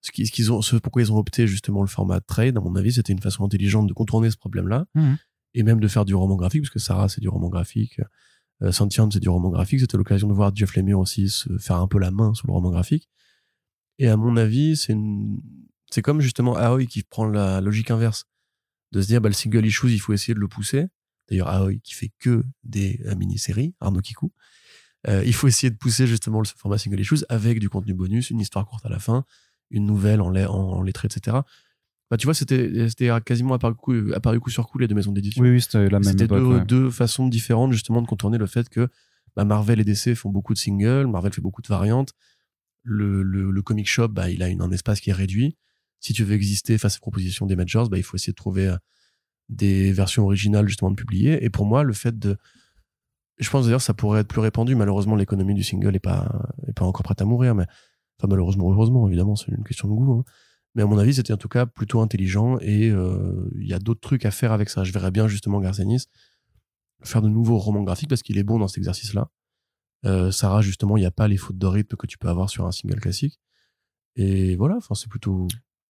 ce 0.00 0.10
qu'ils 0.12 0.52
ont, 0.52 0.62
ce 0.62 0.76
pourquoi 0.76 1.02
ils 1.02 1.12
ont 1.12 1.16
opté 1.16 1.46
justement 1.46 1.82
le 1.82 1.88
format 1.88 2.20
trade, 2.20 2.56
à 2.56 2.60
mon 2.60 2.76
avis, 2.76 2.92
c'était 2.92 3.12
une 3.12 3.22
façon 3.22 3.44
intelligente 3.44 3.86
de 3.86 3.94
contourner 3.94 4.30
ce 4.30 4.36
problème-là 4.36 4.86
mmh. 4.94 5.14
et 5.54 5.62
même 5.62 5.80
de 5.80 5.88
faire 5.88 6.04
du 6.04 6.14
roman 6.14 6.36
graphique, 6.36 6.62
parce 6.62 6.72
que 6.72 6.78
Sarah, 6.78 7.08
c'est 7.08 7.20
du 7.20 7.28
roman 7.28 7.48
graphique, 7.48 8.00
euh, 8.62 8.72
Santian, 8.72 9.10
c'est 9.10 9.20
du 9.20 9.28
roman 9.28 9.50
graphique. 9.50 9.80
C'était 9.80 9.96
l'occasion 9.96 10.28
de 10.28 10.32
voir 10.32 10.54
Jeff 10.54 10.76
Lemire 10.76 10.98
aussi 10.98 11.28
se 11.28 11.56
faire 11.58 11.76
un 11.76 11.88
peu 11.88 11.98
la 11.98 12.10
main 12.10 12.34
sur 12.34 12.46
le 12.46 12.52
roman 12.52 12.70
graphique. 12.70 13.08
Et 13.98 14.08
à 14.08 14.16
mon 14.16 14.36
avis, 14.36 14.76
c'est 14.76 14.92
une... 14.92 15.40
c'est 15.90 16.02
comme 16.02 16.20
justement 16.20 16.56
Aoi 16.56 16.86
qui 16.86 17.02
prend 17.02 17.26
la 17.26 17.60
logique 17.60 17.90
inverse, 17.90 18.24
de 18.92 19.02
se 19.02 19.06
dire, 19.06 19.20
bah, 19.20 19.28
le 19.28 19.34
single 19.34 19.64
issues, 19.66 19.90
il 19.90 19.98
faut 19.98 20.12
essayer 20.12 20.34
de 20.34 20.40
le 20.40 20.48
pousser 20.48 20.86
d'ailleurs 21.28 21.48
Aoi 21.48 21.74
qui 21.82 21.94
fait 21.94 22.12
que 22.18 22.44
des 22.64 23.00
euh, 23.06 23.14
mini-séries, 23.16 23.74
Arnaud 23.80 24.00
Kikou. 24.00 24.32
Euh, 25.08 25.22
il 25.24 25.34
faut 25.34 25.48
essayer 25.48 25.70
de 25.70 25.76
pousser 25.76 26.06
justement 26.06 26.40
le 26.40 26.46
format 26.46 26.78
single 26.78 27.00
issues 27.00 27.24
avec 27.28 27.60
du 27.60 27.68
contenu 27.68 27.94
bonus, 27.94 28.30
une 28.30 28.40
histoire 28.40 28.66
courte 28.66 28.86
à 28.86 28.88
la 28.88 28.98
fin, 28.98 29.24
une 29.70 29.86
nouvelle 29.86 30.20
en, 30.20 30.34
en, 30.34 30.82
lettré, 30.82 31.06
etc. 31.06 31.38
Bah, 32.10 32.16
tu 32.16 32.26
vois, 32.26 32.34
c'était, 32.34 32.88
quasiment 33.24 33.54
apparu 33.54 33.74
coup, 33.74 33.94
apparu 34.14 34.40
coup 34.40 34.50
sur 34.50 34.66
coup 34.68 34.78
les 34.78 34.88
deux 34.88 34.94
maisons 34.94 35.12
d'édition. 35.12 35.42
Oui, 35.42 35.50
oui, 35.50 35.60
c'était 35.60 35.88
la 35.88 35.98
même 35.98 36.04
C'était 36.04 36.28
deux, 36.28 36.60
deux, 36.60 36.90
façons 36.90 37.26
différentes 37.28 37.72
justement 37.72 38.00
de 38.02 38.06
contourner 38.06 38.38
le 38.38 38.46
fait 38.46 38.68
que 38.68 38.88
bah, 39.34 39.44
Marvel 39.44 39.80
et 39.80 39.84
DC 39.84 40.14
font 40.14 40.30
beaucoup 40.30 40.54
de 40.54 40.58
singles, 40.58 41.06
Marvel 41.06 41.32
fait 41.32 41.40
beaucoup 41.40 41.62
de 41.62 41.68
variantes. 41.68 42.12
Le, 42.82 43.22
le, 43.22 43.50
le 43.50 43.62
comic 43.62 43.88
shop, 43.88 44.08
bah, 44.08 44.30
il 44.30 44.42
a 44.42 44.48
une, 44.48 44.62
un 44.62 44.70
espace 44.70 45.00
qui 45.00 45.10
est 45.10 45.14
réduit. 45.14 45.56
Si 46.00 46.12
tu 46.12 46.24
veux 46.24 46.34
exister 46.34 46.78
face 46.78 46.96
aux 46.98 47.00
propositions 47.00 47.46
des 47.46 47.56
majors, 47.56 47.88
bah, 47.88 47.98
il 47.98 48.02
faut 48.02 48.16
essayer 48.16 48.32
de 48.32 48.36
trouver 48.36 48.68
euh, 48.68 48.76
des 49.48 49.92
versions 49.92 50.24
originales 50.24 50.68
justement 50.68 50.90
de 50.90 50.96
publier. 50.96 51.44
Et 51.44 51.50
pour 51.50 51.66
moi, 51.66 51.82
le 51.82 51.92
fait 51.92 52.18
de, 52.18 52.36
je 53.38 53.50
pense 53.50 53.64
d'ailleurs 53.66 53.82
ça 53.82 53.94
pourrait 53.94 54.20
être 54.20 54.28
plus 54.28 54.40
répandu. 54.40 54.74
Malheureusement, 54.74 55.16
l'économie 55.16 55.54
du 55.54 55.64
single 55.64 55.94
est 55.96 56.00
pas 56.00 56.50
est 56.66 56.72
pas 56.72 56.84
encore 56.84 57.02
prête 57.02 57.20
à 57.20 57.24
mourir, 57.24 57.54
mais 57.54 57.66
enfin 58.18 58.28
malheureusement, 58.28 58.70
heureusement, 58.72 59.06
évidemment, 59.08 59.36
c'est 59.36 59.52
une 59.52 59.64
question 59.64 59.88
de 59.88 59.94
goût. 59.94 60.12
Hein. 60.12 60.24
Mais 60.74 60.82
à 60.82 60.86
mon 60.86 60.98
avis, 60.98 61.14
c'était 61.14 61.32
en 61.32 61.38
tout 61.38 61.48
cas 61.48 61.64
plutôt 61.64 62.00
intelligent 62.02 62.58
et 62.60 62.90
euh, 62.90 63.50
il 63.58 63.66
y 63.66 63.72
a 63.72 63.78
d'autres 63.78 64.00
trucs 64.00 64.26
à 64.26 64.30
faire 64.30 64.52
avec 64.52 64.68
ça. 64.68 64.84
Je 64.84 64.92
verrais 64.92 65.10
bien 65.10 65.26
justement 65.26 65.60
Garcenis 65.60 66.06
faire 67.02 67.22
de 67.22 67.28
nouveaux 67.28 67.58
romans 67.58 67.82
graphiques 67.82 68.08
parce 68.08 68.22
qu'il 68.22 68.38
est 68.38 68.42
bon 68.42 68.58
dans 68.58 68.68
cet 68.68 68.78
exercice-là. 68.78 69.30
Euh, 70.04 70.30
Sarah, 70.30 70.62
justement, 70.62 70.96
il 70.96 71.00
n'y 71.00 71.06
a 71.06 71.10
pas 71.10 71.28
les 71.28 71.36
fautes 71.36 71.58
de 71.58 71.66
rythme 71.66 71.96
que 71.96 72.06
tu 72.06 72.18
peux 72.18 72.28
avoir 72.28 72.50
sur 72.50 72.66
un 72.66 72.72
single 72.72 73.00
classique. 73.00 73.40
Et 74.16 74.56
voilà, 74.56 74.78
c'est 74.94 75.08
plutôt, 75.08 75.46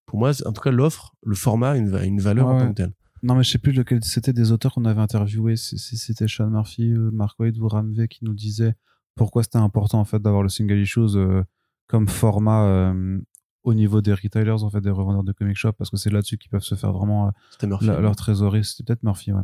pour 0.07 0.19
moi, 0.19 0.31
en 0.47 0.53
tout 0.53 0.63
cas, 0.63 0.71
l'offre, 0.71 1.15
le 1.25 1.35
format 1.35 1.73
a 1.73 1.77
une, 1.77 1.95
une 2.05 2.21
valeur 2.21 2.47
en 2.47 2.59
tant 2.59 2.69
que 2.69 2.75
tel. 2.75 2.93
Non, 3.23 3.35
mais 3.35 3.43
je 3.43 3.51
sais 3.51 3.59
plus 3.59 3.73
lequel 3.73 4.05
c'était 4.05 4.33
des 4.33 4.53
auteurs 4.53 4.73
qu'on 4.73 4.85
avait 4.85 5.01
interviewés. 5.01 5.57
Si 5.57 5.79
c'était 5.79 6.29
Sean 6.29 6.49
Murphy, 6.49 6.93
euh, 6.93 7.11
Mark 7.13 7.39
Wade 7.41 7.59
ou 7.59 7.67
Ramvé 7.67 8.09
qui 8.09 8.25
nous 8.25 8.35
disait 8.35 8.75
pourquoi 9.15 9.43
c'était 9.43 9.57
important 9.57 9.99
en 9.99 10.05
fait 10.05 10.21
d'avoir 10.21 10.43
le 10.43 10.49
single 10.49 10.79
issues 10.79 11.17
euh, 11.17 11.43
comme 11.87 12.07
format 12.07 12.65
euh, 12.67 13.19
au 13.65 13.75
niveau 13.75 14.01
des 14.01 14.13
retailers, 14.13 14.63
en 14.63 14.71
fait, 14.71 14.81
des 14.81 14.91
revendeurs 14.91 15.25
de 15.25 15.33
comic 15.33 15.57
shop, 15.57 15.73
parce 15.73 15.91
que 15.91 15.97
c'est 15.97 16.11
là-dessus 16.11 16.39
qu'ils 16.39 16.51
peuvent 16.51 16.63
se 16.63 16.77
faire 16.77 16.93
vraiment 16.93 17.33
leur 17.81 18.15
trésorerie. 18.15 18.65
C'était 18.65 18.85
peut-être 18.85 19.03
Murphy, 19.03 19.33
ouais. 19.33 19.43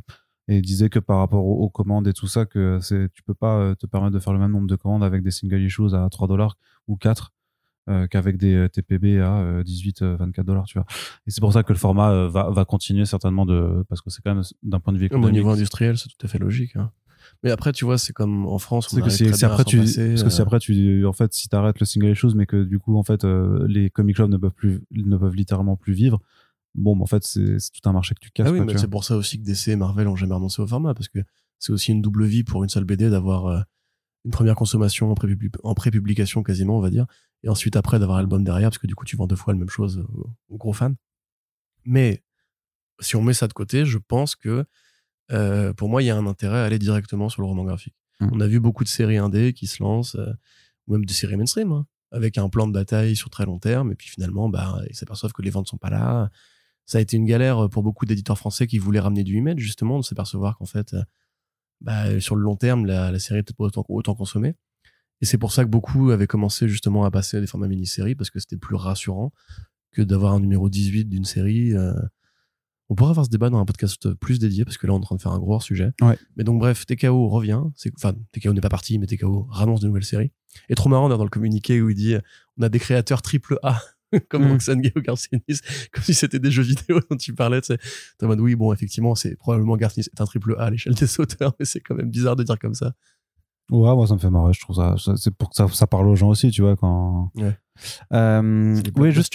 Et 0.49 0.57
il 0.59 0.63
disait 0.63 0.89
que 0.89 0.99
par 0.99 1.19
rapport 1.19 1.45
aux, 1.45 1.71
commandes 1.71 2.07
et 2.07 2.13
tout 2.13 2.27
ça, 2.27 2.47
que 2.47 2.79
c'est, 2.81 3.09
tu 3.13 3.23
peux 3.23 3.35
pas 3.35 3.75
te 3.77 3.87
permettre 3.87 4.15
de 4.15 4.19
faire 4.21 4.33
le 4.33 4.39
même 4.39 4.51
nombre 4.51 4.67
de 4.67 4.77
commandes 4.77 5.03
avec 5.03 5.23
des 5.23 5.31
single 5.31 5.63
issues 5.63 5.95
à 5.95 6.09
3 6.11 6.29
dollars 6.29 6.57
ou 6.89 6.97
4 6.97 7.33
euh, 7.89 8.07
qu'avec 8.07 8.37
des 8.37 8.55
euh, 8.55 8.69
TPB 8.69 9.19
à 9.19 9.63
18, 9.65 10.03
euh, 10.03 10.17
24 10.17 10.47
dollars, 10.47 10.65
tu 10.67 10.79
vois. 10.79 10.87
Et 11.27 11.33
c'est 11.33 11.41
pour 11.41 11.53
ça 11.53 11.65
que 11.65 11.73
le 11.73 11.79
format 11.79 12.29
va, 12.29 12.49
va 12.49 12.65
continuer 12.65 13.07
certainement 13.07 13.45
de, 13.45 13.85
parce 13.89 14.01
que 14.01 14.09
c'est 14.09 14.23
quand 14.23 14.33
même 14.33 14.45
d'un 14.63 14.79
point 14.79 14.93
de 14.93 14.99
vue 14.99 15.07
économique. 15.07 15.31
Au 15.31 15.33
niveau 15.33 15.51
industriel, 15.51 15.99
c'est 15.99 16.09
tout 16.09 16.25
à 16.25 16.29
fait 16.29 16.39
logique. 16.39 16.77
Hein. 16.77 16.93
Mais 17.43 17.51
après, 17.51 17.73
tu 17.73 17.85
vois, 17.85 17.99
c'est 17.99 18.13
comme 18.13 18.47
en 18.47 18.59
France. 18.59 18.87
C'est 18.89 19.03
que 19.03 19.11
c'est 19.11 19.45
après 19.45 19.65
tu, 19.65 19.79
parce 19.79 20.23
que 20.23 20.31
si 20.31 20.41
après 20.41 20.61
tu, 20.61 21.05
en 21.05 21.13
fait, 21.13 21.33
si 21.33 21.49
t'arrêtes 21.49 21.81
le 21.81 21.87
single 21.87 22.15
choses, 22.15 22.37
mais 22.37 22.47
que 22.47 22.63
du 22.63 22.79
coup, 22.79 22.97
en 22.97 23.03
fait, 23.03 23.25
les 23.67 23.91
comic 23.91 24.15
clubs 24.15 24.31
ne 24.31 24.37
peuvent 24.37 24.53
plus, 24.53 24.81
ne 24.93 25.17
peuvent 25.17 25.35
littéralement 25.35 25.77
plus 25.77 25.93
vivre. 25.93 26.21
Bon, 26.77 26.99
en 27.01 27.07
fait, 27.07 27.25
c'est 27.25 27.57
tout 27.73 27.89
un 27.89 27.93
marché 27.93 28.15
que 28.15 28.21
tu 28.21 28.31
casses. 28.31 28.47
Ah 28.49 28.53
oui, 28.53 28.61
mais 28.61 28.79
c'est 28.79 28.89
pour 28.89 29.03
ça 29.03 29.17
aussi 29.17 29.41
que 29.41 29.45
DC 29.45 29.69
et 29.69 29.77
Marvel 29.77 30.07
ont 30.07 30.17
jamais 30.17 30.35
renoncé 30.35 30.63
au 30.63 30.69
format, 30.69 30.95
parce 30.95 31.09
que 31.09 31.19
c'est 31.59 31.73
aussi 31.73 31.91
une 31.91 32.01
double 32.01 32.27
vie 32.27 32.45
pour 32.45 32.63
une 32.63 32.71
seule 32.71 32.85
BD 32.85 33.11
d'avoir 33.11 33.65
une 34.25 34.31
première 34.31 34.55
consommation 34.55 35.13
en 35.65 35.75
pré-publication 35.75 36.45
quasiment, 36.45 36.79
on 36.79 36.81
va 36.81 36.91
dire, 36.91 37.07
et 37.43 37.49
ensuite 37.49 37.77
après 37.77 37.99
d'avoir 37.99 38.19
l'album 38.19 38.45
derrière, 38.45 38.71
parce 38.71 38.79
que 38.79 38.87
du 38.87 38.95
coup 38.95 39.05
tu 39.05 39.17
vends 39.17 39.27
deux 39.27 39.37
fois 39.37 39.53
la 39.53 39.59
même 39.59 39.69
chose 39.69 40.05
aux, 40.49 40.57
gros 40.57 40.73
fans. 40.73 40.95
Mais 41.85 42.23
si 43.01 43.17
on 43.17 43.23
met 43.23 43.35
ça 43.35 43.49
de 43.49 43.53
côté, 43.53 43.85
je 43.85 43.99
pense 43.99 44.37
que 44.37 44.65
euh, 45.33 45.73
pour 45.73 45.89
moi 45.89 46.03
il 46.03 46.07
y 46.07 46.11
a 46.11 46.17
un 46.17 46.27
intérêt 46.27 46.59
à 46.59 46.65
aller 46.65 46.79
directement 46.79 47.29
sur 47.29 47.43
le 47.43 47.49
roman 47.49 47.65
graphique. 47.65 47.97
Mmh. 48.21 48.29
On 48.33 48.41
a 48.41 48.47
vu 48.47 48.61
beaucoup 48.61 48.85
de 48.85 48.89
séries 48.89 49.19
indé 49.19 49.53
qui 49.53 49.67
se 49.67 49.83
lancent, 49.83 50.17
euh, 50.17 50.33
ou 50.87 50.93
même 50.93 51.05
des 51.05 51.15
séries 51.15 51.37
mainstream, 51.37 51.73
hein, 51.73 51.87
avec 52.13 52.39
un 52.39 52.49
plan 52.49 52.67
de 52.67 52.73
bataille 52.73 53.17
sur 53.17 53.31
très 53.31 53.45
long 53.45 53.59
terme, 53.59 53.93
et 53.93 53.95
puis 53.95 54.09
finalement 54.09 54.49
bah, 54.49 54.81
ils 54.89 54.97
s'aperçoivent 54.97 55.33
que 55.33 55.43
les 55.43 55.51
ventes 55.51 55.69
sont 55.69 55.79
pas 55.79 55.91
là. 55.91 56.31
Ça 56.85 56.99
a 56.99 57.01
été 57.01 57.17
une 57.17 57.27
galère 57.27 57.69
pour 57.71 57.83
beaucoup 57.83 58.07
d'éditeurs 58.07 58.39
français 58.39 58.67
qui 58.67 58.79
voulaient 58.79 59.01
ramener 59.01 59.23
du 59.23 59.37
image, 59.37 59.59
justement, 59.61 59.99
de 60.01 60.05
s'apercevoir 60.05 60.59
qu'en 60.59 60.67
fait, 60.67 60.97
bah, 61.81 62.21
sur 62.21 62.35
le 62.35 62.43
long 62.43 62.57
terme, 62.57 62.87
la, 62.87 63.13
la 63.13 63.19
série 63.21 63.39
était 63.39 63.55
pas 63.55 63.65
autant, 63.65 63.85
autant 63.89 64.17
consommée. 64.17 64.57
Et 65.23 65.25
c'est 65.25 65.39
pour 65.39 65.53
ça 65.53 65.65
que 65.65 65.71
beaucoup 65.71 66.11
avaient 66.11 66.27
commencé 66.27 66.69
justement 66.69 67.05
à 67.05 67.11
passer 67.11 67.39
à 67.39 67.41
des 67.41 67.47
formats 67.47 67.69
mini-séries 67.69 68.15
parce 68.15 68.31
que 68.31 68.41
c'était 68.41 68.57
plus 68.57 68.75
rassurant 68.77 69.33
que 69.93 70.03
d'avoir 70.03 70.33
un 70.35 70.41
numéro 70.41 70.69
18 70.69 71.05
d'une 71.05 71.25
série. 71.25 71.75
Euh. 71.75 71.95
On 72.89 72.95
pourrait 72.95 73.11
avoir 73.11 73.25
ce 73.25 73.31
débat 73.31 73.49
dans 73.49 73.59
un 73.59 73.65
podcast 73.65 74.13
plus 74.15 74.39
dédié 74.39 74.65
parce 74.65 74.77
que 74.77 74.87
là 74.87 74.93
on 74.93 74.97
est 74.97 74.99
en 74.99 75.05
train 75.05 75.17
de 75.17 75.23
faire 75.23 75.33
un 75.33 75.39
gros 75.39 75.59
sujet. 75.61 75.93
Mais 76.37 76.45
donc 76.45 76.59
bref, 76.59 76.85
TKO 76.85 77.29
revient. 77.29 77.61
Enfin, 77.97 78.15
TKO 78.33 78.53
n'est 78.53 78.61
pas 78.61 78.69
parti, 78.69 78.99
mais 78.99 79.07
TKO 79.07 79.47
rannonce 79.49 79.81
de 79.81 79.87
nouvelles 79.87 80.05
séries. 80.05 80.33
Et 80.69 80.75
trop 80.75 80.91
marrant 80.91 81.09
dans 81.09 81.23
le 81.23 81.31
communiqué 81.31 81.81
où 81.81 81.89
il 81.89 81.95
dit 81.95 82.17
on 82.59 82.63
a 82.63 82.69
des 82.69 82.81
créateurs 82.81 83.23
triple 83.23 83.59
A 83.63 83.81
comme 84.29 84.47
mm. 84.47 84.53
Roxane 84.53 84.81
Gay 84.81 84.93
ou 84.97 85.01
Garcinis, 85.01 85.61
comme 85.93 86.05
si 86.05 86.15
c'était 86.15 86.39
des 86.39 86.51
jeux 86.51 86.63
vidéo 86.63 87.01
dont 87.11 87.17
tu 87.17 87.35
parlais. 87.35 87.61
Tu 87.61 87.75
sais. 87.75 87.79
en 88.23 88.27
mode 88.27 88.41
oui, 88.41 88.55
bon, 88.55 88.73
effectivement, 88.73 89.15
c'est 89.15 89.37
probablement 89.37 89.77
Garcinis 89.77 90.07
est 90.07 90.21
un 90.21 90.25
triple 90.25 90.55
A 90.59 90.65
à 90.65 90.71
l'échelle 90.71 90.95
des 90.95 91.21
auteurs, 91.21 91.55
mais 91.59 91.65
c'est 91.65 91.81
quand 91.81 91.95
même 91.95 92.11
bizarre 92.11 92.37
de 92.37 92.43
dire 92.43 92.59
comme 92.59 92.75
ça. 92.75 92.95
Ouais, 93.71 93.95
moi 93.95 94.07
ça 94.07 94.15
me 94.15 94.19
fait 94.19 94.31
marrer, 94.31 94.53
je 94.53 94.61
trouve 94.61 94.77
ça. 94.77 94.97
C'est 95.17 95.31
pour 95.31 95.51
que 95.51 95.57
ça, 95.57 95.67
ça 95.69 95.87
parle 95.87 96.09
aux 96.09 96.17
gens 96.17 96.29
aussi, 96.29 96.51
tu 96.51 96.63
vois, 96.63 96.77
quand. 96.77 97.31
Ouais. 97.37 97.57
Euh, 98.13 98.81
oui, 98.97 99.13
juste 99.13 99.33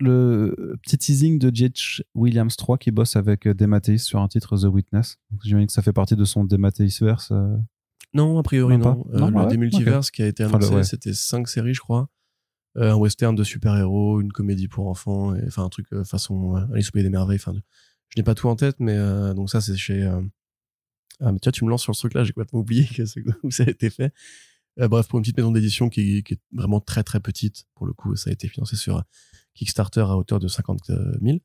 le 0.00 0.76
petit 0.82 0.98
teasing 0.98 1.38
de 1.38 1.54
J.H. 1.54 2.02
Williams 2.14 2.56
3 2.56 2.78
qui 2.78 2.90
bosse 2.90 3.16
avec 3.16 3.46
euh, 3.46 3.54
Demateis 3.54 3.98
sur 3.98 4.20
un 4.20 4.28
titre 4.28 4.56
The 4.56 4.64
Witness. 4.64 5.18
J'imagine 5.42 5.66
que 5.66 5.72
ça 5.72 5.82
fait 5.82 5.92
partie 5.92 6.16
de 6.16 6.24
son 6.24 6.44
Demateis 6.44 6.98
verse. 7.00 7.30
Euh... 7.32 7.56
Non, 8.14 8.38
a 8.38 8.42
priori 8.42 8.78
non. 8.78 9.06
Euh, 9.12 9.18
non 9.18 9.30
le 9.30 9.50
Demultiverse 9.50 10.10
qui 10.10 10.22
a 10.22 10.26
été 10.26 10.44
annoncé, 10.44 10.82
c'était 10.84 11.12
5 11.12 11.48
séries, 11.48 11.74
je 11.74 11.80
crois. 11.80 12.08
Euh, 12.76 12.92
un 12.92 12.96
western 12.96 13.34
de 13.34 13.44
super-héros, 13.44 14.20
une 14.20 14.30
comédie 14.30 14.68
pour 14.68 14.88
enfants, 14.88 15.34
enfin 15.46 15.64
un 15.64 15.68
truc 15.68 15.88
façon 16.04 16.54
Alice 16.72 16.88
au 16.88 16.92
Pays 16.92 17.02
des 17.02 17.10
Merveilles. 17.10 17.40
Enfin, 17.40 17.54
je 18.08 18.14
n'ai 18.16 18.22
pas 18.22 18.34
tout 18.34 18.48
en 18.48 18.56
tête, 18.56 18.76
mais 18.78 18.96
donc 19.34 19.50
ça 19.50 19.60
c'est 19.60 19.76
chez 19.76 20.08
Ah, 21.20 21.32
mais 21.32 21.38
tu 21.38 21.46
vois, 21.46 21.52
tu 21.52 21.64
me 21.64 21.70
lances 21.70 21.82
sur 21.82 21.94
ce 21.94 22.00
truc-là, 22.00 22.24
j'ai 22.24 22.32
complètement 22.32 22.60
oublié 22.60 22.86
que 22.86 23.02
où 23.42 23.50
ça 23.50 23.64
a 23.64 23.70
été 23.70 23.90
fait. 23.90 24.12
Euh, 24.80 24.88
bref, 24.88 25.08
pour 25.08 25.18
une 25.18 25.22
petite 25.22 25.36
maison 25.36 25.50
d'édition 25.50 25.88
qui, 25.88 26.22
qui 26.22 26.34
est 26.34 26.40
vraiment 26.52 26.80
très 26.80 27.02
très 27.02 27.20
petite, 27.20 27.64
pour 27.74 27.86
le 27.86 27.92
coup, 27.92 28.14
ça 28.16 28.30
a 28.30 28.32
été 28.32 28.48
financé 28.48 28.76
sur 28.76 29.02
Kickstarter 29.54 30.02
à 30.02 30.16
hauteur 30.16 30.38
de 30.38 30.48
50 30.48 30.78
000. 31.20 31.38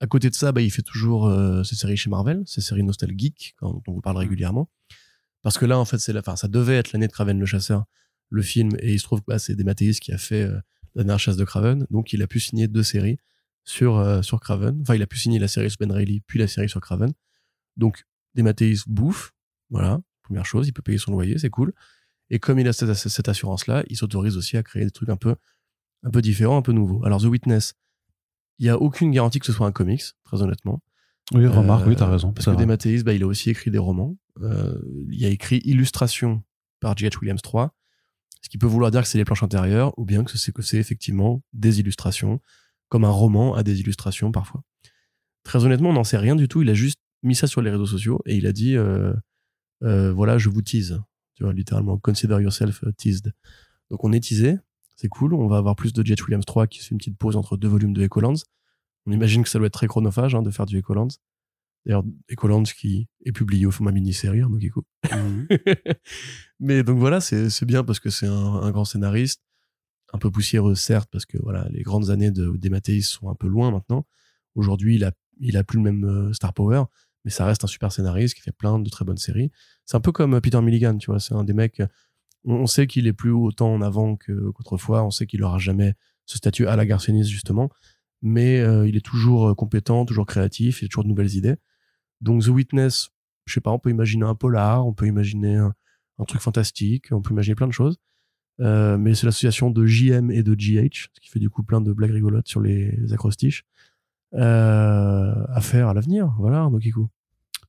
À 0.00 0.06
côté 0.06 0.30
de 0.30 0.34
ça, 0.34 0.52
bah, 0.52 0.60
il 0.60 0.70
fait 0.70 0.82
toujours 0.82 1.26
euh, 1.26 1.62
ses 1.62 1.76
séries 1.76 1.96
chez 1.96 2.10
Marvel, 2.10 2.42
ses 2.46 2.60
séries 2.60 2.82
nostalgiques, 2.82 3.54
quand 3.58 3.82
on 3.86 3.92
vous 3.92 4.00
parle 4.00 4.16
régulièrement. 4.16 4.70
Parce 5.42 5.58
que 5.58 5.66
là, 5.66 5.78
en 5.78 5.84
fait, 5.84 5.98
c'est 5.98 6.12
la, 6.12 6.20
enfin, 6.20 6.36
ça 6.36 6.48
devait 6.48 6.76
être 6.76 6.92
l'année 6.92 7.06
de 7.06 7.12
Kraven 7.12 7.38
le 7.38 7.46
chasseur, 7.46 7.84
le 8.30 8.42
film, 8.42 8.70
et 8.80 8.94
il 8.94 8.98
se 8.98 9.04
trouve 9.04 9.20
que 9.20 9.26
bah, 9.28 9.38
c'est 9.38 9.54
Dematteis 9.54 10.00
qui 10.00 10.12
a 10.12 10.18
fait 10.18 10.42
euh, 10.42 10.58
la 10.94 11.04
dernière 11.04 11.18
chasse 11.18 11.36
de 11.36 11.44
Kraven, 11.44 11.86
donc 11.90 12.12
il 12.12 12.22
a 12.22 12.26
pu 12.26 12.40
signer 12.40 12.66
deux 12.66 12.82
séries 12.82 13.18
sur, 13.64 13.98
euh, 13.98 14.22
sur 14.22 14.40
Kraven. 14.40 14.80
Enfin, 14.80 14.94
il 14.94 15.02
a 15.02 15.06
pu 15.06 15.18
signer 15.18 15.38
la 15.38 15.48
série 15.48 15.70
sur 15.70 15.78
Ben 15.78 15.92
Reilly, 15.92 16.20
puis 16.26 16.38
la 16.38 16.48
série 16.48 16.68
sur 16.68 16.80
Kraven. 16.80 17.12
Donc, 17.76 18.04
Dematteis 18.34 18.82
bouffe, 18.86 19.32
voilà, 19.70 20.00
première 20.22 20.46
chose, 20.46 20.68
il 20.68 20.72
peut 20.72 20.82
payer 20.82 20.98
son 20.98 21.12
loyer, 21.12 21.38
c'est 21.38 21.50
cool. 21.50 21.72
Et 22.30 22.38
comme 22.38 22.58
il 22.58 22.66
a 22.68 22.72
cette, 22.72 22.92
cette 22.94 23.28
assurance-là, 23.28 23.84
il 23.88 23.96
s'autorise 23.96 24.36
aussi 24.36 24.56
à 24.56 24.62
créer 24.62 24.84
des 24.84 24.90
trucs 24.90 25.08
un 25.10 25.16
peu, 25.16 25.36
un 26.02 26.10
peu 26.10 26.22
différents, 26.22 26.56
un 26.56 26.62
peu 26.62 26.72
nouveaux. 26.72 27.04
Alors, 27.04 27.20
The 27.20 27.26
Witness, 27.26 27.74
il 28.58 28.64
n'y 28.64 28.70
a 28.70 28.78
aucune 28.78 29.10
garantie 29.10 29.38
que 29.38 29.46
ce 29.46 29.52
soit 29.52 29.66
un 29.66 29.72
comics, 29.72 30.02
très 30.24 30.42
honnêtement. 30.42 30.80
Oui, 31.32 31.46
remarque, 31.46 31.84
Euh, 31.84 31.88
oui, 31.90 31.96
t'as 31.96 32.08
raison. 32.08 32.32
Parce 32.32 32.46
que. 32.46 32.50
Dematteis, 32.60 33.02
bah, 33.02 33.12
il 33.14 33.22
a 33.22 33.26
aussi 33.26 33.50
écrit 33.50 33.70
des 33.70 33.78
romans. 33.78 34.16
Euh, 34.42 34.78
il 35.10 35.24
a 35.24 35.28
écrit 35.28 35.60
Illustration 35.64 36.42
par 36.80 36.96
J.H. 36.96 37.18
Williams 37.20 37.40
3, 37.42 37.74
ce 38.42 38.48
qui 38.48 38.58
peut 38.58 38.66
vouloir 38.66 38.90
dire 38.90 39.02
que 39.02 39.08
c'est 39.08 39.18
les 39.18 39.24
planches 39.24 39.42
intérieures, 39.42 39.98
ou 39.98 40.04
bien 40.04 40.24
que 40.24 40.36
c'est 40.36 40.52
que 40.52 40.60
c'est 40.62 40.76
effectivement 40.76 41.42
des 41.52 41.80
illustrations, 41.80 42.40
comme 42.88 43.04
un 43.04 43.10
roman 43.10 43.54
a 43.54 43.62
des 43.62 43.80
illustrations 43.80 44.32
parfois. 44.32 44.62
Très 45.44 45.64
honnêtement, 45.64 45.90
on 45.90 45.94
n'en 45.94 46.04
sait 46.04 46.18
rien 46.18 46.36
du 46.36 46.48
tout. 46.48 46.62
Il 46.62 46.70
a 46.70 46.74
juste 46.74 46.98
mis 47.24 47.34
ça 47.34 47.46
sur 47.46 47.62
les 47.62 47.70
réseaux 47.70 47.86
sociaux 47.86 48.20
et 48.26 48.36
il 48.36 48.46
a 48.46 48.52
dit 48.52 48.76
euh, 48.76 49.12
euh, 49.82 50.12
voilà, 50.12 50.38
je 50.38 50.48
vous 50.48 50.62
tease. 50.62 51.00
Tu 51.34 51.42
vois, 51.42 51.52
littéralement, 51.52 51.98
consider 51.98 52.40
yourself 52.40 52.84
teased. 52.96 53.32
Donc 53.90 54.04
on 54.04 54.12
est 54.12 54.20
teasé, 54.20 54.56
c'est 54.96 55.08
cool. 55.08 55.34
On 55.34 55.48
va 55.48 55.58
avoir 55.58 55.74
plus 55.74 55.92
de 55.92 56.04
J.H. 56.04 56.22
Williams 56.22 56.44
3 56.44 56.66
qui 56.66 56.78
fait 56.78 56.90
une 56.90 56.98
petite 56.98 57.18
pause 57.18 57.36
entre 57.36 57.56
deux 57.56 57.68
volumes 57.68 57.92
de 57.92 58.02
Echolands. 58.02 58.42
On 59.06 59.12
imagine 59.12 59.42
que 59.42 59.48
ça 59.48 59.58
doit 59.58 59.66
être 59.66 59.74
très 59.74 59.88
chronophage 59.88 60.34
hein, 60.34 60.42
de 60.42 60.50
faire 60.50 60.66
du 60.66 60.78
Echolands. 60.78 61.08
D'ailleurs, 61.84 62.04
Echolands 62.28 62.62
qui 62.62 63.08
est 63.24 63.32
publié 63.32 63.66
au 63.66 63.70
format 63.70 63.92
mini-série, 63.92 64.40
hein, 64.40 64.48
Mokiku. 64.48 64.82
Mhm. 65.12 65.48
Mais 66.60 66.82
donc 66.82 66.98
voilà, 66.98 67.20
c'est 67.20 67.64
bien 67.66 67.84
parce 67.84 68.00
que 68.00 68.10
c'est 68.10 68.26
un, 68.26 68.32
un 68.32 68.70
grand 68.70 68.86
scénariste, 68.86 69.42
un 70.12 70.18
peu 70.18 70.30
poussiéreux 70.30 70.74
certes, 70.76 71.10
parce 71.12 71.26
que 71.26 71.36
voilà, 71.42 71.68
les 71.70 71.82
grandes 71.82 72.10
années 72.10 72.30
de 72.30 72.56
Dematteis 72.56 73.02
sont 73.02 73.28
un 73.28 73.34
peu 73.34 73.48
loin 73.48 73.70
maintenant. 73.70 74.06
Aujourd'hui, 74.54 74.94
il 74.94 75.04
a, 75.04 75.12
il 75.40 75.56
a 75.56 75.64
plus 75.64 75.78
le 75.78 75.82
même 75.82 76.04
euh, 76.04 76.32
star 76.32 76.54
power, 76.54 76.84
mais 77.24 77.30
ça 77.30 77.44
reste 77.46 77.64
un 77.64 77.66
super 77.66 77.90
scénariste 77.90 78.34
qui 78.34 78.42
fait 78.42 78.52
plein 78.52 78.78
de 78.78 78.88
très 78.90 79.04
bonnes 79.04 79.16
séries. 79.16 79.50
C'est 79.84 79.96
un 79.96 80.00
peu 80.00 80.12
comme 80.12 80.34
euh, 80.34 80.40
Peter 80.40 80.60
Milligan, 80.60 80.96
tu 80.98 81.10
vois, 81.10 81.20
c'est 81.20 81.34
un 81.34 81.44
des 81.44 81.54
mecs. 81.54 81.80
euh, 81.80 81.86
On, 82.44 82.66
sait 82.66 82.86
qu'il 82.86 83.06
est 83.06 83.12
plus 83.12 83.30
autant 83.30 83.72
en 83.72 83.82
avant 83.82 84.16
qu'autrefois, 84.16 85.04
on 85.04 85.10
sait 85.10 85.26
qu'il 85.26 85.42
aura 85.42 85.58
jamais 85.58 85.94
ce 86.26 86.38
statut 86.38 86.66
à 86.66 86.76
la 86.76 86.86
Garcenis 86.86 87.24
justement, 87.24 87.70
mais 88.22 88.60
euh, 88.60 88.86
il 88.86 88.96
est 88.96 89.04
toujours 89.04 89.54
compétent, 89.56 90.04
toujours 90.04 90.26
créatif, 90.26 90.82
il 90.82 90.86
a 90.86 90.88
toujours 90.88 91.04
de 91.04 91.08
nouvelles 91.08 91.34
idées. 91.34 91.56
Donc 92.20 92.42
The 92.44 92.48
Witness, 92.48 93.10
je 93.46 93.54
sais 93.54 93.60
pas, 93.60 93.70
on 93.70 93.78
peut 93.78 93.90
imaginer 93.90 94.24
un 94.24 94.34
polar, 94.34 94.86
on 94.86 94.94
peut 94.94 95.06
imaginer 95.06 95.56
un, 95.56 95.74
truc 96.26 96.40
fantastique, 96.40 97.06
on 97.10 97.20
peut 97.20 97.32
imaginer 97.32 97.54
plein 97.54 97.66
de 97.66 97.72
choses. 97.72 97.98
Mais 98.58 99.14
c'est 99.14 99.26
l'association 99.26 99.70
de 99.70 99.84
JM 99.84 100.30
et 100.30 100.42
de 100.42 100.54
GH, 100.54 101.08
ce 101.12 101.20
qui 101.20 101.28
fait 101.28 101.40
du 101.40 101.50
coup 101.50 101.62
plein 101.64 101.80
de 101.80 101.92
blagues 101.92 102.12
rigolotes 102.12 102.48
sur 102.48 102.60
les, 102.60 103.12
acrostiches, 103.12 103.64
à 104.36 105.60
faire 105.60 105.88
à 105.88 105.94
l'avenir. 105.94 106.32
Voilà, 106.38 106.68
Kikou. 106.80 107.08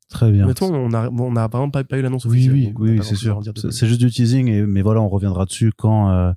Très 0.10 0.32
bien. 0.32 0.44
Honnêtement, 0.46 0.68
on 0.70 0.94
on 1.20 1.32
n'a 1.32 1.48
vraiment 1.48 1.72
pas, 1.72 1.84
pas 1.84 1.98
eu 1.98 2.02
l'annonce 2.02 2.26
Oui, 2.26 2.48
officielle. 2.48 2.54
oui, 2.54 2.74
on 2.76 2.82
oui, 2.82 2.98
pas 2.98 3.04
c'est 3.04 3.16
sûr. 3.16 3.42
C'est 3.72 3.88
juste 3.88 4.00
du 4.00 4.10
teasing, 4.12 4.48
et, 4.48 4.62
mais 4.66 4.82
voilà, 4.82 5.02
on 5.02 5.10
reviendra 5.10 5.46
dessus 5.46 5.72
quand, 5.76 6.10
euh, 6.12 6.32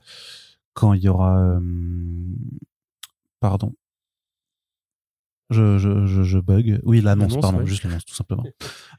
quand 0.73 0.95
il 0.95 1.03
y 1.03 1.09
aura. 1.09 1.39
euh, 1.39 1.61
pardon. 3.41 3.75
Je, 5.51 5.79
je, 5.79 6.05
je, 6.07 6.23
je 6.25 6.39
bug. 6.39 6.81
Oui, 6.85 7.01
l'annonce, 7.01 7.39
pardon, 7.41 7.59
ouais. 7.59 7.67
juste 7.67 7.85
l'annonce, 7.85 8.05
tout 8.05 8.15
simplement. 8.15 8.45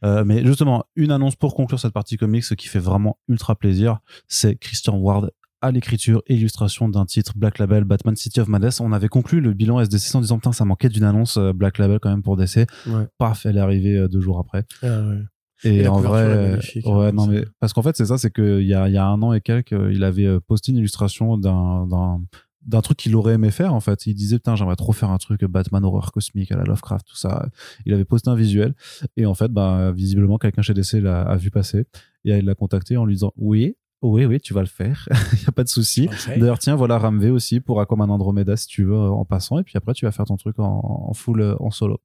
Euh, 0.05 0.23
mais 0.23 0.45
justement, 0.45 0.85
une 0.95 1.11
annonce 1.11 1.35
pour 1.35 1.55
conclure 1.55 1.77
cette 1.77 1.91
partie 1.91 2.15
comics 2.15 2.45
ce 2.45 2.53
qui 2.53 2.69
fait 2.69 2.79
vraiment 2.79 3.19
ultra 3.27 3.53
plaisir, 3.57 3.99
c'est 4.29 4.55
Christian 4.55 4.95
Ward 4.95 5.31
à 5.61 5.71
l'écriture 5.71 6.21
et 6.27 6.35
illustration 6.35 6.89
d'un 6.89 7.05
titre 7.05 7.33
Black 7.35 7.59
Label 7.59 7.83
Batman 7.83 8.15
City 8.15 8.39
of 8.39 8.47
Madness. 8.47 8.79
On 8.79 8.91
avait 8.91 9.07
conclu 9.07 9.41
le 9.41 9.53
bilan 9.53 9.79
SDC 9.79 10.15
en 10.15 10.21
disant 10.21 10.37
putain 10.37 10.51
ça 10.51 10.65
manquait 10.65 10.89
d'une 10.89 11.03
annonce 11.03 11.37
euh, 11.37 11.53
Black 11.53 11.77
Label 11.77 11.99
quand 11.99 12.09
même 12.09 12.23
pour 12.23 12.37
DC. 12.37 12.67
Ouais. 12.87 13.07
Paf, 13.17 13.45
elle 13.45 13.57
est 13.57 13.61
arrivée 13.61 13.97
euh, 13.97 14.07
deux 14.07 14.21
jours 14.21 14.39
après. 14.39 14.65
Ah, 14.81 15.01
ouais. 15.01 15.17
Et, 15.65 15.89
en 15.89 15.99
vrai, 15.99 16.51
magnifique, 16.51 16.85
ouais, 16.85 17.07
hein, 17.07 17.11
non 17.11 17.27
mais 17.27 17.43
parce 17.59 17.73
qu'en 17.73 17.81
fait 17.81 17.97
c'est 17.97 18.05
ça, 18.05 18.17
c'est 18.17 18.31
que 18.31 18.61
il 18.61 18.67
y 18.67 18.73
a, 18.73 18.87
y 18.87 18.95
a 18.95 19.05
un 19.05 19.21
an 19.21 19.33
et 19.33 19.41
quelques, 19.41 19.73
euh, 19.73 19.91
il 19.93 20.05
avait 20.05 20.39
posté 20.39 20.71
une 20.71 20.77
illustration 20.77 21.37
d'un 21.37 21.85
d'un 21.87 22.21
d'un 22.65 22.81
truc 22.81 22.97
qu'il 22.97 23.15
aurait 23.15 23.33
aimé 23.33 23.51
faire 23.51 23.73
en 23.73 23.81
fait. 23.81 24.05
Il 24.05 24.13
disait 24.13 24.37
putain 24.37 24.55
j'aimerais 24.55 24.77
trop 24.77 24.93
faire 24.93 25.09
un 25.09 25.17
truc 25.17 25.43
Batman 25.43 25.83
horreur 25.83 26.13
cosmique 26.13 26.51
à 26.53 26.55
la 26.55 26.63
Lovecraft 26.63 27.05
tout 27.05 27.17
ça. 27.17 27.49
Il 27.85 27.93
avait 27.93 28.05
posté 28.05 28.29
un 28.29 28.35
visuel 28.35 28.73
et 29.17 29.25
en 29.25 29.33
fait 29.33 29.51
bah 29.51 29.91
visiblement 29.91 30.37
quelqu'un 30.37 30.61
chez 30.61 30.73
DC 30.73 30.93
l'a 30.93 31.21
a 31.21 31.35
vu 31.35 31.51
passer 31.51 31.85
et 32.23 32.37
il 32.37 32.45
l'a 32.45 32.55
contacté 32.55 32.95
en 32.95 33.05
lui 33.05 33.15
disant 33.15 33.33
oui 33.35 33.75
oui 34.01 34.25
oui 34.25 34.39
tu 34.39 34.53
vas 34.53 34.61
le 34.61 34.67
faire, 34.67 35.07
il 35.33 35.41
y 35.43 35.47
a 35.47 35.51
pas 35.51 35.63
de 35.63 35.69
souci. 35.69 36.09
D'ailleurs, 36.27 36.59
tiens, 36.59 36.75
voilà 36.75 36.97
Ramvé 36.97 37.29
aussi 37.29 37.59
pour 37.59 37.81
Aquaman 37.81 38.09
Andromeda 38.09 38.55
si 38.55 38.67
tu 38.67 38.83
veux 38.83 38.97
en 38.97 39.25
passant. 39.25 39.59
Et 39.59 39.63
puis 39.63 39.73
après, 39.77 39.93
tu 39.93 40.05
vas 40.05 40.11
faire 40.11 40.25
ton 40.25 40.37
truc 40.37 40.57
en, 40.59 41.05
en 41.09 41.13
full 41.13 41.41
euh, 41.41 41.55
en 41.59 41.71
solo. 41.71 41.99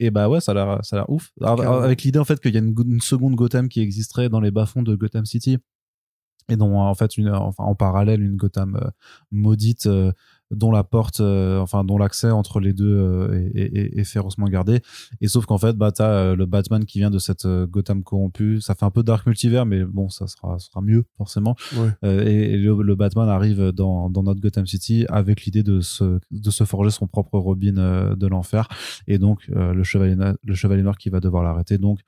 Et 0.00 0.10
bah 0.10 0.28
ouais, 0.28 0.40
ça 0.40 0.52
a 0.52 0.54
l'air, 0.54 0.78
ça 0.84 0.96
a 0.96 0.98
l'air 1.00 1.10
ouf. 1.10 1.32
Alors, 1.40 1.56
Carrément. 1.56 1.82
avec 1.82 2.02
l'idée 2.02 2.18
en 2.18 2.24
fait 2.24 2.40
qu'il 2.40 2.54
y 2.54 2.58
a 2.58 2.60
une 2.60 3.00
seconde 3.00 3.34
Gotham 3.34 3.68
qui 3.68 3.80
existerait 3.80 4.28
dans 4.28 4.40
les 4.40 4.50
bas-fonds 4.50 4.82
de 4.82 4.94
Gotham 4.94 5.24
City. 5.26 5.58
Et 6.50 6.56
dont 6.56 6.78
en 6.78 6.94
fait, 6.94 7.16
une, 7.16 7.30
enfin, 7.30 7.64
en 7.64 7.74
parallèle, 7.74 8.22
une 8.22 8.36
Gotham 8.36 8.76
euh, 8.76 8.90
maudite 9.30 9.86
euh, 9.86 10.12
dont 10.54 10.70
la 10.70 10.84
porte, 10.84 11.20
euh, 11.20 11.58
enfin, 11.60 11.84
dont 11.84 11.98
l'accès 11.98 12.30
entre 12.30 12.60
les 12.60 12.72
deux 12.72 12.94
euh, 12.96 13.50
est, 13.54 13.76
est- 13.76 13.98
est- 13.98 14.04
férocement 14.04 14.46
gardé. 14.48 14.80
Et 15.20 15.28
sauf 15.28 15.46
qu'en 15.46 15.58
fait, 15.58 15.76
bah, 15.76 15.92
t'as 15.92 16.08
euh, 16.10 16.36
le 16.36 16.46
Batman 16.46 16.84
qui 16.84 16.98
vient 16.98 17.10
de 17.10 17.18
cette 17.18 17.46
Gotham 17.46 18.02
corrompue. 18.02 18.60
Ça 18.60 18.74
fait 18.74 18.84
un 18.84 18.90
peu 18.90 19.02
dark 19.02 19.26
multivers, 19.26 19.66
mais 19.66 19.84
bon, 19.84 20.08
ça 20.08 20.26
sera, 20.26 20.58
sera 20.58 20.80
mieux, 20.80 21.04
forcément. 21.16 21.56
Ouais. 21.76 21.90
Et 22.26 22.54
et 22.54 22.56
le, 22.58 22.82
le 22.82 22.94
Batman 22.94 23.28
arrive 23.28 23.70
dans, 23.72 24.10
dans 24.10 24.22
notre 24.22 24.40
Gotham 24.40 24.66
City 24.66 25.06
avec 25.08 25.44
l'idée 25.44 25.62
de 25.62 25.80
se, 25.80 26.18
de 26.30 26.50
se 26.50 26.64
forger 26.64 26.90
son 26.90 27.06
propre 27.06 27.38
Robin 27.38 28.14
de 28.16 28.26
l'enfer. 28.26 28.68
Et 29.06 29.18
donc, 29.18 29.46
le, 29.48 29.82
chevalier, 29.84 30.16
le 30.42 30.54
chevalier 30.54 30.82
noir 30.82 30.96
qui 30.98 31.08
va 31.10 31.20
devoir 31.20 31.42
l'arrêter. 31.42 31.78
Donc, 31.78 32.00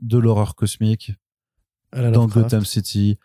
de 0.00 0.18
l'horreur 0.18 0.54
cosmique 0.54 1.12
dans. 1.94 2.26
Gotham 2.26 2.64
City 2.64 3.18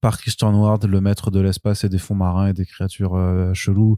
par 0.00 0.18
Christian 0.18 0.54
Ward, 0.54 0.84
le 0.84 1.00
maître 1.00 1.30
de 1.30 1.40
l'espace 1.40 1.84
et 1.84 1.88
des 1.88 1.98
fonds 1.98 2.14
marins 2.14 2.48
et 2.48 2.52
des 2.52 2.64
créatures 2.66 3.14
euh, 3.16 3.52
cheloues. 3.54 3.96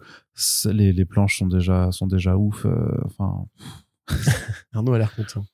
Les, 0.66 0.92
les 0.92 1.04
planches 1.04 1.38
sont 1.38 1.46
déjà, 1.46 1.92
sont 1.92 2.06
déjà 2.06 2.36
ouf. 2.36 2.64
euh, 2.66 2.98
Enfin, 3.04 3.46
Arnaud 4.72 4.92
a 4.94 4.98
l'air 4.98 5.14
content. 5.14 5.44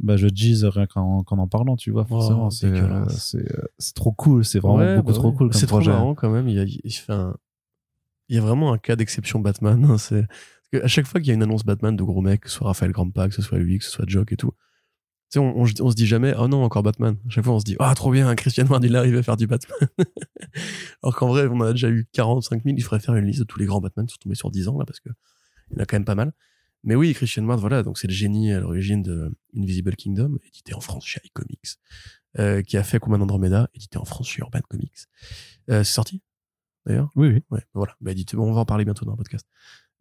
bah, 0.00 0.16
je 0.16 0.26
tease 0.28 0.64
rien 0.64 0.86
qu'en 0.86 1.24
en 1.26 1.46
parlant, 1.48 1.76
tu 1.76 1.90
vois, 1.90 2.04
forcément. 2.04 2.46
Oh, 2.46 2.50
c'est 2.50 2.66
euh, 2.66 3.04
euh, 3.34 3.64
c'est 3.78 3.94
trop 3.94 4.12
cool. 4.12 4.44
C'est 4.44 4.58
vraiment 4.60 4.76
Ouais, 4.78 4.96
beaucoup 4.96 5.08
bah 5.12 5.14
trop 5.18 5.32
cool 5.32 5.54
C'est 5.54 5.66
trop 5.66 5.80
marrant 5.80 6.14
quand 6.14 6.30
même. 6.30 6.48
Il 6.48 6.54
y 6.56 6.60
a, 6.60 6.64
il 6.64 6.92
fait 6.92 7.12
un- 7.12 7.36
il 8.30 8.36
y 8.36 8.38
a 8.38 8.42
vraiment 8.42 8.72
un 8.72 8.78
cas 8.78 8.96
d'exception 8.96 9.40
Batman. 9.40 9.84
hein, 9.84 9.98
C'est 9.98 10.26
à 10.82 10.86
chaque 10.88 11.06
fois 11.06 11.20
qu'il 11.20 11.28
y 11.28 11.30
a 11.30 11.34
une 11.34 11.42
annonce 11.42 11.64
Batman 11.64 11.96
de 11.96 12.02
gros 12.02 12.20
mecs, 12.20 12.42
que 12.42 12.50
ce 12.50 12.56
soit 12.56 12.66
Raphaël 12.68 12.92
Grandpa, 12.92 13.28
que 13.28 13.34
ce 13.34 13.40
soit 13.42 13.58
lui, 13.58 13.78
que 13.78 13.84
ce 13.84 13.90
soit 13.90 14.04
Jock 14.06 14.32
et 14.32 14.36
tout, 14.36 14.52
sais, 15.30 15.38
on, 15.38 15.62
on, 15.62 15.64
on 15.64 15.90
se 15.90 15.94
dit 15.94 16.06
jamais, 16.06 16.34
oh 16.38 16.48
non, 16.48 16.62
encore 16.62 16.82
Batman. 16.82 17.16
À 17.26 17.30
chaque 17.30 17.44
fois, 17.44 17.54
on 17.54 17.60
se 17.60 17.64
dit, 17.64 17.76
ah, 17.78 17.94
trop 17.94 18.10
bien, 18.10 18.34
Christian 18.34 18.66
Ward, 18.66 18.84
il 18.84 18.96
arrive 18.96 19.16
à 19.16 19.22
faire 19.22 19.36
du 19.36 19.46
Batman. 19.46 19.88
Alors 21.02 21.16
qu'en 21.16 21.28
vrai, 21.28 21.46
on 21.46 21.56
en 21.56 21.62
a 21.62 21.72
déjà 21.72 21.88
eu 21.88 22.06
45 22.12 22.64
000. 22.64 22.76
Il 22.76 22.82
faudrait 22.82 23.00
faire 23.00 23.14
une 23.14 23.26
liste 23.26 23.40
de 23.40 23.44
tous 23.44 23.58
les 23.58 23.66
grands 23.66 23.80
Batman 23.80 24.06
qui 24.06 24.14
sont 24.14 24.20
tombés 24.22 24.34
sur 24.34 24.50
10 24.50 24.68
ans, 24.68 24.78
là, 24.78 24.84
parce 24.84 25.00
que 25.00 25.10
il 25.70 25.76
y 25.76 25.80
en 25.80 25.82
a 25.82 25.86
quand 25.86 25.96
même 25.96 26.04
pas 26.04 26.14
mal. 26.14 26.32
Mais 26.84 26.94
oui, 26.94 27.12
Christian 27.12 27.44
Ward, 27.44 27.60
voilà, 27.60 27.82
donc 27.82 27.98
c'est 27.98 28.06
le 28.06 28.14
génie 28.14 28.52
à 28.52 28.60
l'origine 28.60 29.02
de 29.02 29.34
Invisible 29.56 29.96
Kingdom, 29.96 30.38
édité 30.46 30.74
en 30.74 30.80
France 30.80 31.04
chez 31.04 31.20
iComics, 31.24 31.76
euh, 32.38 32.62
qui 32.62 32.76
a 32.76 32.82
fait 32.84 33.00
Command 33.00 33.20
Andromeda, 33.20 33.68
édité 33.74 33.98
en 33.98 34.04
France 34.04 34.28
chez 34.28 34.40
Urban 34.40 34.60
Comics. 34.68 34.92
Euh, 35.70 35.82
c'est 35.82 35.92
sorti, 35.92 36.22
d'ailleurs? 36.86 37.10
Oui, 37.16 37.28
oui. 37.28 37.42
Ouais, 37.50 37.62
voilà. 37.74 37.96
Bah, 38.00 38.14
dites, 38.14 38.34
bon, 38.34 38.48
on 38.48 38.52
va 38.52 38.60
en 38.60 38.64
parler 38.64 38.84
bientôt 38.84 39.04
dans 39.04 39.12
le 39.12 39.16
podcast. 39.16 39.46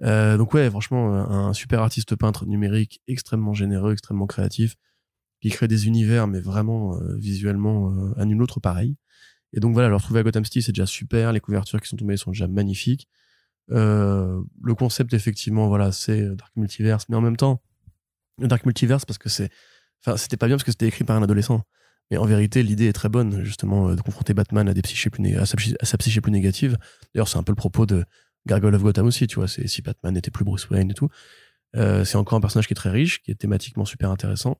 Euh, 0.03 0.37
donc 0.37 0.53
ouais, 0.53 0.69
franchement, 0.69 1.15
un 1.15 1.53
super 1.53 1.81
artiste 1.81 2.15
peintre 2.15 2.45
numérique, 2.45 3.01
extrêmement 3.07 3.53
généreux, 3.53 3.93
extrêmement 3.93 4.27
créatif, 4.27 4.75
qui 5.41 5.49
crée 5.49 5.67
des 5.67 5.87
univers, 5.87 6.27
mais 6.27 6.39
vraiment 6.39 6.99
euh, 6.99 7.15
visuellement 7.17 7.91
euh, 7.91 8.13
à 8.19 8.25
nul 8.25 8.41
autre 8.41 8.59
pareil. 8.59 8.95
Et 9.53 9.59
donc 9.59 9.73
voilà, 9.73 9.89
le 9.89 9.95
retrouver 9.95 10.19
à 10.19 10.23
Gotham 10.23 10.43
City, 10.43 10.61
c'est 10.61 10.71
déjà 10.71 10.85
super. 10.85 11.31
Les 11.31 11.39
couvertures 11.39 11.79
qui 11.79 11.87
sont 11.87 11.95
tombées 11.95 12.17
sont 12.17 12.31
déjà 12.31 12.47
magnifiques. 12.47 13.07
Euh, 13.71 14.41
le 14.61 14.75
concept, 14.75 15.13
effectivement, 15.13 15.67
voilà, 15.67 15.91
c'est 15.91 16.35
Dark 16.35 16.51
Multiverse, 16.55 17.05
mais 17.09 17.15
en 17.15 17.21
même 17.21 17.37
temps, 17.37 17.61
Dark 18.39 18.65
Multiverse, 18.65 19.05
parce 19.05 19.17
que 19.17 19.29
c'est, 19.29 19.49
enfin, 20.05 20.17
c'était 20.17 20.37
pas 20.37 20.47
bien 20.47 20.55
parce 20.55 20.63
que 20.63 20.71
c'était 20.71 20.87
écrit 20.87 21.03
par 21.03 21.15
un 21.15 21.23
adolescent. 21.23 21.63
Mais 22.11 22.17
en 22.17 22.25
vérité, 22.25 22.63
l'idée 22.63 22.87
est 22.87 22.93
très 22.93 23.09
bonne, 23.09 23.43
justement, 23.43 23.89
euh, 23.89 23.95
de 23.95 24.01
confronter 24.01 24.33
Batman 24.33 24.67
à 24.69 24.73
des 24.73 24.81
psychés 24.81 25.09
plus 25.09 25.35
à, 25.35 25.45
sa, 25.45 25.57
à 25.79 25.85
sa 25.85 25.97
psyché 25.97 26.21
plus 26.21 26.31
négative. 26.31 26.77
D'ailleurs, 27.13 27.27
c'est 27.27 27.37
un 27.37 27.43
peu 27.43 27.51
le 27.51 27.57
propos 27.57 27.85
de 27.85 28.05
Gargoyle 28.45 28.75
of 28.75 28.83
Gotham 28.83 29.07
aussi, 29.07 29.27
tu 29.27 29.35
vois. 29.35 29.47
C'est 29.47 29.67
si 29.67 29.81
Batman 29.81 30.13
n'était 30.13 30.31
plus 30.31 30.45
Bruce 30.45 30.69
Wayne 30.69 30.91
et 30.91 30.93
tout. 30.93 31.09
Euh, 31.75 32.05
c'est 32.05 32.15
encore 32.15 32.37
un 32.37 32.41
personnage 32.41 32.67
qui 32.67 32.73
est 32.73 32.75
très 32.75 32.89
riche, 32.89 33.21
qui 33.21 33.31
est 33.31 33.35
thématiquement 33.35 33.85
super 33.85 34.09
intéressant. 34.09 34.57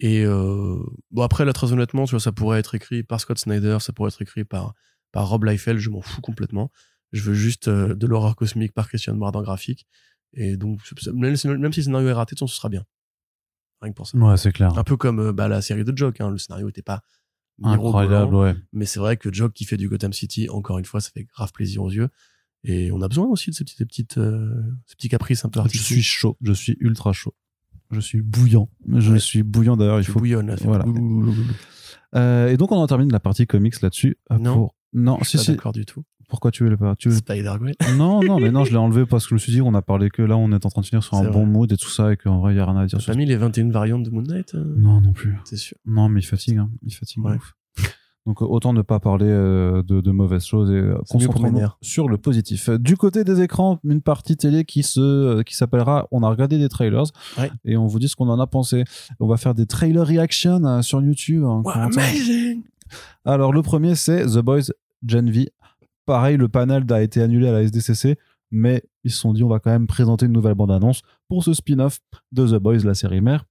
Et 0.00 0.24
euh, 0.24 0.78
bon 1.10 1.22
après 1.22 1.44
là 1.44 1.52
très 1.52 1.72
honnêtement, 1.72 2.04
tu 2.06 2.12
vois, 2.12 2.20
ça 2.20 2.32
pourrait 2.32 2.58
être 2.58 2.74
écrit 2.74 3.02
par 3.02 3.20
Scott 3.20 3.38
Snyder, 3.38 3.78
ça 3.80 3.92
pourrait 3.92 4.08
être 4.08 4.22
écrit 4.22 4.44
par 4.44 4.74
par 5.12 5.28
Rob 5.28 5.44
Liefeld, 5.44 5.78
je 5.78 5.90
m'en 5.90 6.00
fous 6.02 6.20
complètement. 6.22 6.70
Je 7.12 7.22
veux 7.22 7.34
juste 7.34 7.68
euh, 7.68 7.94
de 7.94 8.06
l'horreur 8.06 8.34
cosmique 8.36 8.72
par 8.72 8.88
Christian 8.88 9.14
Bard 9.16 9.34
en 9.36 9.42
graphique. 9.42 9.86
Et 10.32 10.56
donc 10.56 10.80
même, 11.12 11.36
si- 11.36 11.48
même 11.48 11.72
si 11.72 11.80
le 11.80 11.84
scénario 11.84 12.08
est 12.08 12.12
raté, 12.12 12.34
de 12.34 12.38
toute 12.38 12.46
façon, 12.46 12.46
ce 12.46 12.56
sera 12.56 12.68
bien. 12.68 12.84
Rien 13.82 13.90
que 13.92 13.96
pour 13.96 14.06
ça. 14.06 14.16
Ouais, 14.16 14.36
c'est 14.36 14.52
clair. 14.52 14.76
Un 14.78 14.84
peu 14.84 14.96
comme 14.96 15.18
euh, 15.20 15.32
bah, 15.32 15.48
la 15.48 15.60
série 15.60 15.84
de 15.84 15.96
Joke, 15.96 16.20
hein. 16.20 16.30
le 16.30 16.38
scénario 16.38 16.68
était 16.68 16.82
pas 16.82 17.02
Incroyable, 17.62 18.34
ouais. 18.36 18.54
mais 18.72 18.86
c'est 18.86 19.00
vrai 19.00 19.18
que 19.18 19.30
Jock 19.30 19.52
qui 19.52 19.64
fait 19.66 19.76
du 19.76 19.88
Gotham 19.88 20.14
City, 20.14 20.48
encore 20.48 20.78
une 20.78 20.86
fois, 20.86 21.02
ça 21.02 21.10
fait 21.10 21.24
grave 21.24 21.52
plaisir 21.52 21.82
aux 21.82 21.90
yeux. 21.90 22.08
Et 22.64 22.90
on 22.90 23.02
a 23.02 23.08
besoin 23.08 23.26
aussi 23.26 23.50
de 23.50 23.54
ces 23.54 23.64
petites, 23.64 23.84
petites, 23.86 24.16
euh, 24.18 24.62
ces 24.86 24.96
petits 24.96 25.08
caprices 25.10 25.44
un 25.44 25.50
peu 25.50 25.58
Je 25.60 25.64
artistiques. 25.64 25.92
suis 25.96 26.02
chaud, 26.02 26.38
je 26.40 26.52
suis 26.54 26.76
ultra 26.80 27.12
chaud. 27.12 27.34
Je 27.90 28.00
suis 28.00 28.22
bouillant. 28.22 28.68
Je 28.96 29.12
Ouais. 29.12 29.18
suis 29.18 29.42
bouillant 29.42 29.76
d'ailleurs, 29.76 29.98
il 30.00 30.04
Tu 30.04 30.10
faut. 30.12 30.20
là, 30.24 30.56
fait 30.56 30.64
voilà. 30.64 30.84
Euh, 32.16 32.48
et 32.48 32.56
donc 32.56 32.72
on 32.72 32.76
en 32.76 32.86
termine 32.86 33.10
la 33.12 33.20
partie 33.20 33.46
comics 33.46 33.80
là-dessus. 33.80 34.16
euh, 34.32 34.38
Non. 34.38 34.54
pour- 34.54 34.74
Non, 34.92 35.18
Je 35.20 35.28
suis 35.28 35.30
si, 35.30 35.36
pas 35.38 35.42
si. 35.44 35.50
d'accord 35.56 35.72
du 35.72 35.84
tout. 35.86 36.02
Pourquoi 36.28 36.50
tu 36.52 36.62
veux 36.64 36.70
le 36.70 36.76
pas? 36.76 36.94
Tu 36.96 37.08
veux... 37.08 37.16
Spider-Gwen. 37.16 37.74
Non, 37.98 38.22
non, 38.22 38.38
mais 38.40 38.50
non, 38.52 38.64
je 38.64 38.70
l'ai 38.70 38.76
enlevé 38.76 39.04
parce 39.06 39.24
que 39.24 39.30
je 39.30 39.34
me 39.34 39.38
suis 39.38 39.52
dit 39.52 39.58
qu'on 39.60 39.74
a 39.74 39.82
parlé 39.82 40.10
que 40.10 40.22
là, 40.22 40.36
on 40.36 40.50
est 40.52 40.64
en 40.64 40.68
train 40.70 40.80
de 40.80 40.86
finir 40.86 41.02
sur 41.02 41.14
un 41.14 41.28
bon 41.30 41.46
mood 41.46 41.70
et 41.72 41.76
tout 41.76 41.88
ça, 41.88 42.12
et 42.12 42.16
qu'en 42.16 42.38
vrai, 42.40 42.54
il 42.54 42.56
y 42.56 42.60
a 42.60 42.64
rien 42.66 42.76
à 42.76 42.86
dire 42.86 42.98
T'as 42.98 43.12
pas 43.12 43.16
mis 43.18 43.26
les 43.26 43.36
21 43.36 43.70
variantes 43.70 44.04
de 44.04 44.10
Moon 44.10 44.22
Knight 44.22 44.54
euh 44.54 44.74
Non, 44.76 45.00
non 45.00 45.12
plus. 45.12 45.36
C'est 45.44 45.56
sûr. 45.56 45.76
Non, 45.86 46.08
mais 46.08 46.20
il 46.20 46.24
fatigue, 46.24 46.58
hein. 46.58 46.70
Il 46.84 46.94
fatigue. 46.94 47.24
Ouais. 47.24 47.34
ouf. 47.36 47.54
Donc 48.30 48.42
euh, 48.42 48.44
autant 48.44 48.72
ne 48.72 48.82
pas 48.82 49.00
parler 49.00 49.26
euh, 49.26 49.82
de, 49.82 50.00
de 50.00 50.10
mauvaises 50.12 50.44
choses 50.44 50.70
et 50.70 50.74
euh, 50.74 50.96
concentrons-nous 51.10 51.66
sur 51.80 52.08
le 52.08 52.16
positif. 52.16 52.70
Du 52.70 52.96
côté 52.96 53.24
des 53.24 53.40
écrans, 53.40 53.80
une 53.82 54.00
partie 54.02 54.36
télé 54.36 54.64
qui 54.64 54.84
se 54.84 55.42
qui 55.42 55.56
s'appellera 55.56 56.06
On 56.12 56.22
a 56.22 56.28
regardé 56.30 56.56
des 56.56 56.68
trailers 56.68 57.02
Ouais. 57.36 57.50
et 57.64 57.76
on 57.76 57.88
vous 57.88 57.98
dit 57.98 58.06
ce 58.06 58.14
qu'on 58.14 58.28
en 58.28 58.38
a 58.38 58.46
pensé. 58.46 58.84
On 59.18 59.26
va 59.26 59.36
faire 59.36 59.52
des 59.54 59.66
trailer 59.66 60.06
reaction 60.06 60.80
sur 60.82 61.02
YouTube. 61.02 61.42
hein, 61.42 61.62
Wow, 61.64 61.70
amazing 61.72 62.62
Alors 63.24 63.52
le 63.52 63.62
premier 63.62 63.96
c'est 63.96 64.24
The 64.26 64.38
Boys 64.38 64.70
Gen 65.04 65.28
V. 65.28 65.50
Pareil, 66.06 66.36
le 66.36 66.48
panel 66.48 66.84
a 66.92 67.02
été 67.02 67.20
annulé 67.22 67.48
à 67.48 67.52
la 67.52 67.62
SDCC, 67.62 68.16
mais 68.52 68.84
ils 69.02 69.10
se 69.10 69.18
sont 69.18 69.32
dit 69.32 69.42
on 69.42 69.48
va 69.48 69.58
quand 69.58 69.70
même 69.72 69.88
présenter 69.88 70.26
une 70.26 70.32
nouvelle 70.32 70.54
bande-annonce 70.54 71.02
pour 71.28 71.42
ce 71.42 71.52
spin-off 71.52 71.98
de 72.30 72.46
The 72.46 72.60
Boys, 72.62 72.78
la 72.84 72.94
série 72.94 73.20
mère, 73.20 73.44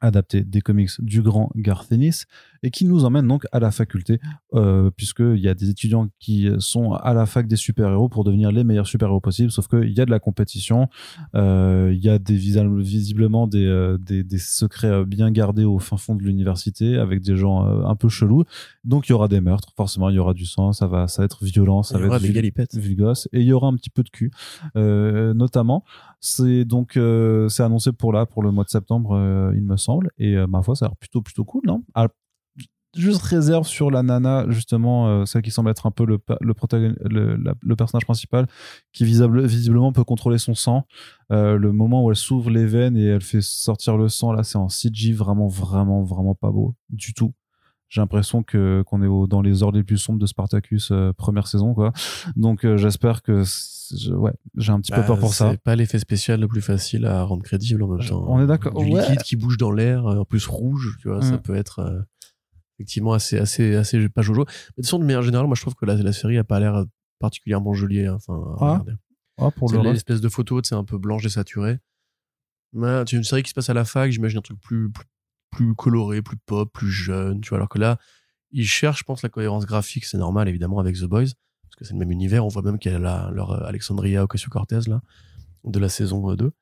adaptée 0.00 0.42
des 0.42 0.60
comics 0.60 0.90
du 0.98 1.22
grand 1.22 1.52
Garth 1.54 1.92
Ennis, 1.92 2.24
et 2.62 2.70
qui 2.70 2.84
nous 2.84 3.04
emmène 3.04 3.26
donc 3.26 3.44
à 3.52 3.58
la 3.60 3.70
faculté, 3.70 4.20
euh, 4.54 4.90
puisqu'il 4.96 5.38
y 5.38 5.48
a 5.48 5.54
des 5.54 5.68
étudiants 5.70 6.08
qui 6.20 6.48
sont 6.58 6.92
à 6.92 7.12
la 7.14 7.26
fac 7.26 7.46
des 7.46 7.56
super-héros 7.56 8.08
pour 8.08 8.24
devenir 8.24 8.52
les 8.52 8.64
meilleurs 8.64 8.86
super-héros 8.86 9.20
possibles, 9.20 9.50
sauf 9.50 9.66
qu'il 9.68 9.90
y 9.90 10.00
a 10.00 10.06
de 10.06 10.10
la 10.10 10.20
compétition, 10.20 10.88
euh, 11.34 11.90
il 11.92 12.00
y 12.02 12.08
a 12.08 12.18
des, 12.18 12.36
visiblement 12.36 13.46
des, 13.46 13.64
euh, 13.66 13.98
des, 13.98 14.22
des 14.22 14.38
secrets 14.38 14.88
euh, 14.88 15.04
bien 15.04 15.30
gardés 15.30 15.64
au 15.64 15.78
fin 15.78 15.96
fond 15.96 16.14
de 16.14 16.22
l'université, 16.22 16.96
avec 16.98 17.20
des 17.22 17.36
gens 17.36 17.62
un 17.62 17.96
peu 17.96 18.08
chelous, 18.08 18.44
donc 18.84 19.08
il 19.08 19.12
y 19.12 19.14
aura 19.14 19.28
des 19.28 19.40
meurtres, 19.40 19.72
forcément 19.76 20.08
il 20.10 20.16
y 20.16 20.18
aura 20.18 20.34
du 20.34 20.46
sang, 20.46 20.72
ça 20.72 20.86
va, 20.86 21.08
ça 21.08 21.22
va 21.22 21.26
être 21.26 21.44
violent, 21.44 21.82
ça 21.82 21.96
Il 21.96 21.98
y 21.98 22.02
va 22.02 22.08
aura 22.08 22.16
être 22.18 22.22
des 22.22 22.32
galipettes. 22.32 22.76
vulgos, 22.76 23.26
et 23.32 23.40
il 23.40 23.46
y 23.46 23.52
aura 23.52 23.68
un 23.68 23.74
petit 23.74 23.90
peu 23.90 24.02
de 24.02 24.10
cul, 24.10 24.30
euh, 24.76 25.34
notamment. 25.34 25.84
C'est 26.20 26.64
donc 26.64 26.92
c'est 27.48 27.62
annoncé 27.64 27.90
pour 27.92 28.12
là 28.12 28.26
pour 28.26 28.42
le 28.44 28.52
mois 28.52 28.62
de 28.64 28.68
septembre, 28.70 29.52
il 29.56 29.62
me 29.62 29.76
semble, 29.76 30.10
et 30.18 30.36
ma 30.46 30.62
foi 30.62 30.76
ça 30.76 30.86
a 30.86 30.88
l'air 30.88 30.96
plutôt 30.96 31.20
plutôt 31.20 31.44
cool, 31.44 31.62
non? 31.66 31.82
Ah, 31.94 32.08
Juste 32.94 33.22
réserve 33.22 33.66
sur 33.66 33.90
la 33.90 34.02
nana 34.02 34.44
justement, 34.50 35.08
euh, 35.08 35.24
celle 35.24 35.40
qui 35.42 35.50
semble 35.50 35.70
être 35.70 35.86
un 35.86 35.90
peu 35.90 36.04
le 36.04 36.18
le, 36.40 36.52
protagon- 36.52 36.94
le, 37.08 37.36
la- 37.36 37.54
le 37.60 37.74
personnage 37.76 38.04
principal, 38.04 38.46
qui 38.92 39.04
visible, 39.06 39.46
visiblement 39.46 39.92
peut 39.92 40.04
contrôler 40.04 40.36
son 40.38 40.54
sang. 40.54 40.86
Euh, 41.30 41.56
le 41.56 41.72
moment 41.72 42.04
où 42.04 42.10
elle 42.10 42.16
s'ouvre 42.16 42.50
les 42.50 42.66
veines 42.66 42.96
et 42.98 43.04
elle 43.06 43.22
fait 43.22 43.40
sortir 43.42 43.96
le 43.96 44.08
sang 44.08 44.32
là, 44.32 44.42
c'est 44.42 44.58
en 44.58 44.68
CG 44.68 45.12
vraiment 45.14 45.46
vraiment 45.48 46.02
vraiment 46.02 46.34
pas 46.34 46.50
beau 46.50 46.74
du 46.90 47.14
tout. 47.14 47.32
J'ai 47.88 48.00
l'impression 48.02 48.42
que 48.42 48.82
qu'on 48.86 49.02
est 49.02 49.06
au- 49.06 49.26
dans 49.26 49.40
les 49.42 49.62
heures 49.62 49.72
les 49.72 49.84
plus 49.84 49.98
sombres 49.98 50.18
de 50.18 50.26
Spartacus 50.26 50.90
euh, 50.92 51.12
première 51.14 51.46
saison 51.46 51.72
quoi. 51.74 51.92
Donc 52.36 52.64
euh, 52.66 52.76
j'espère 52.76 53.22
que 53.22 53.42
je- 53.42 54.12
ouais, 54.12 54.32
j'ai 54.56 54.72
un 54.72 54.80
petit 54.80 54.92
peu 54.92 55.00
Bah, 55.00 55.06
peur 55.06 55.18
pour 55.18 55.32
ça. 55.32 55.50
C'est 55.52 55.62
pas 55.62 55.76
l'effet 55.76 55.98
spécial 55.98 56.40
le 56.40 56.48
plus 56.48 56.62
facile 56.62 57.06
à 57.06 57.22
rendre 57.22 57.42
crédible 57.42 57.82
en 57.82 57.88
même 57.88 58.06
temps. 58.06 58.24
On 58.28 58.38
est 58.42 58.46
d'accord. 58.46 58.74
Du 58.74 58.84
Ouais. 58.92 59.00
liquide 59.00 59.22
qui 59.22 59.36
bouge 59.36 59.56
dans 59.56 59.70
l'air, 59.72 60.04
en 60.06 60.24
plus 60.26 60.46
rouge, 60.46 60.96
tu 61.00 61.08
vois, 61.08 61.22
ça 61.22 61.36
Mm. 61.36 61.42
peut 61.42 61.54
être 61.54 61.78
euh, 61.80 62.00
effectivement 62.76 63.12
assez, 63.12 63.38
assez, 63.38 63.74
assez 63.76 64.08
pas 64.08 64.22
jojo. 64.22 64.44
Mais 64.76 64.82
de 64.82 64.88
toute 64.88 65.00
de 65.00 65.04
manière 65.04 65.22
générale, 65.22 65.46
moi 65.46 65.54
je 65.56 65.60
trouve 65.62 65.74
que 65.74 65.86
la, 65.86 65.94
la 65.96 66.12
série 66.12 66.38
a 66.38 66.44
pas 66.44 66.58
l'air 66.60 66.84
particulièrement 67.18 67.72
jolie. 67.74 68.06
hein, 68.06 68.14
Enfin, 68.14 68.56
Ah. 68.60 68.82
Ah, 69.38 69.50
pour 69.50 69.68
le 69.72 69.78
l'espèce 69.92 70.20
de 70.20 70.28
photo, 70.28 70.60
c'est 70.62 70.74
un 70.74 70.84
peu 70.84 70.98
blanche 70.98 71.24
et 71.24 71.28
saturée. 71.30 71.78
Ouais, 72.74 73.02
c'est 73.06 73.16
une 73.16 73.24
série 73.24 73.42
qui 73.42 73.50
se 73.50 73.54
passe 73.54 73.70
à 73.70 73.74
la 73.74 73.84
fac, 73.84 74.10
j'imagine 74.10 74.38
un 74.38 74.42
truc 74.42 74.60
plus, 74.60 74.90
plus, 74.90 75.04
plus 75.50 75.74
coloré, 75.74 76.22
plus 76.22 76.36
pop, 76.36 76.70
plus 76.72 76.90
jeune, 76.90 77.40
tu 77.40 77.50
vois. 77.50 77.58
Alors 77.58 77.68
que 77.68 77.78
là, 77.78 77.98
ils 78.50 78.66
cherchent, 78.66 79.00
je 79.00 79.04
pense, 79.04 79.22
la 79.22 79.28
cohérence 79.28 79.66
graphique, 79.66 80.04
c'est 80.04 80.18
normal 80.18 80.48
évidemment 80.48 80.78
avec 80.78 80.96
The 80.96 81.04
Boys, 81.04 81.26
parce 81.62 81.76
que 81.78 81.84
c'est 81.84 81.92
le 81.94 81.98
même 81.98 82.10
univers. 82.10 82.44
On 82.44 82.48
voit 82.48 82.62
même 82.62 82.78
qu'il 82.78 82.92
y 82.92 82.94
a 82.94 82.98
la- 82.98 83.30
leur 83.32 83.52
euh, 83.52 83.64
Alexandria 83.66 84.22
Ocasio-Cortez 84.24 84.80
là, 84.88 85.00
de 85.64 85.78
la 85.78 85.88
saison 85.88 86.30
euh, 86.30 86.36
2. 86.36 86.52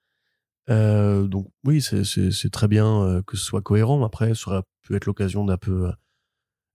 Euh, 0.71 1.27
donc 1.27 1.49
oui, 1.65 1.81
c'est- 1.83 2.05
très 2.51 2.69
bien 2.69 3.03
euh, 3.03 3.23
que 3.23 3.37
ce 3.37 3.45
soit 3.45 3.63
cohérent. 3.63 4.05
Après, 4.05 4.35
ça 4.35 4.51
aurait 4.51 4.63
pu 4.91 4.97
être 4.97 5.07
l'occasion 5.07 5.45
d'un 5.45 5.57
peu 5.57 5.86
euh, 5.88 5.93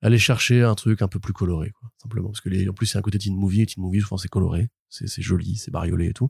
aller 0.01 0.18
chercher 0.18 0.61
un 0.63 0.76
truc 0.76 1.01
un 1.01 1.07
peu 1.07 1.20
plus 1.20 1.34
coloré, 1.34 1.72
quoi, 1.72 1.89
simplement. 2.01 2.30
Parce 2.30 2.41
que 2.41 2.49
les, 2.49 2.68
en 2.70 2.74
plus, 2.74 2.86
c'est 2.86 2.97
un 2.97 3.01
côté 3.01 3.18
teen 3.18 3.36
movie, 3.36 3.61
et 3.61 3.66
teen 3.66 3.84
movie, 3.84 4.01
souvent 4.01 4.18
c'est 4.18 4.28
coloré, 4.30 4.70
c'est 4.89 5.07
c'est 5.07 5.22
joli, 5.22 5.55
c'est 5.57 5.72
bariolé 5.72 6.07
et 6.07 6.13
tout. 6.13 6.30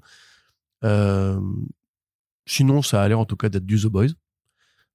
Euh, 0.84 1.40
sinon, 2.46 2.82
ça 2.82 3.02
a 3.02 3.08
l'air 3.08 3.20
en 3.20 3.26
tout 3.26 3.36
cas 3.36 3.50
d'être 3.50 3.66
du 3.66 3.80
The 3.80 3.88
Boys. 3.88 4.08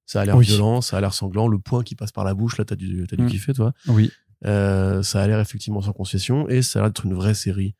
Ça 0.05 0.21
a 0.21 0.25
l'air 0.25 0.35
Oui. 0.37 0.45
violent, 0.45 0.81
ça 0.81 0.97
a 0.97 1.01
l'air 1.01 1.13
sanglant. 1.13 1.47
Le 1.47 1.59
point 1.59 1.83
qui 1.83 1.95
passe 1.95 2.11
par 2.11 2.23
la 2.25 2.33
bouche, 2.33 2.57
là, 2.57 2.65
t'as 2.65 2.75
dû, 2.75 3.05
t'as 3.09 3.15
dû 3.15 3.23
Mm. 3.23 3.27
kiffer, 3.29 3.53
toi. 3.53 3.73
Oui. 3.87 4.11
Euh, 4.45 5.03
ça 5.03 5.21
a 5.21 5.27
l'air 5.27 5.39
effectivement 5.39 5.81
sans 5.81 5.93
concession 5.93 6.49
et 6.49 6.61
ça 6.63 6.79
a 6.79 6.81
l'air 6.81 6.89
d'être 6.89 7.05
une 7.05 7.13
vraie 7.13 7.35
série 7.35 7.75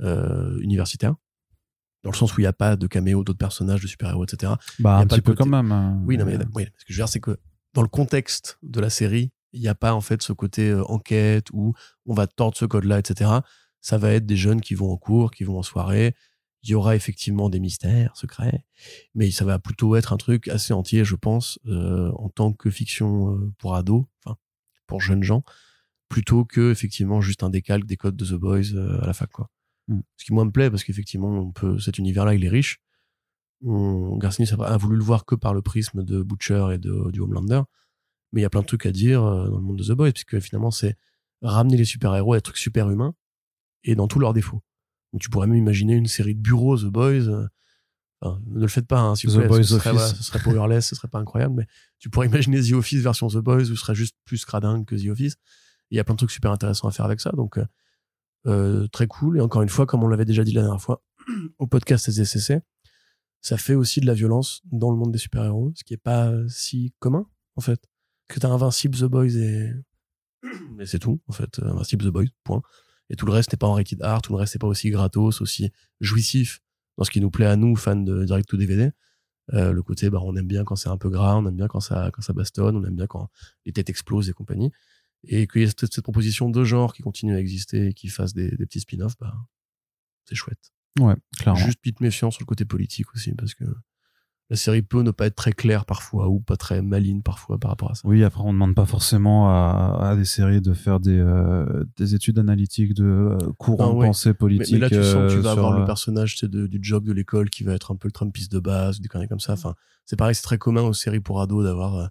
euh, 0.00 0.58
universitaire. 0.60 1.14
Dans 2.04 2.10
le 2.12 2.16
sens 2.16 2.36
où 2.36 2.40
il 2.40 2.44
n'y 2.44 2.48
a 2.48 2.52
pas 2.52 2.76
de 2.76 2.86
caméo 2.86 3.24
d'autres 3.24 3.38
personnages, 3.38 3.80
de 3.82 3.86
super-héros, 3.88 4.24
etc. 4.24 4.52
Bah 4.78 4.98
un 4.98 5.06
petit 5.06 5.20
peu 5.20 5.32
côté- 5.32 5.38
quand 5.42 5.50
même. 5.50 5.72
hein. 5.72 6.00
Oui, 6.06 6.16
non, 6.16 6.24
mais 6.24 6.38
oui, 6.54 6.64
ce 6.78 6.84
que 6.84 6.92
je 6.92 6.94
veux 6.94 6.98
dire, 6.98 7.08
c'est 7.08 7.18
que 7.20 7.36
dans 7.76 7.82
le 7.82 7.88
contexte 7.88 8.58
de 8.62 8.80
la 8.80 8.88
série, 8.88 9.32
il 9.52 9.60
n'y 9.60 9.68
a 9.68 9.74
pas 9.74 9.92
en 9.92 10.00
fait 10.00 10.22
ce 10.22 10.32
côté 10.32 10.70
euh, 10.70 10.82
enquête 10.86 11.48
où 11.52 11.74
on 12.06 12.14
va 12.14 12.26
tordre 12.26 12.56
ce 12.56 12.64
code-là, 12.64 12.98
etc. 12.98 13.30
Ça 13.82 13.98
va 13.98 14.12
être 14.12 14.24
des 14.24 14.36
jeunes 14.36 14.62
qui 14.62 14.74
vont 14.74 14.90
en 14.90 14.96
cours, 14.96 15.30
qui 15.30 15.44
vont 15.44 15.58
en 15.58 15.62
soirée. 15.62 16.14
Il 16.62 16.70
y 16.70 16.74
aura 16.74 16.96
effectivement 16.96 17.50
des 17.50 17.60
mystères 17.60 18.16
secrets, 18.16 18.64
mais 19.14 19.30
ça 19.30 19.44
va 19.44 19.58
plutôt 19.58 19.94
être 19.94 20.14
un 20.14 20.16
truc 20.16 20.48
assez 20.48 20.72
entier, 20.72 21.04
je 21.04 21.16
pense, 21.16 21.58
euh, 21.66 22.10
en 22.16 22.30
tant 22.30 22.54
que 22.54 22.70
fiction 22.70 23.34
euh, 23.34 23.52
pour 23.58 23.74
ados, 23.74 24.06
enfin 24.24 24.38
pour 24.86 25.02
jeunes 25.02 25.22
gens, 25.22 25.44
plutôt 26.08 26.46
que 26.46 26.72
effectivement 26.72 27.20
juste 27.20 27.42
un 27.42 27.50
décalque 27.50 27.84
des 27.84 27.98
codes 27.98 28.16
de 28.16 28.24
The 28.24 28.40
Boys 28.40 28.74
à 29.02 29.06
la 29.06 29.12
fac, 29.12 29.30
quoi. 29.30 29.50
Mm. 29.88 30.00
Ce 30.16 30.24
qui 30.24 30.32
moi 30.32 30.46
me 30.46 30.50
plaît 30.50 30.70
parce 30.70 30.82
qu'effectivement, 30.82 31.28
on 31.28 31.52
peut 31.52 31.78
cet 31.78 31.98
univers-là, 31.98 32.34
il 32.34 32.42
est 32.42 32.48
riche. 32.48 32.80
On, 33.64 34.16
Garcinis 34.18 34.50
a, 34.58 34.76
voulu 34.76 34.96
le 34.96 35.04
voir 35.04 35.24
que 35.24 35.34
par 35.34 35.54
le 35.54 35.62
prisme 35.62 36.04
de 36.04 36.22
Butcher 36.22 36.68
et 36.74 36.78
de, 36.78 37.10
du 37.10 37.20
Homelander, 37.20 37.62
mais 38.32 38.40
il 38.40 38.42
y 38.42 38.46
a 38.46 38.50
plein 38.50 38.60
de 38.60 38.66
trucs 38.66 38.86
à 38.86 38.92
dire 38.92 39.24
euh, 39.24 39.48
dans 39.48 39.56
le 39.56 39.62
monde 39.62 39.78
de 39.78 39.84
The 39.84 39.92
Boys, 39.92 40.12
puisque 40.12 40.40
finalement, 40.40 40.70
c'est 40.70 40.96
ramener 41.42 41.76
les 41.76 41.84
super-héros 41.84 42.34
à 42.34 42.36
des 42.36 42.42
trucs 42.42 42.58
super 42.58 42.90
humains 42.90 43.14
et 43.84 43.94
dans 43.94 44.08
tous 44.08 44.18
leurs 44.18 44.32
défauts. 44.32 44.62
Donc 45.12 45.22
tu 45.22 45.30
pourrais 45.30 45.46
même 45.46 45.58
imaginer 45.58 45.94
une 45.94 46.06
série 46.06 46.34
de 46.34 46.40
bureaux 46.40 46.76
The 46.76 46.86
Boys. 46.86 47.28
euh, 47.28 47.46
enfin, 48.20 48.40
ne 48.46 48.60
le 48.60 48.68
faites 48.68 48.86
pas, 48.86 49.00
hein, 49.00 49.14
vous. 49.24 49.40
Boys 49.40 49.62
ce, 49.62 49.78
serait, 49.78 49.90
Office. 49.90 49.92
voilà, 49.92 50.08
ce 50.08 50.22
serait 50.22 50.38
powerless, 50.40 50.86
ce 50.86 50.94
serait 50.94 51.08
pas 51.08 51.18
incroyable, 51.18 51.54
mais 51.54 51.66
tu 51.98 52.10
pourrais 52.10 52.26
imaginer 52.26 52.60
The 52.60 52.72
Office 52.72 53.02
version 53.02 53.28
The 53.28 53.38
Boys 53.38 53.62
où 53.62 53.64
ce 53.64 53.76
serait 53.76 53.94
juste 53.94 54.16
plus 54.24 54.44
cradingue 54.44 54.84
que 54.84 54.96
The 54.96 55.08
Office. 55.08 55.36
Il 55.90 55.96
y 55.96 56.00
a 56.00 56.04
plein 56.04 56.14
de 56.14 56.18
trucs 56.18 56.32
super 56.32 56.50
intéressants 56.50 56.88
à 56.88 56.90
faire 56.90 57.04
avec 57.04 57.20
ça, 57.20 57.30
donc 57.30 57.58
euh, 58.46 58.86
très 58.88 59.06
cool. 59.06 59.38
Et 59.38 59.40
encore 59.40 59.62
une 59.62 59.68
fois, 59.68 59.86
comme 59.86 60.02
on 60.02 60.08
l'avait 60.08 60.24
déjà 60.24 60.44
dit 60.44 60.52
la 60.52 60.62
dernière 60.62 60.80
fois 60.80 61.02
au 61.58 61.66
podcast 61.66 62.08
SDCC, 62.08 62.60
ça 63.46 63.56
fait 63.56 63.76
aussi 63.76 64.00
de 64.00 64.06
la 64.06 64.14
violence 64.14 64.60
dans 64.72 64.90
le 64.90 64.96
monde 64.96 65.12
des 65.12 65.18
super-héros, 65.18 65.72
ce 65.76 65.84
qui 65.84 65.94
est 65.94 65.98
pas 65.98 66.32
si 66.48 66.92
commun, 66.98 67.28
en 67.54 67.60
fait. 67.60 67.80
Que 68.26 68.40
t'as 68.40 68.48
Invincible, 68.48 68.98
The 68.98 69.04
Boys 69.04 69.36
et... 69.36 69.72
et 70.80 70.84
c'est 70.84 70.98
tout, 70.98 71.20
en 71.28 71.32
fait. 71.32 71.60
Invincible, 71.62 72.06
The 72.06 72.08
Boys, 72.08 72.26
point. 72.42 72.60
Et 73.08 73.14
tout 73.14 73.24
le 73.24 73.30
reste 73.30 73.52
n'est 73.52 73.56
pas 73.56 73.68
en 73.68 73.74
rated 73.74 74.02
art, 74.02 74.20
tout 74.20 74.32
le 74.32 74.38
reste 74.38 74.56
n'est 74.56 74.58
pas 74.58 74.66
aussi 74.66 74.90
gratos, 74.90 75.40
aussi 75.40 75.70
jouissif 76.00 76.60
dans 76.98 77.04
ce 77.04 77.10
qui 77.12 77.20
nous 77.20 77.30
plaît 77.30 77.46
à 77.46 77.54
nous, 77.54 77.76
fans 77.76 77.94
de 77.94 78.24
direct 78.24 78.48
to 78.48 78.56
DVD. 78.56 78.90
Euh, 79.54 79.70
le 79.70 79.80
côté, 79.84 80.10
bah, 80.10 80.18
on 80.24 80.34
aime 80.34 80.48
bien 80.48 80.64
quand 80.64 80.74
c'est 80.74 80.88
un 80.88 80.98
peu 80.98 81.08
gras, 81.08 81.36
on 81.36 81.46
aime 81.46 81.54
bien 81.54 81.68
quand 81.68 81.78
ça, 81.78 82.10
quand 82.12 82.22
ça 82.22 82.32
bastonne, 82.32 82.76
on 82.76 82.82
aime 82.82 82.96
bien 82.96 83.06
quand 83.06 83.30
les 83.64 83.72
têtes 83.72 83.90
explosent 83.90 84.28
et 84.28 84.32
compagnie. 84.32 84.72
Et 85.22 85.46
qu'il 85.46 85.60
y 85.60 85.64
ait 85.64 85.68
cette, 85.68 85.86
cette 85.86 86.02
proposition 86.02 86.50
de 86.50 86.64
genre 86.64 86.92
qui 86.92 87.02
continue 87.02 87.36
à 87.36 87.38
exister 87.38 87.86
et 87.90 87.94
qui 87.94 88.08
fasse 88.08 88.34
des, 88.34 88.50
des 88.50 88.66
petits 88.66 88.80
spin-offs, 88.80 89.16
bah, 89.20 89.36
c'est 90.24 90.34
chouette. 90.34 90.72
Ouais, 90.98 91.14
clairement. 91.38 91.60
Juste 91.60 91.78
petite 91.80 92.00
méfiance 92.00 92.34
sur 92.34 92.42
le 92.42 92.46
côté 92.46 92.64
politique 92.64 93.06
aussi, 93.14 93.32
parce 93.34 93.54
que 93.54 93.64
la 94.48 94.56
série 94.56 94.82
peut 94.82 95.02
ne 95.02 95.10
pas 95.10 95.26
être 95.26 95.34
très 95.34 95.52
claire 95.52 95.84
parfois 95.84 96.28
ou 96.28 96.38
pas 96.38 96.56
très 96.56 96.80
maligne 96.80 97.20
parfois 97.20 97.58
par 97.58 97.70
rapport 97.72 97.90
à 97.90 97.94
ça. 97.96 98.02
Oui, 98.04 98.22
après, 98.22 98.42
on 98.42 98.48
ne 98.48 98.52
demande 98.52 98.74
pas 98.76 98.86
forcément 98.86 99.48
à, 99.48 99.98
à 100.10 100.16
des 100.16 100.24
séries 100.24 100.60
de 100.60 100.72
faire 100.72 101.00
des, 101.00 101.18
euh, 101.18 101.84
des 101.96 102.14
études 102.14 102.38
analytiques 102.38 102.94
de 102.94 103.04
euh, 103.04 103.38
courant 103.58 103.88
Ah 103.90 103.92
de 103.92 103.98
ouais. 103.98 104.06
pensée 104.06 104.34
politique. 104.34 104.72
mais 104.72 104.78
là, 104.78 104.88
tu 104.88 104.94
sens 105.02 105.14
que 105.14 105.32
tu 105.32 105.38
euh, 105.38 105.40
vas 105.42 105.52
sur, 105.52 105.58
avoir 105.66 105.78
le 105.78 105.84
personnage 105.84 106.40
de- 106.42 106.66
du 106.68 106.78
job 106.80 107.04
de 107.04 107.12
l'école 107.12 107.50
qui 107.50 107.64
va 107.64 107.72
être 107.74 107.90
un 107.90 107.96
peu 107.96 108.06
le 108.06 108.12
Trumpiste 108.12 108.52
de 108.52 108.60
base, 108.60 109.00
des 109.00 109.08
conneries 109.08 109.26
comme 109.28 109.40
ça. 109.40 109.54
Enfin, 109.54 109.74
c'est 110.04 110.16
pareil, 110.16 110.34
c'est 110.36 110.42
très 110.42 110.58
commun 110.58 110.82
aux 110.82 110.92
séries 110.94 111.18
pour 111.20 111.40
ados 111.40 111.64
d'avoir 111.64 111.96
euh, 111.96 112.06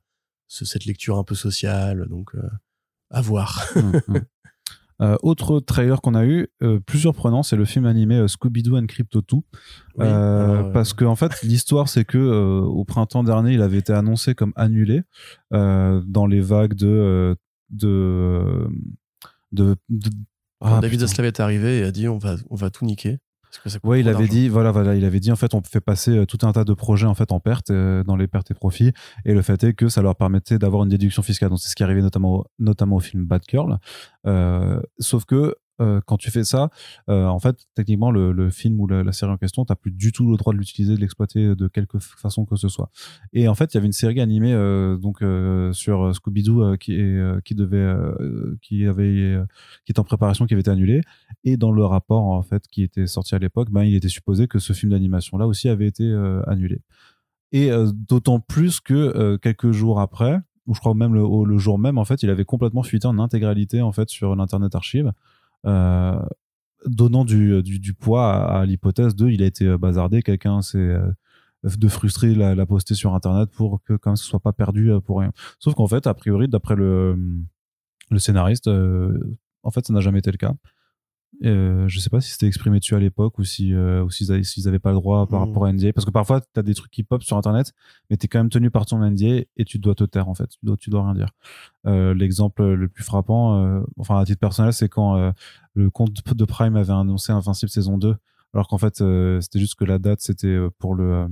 ce- 0.48 0.66
cette 0.66 0.84
lecture 0.86 1.18
un 1.18 1.24
peu 1.24 1.36
sociale. 1.36 2.06
Donc, 2.10 2.32
à 3.12 3.22
voir. 3.22 3.66
Mm, 3.76 3.80
mm. 4.10 4.20
Euh, 5.02 5.18
autre 5.24 5.60
trailer 5.60 6.02
qu'on 6.02 6.16
a 6.16 6.26
eu, 6.26 6.48
euh, 6.64 6.80
plus 6.80 7.00
surprenant, 7.00 7.44
c'est 7.44 7.58
le 7.58 7.66
film 7.66 7.86
animé 7.86 8.16
euh, 8.16 8.28
Scooby-Doo 8.28 8.78
and 8.78 8.86
Crypto 8.88 9.22
2. 9.22 9.36
Oui, 9.36 9.44
Euh, 10.00 10.44
alors, 10.54 10.66
euh, 10.68 10.72
parce 10.72 10.94
que 10.94 11.04
en 11.04 11.16
fait, 11.18 11.32
l'histoire, 11.44 11.90
c'est 11.90 12.06
que 12.06 12.18
au 12.18 12.86
printemps 12.86 13.24
dernier, 13.24 13.54
il 13.54 13.62
avait 13.62 13.78
été 13.80 13.92
annoncé 13.94 14.36
comme 14.36 14.54
annulé 14.56 15.02
dans 15.52 16.28
les 16.30 16.42
vagues 16.42 16.76
de 16.76 17.36
de 17.70 18.68
de, 19.52 19.76
de- 19.90 20.10
quand 20.62 20.78
Ah, 20.78 20.80
David. 20.82 21.02
Zaslav 21.02 21.26
est 21.28 21.40
arrivé 21.40 21.80
et 21.80 21.84
a 21.84 21.92
dit 21.92 22.08
on 22.08 22.18
va, 22.18 22.36
on 22.50 22.56
va 22.56 22.70
tout 22.70 22.86
niquer. 22.86 23.18
Ouais, 23.84 24.00
il 24.00 24.10
avait 24.10 24.28
dit, 24.28 24.50
voilà, 24.50 24.72
voilà, 24.72 24.96
il 24.96 25.06
avait 25.06 25.20
dit 25.20 25.32
en 25.32 25.36
fait, 25.36 25.54
on 25.54 25.62
fait 25.62 25.82
passer 25.82 26.18
euh, 26.18 26.26
tout 26.26 26.40
un 26.44 26.52
tas 26.52 26.64
de 26.64 26.74
projets 26.74 27.08
en 27.08 27.16
fait 27.16 27.32
en 27.32 27.40
perte, 27.40 27.72
euh, 27.72 28.04
dans 28.04 28.16
les 28.16 28.28
pertes 28.28 28.52
et 28.52 28.54
profits, 28.54 28.92
et 29.26 29.34
le 29.34 29.42
fait 29.42 29.64
est 29.64 29.74
que 29.74 29.90
ça 29.90 30.02
leur 30.02 30.16
permettait 30.16 30.58
d'avoir 30.58 30.84
une 30.84 30.90
déduction 30.90 31.22
fiscale. 31.22 31.50
Donc 31.50 31.60
c'est 31.60 31.70
ce 31.70 31.76
qui 31.76 31.84
arrivait 31.84 32.02
notamment, 32.02 32.34
au, 32.36 32.46
notamment 32.60 32.98
au 32.98 33.00
film 33.00 33.26
Bad 33.26 33.42
Girl. 33.48 33.78
Euh, 34.26 34.82
sauf 35.00 35.26
que 35.26 35.56
euh, 35.82 36.00
quand 36.06 36.18
tu 36.18 36.32
fais 36.32 36.44
ça, 36.44 36.70
euh, 37.10 37.26
en 37.26 37.40
fait, 37.40 37.68
techniquement, 37.76 38.12
le, 38.12 38.50
film 38.50 38.80
ou 38.80 38.88
la, 38.88 39.12
série 39.12 39.32
en 39.32 39.38
question, 39.38 39.66
t'as 39.66 39.76
plus 39.76 39.92
du 39.92 40.12
tout 40.12 40.30
le 40.30 40.38
droit 40.38 40.54
de 40.54 40.58
l'utiliser, 40.58 40.96
de 40.96 41.00
l'exploiter 41.00 41.56
de 41.56 41.68
quelque 41.68 42.00
façon 42.00 42.46
que 42.46 42.56
ce 42.56 42.68
soit. 42.68 42.90
Et 43.34 43.48
en 43.48 43.56
fait, 43.56 43.74
il 43.74 43.76
y 43.76 43.80
avait 43.80 43.88
une 43.88 43.94
série 43.94 44.20
animée 44.22 44.54
euh, 44.54 44.98
donc 44.98 45.22
euh, 45.22 45.72
sur 45.74 46.14
Scooby-Doo 46.14 46.64
euh, 46.64 46.78
qui, 46.78 46.94
est, 46.94 47.18
euh, 47.18 47.40
qui 47.44 47.56
devait, 47.56 47.78
euh, 47.78 48.58
qui 48.62 48.86
avait, 48.86 49.04
euh, 49.04 49.46
qui 49.86 49.92
était 49.92 50.00
en 50.00 50.04
préparation, 50.04 50.46
qui 50.46 50.54
avait 50.54 50.62
été 50.62 50.72
annulée. 50.72 51.02
Et 51.44 51.58
dans 51.58 51.72
le 51.72 51.86
rapport 51.86 52.24
en 52.24 52.42
fait 52.42 52.68
qui 52.68 52.84
était 52.84 53.08
sorti 53.08 53.36
à 53.36 53.40
l'époque, 53.40 53.70
ben, 53.72 53.84
il 53.84 53.96
était 53.96 54.10
supposé 54.10 54.48
que 54.48 54.60
ce 54.60 54.74
film 54.74 54.92
d'animation 54.92 55.38
là 55.38 55.48
aussi 55.48 55.70
avait 55.70 55.88
été 55.88 56.04
euh, 56.04 56.42
annulé. 56.48 56.82
Et 57.52 57.72
euh, 57.72 57.92
d'autant 57.94 58.40
plus 58.40 58.80
que 58.80 58.94
euh, 58.94 59.38
quelques 59.38 59.72
jours 59.72 60.00
après, 60.00 60.40
ou 60.68 60.74
je 60.74 60.80
crois 60.80 60.94
même 60.94 61.14
le, 61.14 61.24
le 61.46 61.58
jour 61.58 61.78
même, 61.78 61.98
en 61.98 62.06
fait, 62.06 62.24
il 62.24 62.30
avait 62.30 62.46
complètement 62.46 62.84
fuité 62.84 63.08
en 63.08 63.20
intégralité 63.20 63.82
en 63.82 63.92
fait 63.92 64.10
sur 64.10 64.36
l'internet 64.36 64.74
archive, 64.76 65.08
euh, 65.08 65.12
donnant 66.86 67.26
du, 67.26 67.62
du, 67.64 67.94
poids 67.94 68.34
à, 68.34 68.66
l'hypothèse 68.66 69.16
de 69.16 69.30
il 69.30 69.42
a 69.42 69.46
été 69.46 69.66
euh, 69.66 69.78
bazardé, 69.78 70.22
quelqu'un 70.22 70.62
s'est 70.62 70.78
euh, 70.78 71.10
de 71.64 71.88
frustrer 71.88 72.36
la, 72.36 72.56
la 72.56 72.66
poster 72.66 72.94
sur 72.94 73.14
internet 73.16 73.50
pour 73.52 73.82
que 73.84 73.94
quand 73.94 74.12
même 74.12 74.16
ce 74.16 74.26
soit 74.26 74.40
pas 74.40 74.54
perdu 74.54 74.92
euh, 74.92 75.00
pour 75.00 75.20
rien. 75.20 75.32
Sauf 75.60 75.74
qu'en 75.74 75.88
fait, 75.88 76.08
a 76.08 76.14
priori, 76.14 76.48
d'après 76.48 76.76
le, 76.76 77.18
le 78.12 78.20
scénariste, 78.20 78.68
euh, 78.68 79.38
en 79.64 79.72
fait, 79.72 79.86
ça 79.88 79.94
n'a 79.94 80.02
jamais 80.02 80.20
été 80.20 80.32
le 80.32 80.38
cas. 80.38 80.54
Euh, 81.44 81.88
je 81.88 82.00
sais 82.00 82.10
pas 82.10 82.22
si 82.22 82.32
c'était 82.32 82.48
exprimé 82.48 82.80
dessus 82.80 82.96
à 82.96 83.00
l'époque 83.00 83.38
ou 83.40 83.44
si 83.44 83.74
euh, 83.74 84.04
ou 84.04 84.10
s'ils 84.10 84.46
s'ils 84.46 84.68
avaient 84.68 84.80
pas 84.80 84.92
le 84.92 84.96
droit 84.96 85.28
par 85.28 85.42
Mm. 85.42 85.44
rapport 85.48 85.66
à 85.66 85.74
NDA 85.74 85.92
parce 85.92 86.06
que 86.06 86.12
parfois 86.12 86.40
tu 86.40 86.60
as 86.60 86.64
des 86.64 86.74
trucs 86.74 86.92
qui 86.92 87.04
pop 87.04 87.22
sur 87.24 87.36
internet 87.36 87.74
mais 88.10 88.16
tu 88.16 88.26
es 88.26 88.28
quand 88.30 88.40
même 88.40 88.50
tenu 88.50 88.72
par 88.72 88.86
ton 88.86 89.00
NDA 89.00 89.44
et 89.58 89.66
tu 89.66 89.78
dois 89.80 89.96
te 89.96 90.06
taire 90.06 90.30
en 90.30 90.34
fait. 90.34 90.48
Tu 90.48 90.60
dois 90.64 90.78
tu 90.78 90.90
dois 90.90 91.04
rien 91.04 91.14
dire. 91.14 91.30
Euh, 91.88 92.14
l'exemple 92.14 92.64
le 92.64 92.88
plus 92.88 93.04
frappant 93.04 93.62
euh, 93.62 93.82
enfin 93.98 94.18
à 94.20 94.26
titre 94.26 94.40
personnel 94.40 94.72
c'est 94.72 94.88
quand 94.88 95.34
le 95.74 95.90
compte 95.90 96.14
de 96.14 96.46
Prime 96.46 96.76
avait 96.78 96.94
annoncé 96.94 97.32
Invincible 97.34 97.70
saison 97.70 97.98
2 97.98 98.16
alors 98.54 98.68
qu'en 98.68 98.78
fait 98.78 99.04
c'était 99.42 99.60
juste 99.60 99.76
que 99.76 99.84
la 99.84 100.00
date 100.00 100.22
c'était 100.22 100.58
pour 100.80 100.96
le 100.96 101.28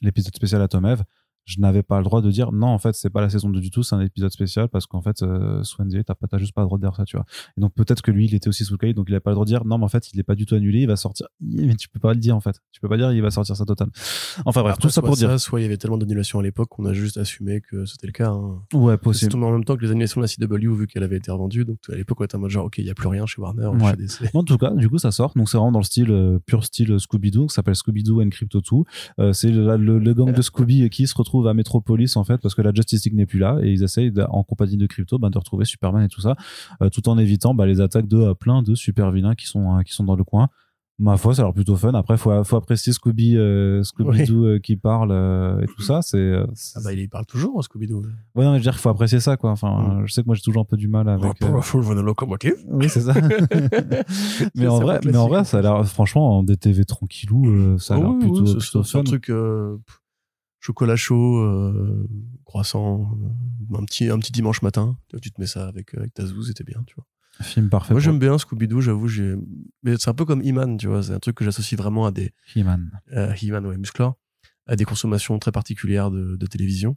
l'épisode 0.00 0.34
spécial 0.34 0.62
Atom 0.62 0.86
Eve 0.86 1.04
je 1.44 1.60
n'avais 1.60 1.82
pas 1.82 1.98
le 1.98 2.04
droit 2.04 2.22
de 2.22 2.30
dire 2.30 2.52
non 2.52 2.68
en 2.68 2.78
fait 2.78 2.94
c'est 2.94 3.10
pas 3.10 3.20
la 3.20 3.28
saison 3.30 3.48
2 3.48 3.60
du 3.60 3.70
tout 3.70 3.82
c'est 3.82 3.94
un 3.96 4.00
épisode 4.00 4.30
spécial 4.30 4.68
parce 4.68 4.86
qu'en 4.86 5.02
fait 5.02 5.22
euh, 5.22 5.62
NDA 5.78 6.04
t'as 6.04 6.14
pas 6.14 6.26
t'as 6.28 6.38
juste 6.38 6.54
pas 6.54 6.60
le 6.62 6.66
droit 6.66 6.78
de 6.78 6.82
dire 6.82 6.94
ça 6.94 7.04
tu 7.04 7.16
vois 7.16 7.24
et 7.56 7.60
donc 7.60 7.72
peut-être 7.74 8.02
que 8.02 8.10
lui, 8.10 8.26
il 8.26 8.34
était 8.34 8.48
aussi 8.48 8.64
sous 8.64 8.74
le 8.74 8.78
cahier, 8.78 8.94
donc 8.94 9.06
il 9.08 9.14
a 9.14 9.20
pas 9.20 9.30
le 9.30 9.34
droit 9.34 9.44
de 9.44 9.50
dire 9.50 9.64
non, 9.64 9.78
mais 9.78 9.84
en 9.84 9.88
fait, 9.88 10.12
il 10.12 10.20
est 10.20 10.22
pas 10.24 10.34
du 10.34 10.46
tout 10.46 10.54
annulé, 10.54 10.80
il 10.80 10.86
va 10.86 10.96
sortir. 10.96 11.26
Mais 11.40 11.74
tu 11.74 11.88
peux 11.88 11.98
pas 12.00 12.12
le 12.14 12.20
dire 12.20 12.36
en 12.36 12.40
fait. 12.40 12.56
Tu 12.72 12.80
peux 12.80 12.88
pas 12.88 12.96
dire 12.96 13.12
il 13.12 13.20
va 13.22 13.30
sortir 13.30 13.56
sa 13.56 13.64
totale. 13.64 13.88
Enfin 14.44 14.62
bref, 14.62 14.74
Après, 14.74 14.82
tout 14.88 14.90
ça 14.92 15.02
pour 15.02 15.16
dire. 15.16 15.38
Soit 15.40 15.60
il 15.60 15.64
y 15.64 15.66
avait 15.66 15.76
tellement 15.76 15.98
d'annulations 15.98 16.38
à 16.38 16.42
l'époque 16.42 16.68
qu'on 16.70 16.84
a 16.86 16.92
juste 16.92 17.16
assumé 17.18 17.60
que 17.60 17.84
c'était 17.86 18.06
le 18.06 18.12
cas. 18.12 18.30
Hein. 18.30 18.62
Ouais, 18.74 18.94
C'est 18.94 18.98
possible. 19.02 19.32
tombé 19.32 19.46
en 19.46 19.52
même 19.52 19.64
temps 19.64 19.76
que 19.76 19.82
les 19.84 19.90
annulations 19.90 20.20
de 20.20 20.26
la 20.26 20.46
CW 20.58 20.74
vu 20.74 20.86
qu'elle 20.86 21.02
avait 21.02 21.16
été 21.16 21.30
revendue. 21.30 21.64
Donc 21.64 21.78
à 21.90 21.94
l'époque, 21.96 22.18
on 22.20 22.24
était 22.24 22.36
en 22.36 22.40
mode 22.40 22.50
genre, 22.50 22.66
ok, 22.66 22.78
il 22.78 22.86
y 22.86 22.90
a 22.90 22.94
plus 22.94 23.08
rien 23.08 23.26
chez 23.26 23.40
Warner, 23.40 23.66
ou 23.66 23.76
Ouais. 23.78 23.90
chez 23.90 23.96
DC. 23.96 24.30
En 24.34 24.42
tout 24.44 24.58
cas, 24.58 24.70
du 24.70 24.88
coup, 24.88 24.98
ça 24.98 25.10
sort. 25.10 25.32
Donc, 25.36 25.48
c'est 25.48 25.56
vraiment 25.56 25.72
dans 25.72 25.80
le 25.80 25.84
style 25.84 26.10
euh, 26.10 26.38
pur 26.44 26.64
style 26.64 26.96
Scooby-Doo, 26.98 27.46
qui 27.48 27.54
s'appelle 27.54 27.74
Scooby-Doo 27.74 28.22
and 28.22 28.30
Crypto 28.30 28.60
2. 28.60 28.76
Euh, 29.20 29.32
c'est 29.32 29.50
le, 29.50 29.76
le- 29.76 29.98
le 29.98 30.14
gang 30.14 30.32
de 30.32 30.42
Scooby 30.42 30.88
qui 30.90 31.06
se 31.06 31.14
retrouve 31.14 31.29
à 31.46 31.54
Metropolis, 31.54 32.16
en 32.16 32.24
fait, 32.24 32.38
parce 32.38 32.54
que 32.54 32.62
la 32.62 32.72
Justice 32.74 33.04
League 33.04 33.14
n'est 33.14 33.26
plus 33.26 33.38
là, 33.38 33.58
et 33.62 33.70
ils 33.72 33.82
essayent, 33.82 34.12
en 34.30 34.42
compagnie 34.42 34.76
de 34.76 34.86
Crypto, 34.86 35.18
bah, 35.18 35.30
de 35.30 35.38
retrouver 35.38 35.64
Superman 35.64 36.02
et 36.04 36.08
tout 36.08 36.20
ça, 36.20 36.36
euh, 36.82 36.88
tout 36.90 37.08
en 37.08 37.16
évitant 37.18 37.54
bah, 37.54 37.66
les 37.66 37.80
attaques 37.80 38.08
de 38.08 38.18
euh, 38.18 38.34
plein 38.34 38.62
de 38.62 38.74
super 38.74 39.10
vilains 39.10 39.34
qui 39.34 39.46
sont, 39.46 39.78
euh, 39.78 39.82
qui 39.82 39.92
sont 39.92 40.04
dans 40.04 40.16
le 40.16 40.24
coin. 40.24 40.48
Ma 41.02 41.16
foi, 41.16 41.32
ça 41.34 41.40
a 41.40 41.44
l'air 41.46 41.54
plutôt 41.54 41.76
fun. 41.76 41.94
Après, 41.94 42.18
faut, 42.18 42.44
faut 42.44 42.56
apprécier 42.56 42.92
Scooby, 42.92 43.34
euh, 43.38 43.82
Scooby-Doo 43.82 44.44
euh, 44.44 44.58
qui 44.58 44.76
parle 44.76 45.12
euh, 45.12 45.62
et 45.62 45.66
tout 45.66 45.80
ça. 45.80 46.02
C'est, 46.02 46.34
Ah 46.76 46.80
bah, 46.84 46.92
il 46.92 47.08
parle 47.08 47.24
toujours, 47.24 47.58
hein, 47.58 47.62
Scooby-Doo. 47.62 48.02
Ouais, 48.34 48.44
non, 48.44 48.50
mais 48.52 48.58
je 48.58 48.58
veux 48.58 48.60
dire 48.64 48.72
qu'il 48.72 48.82
faut 48.82 48.90
apprécier 48.90 49.18
ça, 49.18 49.38
quoi. 49.38 49.50
Enfin, 49.50 50.00
Mm. 50.02 50.06
je 50.06 50.12
sais 50.12 50.20
que 50.20 50.26
moi, 50.26 50.34
j'ai 50.34 50.42
toujours 50.42 50.60
un 50.60 50.66
peu 50.66 50.76
du 50.76 50.88
mal 50.88 51.08
avec. 51.08 51.40
Locomotive. 52.02 52.52
Oui, 52.68 52.90
c'est 52.90 53.00
ça. 53.00 53.14
mais 54.54 54.66
en 54.66 54.78
vrai, 54.80 55.00
mais 55.06 55.16
en 55.16 55.26
vrai, 55.28 55.44
ça 55.44 55.60
a 55.60 55.62
l'air, 55.62 55.86
franchement, 55.86 56.36
en 56.36 56.42
DTV 56.42 56.84
tranquillou, 56.84 57.78
ça 57.78 57.94
a 57.94 57.96
Ah 57.96 58.00
l'air 58.00 58.18
plutôt, 58.18 58.44
oui, 58.44 58.56
plutôt 58.58 58.82
c'est 58.82 58.98
un 58.98 59.00
fun. 59.00 59.04
truc 59.04 59.32
chocolat 60.60 60.96
chaud, 60.96 61.38
euh, 61.38 62.06
croissant, 62.44 63.18
euh, 63.72 63.78
un 63.78 63.84
petit 63.84 64.08
un 64.10 64.18
petit 64.18 64.32
dimanche 64.32 64.62
matin. 64.62 64.96
Tu 65.22 65.30
te 65.30 65.40
mets 65.40 65.46
ça 65.46 65.66
avec 65.68 65.94
avec 65.94 66.14
ta 66.14 66.24
zouze, 66.26 66.48
c'était 66.48 66.64
bien, 66.64 66.82
tu 66.86 66.94
vois. 66.94 67.06
Film 67.42 67.70
parfait. 67.70 67.94
Moi 67.94 68.00
j'aime 68.00 68.18
bien 68.18 68.36
Scooby-Doo, 68.36 68.80
j'avoue, 68.82 69.08
j'ai 69.08 69.34
mais 69.82 69.94
c'est 69.98 70.10
un 70.10 70.14
peu 70.14 70.26
comme 70.26 70.42
He-Man, 70.42 70.76
tu 70.76 70.88
vois, 70.88 71.02
c'est 71.02 71.14
un 71.14 71.18
truc 71.18 71.36
que 71.36 71.44
j'associe 71.44 71.78
vraiment 71.78 72.04
à 72.04 72.10
des 72.10 72.32
He-Man. 72.54 72.90
euh, 73.12 73.32
He-Man 73.40 73.64
ouais, 73.66 73.78
Musclor, 73.78 74.16
à 74.66 74.76
des 74.76 74.84
consommations 74.84 75.38
très 75.38 75.50
particulières 75.52 76.10
de, 76.10 76.36
de 76.36 76.46
télévision. 76.46 76.96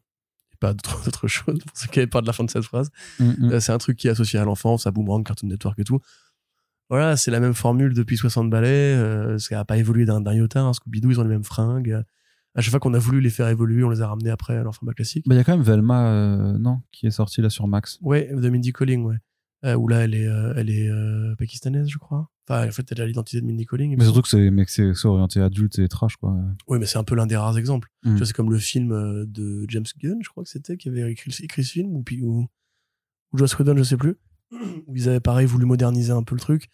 Et 0.51 0.57
pas 0.59 0.73
d'autre 0.73 1.01
d'autre 1.05 1.27
chose 1.29 1.59
pour 1.65 1.77
ceux 1.77 1.87
qui 1.87 1.99
avaient 1.99 2.07
peur 2.07 2.21
de 2.21 2.27
la 2.27 2.33
fin 2.33 2.43
de 2.43 2.49
cette 2.49 2.65
phrase. 2.65 2.89
Mm, 3.19 3.23
mm. 3.25 3.51
Euh, 3.53 3.59
C'est 3.61 3.71
un 3.71 3.77
truc 3.77 3.97
qui 3.97 4.07
est 4.07 4.11
associé 4.11 4.37
à 4.37 4.43
l'enfance, 4.43 4.85
à 4.85 4.91
Boomerang, 4.91 5.25
Cartoon 5.25 5.47
Network 5.47 5.79
et 5.79 5.85
tout. 5.85 5.99
Voilà, 6.89 7.15
c'est 7.15 7.31
la 7.31 7.39
même 7.39 7.53
formule 7.53 7.93
depuis 7.93 8.17
60 8.17 8.49
balais. 8.49 8.67
Euh, 8.95 9.37
ça 9.37 9.55
n'a 9.55 9.63
pas 9.65 9.77
évolué 9.77 10.03
d'un 10.05 10.19
d'un 10.19 10.33
iota. 10.33 10.61
hein. 10.61 10.71
Scooby-Doo, 10.73 11.11
ils 11.11 11.19
ont 11.21 11.23
les 11.23 11.29
mêmes 11.29 11.45
fringues. 11.45 12.03
À 12.55 12.61
chaque 12.61 12.71
fois 12.71 12.79
qu'on 12.79 12.93
a 12.93 12.99
voulu 12.99 13.19
les 13.19 13.29
faire 13.29 13.47
évoluer, 13.47 13.83
on 13.83 13.89
les 13.89 14.01
a 14.01 14.07
ramenés 14.07 14.29
après 14.29 14.55
à 14.55 14.63
leur 14.63 14.75
format 14.75 14.93
classique. 14.93 15.25
Bah, 15.27 15.35
il 15.35 15.37
y 15.37 15.41
a 15.41 15.43
quand 15.43 15.55
même 15.55 15.65
Velma, 15.65 16.07
euh, 16.07 16.57
non, 16.59 16.81
qui 16.91 17.07
est 17.07 17.11
sorti 17.11 17.41
là 17.41 17.49
sur 17.49 17.67
Max. 17.67 17.97
Ouais, 18.01 18.29
de 18.31 18.49
Mindy 18.49 18.71
Colling, 18.71 19.03
ouais. 19.03 19.17
Euh, 19.65 19.75
où 19.75 19.87
là, 19.87 20.03
elle 20.03 20.13
est, 20.13 20.27
euh, 20.27 20.53
elle 20.57 20.69
est 20.69 20.89
pakistanaise, 21.37 21.87
je 21.89 21.97
crois. 21.97 22.29
Enfin, 22.47 22.67
en 22.67 22.71
fait, 22.71 22.91
elle 22.91 23.01
a 23.01 23.07
l'identité 23.07 23.41
de 23.41 23.45
Mindy 23.47 23.65
Colling. 23.65 23.95
Mais 23.97 24.03
surtout 24.03 24.21
que 24.21 24.27
c'est, 24.27 24.51
mais 24.51 24.65
que 24.65 24.71
c'est, 24.71 25.05
orienté 25.05 25.39
adulte 25.39 25.79
et 25.79 25.87
trash, 25.87 26.17
quoi. 26.17 26.35
Oui, 26.67 26.77
mais 26.79 26.85
c'est 26.85 26.97
un 26.97 27.03
peu 27.03 27.15
l'un 27.15 27.25
des 27.25 27.37
rares 27.37 27.57
exemples. 27.57 27.89
Mm. 28.03 28.11
Tu 28.11 28.17
vois, 28.17 28.25
c'est 28.25 28.33
comme 28.33 28.51
le 28.51 28.59
film 28.59 29.25
de 29.25 29.65
James 29.69 29.85
Gunn, 29.99 30.19
je 30.21 30.29
crois 30.29 30.43
que 30.43 30.49
c'était, 30.49 30.77
qui 30.77 30.89
avait 30.89 31.09
écrit, 31.11 31.33
écrit 31.41 31.63
ce 31.63 31.71
film, 31.71 31.95
ou, 31.95 32.03
ou, 32.21 32.47
ou 33.31 33.37
Joss 33.37 33.57
Whedon, 33.57 33.77
je 33.77 33.83
sais 33.83 33.97
plus, 33.97 34.17
où 34.87 34.95
ils 34.95 35.07
avaient 35.09 35.21
pareil 35.21 35.47
voulu 35.47 35.65
moderniser 35.65 36.11
un 36.11 36.23
peu 36.23 36.35
le 36.35 36.41
truc 36.41 36.69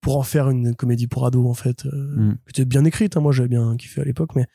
pour 0.00 0.16
en 0.16 0.22
faire 0.22 0.48
une 0.48 0.76
comédie 0.76 1.08
pour 1.08 1.26
ados, 1.26 1.46
en 1.46 1.54
fait. 1.54 1.84
Euh, 1.86 2.16
Mm. 2.16 2.38
Qui 2.52 2.60
était 2.62 2.64
bien 2.64 2.84
écrite, 2.84 3.16
hein, 3.16 3.20
moi 3.20 3.32
j'avais 3.32 3.48
bien 3.48 3.76
kiffé 3.76 4.00
à 4.00 4.04
l'époque, 4.04 4.34
mais 4.36 4.46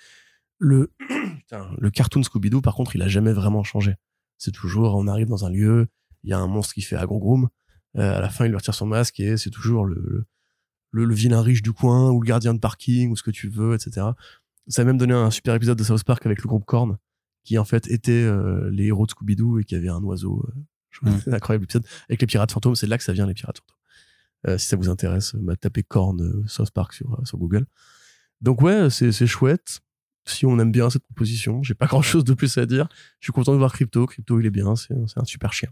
le, 0.61 0.91
le 1.79 1.89
cartoon 1.89 2.21
Scooby-Doo, 2.23 2.61
par 2.61 2.75
contre, 2.75 2.95
il 2.95 3.01
a 3.01 3.07
jamais 3.07 3.33
vraiment 3.33 3.63
changé. 3.63 3.95
C'est 4.37 4.51
toujours, 4.51 4.95
on 4.95 5.07
arrive 5.07 5.27
dans 5.27 5.45
un 5.45 5.49
lieu, 5.49 5.87
il 6.23 6.29
y 6.29 6.33
a 6.33 6.39
un 6.39 6.47
monstre 6.47 6.73
qui 6.73 6.81
fait 6.81 6.95
agrogroom, 6.95 7.49
euh, 7.97 8.17
à 8.17 8.21
la 8.21 8.29
fin 8.29 8.45
il 8.45 8.49
lui 8.49 8.55
retire 8.55 8.73
son 8.73 8.85
masque 8.85 9.19
et 9.19 9.35
c'est 9.37 9.49
toujours 9.49 9.85
le, 9.85 9.95
le, 9.95 10.25
le, 10.91 11.05
le 11.05 11.13
vilain 11.13 11.41
riche 11.41 11.61
du 11.61 11.73
coin 11.73 12.11
ou 12.11 12.21
le 12.21 12.25
gardien 12.27 12.53
de 12.53 12.59
parking 12.59 13.11
ou 13.11 13.15
ce 13.17 13.23
que 13.23 13.31
tu 13.31 13.49
veux, 13.49 13.73
etc. 13.75 14.07
Ça 14.67 14.83
a 14.83 14.85
même 14.85 14.97
donné 14.97 15.13
un 15.13 15.31
super 15.31 15.55
épisode 15.55 15.77
de 15.77 15.83
South 15.83 16.03
Park 16.03 16.25
avec 16.25 16.41
le 16.43 16.47
groupe 16.47 16.65
Korn, 16.65 16.97
qui 17.43 17.57
en 17.57 17.65
fait 17.65 17.87
était 17.87 18.11
euh, 18.23 18.69
les 18.71 18.85
héros 18.85 19.05
de 19.05 19.11
Scooby-Doo 19.11 19.59
et 19.59 19.63
qui 19.63 19.75
avait 19.75 19.89
un 19.89 20.01
oiseau. 20.03 20.45
euh, 20.47 20.61
Mm. 21.01 21.19
C'est 21.23 21.29
un 21.31 21.33
incroyable 21.33 21.63
épisode 21.63 21.85
avec 22.09 22.19
les 22.21 22.27
pirates 22.27 22.51
fantômes. 22.51 22.75
C'est 22.75 22.85
là 22.87 22.97
que 22.97 23.03
ça 23.03 23.13
vient 23.13 23.25
les 23.25 23.33
pirates 23.33 23.59
fantômes. 23.59 23.77
Euh, 24.47 24.57
si 24.57 24.67
ça 24.67 24.75
vous 24.75 24.89
intéresse, 24.89 25.35
bah, 25.35 25.55
tapez 25.55 25.83
Korn 25.83 26.43
South 26.47 26.71
Park 26.71 26.93
sur, 26.93 27.19
sur 27.25 27.37
Google. 27.37 27.65
Donc 28.41 28.61
ouais, 28.61 28.89
c'est 28.89 29.11
c'est 29.11 29.27
chouette. 29.27 29.79
Si 30.25 30.45
on 30.45 30.57
aime 30.59 30.71
bien 30.71 30.89
cette 30.89 31.03
proposition, 31.03 31.63
j'ai 31.63 31.73
pas 31.73 31.87
grand 31.87 32.01
chose 32.01 32.23
de 32.23 32.33
plus 32.33 32.57
à 32.57 32.65
dire. 32.65 32.87
Je 33.19 33.25
suis 33.25 33.33
content 33.33 33.53
de 33.53 33.57
voir 33.57 33.73
Crypto. 33.73 34.05
Crypto, 34.05 34.39
il 34.39 34.45
est 34.45 34.51
bien. 34.51 34.75
C'est 34.75 34.93
un 35.15 35.25
super 35.25 35.51
chien. 35.53 35.69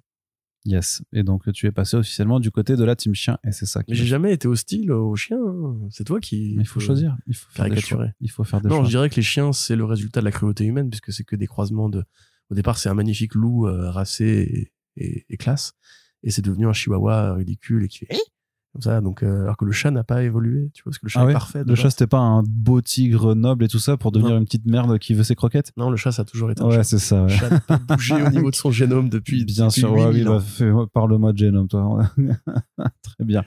Yes. 0.66 1.02
Et 1.14 1.24
donc, 1.24 1.50
tu 1.54 1.68
es 1.68 1.72
passé 1.72 1.96
officiellement 1.96 2.40
du 2.42 2.52
côté 2.52 2.76
de 2.76 2.84
la 2.84 2.96
team 2.96 3.16
chien, 3.16 3.38
et 3.48 3.52
c'est 3.54 3.66
ça 3.66 3.82
Mais 3.88 3.96
j'ai 3.96 4.06
jamais 4.06 4.34
été 4.34 4.46
hostile 4.48 4.92
aux 4.92 5.16
chiens. 5.16 5.38
hein. 5.42 5.78
C'est 5.90 6.04
toi 6.04 6.20
qui. 6.20 6.54
Mais 6.58 6.64
il 6.64 6.68
faut 6.68 6.82
choisir. 6.82 7.16
Il 7.28 7.34
faut 7.36 7.50
faire 7.52 7.70
des 7.70 7.80
choix. 7.80 8.08
Il 8.20 8.30
faut 8.30 8.44
faire 8.44 8.60
des 8.60 8.68
Non, 8.68 8.78
choix. 8.78 8.84
je 8.86 8.90
dirais 8.90 9.10
que 9.10 9.16
les 9.16 9.22
chiens, 9.22 9.54
c'est 9.54 9.78
le 9.78 9.86
résultat 9.86 10.20
de 10.20 10.26
la 10.26 10.32
cruauté 10.32 10.66
humaine, 10.66 10.90
puisque 10.90 11.14
c'est 11.14 11.24
que 11.24 11.36
des 11.38 11.48
croisements 11.48 11.88
de. 11.90 12.04
Au 12.50 12.56
départ, 12.56 12.78
c'est 12.78 12.90
un 12.90 12.94
magnifique 12.94 13.36
loup 13.36 13.68
euh, 13.68 13.90
racé 13.92 14.72
et, 14.98 15.06
et- 15.06 15.26
et 15.30 15.38
classe, 15.38 15.74
et 16.24 16.32
c'est 16.32 16.42
devenu 16.42 16.68
un 16.68 16.74
chihuahua 16.74 17.36
ridicule 17.36 17.86
et 17.86 17.88
qui 17.88 18.00
fait 18.00 18.08
Eh 18.10 18.18
comme 18.74 18.82
ça. 18.82 19.02
Donc, 19.02 19.24
euh, 19.24 19.44
alors 19.44 19.58
que 19.58 19.66
le 19.66 19.72
chat 19.72 19.92
n'a 19.92 20.04
pas 20.04 20.24
évolué, 20.24 20.70
tu 20.74 20.84
vois, 20.84 20.92
parce 20.92 21.00
que 21.00 21.06
le 21.06 21.10
chat 21.10 21.22
Ah 21.26 21.30
est 21.30 21.34
parfait. 21.34 21.64
Le 21.66 21.76
chat, 21.76 21.90
c'était 21.90 22.08
pas 22.08 22.20
un 22.20 22.44
beau 22.48 22.82
tigre 22.82 23.34
noble 23.36 23.66
et 23.66 23.68
tout 23.68 23.80
ça 23.80 23.98
pour 23.98 24.12
devenir 24.12 24.34
Non. 24.34 24.40
une 24.40 24.46
petite 24.46 24.66
merde 24.66 24.98
qui 25.00 25.14
veut 25.14 25.24
ses 25.24 25.36
croquettes 25.36 25.72
Non, 25.78 25.90
le 25.90 25.98
chat, 25.98 26.12
ça 26.12 26.22
a 26.22 26.26
toujours 26.26 26.52
été 26.52 26.62
un 26.62 26.68
Ouais, 26.68 26.76
chat. 26.76 26.84
c'est 26.84 27.00
ça. 27.00 27.24
Le 27.24 27.30
chat 27.30 27.50
n'a 27.50 27.60
pas 27.60 27.78
bougé 27.88 28.22
au 28.22 28.30
niveau 28.30 28.52
de 28.52 28.56
son 28.56 28.72
génome 28.72 29.10
depuis. 29.10 29.44
Bien 29.46 29.68
depuis 29.68 29.82
sûr, 29.82 29.92
ouais, 29.94 30.06
8000 30.14 30.30
oui, 30.30 30.36
bah, 30.72 30.86
parle-moi 30.94 31.34
de 31.34 31.38
Genome, 31.38 31.68
toi. 31.68 32.12
Très 33.04 33.26
bien. 33.26 33.44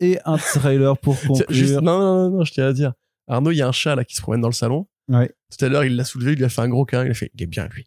Et 0.00 0.18
un 0.24 0.36
trailer 0.36 0.98
pour 0.98 1.20
conclure. 1.26 1.46
juste- 1.50 1.74
non, 1.80 1.98
non, 1.98 2.30
non, 2.30 2.38
non, 2.38 2.44
je 2.44 2.52
tiens 2.52 2.66
à 2.66 2.72
dire. 2.72 2.92
Arnaud, 3.28 3.52
il 3.52 3.56
y 3.56 3.62
a 3.62 3.68
un 3.68 3.72
chat 3.72 3.94
là 3.94 4.04
qui 4.04 4.16
se 4.16 4.20
promène 4.20 4.40
dans 4.40 4.48
le 4.48 4.52
salon. 4.54 4.86
Ouais. 5.08 5.32
Tout 5.56 5.64
à 5.64 5.68
l'heure, 5.68 5.84
il 5.84 5.96
l'a 5.96 6.04
soulevé, 6.04 6.32
il 6.32 6.38
lui 6.38 6.44
a 6.44 6.48
fait 6.48 6.60
un 6.60 6.68
gros 6.68 6.84
câlin, 6.84 7.04
il 7.06 7.10
a 7.10 7.14
fait, 7.14 7.30
il 7.34 7.42
est 7.42 7.46
bien 7.46 7.68
lui. 7.68 7.86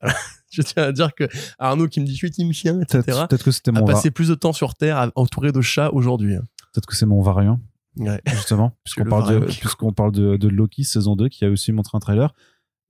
Voilà. 0.00 0.16
Je 0.56 0.62
tiens 0.62 0.82
à 0.84 0.92
dire 0.92 1.14
que 1.14 1.24
Arnaud 1.58 1.88
qui 1.88 2.00
me 2.00 2.06
dit 2.06 2.12
je 2.12 2.16
suis 2.16 2.30
team 2.30 2.52
chien, 2.52 2.80
etc. 2.80 3.02
Peut-être 3.28 3.44
que 3.44 3.50
c'était 3.50 3.70
a 3.70 3.72
mon, 3.80 3.84
va- 3.84 3.92
passé 3.94 4.10
plus 4.10 4.28
de 4.28 4.34
temps 4.34 4.52
sur 4.52 4.74
Terre 4.74 5.10
entouré 5.14 5.52
de 5.52 5.60
chats 5.60 5.92
aujourd'hui. 5.92 6.34
hein. 6.36 6.42
peut-être 6.72 6.86
que 6.86 6.96
c'est 6.96 7.06
mon 7.06 7.20
variant. 7.22 7.60
Ouais. 7.98 8.20
justement, 8.26 8.72
puisqu'on 8.84 9.04
le 9.04 9.10
parle, 9.10 9.40
de, 9.40 9.90
parle 9.94 10.12
de, 10.12 10.36
de 10.36 10.48
Loki 10.48 10.84
saison 10.84 11.16
2 11.16 11.28
qui 11.28 11.44
a 11.44 11.48
aussi 11.50 11.72
montré 11.72 11.96
un 11.96 12.00
trailer 12.00 12.34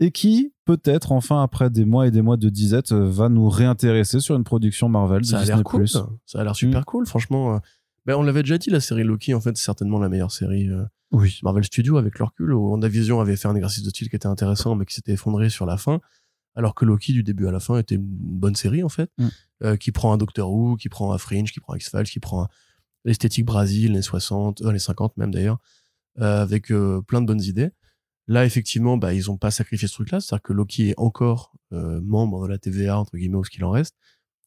et 0.00 0.10
qui, 0.10 0.52
peut-être, 0.66 1.12
enfin, 1.12 1.42
après 1.42 1.70
des 1.70 1.84
mois 1.84 2.06
et 2.06 2.10
des 2.10 2.20
mois 2.22 2.36
de 2.36 2.48
disette, 2.50 2.92
euh, 2.92 3.08
va 3.08 3.28
nous 3.28 3.48
réintéresser 3.48 4.20
sur 4.20 4.34
une 4.36 4.44
production 4.44 4.88
Marvel 4.88 5.20
de 5.22 5.26
Ça 5.26 5.38
a 5.38 5.44
l'air 5.44 5.62
cool. 5.62 5.88
Ça. 5.88 6.08
Ça 6.26 6.40
a 6.40 6.44
l'air 6.44 6.54
super 6.56 6.80
Mm. 6.80 6.84
cool, 6.84 7.06
franchement. 7.06 7.54
euh. 7.54 7.58
Ben, 8.04 8.14
on 8.16 8.22
l'avait 8.22 8.42
déjà 8.42 8.58
dit, 8.58 8.68
la 8.70 8.80
série 8.80 9.04
Loki, 9.04 9.32
en 9.32 9.40
fait, 9.40 9.56
c'est 9.56 9.64
certainement 9.64 9.98
la 9.98 10.08
meilleure 10.08 10.32
série 10.32 10.68
euh, 10.68 10.84
Oui. 11.12 11.38
Marvel 11.42 11.64
Studios 11.64 11.96
avec 11.96 12.18
leur 12.18 12.28
recul. 12.28 12.52
où 12.52 12.70
WandaVision 12.72 13.20
avait 13.20 13.36
fait 13.36 13.48
un 13.48 13.54
exercice 13.54 13.82
de 13.84 13.88
style 13.90 14.10
qui 14.10 14.16
était 14.16 14.26
intéressant, 14.26 14.74
mais 14.74 14.84
qui 14.84 14.94
s'était 14.94 15.12
effondré 15.12 15.48
sur 15.48 15.64
la 15.66 15.76
fin. 15.78 16.00
Alors 16.56 16.74
que 16.74 16.84
Loki, 16.84 17.12
du 17.12 17.22
début 17.22 17.46
à 17.46 17.50
la 17.52 17.60
fin, 17.60 17.78
était 17.78 17.94
une 17.96 18.02
bonne 18.06 18.56
série, 18.56 18.82
en 18.82 18.88
fait, 18.88 19.10
Mm. 19.18 19.28
euh, 19.62 19.76
qui 19.76 19.92
prend 19.92 20.12
un 20.12 20.16
Doctor 20.16 20.50
Who, 20.52 20.76
qui 20.76 20.88
prend 20.88 21.12
un 21.12 21.18
Fringe, 21.18 21.52
qui 21.52 21.60
prend 21.60 21.74
un 21.74 21.76
X-Files, 21.76 22.04
qui 22.04 22.18
prend 22.20 22.48
l'esthétique 23.04 23.44
Brésil, 23.44 23.92
les 23.92 24.02
60, 24.02 24.62
euh, 24.62 24.72
les 24.72 24.78
50 24.78 25.16
même 25.16 25.30
d'ailleurs, 25.30 25.58
euh, 26.18 26.42
avec 26.42 26.68
plein 27.06 27.20
de 27.20 27.26
bonnes 27.26 27.42
idées. 27.42 27.70
Là, 28.26 28.44
effectivement, 28.44 28.96
bah, 28.96 29.14
ils 29.14 29.30
ont 29.30 29.36
pas 29.36 29.52
sacrifié 29.52 29.86
ce 29.86 29.94
truc-là. 29.94 30.18
C'est-à-dire 30.20 30.42
que 30.42 30.52
Loki 30.52 30.88
est 30.90 30.94
encore 30.98 31.52
membre 31.70 32.46
de 32.46 32.52
la 32.52 32.58
TVA, 32.58 32.98
entre 32.98 33.16
guillemets, 33.16 33.36
ou 33.36 33.44
ce 33.44 33.50
qu'il 33.50 33.64
en 33.64 33.70
reste. 33.70 33.94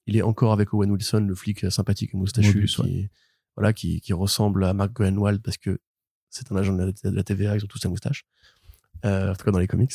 Il 0.07 0.17
est 0.17 0.21
encore 0.23 0.51
avec 0.51 0.73
Owen 0.73 0.89
Wilson, 0.91 1.19
le 1.27 1.35
flic 1.35 1.71
sympathique 1.71 2.11
et 2.13 2.17
moustachu, 2.17 2.65
qui, 2.83 3.09
voilà, 3.55 3.71
qui, 3.71 4.01
qui 4.01 4.11
ressemble 4.13 4.63
à 4.65 4.73
Mark 4.73 4.91
Groenwald 4.93 5.41
parce 5.41 5.57
que 5.57 5.79
c'est 6.29 6.51
un 6.51 6.55
agent 6.57 6.73
de 6.73 6.79
la, 6.83 6.91
de 6.91 7.15
la 7.15 7.23
TVA, 7.23 7.55
ils 7.55 7.63
ont 7.63 7.67
tous 7.67 7.83
la 7.83 7.89
moustache. 7.89 8.25
En 9.03 9.33
tout 9.37 9.45
cas, 9.45 9.51
dans 9.51 9.59
les 9.59 9.67
comics. 9.67 9.93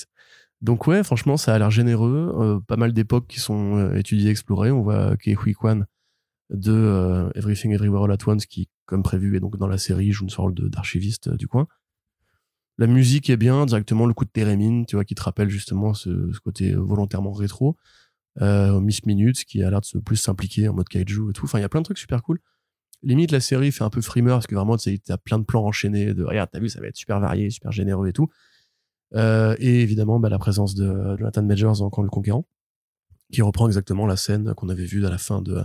Donc, 0.65 0.87
ouais, 0.87 1.05
franchement, 1.05 1.37
ça 1.37 1.55
a 1.55 1.59
l'air 1.59 1.71
généreux. 1.71 2.35
Euh, 2.41 2.59
pas 2.59 2.77
mal 2.77 2.95
d'époques 2.95 3.27
qui 3.27 3.39
sont 3.39 3.77
euh, 3.77 3.97
étudiées, 3.97 4.31
explorées. 4.31 4.71
On 4.71 4.81
voit 4.81 5.15
Kei 5.19 5.35
Kwan 5.35 5.85
de 6.49 6.73
euh, 6.73 7.29
Everything 7.35 7.73
Everywhere 7.73 8.05
All 8.05 8.13
At 8.13 8.27
Once, 8.27 8.47
qui, 8.47 8.71
comme 8.87 9.03
prévu, 9.03 9.37
est 9.37 9.41
donc 9.41 9.59
dans 9.59 9.67
la 9.67 9.77
série, 9.77 10.11
joue 10.11 10.25
une 10.25 10.31
sorte 10.31 10.55
d'archiviste 10.55 11.29
du 11.29 11.49
coin. 11.49 11.67
La 12.79 12.87
musique 12.87 13.29
est 13.29 13.37
bien, 13.37 13.67
directement 13.67 14.07
le 14.07 14.15
coup 14.15 14.25
de 14.25 14.31
Térémine, 14.31 14.87
tu 14.87 14.97
vois, 14.97 15.05
qui 15.05 15.15
te 15.15 15.23
rappelle 15.23 15.51
justement 15.51 15.93
ce, 15.93 16.33
côté 16.39 16.75
volontairement 16.75 17.33
rétro. 17.33 17.77
Miss 18.41 19.05
Minutes, 19.05 19.45
qui 19.45 19.63
a 19.63 19.71
l'air 19.71 19.83
de 19.83 19.87
se 19.87 19.99
plus 19.99 20.17
s'impliquer 20.17 20.69
en 20.69 20.73
mode 20.73 20.89
kaiju 20.89 21.29
et 21.29 21.33
tout. 21.35 21.45
Enfin, 21.45 21.59
il 21.59 21.63
y 21.63 21.65
a 21.65 21.69
plein 21.69 21.81
de 21.81 21.85
trucs 21.85 21.99
super 21.99 22.23
cool. 22.23 22.41
Limite, 23.03 23.33
la 23.33 23.41
série 23.41 23.71
fait 23.71 23.85
un 23.85 23.91
peu 23.91 24.01
frimeur, 24.01 24.39
parce 24.39 24.47
que 24.47 24.55
vraiment, 24.55 24.79
tu 24.79 24.99
t'as 24.99 25.19
plein 25.19 25.39
de 25.39 25.45
plans 25.45 25.65
enchaînés, 25.65 26.15
de 26.15 26.25
regarde, 26.25 26.49
t'as 26.51 26.59
vu, 26.59 26.71
ça 26.71 26.81
va 26.81 26.87
être 26.87 26.97
super 26.97 27.21
varié, 27.21 27.51
super 27.51 27.71
généreux 27.71 28.09
et 28.09 28.15
tout. 28.15 28.31
Euh, 29.15 29.55
et 29.59 29.81
évidemment, 29.83 30.19
bah, 30.19 30.29
la 30.29 30.39
présence 30.39 30.75
de 30.75 31.17
Jonathan 31.19 31.43
Majors 31.43 31.83
en 31.83 31.91
Quand 31.91 32.03
le 32.03 32.09
Conquérant, 32.11 32.47
qui 33.33 33.43
reprend 33.43 33.67
exactement 33.67 34.07
la 34.07 34.17
scène 34.17 34.55
qu'on 34.55 34.69
avait 34.69 34.85
vue 34.87 35.05
à 35.07 35.11
la 35.11 35.19
fin 35.19 35.41
de, 35.43 35.63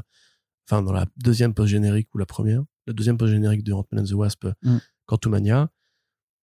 enfin, 0.67 0.81
dans 0.83 0.91
la 0.93 1.05
deuxième 1.17 1.53
post-générique 1.53 2.09
ou 2.13 2.17
la 2.19 2.25
première, 2.25 2.63
la 2.87 2.93
deuxième 2.93 3.17
post-générique 3.17 3.63
de 3.63 3.73
Ant-Man 3.73 4.03
and 4.03 4.07
the 4.07 4.13
Wasp, 4.13 4.47
Mm. 4.63 4.77
Quantumania. 5.05 5.69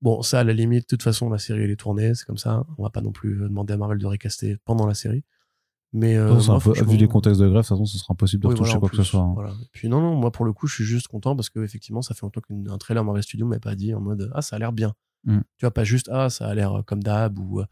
Bon, 0.03 0.23
ça, 0.23 0.41
à 0.41 0.45
la 0.45 0.53
limite, 0.53 0.83
de 0.83 0.87
toute 0.89 1.03
façon, 1.03 1.31
la 1.31 1.39
série, 1.39 1.63
elle 1.63 1.71
est 1.71 1.77
tournée, 1.77 2.15
c'est 2.15 2.25
comme 2.27 2.37
ça. 2.37 2.67
On 2.77 2.83
va 2.83 2.91
pas 2.91 3.01
non 3.01 3.13
plus 3.13 3.41
euh, 3.43 3.49
demander 3.49 3.73
à 3.75 3.77
Marvel 3.77 3.99
de 3.99 4.07
recaster 4.07 4.57
pendant 4.65 4.87
la 4.87 4.95
série. 4.95 5.25
Mais, 5.93 6.17
euh, 6.17 6.35
moi, 6.47 6.59
peu- 6.61 6.73
vu 6.85 6.97
les 6.99 7.09
contextes 7.09 7.41
de 7.41 7.47
grève, 7.49 7.63
de 7.63 7.67
toute 7.67 7.69
façon, 7.69 7.87
ce 7.87 7.97
sera 7.97 8.13
impossible 8.13 8.43
de 8.43 8.49
oui, 8.49 8.55
retoucher 8.55 8.73
voilà, 8.73 8.81
quoi 8.81 8.89
que 8.91 8.97
ce 8.97 9.03
soit. 9.05 9.21
hein. 9.21 9.33
Voilà. 9.35 9.51
Et 9.53 9.69
puis 9.73 9.89
non, 9.89 10.01
non, 10.01 10.15
moi 10.17 10.31
pour 10.33 10.45
le 10.45 10.53
coup, 10.53 10.67
je 10.67 10.75
suis 10.75 10.85
juste 10.85 11.09
content 11.09 11.35
parce 11.35 11.49
que 11.49 11.61
effectivement, 11.61 12.03
ça 12.03 12.13
fait 12.15 12.23
longtemps 12.23 12.41
qu'un 12.43 12.77
trailer 12.79 13.05
Marvel 13.05 13.23
Studios 13.23 13.47
m'avait 13.47 13.61
pas 13.61 13.75
dit 13.77 13.95
en 13.95 14.01
mode 14.01 14.31
ah 14.35 14.43
ça 14.43 14.57
a 14.57 14.59
l'air 14.59 14.73
bien. 14.73 14.93
Mm. 15.27 15.41
Tu 15.59 15.65
vois 15.67 15.71
pas 15.73 15.85
juste 15.85 16.09
ah 16.13 16.31
ça 16.31 16.47
a 16.49 16.55
l'air 16.55 16.83
comme 16.87 17.03
d'hab 17.03 17.39
ou 17.39 17.61
euh, 17.61 17.67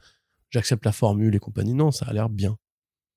j'accepte 0.51 0.85
la 0.85 0.93
formule 0.93 1.35
et 1.35 1.39
compagnie. 1.39 1.73
Non, 1.75 1.91
ça 1.91 2.07
a 2.07 2.13
l'air 2.13 2.29
bien. 2.29 2.57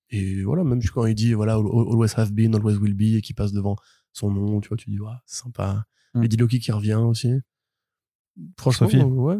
Et 0.09 0.43
voilà, 0.43 0.63
même 0.63 0.79
quand 0.93 1.05
il 1.05 1.15
dit 1.15 1.33
voilà 1.33 1.55
al- 1.55 1.65
always 1.65 2.11
have 2.15 2.31
been, 2.31 2.55
always 2.55 2.75
will 2.77 2.93
be 2.93 3.15
et 3.17 3.21
qui 3.21 3.33
passe 3.33 3.51
devant 3.51 3.75
son 4.13 4.31
nom, 4.31 4.61
tu 4.61 4.69
vois, 4.69 4.77
tu 4.77 4.89
dis 4.89 4.99
ouais, 4.99 5.11
c'est 5.25 5.43
sympa. 5.43 5.85
Mm. 6.13 6.21
Lady 6.21 6.37
Loki 6.37 6.59
qui 6.59 6.71
revient 6.71 6.93
aussi. 6.95 7.33
Franchement, 8.59 8.87
Sophie. 8.87 9.01
euh, 9.01 9.05
ouais. 9.05 9.37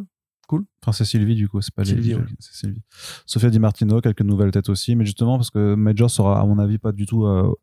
Enfin, 0.81 0.91
c'est 0.93 1.05
Sylvie, 1.05 1.35
du 1.35 1.49
coup, 1.49 1.61
c'est 1.61 1.73
pas 1.73 1.83
Sylvie, 1.83 2.09
les... 2.09 2.15
ouais. 2.15 2.25
Sylvie. 2.39 2.81
Sophia 3.25 3.49
Di 3.49 3.59
Martino, 3.59 3.99
quelques 3.99 4.21
nouvelles 4.21 4.51
têtes 4.51 4.69
aussi, 4.69 4.95
mais 4.95 5.05
justement, 5.05 5.37
parce 5.37 5.51
que 5.51 5.75
Major 5.75 6.09
sera, 6.09 6.39
à 6.39 6.45
mon 6.45 6.57
avis, 6.57 6.77
pas 6.77 6.93
du 6.93 7.05
tout 7.05 7.25
euh, 7.25 7.53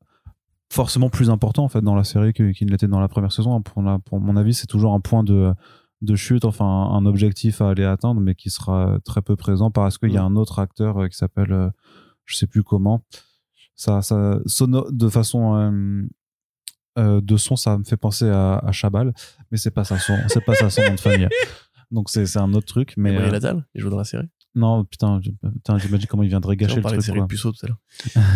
forcément 0.71 1.09
plus 1.09 1.31
important, 1.31 1.65
en 1.65 1.69
fait, 1.69 1.81
dans 1.81 1.95
la 1.95 2.05
série 2.05 2.33
qu'il 2.35 2.45
ne 2.67 2.71
l'était 2.71 2.87
dans 2.87 3.01
la 3.01 3.09
première 3.09 3.33
saison. 3.33 3.63
Pour, 3.63 3.83
la- 3.83 3.99
pour 4.01 4.21
mon 4.21 4.37
avis, 4.37 4.53
c'est 4.53 4.67
toujours 4.67 4.93
un 4.93 5.01
point 5.01 5.25
de, 5.25 5.53
de 6.05 6.15
chute, 6.17 6.45
enfin, 6.45 6.65
un, 6.67 7.07
objectif 7.07 7.61
à 7.61 7.71
aller 7.71 7.85
atteindre, 7.85 8.21
mais 8.21 8.35
qui 8.35 8.51
sera 8.51 8.99
très 9.05 9.23
peu 9.23 9.37
présent 9.37 9.71
parce 9.71 9.99
qu'il 9.99 10.11
y 10.13 10.17
a 10.19 10.23
Mm. 10.23 10.33
un 10.33 10.37
autre 10.37 10.59
acteur 10.59 10.99
euh, 11.03 11.09
qui 11.09 11.17
s'appelle, 11.17 11.53
euh, 11.53 11.71
je 12.27 12.37
sais 12.37 12.47
plus 12.47 12.63
comment, 12.63 13.05
ça, 13.75 14.03
ça, 14.03 14.39
sono- 14.47 14.91
de 14.91 15.09
façon, 15.09 15.55
euh, 15.57 16.07
euh, 16.99 17.21
de 17.21 17.37
son, 17.37 17.57
ça 17.57 17.77
me 17.79 17.85
fait 17.85 17.97
penser 17.97 18.29
à, 18.29 18.59
à 18.59 18.73
Chabal, 18.73 19.13
mais 19.51 19.57
c'est 19.59 19.71
pas 19.73 19.85
ça 19.85 19.99
son, 19.99 20.17
c'est 20.29 20.45
pas 20.45 20.55
ça 20.55 20.71
son 20.71 20.83
nom 20.83 20.95
de 20.95 21.01
famille. 21.01 21.29
Donc 21.91 22.09
c'est 22.11 22.37
un 22.39 22.53
autre 22.55 22.67
truc, 22.67 22.95
mais 22.97 23.11
Gabriel 23.13 23.35
Attal, 23.35 23.67
il 23.75 23.81
joue 23.81 23.91
dans 23.91 23.99
la 23.99 24.05
série? 24.05 24.27
Non 24.55 24.85
putain, 24.85 25.21
putain 25.53 25.79
j'imagine 25.79 26.07
comment 26.07 26.23
il 26.23 26.29
viendrait 26.29 26.57
gâcher 26.57 26.75
on 26.75 26.77
le 26.77 26.83
truc. 26.83 27.03
série 27.03 27.21
de 27.21 27.27
puceau 27.27 27.53
tout 27.53 27.67
à 27.67 27.69
l'heure. 27.69 27.79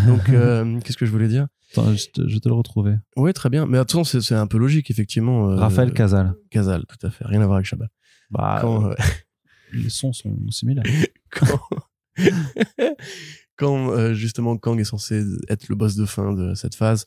Donc 0.06 0.28
euh, 0.30 0.80
qu'est-ce 0.80 0.96
que 0.96 1.06
je 1.06 1.10
voulais 1.10 1.28
dire 1.28 1.46
Attends, 1.72 1.94
je, 1.94 2.06
te, 2.08 2.26
je 2.28 2.38
te 2.38 2.48
le 2.48 2.54
retrouver. 2.54 2.96
Ouais, 3.16 3.32
très 3.32 3.50
bien. 3.50 3.66
Mais 3.66 3.76
attention, 3.78 4.04
c'est 4.04 4.20
c'est 4.20 4.34
un 4.34 4.46
peu 4.46 4.58
logique 4.58 4.90
effectivement. 4.90 5.50
euh, 5.50 5.56
Raphaël 5.56 5.92
Casal. 5.92 6.34
Casal, 6.50 6.84
tout 6.86 7.06
à 7.06 7.10
fait. 7.10 7.24
Rien 7.26 7.40
à 7.42 7.44
voir 7.46 7.56
avec 7.56 7.66
Chabat. 7.66 7.88
Bah, 8.30 8.58
Quand, 8.62 8.86
euh, 8.90 8.94
les 9.72 9.90
sons 9.90 10.12
sont 10.12 10.34
similaires. 10.50 10.84
quand, 11.30 11.60
quand 13.56 14.12
justement 14.14 14.56
Kang 14.56 14.78
est 14.80 14.84
censé 14.84 15.22
être 15.48 15.68
le 15.68 15.74
boss 15.74 15.94
de 15.96 16.04
fin 16.06 16.32
de 16.32 16.54
cette 16.54 16.74
phase, 16.74 17.06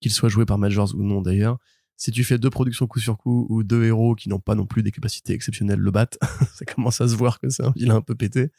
qu'il 0.00 0.12
soit 0.12 0.28
joué 0.28 0.44
par 0.46 0.58
Majors 0.58 0.94
ou 0.94 1.02
non 1.02 1.22
d'ailleurs, 1.22 1.58
si 2.02 2.10
tu 2.10 2.24
fais 2.24 2.36
deux 2.36 2.50
productions 2.50 2.88
coup 2.88 2.98
sur 2.98 3.16
coup 3.16 3.46
ou 3.48 3.62
deux 3.62 3.84
héros 3.84 4.16
qui 4.16 4.28
n'ont 4.28 4.40
pas 4.40 4.56
non 4.56 4.66
plus 4.66 4.82
des 4.82 4.90
capacités 4.90 5.34
exceptionnelles 5.34 5.78
le 5.78 5.90
battent, 5.92 6.18
ça 6.52 6.64
commence 6.64 7.00
à 7.00 7.06
se 7.06 7.14
voir 7.14 7.38
que 7.38 7.48
c'est 7.48 7.62
un 7.62 7.70
vilain 7.70 7.94
un 7.94 8.00
peu 8.00 8.16
pété. 8.16 8.50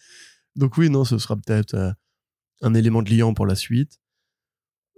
Donc 0.55 0.77
oui, 0.77 0.89
non, 0.89 1.03
ce 1.03 1.17
sera 1.17 1.35
peut-être 1.35 1.73
euh, 1.73 1.91
un 2.61 2.73
élément 2.73 3.01
de 3.01 3.13
liant 3.13 3.33
pour 3.33 3.45
la 3.45 3.55
suite. 3.55 3.99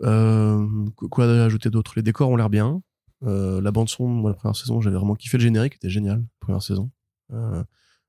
Euh, 0.04 0.64
quoi 0.96 1.26
ajouter 1.26 1.72
d'autre? 1.72 1.94
Les 1.96 2.04
décors 2.04 2.30
ont 2.30 2.36
l'air 2.36 2.52
bien. 2.52 2.84
Euh, 3.24 3.62
la 3.62 3.72
bande 3.72 3.90
son, 3.90 4.08
moi, 4.08 4.30
la 4.30 4.36
première 4.36 4.56
saison, 4.56 4.80
j'avais 4.80 4.98
vraiment 4.98 5.16
kiffé 5.16 5.40
le 5.40 5.44
générique, 5.44 5.78
était 5.78 5.90
génial, 5.90 6.24
première 6.40 6.62
saison. 6.62 6.92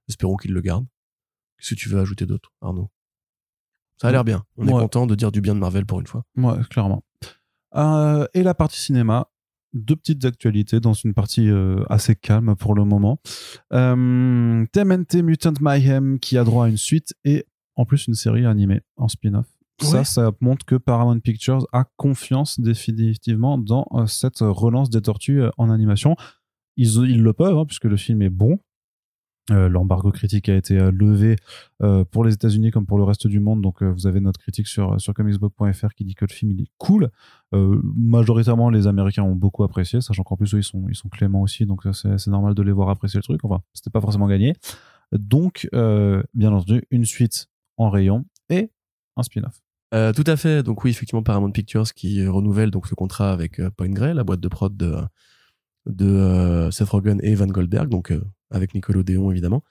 Espérons 0.07 0.37
qu'il 0.37 0.53
le 0.53 0.61
garde. 0.61 0.85
Qu'est-ce 1.57 1.71
que 1.71 1.81
tu 1.81 1.89
veux 1.89 1.99
ajouter 1.99 2.27
d'autre, 2.27 2.53
Arnaud? 2.61 2.91
Ça 4.03 4.09
a 4.09 4.13
l'air 4.13 4.25
bien. 4.25 4.45
On 4.59 4.69
est 4.69 4.71
content 4.71 5.07
de 5.07 5.15
dire 5.15 5.33
du 5.33 5.41
bien 5.41 5.55
de 5.55 5.61
Marvel 5.61 5.87
pour 5.87 5.99
une 5.99 6.07
fois. 6.07 6.27
Ouais, 6.37 6.63
clairement. 6.69 7.03
Et 7.75 8.43
la 8.43 8.55
partie 8.55 8.79
cinéma, 8.79 9.31
deux 9.77 9.97
petites 9.97 10.25
actualités 10.25 10.81
dans 10.81 10.93
une 10.95 11.15
partie 11.15 11.49
euh, 11.51 11.83
assez 11.89 12.15
calme 12.17 12.55
pour 12.57 12.75
le 12.75 12.85
moment. 12.85 13.21
Euh, 13.73 14.65
TMNT 14.73 15.23
Mutant 15.23 15.53
Mayhem 15.61 16.19
qui 16.19 16.39
a 16.39 16.45
droit 16.45 16.67
à 16.67 16.69
une 16.69 16.77
suite 16.77 17.15
et 17.25 17.47
en 17.77 17.85
plus 17.85 18.07
une 18.07 18.15
série 18.15 18.47
animée 18.47 18.81
en 18.97 19.09
spin-off. 19.09 19.47
Ça, 19.81 19.99
Ouais. 19.99 20.05
ça 20.05 20.33
montre 20.41 20.65
que 20.65 20.75
Paramount 20.77 21.21
Pictures 21.21 21.67
a 21.73 21.85
confiance 21.97 22.59
définitivement 22.61 23.59
dans 23.59 23.87
euh, 23.93 24.07
cette 24.07 24.39
relance 24.41 24.89
des 24.89 25.03
tortues 25.03 25.43
euh, 25.43 25.51
en 25.59 25.69
animation. 25.71 26.17
Ils, 26.79 26.95
ils 27.09 27.23
le 27.23 27.33
peuvent, 27.35 27.57
hein, 27.59 27.65
puisque 27.67 27.85
le 27.85 27.97
film 27.97 28.23
est 28.23 28.31
bon. 28.31 28.59
Euh, 29.51 29.69
L'embargo 29.69 30.11
critique 30.11 30.49
a 30.49 30.57
été 30.57 30.77
euh, 30.79 30.91
levé 30.91 31.37
euh, 31.83 32.05
pour 32.05 32.25
les 32.25 32.35
États-Unis 32.35 32.73
comme 32.73 32.87
pour 32.87 32.99
le 32.99 33.05
reste 33.05 33.27
du 33.27 33.41
monde. 33.41 33.63
Donc, 33.63 33.83
vous 33.83 34.07
avez 34.07 34.21
notre 34.21 34.41
critique 34.41 34.67
sur, 34.67 35.01
sur 35.01 35.15
comicsbook.fr 35.15 35.95
qui 35.95 36.05
dit 36.05 36.15
que 36.15 36.25
le 36.25 36.33
film 36.33 36.51
il 36.53 36.63
est 36.63 36.71
cool. 36.79 37.11
Majoritairement, 37.53 38.71
les 38.71 38.87
Américains 38.87 39.23
ont 39.23 39.35
beaucoup 39.35 39.63
apprécié, 39.63 40.01
sachant 40.01 40.25
qu'en 40.25 40.37
plus, 40.37 40.55
eux, 40.55 40.59
ils 40.59 40.65
sont, 40.65 40.85
ils 40.89 40.97
sont 40.97 41.09
cléments 41.09 41.43
aussi. 41.43 41.65
Donc, 41.65 41.83
c'est 41.93 42.27
normal 42.27 42.55
de 42.55 42.63
les 42.63 42.73
voir 42.73 42.91
apprécier 42.91 43.19
le 43.19 43.23
truc. 43.23 43.45
Enfin, 43.45 43.63
c'était 43.73 43.91
pas 43.91 44.01
forcément 44.01 44.27
gagné. 44.27 44.55
Donc, 45.13 45.69
bien 45.73 46.53
entendu, 46.53 46.83
une 46.91 47.05
suite 47.05 47.47
en 47.77 47.89
rayon 47.89 48.25
et 48.51 48.71
un 49.17 49.23
spin-off. 49.23 49.63
Tout 49.93 50.25
à 50.27 50.37
fait. 50.37 50.63
Donc 50.63 50.85
oui, 50.85 50.91
effectivement, 50.91 51.23
Paramount 51.23 51.53
Pictures 51.53 51.95
qui 51.95 52.27
renouvelle 52.27 52.71
donc 52.71 52.87
ce 52.87 52.95
contrat 52.95 53.33
avec 53.33 53.61
euh, 53.61 53.71
Point 53.71 53.91
Grey, 53.91 54.13
la 54.13 54.25
boîte 54.25 54.41
de 54.41 54.49
prod 54.49 54.77
de, 55.87 56.69
Seth 56.71 56.89
Rogen 56.89 57.19
et 57.23 57.35
Van 57.35 57.47
Goldberg, 57.47 57.89
donc 57.89 58.13
avec 58.51 58.75
Nickelodeon 58.75 59.31
évidemment, 59.31 59.63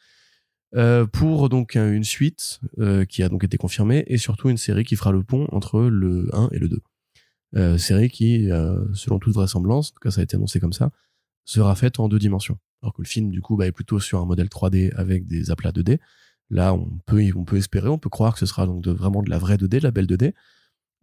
euh, 0.76 1.06
pour 1.06 1.48
donc 1.50 1.76
euh, 1.76 1.94
une 1.94 2.04
suite 2.04 2.60
euh, 2.80 3.06
qui 3.06 3.24
a 3.24 3.30
donc 3.30 3.44
été 3.44 3.58
confirmée 3.58 4.04
et 4.08 4.18
surtout 4.18 4.50
une 4.50 4.58
série 4.58 4.84
qui 4.84 4.96
fera 4.96 5.12
le 5.12 5.24
pont 5.24 5.48
entre 5.52 5.82
le 5.82 6.30
1 6.34 6.50
et 6.52 6.60
le 6.60 6.68
2. 6.68 6.82
Euh, 7.56 7.78
série 7.78 8.10
qui, 8.10 8.50
selon 8.94 9.20
toute 9.20 9.34
vraisemblance, 9.34 9.90
en 9.90 9.94
tout 9.94 10.02
cas 10.02 10.12
ça 10.12 10.22
a 10.22 10.24
été 10.24 10.36
annoncé 10.36 10.60
comme 10.60 10.74
ça, 10.74 10.92
sera 11.46 11.76
faite 11.76 12.00
en 12.00 12.10
deux 12.10 12.20
dimensions. 12.20 12.58
Alors 12.82 12.94
que 12.94 13.02
le 13.02 13.08
film 13.08 13.32
du 13.32 13.42
coup 13.42 13.56
bah, 13.56 13.68
est 13.68 13.72
plutôt 13.72 14.00
sur 14.00 14.20
un 14.20 14.26
modèle 14.26 14.48
3D 14.48 14.94
avec 14.96 15.26
des 15.26 15.52
aplats 15.52 15.72
2D. 15.72 16.00
Là, 16.50 16.74
on 16.74 17.00
peut, 17.06 17.58
espérer, 17.58 17.90
on 17.90 17.98
peut 17.98 18.10
croire 18.10 18.34
que 18.34 18.40
ce 18.40 18.46
sera 18.46 18.68
donc 18.68 18.84
de, 18.84 18.92
vraiment 18.92 19.24
de 19.24 19.30
la 19.30 19.40
vraie 19.40 19.56
2D, 19.56 19.80
de 19.80 19.84
la 19.84 19.92
belle 19.92 20.06
2D. 20.06 20.34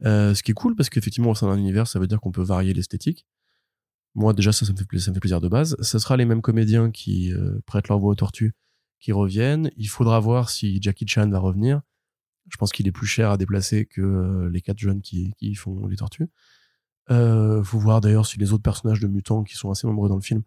Euh, 0.05 0.35
ce 0.35 0.43
qui 0.43 0.53
est 0.53 0.55
cool 0.55 0.77
parce 0.77 0.91
qu'effectivement, 0.91 1.31
au 1.31 1.35
sein 1.35 1.49
d'un 1.49 1.59
univers, 1.59 1.87
ça 1.87 1.99
veut 1.99 2.07
dire 2.07 2.21
qu'on 2.21 2.33
peut 2.33 2.43
varier 2.43 2.73
l'esthétique. 2.75 3.27
Moi, 4.15 4.33
déjà, 4.35 4.53
ça, 4.53 4.67
ça 4.67 4.73
me, 4.73 4.79
fait, 4.79 4.85
plaisir 4.85 5.41
de 5.41 5.49
base. 5.49 5.77
Ce 5.81 5.99
sera 5.99 6.17
les 6.17 6.25
mêmes 6.25 6.43
comédiens 6.43 6.91
qui 6.91 7.33
euh, 7.33 7.61
prêtent 7.67 7.89
leur 7.89 7.99
voix 7.99 8.11
aux 8.11 8.15
tortues 8.15 8.55
qui 9.01 9.13
reviennent. 9.13 9.71
Il 9.77 9.89
faudra 9.89 10.21
voir 10.21 10.49
si 10.49 10.81
Jackie 10.81 11.07
Chan 11.07 11.29
va 11.29 11.39
revenir. 11.39 11.83
Je 12.49 12.57
pense 12.57 12.73
qu'il 12.73 12.87
est 12.89 12.93
plus 12.93 13.07
cher 13.07 13.31
à 13.31 13.37
déplacer 13.37 13.87
que 13.87 14.01
euh, 14.01 14.51
les 14.51 14.61
quatre 14.61 14.79
jeunes 14.79 15.01
qui, 15.01 15.35
qui 15.39 15.55
font 15.55 15.87
les 15.87 15.97
tortues. 15.97 16.29
Euh, 17.11 17.63
faut 17.65 17.79
voir 17.79 18.01
d'ailleurs 18.01 18.27
si 18.27 18.39
les 18.39 18.53
autres 18.53 18.63
personnages 18.63 19.01
de 19.01 19.09
mutants 19.09 19.43
qui 19.43 19.57
sont 19.57 19.71
assez 19.71 19.87
nombreux 19.87 20.09
dans 20.09 20.17
le 20.17 20.23
film 20.23 20.43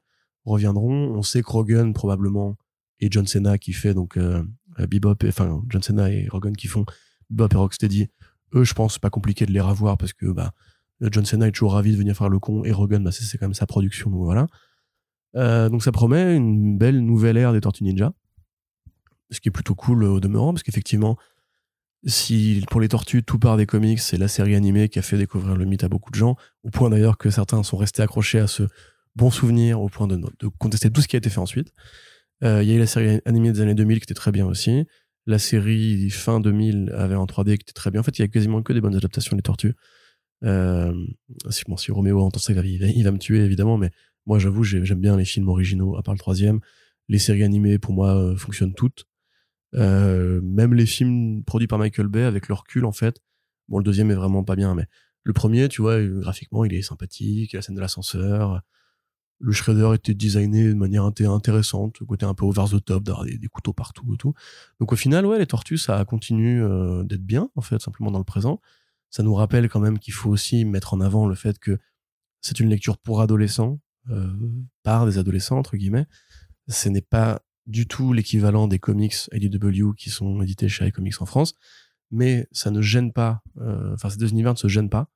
reviendront. 0.45 1.13
On 1.15 1.21
sait 1.21 1.41
que 1.41 1.49
Rogan 1.49 1.93
probablement 1.93 2.57
et 2.99 3.09
John 3.11 3.27
Cena 3.27 3.57
qui 3.57 3.73
fait 3.73 3.93
donc 3.93 4.17
euh, 4.17 4.43
Bebop, 4.79 5.17
et, 5.23 5.27
enfin 5.27 5.61
John 5.69 5.83
Cena 5.83 6.09
et 6.09 6.27
Rogan 6.29 6.55
qui 6.55 6.67
font 6.67 6.85
Bebop 7.29 7.53
et 7.53 7.57
Rocksteady. 7.57 8.07
Eux, 8.53 8.63
je 8.63 8.73
pense 8.73 8.99
pas 8.99 9.09
compliqué 9.09 9.45
de 9.45 9.51
les 9.51 9.59
revoir 9.59 9.97
parce 9.97 10.13
que 10.13 10.27
bah 10.27 10.53
John 11.01 11.25
Cena 11.25 11.47
est 11.47 11.51
toujours 11.51 11.73
ravi 11.73 11.91
de 11.91 11.97
venir 11.97 12.15
faire 12.15 12.29
le 12.29 12.39
con 12.39 12.63
et 12.63 12.71
Rogan, 12.71 13.03
bah, 13.03 13.11
c'est 13.11 13.37
quand 13.37 13.45
même 13.45 13.53
sa 13.53 13.67
production, 13.67 14.09
donc 14.09 14.23
voilà. 14.23 14.47
Euh, 15.35 15.69
donc 15.69 15.83
ça 15.83 15.91
promet 15.91 16.35
une 16.35 16.77
belle 16.77 16.99
nouvelle 16.99 17.37
ère 17.37 17.51
des 17.51 17.61
Tortues 17.61 17.83
Ninja, 17.83 18.13
ce 19.31 19.39
qui 19.39 19.49
est 19.49 19.51
plutôt 19.51 19.75
cool 19.75 20.03
au 20.03 20.19
demeurant 20.19 20.53
parce 20.53 20.63
qu'effectivement, 20.63 21.17
si 22.05 22.63
pour 22.69 22.79
les 22.79 22.87
tortues 22.87 23.23
tout 23.23 23.39
part 23.39 23.57
des 23.57 23.65
comics, 23.65 23.99
c'est 23.99 24.17
la 24.17 24.27
série 24.27 24.55
animée 24.55 24.89
qui 24.89 24.99
a 24.99 25.01
fait 25.01 25.17
découvrir 25.17 25.55
le 25.55 25.65
mythe 25.65 25.83
à 25.83 25.89
beaucoup 25.89 26.11
de 26.11 26.15
gens, 26.15 26.37
au 26.63 26.69
point 26.69 26.89
d'ailleurs 26.89 27.17
que 27.17 27.29
certains 27.29 27.63
sont 27.63 27.77
restés 27.77 28.03
accrochés 28.03 28.39
à 28.39 28.47
ce 28.47 28.63
bon 29.15 29.31
souvenir, 29.31 29.81
au 29.81 29.89
point 29.89 30.07
de, 30.07 30.17
de 30.17 30.47
contester 30.59 30.91
tout 30.91 31.01
ce 31.01 31.07
qui 31.07 31.15
a 31.15 31.19
été 31.19 31.29
fait 31.29 31.39
ensuite. 31.39 31.73
Euh, 32.43 32.61
il 32.61 32.69
y 32.69 32.71
a 32.73 32.75
eu 32.75 32.79
la 32.79 32.87
série 32.87 33.21
animée 33.25 33.51
des 33.51 33.61
années 33.61 33.75
2000 33.75 33.99
qui 33.99 34.03
était 34.03 34.13
très 34.13 34.31
bien 34.31 34.45
aussi. 34.45 34.85
La 35.25 35.39
série 35.39 36.09
fin 36.09 36.39
2000 36.39 36.93
avait 36.95 37.15
en 37.15 37.25
3D 37.25 37.57
qui 37.57 37.63
était 37.63 37.73
très 37.73 37.91
bien. 37.91 38.01
En 38.01 38.03
fait, 38.03 38.17
il 38.19 38.21
y 38.21 38.25
a 38.25 38.27
quasiment 38.27 38.61
que 38.61 38.73
des 38.73 38.81
bonnes 38.81 38.95
adaptations 38.95 39.35
des 39.35 39.41
tortues. 39.41 39.73
Euh, 40.43 40.93
si, 41.49 41.63
bon, 41.67 41.77
si 41.77 41.91
Roméo 41.91 42.21
entend 42.21 42.39
ça, 42.39 42.53
il 42.53 42.83
il 42.95 43.03
va 43.03 43.11
me 43.11 43.17
tuer 43.17 43.39
évidemment, 43.39 43.77
mais 43.77 43.91
moi 44.25 44.39
j'avoue, 44.39 44.63
j'aime 44.63 44.99
bien 44.99 45.17
les 45.17 45.25
films 45.25 45.47
originaux, 45.49 45.97
à 45.97 46.03
part 46.03 46.13
le 46.13 46.19
troisième. 46.19 46.59
Les 47.07 47.19
séries 47.19 47.43
animées, 47.43 47.77
pour 47.79 47.93
moi, 47.93 48.15
euh, 48.15 48.35
fonctionnent 48.35 48.73
toutes. 48.73 49.05
Euh, 49.75 50.41
même 50.41 50.73
les 50.73 50.85
films 50.85 51.43
produits 51.43 51.67
par 51.67 51.79
Michael 51.79 52.07
Bay, 52.07 52.23
avec 52.23 52.47
leur 52.47 52.59
recul, 52.59 52.85
en 52.85 52.91
fait. 52.91 53.21
Bon, 53.67 53.77
le 53.77 53.83
deuxième 53.83 54.11
est 54.11 54.15
vraiment 54.15 54.43
pas 54.43 54.55
bien, 54.55 54.75
mais 54.75 54.85
le 55.23 55.33
premier, 55.33 55.67
tu 55.69 55.81
vois, 55.81 56.01
graphiquement, 56.03 56.65
il 56.65 56.73
est 56.73 56.81
sympathique, 56.81 57.53
la 57.53 57.61
scène 57.61 57.75
de 57.75 57.81
l'ascenseur. 57.81 58.61
Le 59.39 59.51
Shredder 59.51 59.91
était 59.95 60.13
designé 60.13 60.69
de 60.69 60.75
manière 60.75 61.03
intéressante, 61.03 61.99
côté 62.07 62.25
un 62.25 62.33
peu 62.33 62.45
over 62.45 62.65
the 62.71 62.83
top, 62.83 63.03
d'avoir 63.03 63.25
des, 63.25 63.39
couteaux 63.47 63.73
partout 63.73 64.13
et 64.13 64.17
tout. 64.17 64.33
Donc 64.79 64.93
au 64.93 64.95
final, 64.95 65.25
ouais, 65.25 65.39
les 65.39 65.45
tortues, 65.45 65.77
ça 65.77 66.03
continue 66.05 66.63
euh, 66.63 67.03
d'être 67.03 67.25
bien, 67.25 67.49
en 67.55 67.61
fait, 67.61 67.81
simplement 67.81 68.11
dans 68.11 68.19
le 68.19 68.25
présent. 68.25 68.61
Ça 69.15 69.23
nous 69.23 69.33
rappelle 69.33 69.69
quand 69.69 69.79
même 69.79 69.97
qu'il 69.97 70.13
faut 70.13 70.29
aussi 70.29 70.65
mettre 70.65 70.93
en 70.93 70.99
avant 70.99 71.25
le 71.25 71.35
fait 71.35 71.57
que 71.57 71.79
c'est 72.41 72.59
une 72.59 72.67
lecture 72.67 72.97
pour 72.97 73.21
adolescents, 73.21 73.79
euh, 74.09 74.27
par 74.83 75.05
des 75.05 75.17
adolescents, 75.17 75.57
entre 75.57 75.77
guillemets. 75.77 76.05
Ce 76.67 76.89
n'est 76.89 76.99
pas 76.99 77.41
du 77.65 77.87
tout 77.87 78.11
l'équivalent 78.11 78.67
des 78.67 78.77
comics 78.77 79.15
IDW 79.31 79.93
qui 79.95 80.09
sont 80.09 80.41
édités 80.41 80.67
chez 80.67 80.85
iComics 80.87 81.21
en 81.21 81.25
France, 81.25 81.55
mais 82.11 82.49
ça 82.51 82.71
ne 82.71 82.81
gêne 82.81 83.13
pas, 83.13 83.41
euh, 83.61 83.93
enfin 83.93 84.09
ces 84.09 84.17
deux 84.17 84.31
univers 84.31 84.51
ne 84.51 84.57
se 84.57 84.67
gênent 84.67 84.89
pas. 84.89 85.09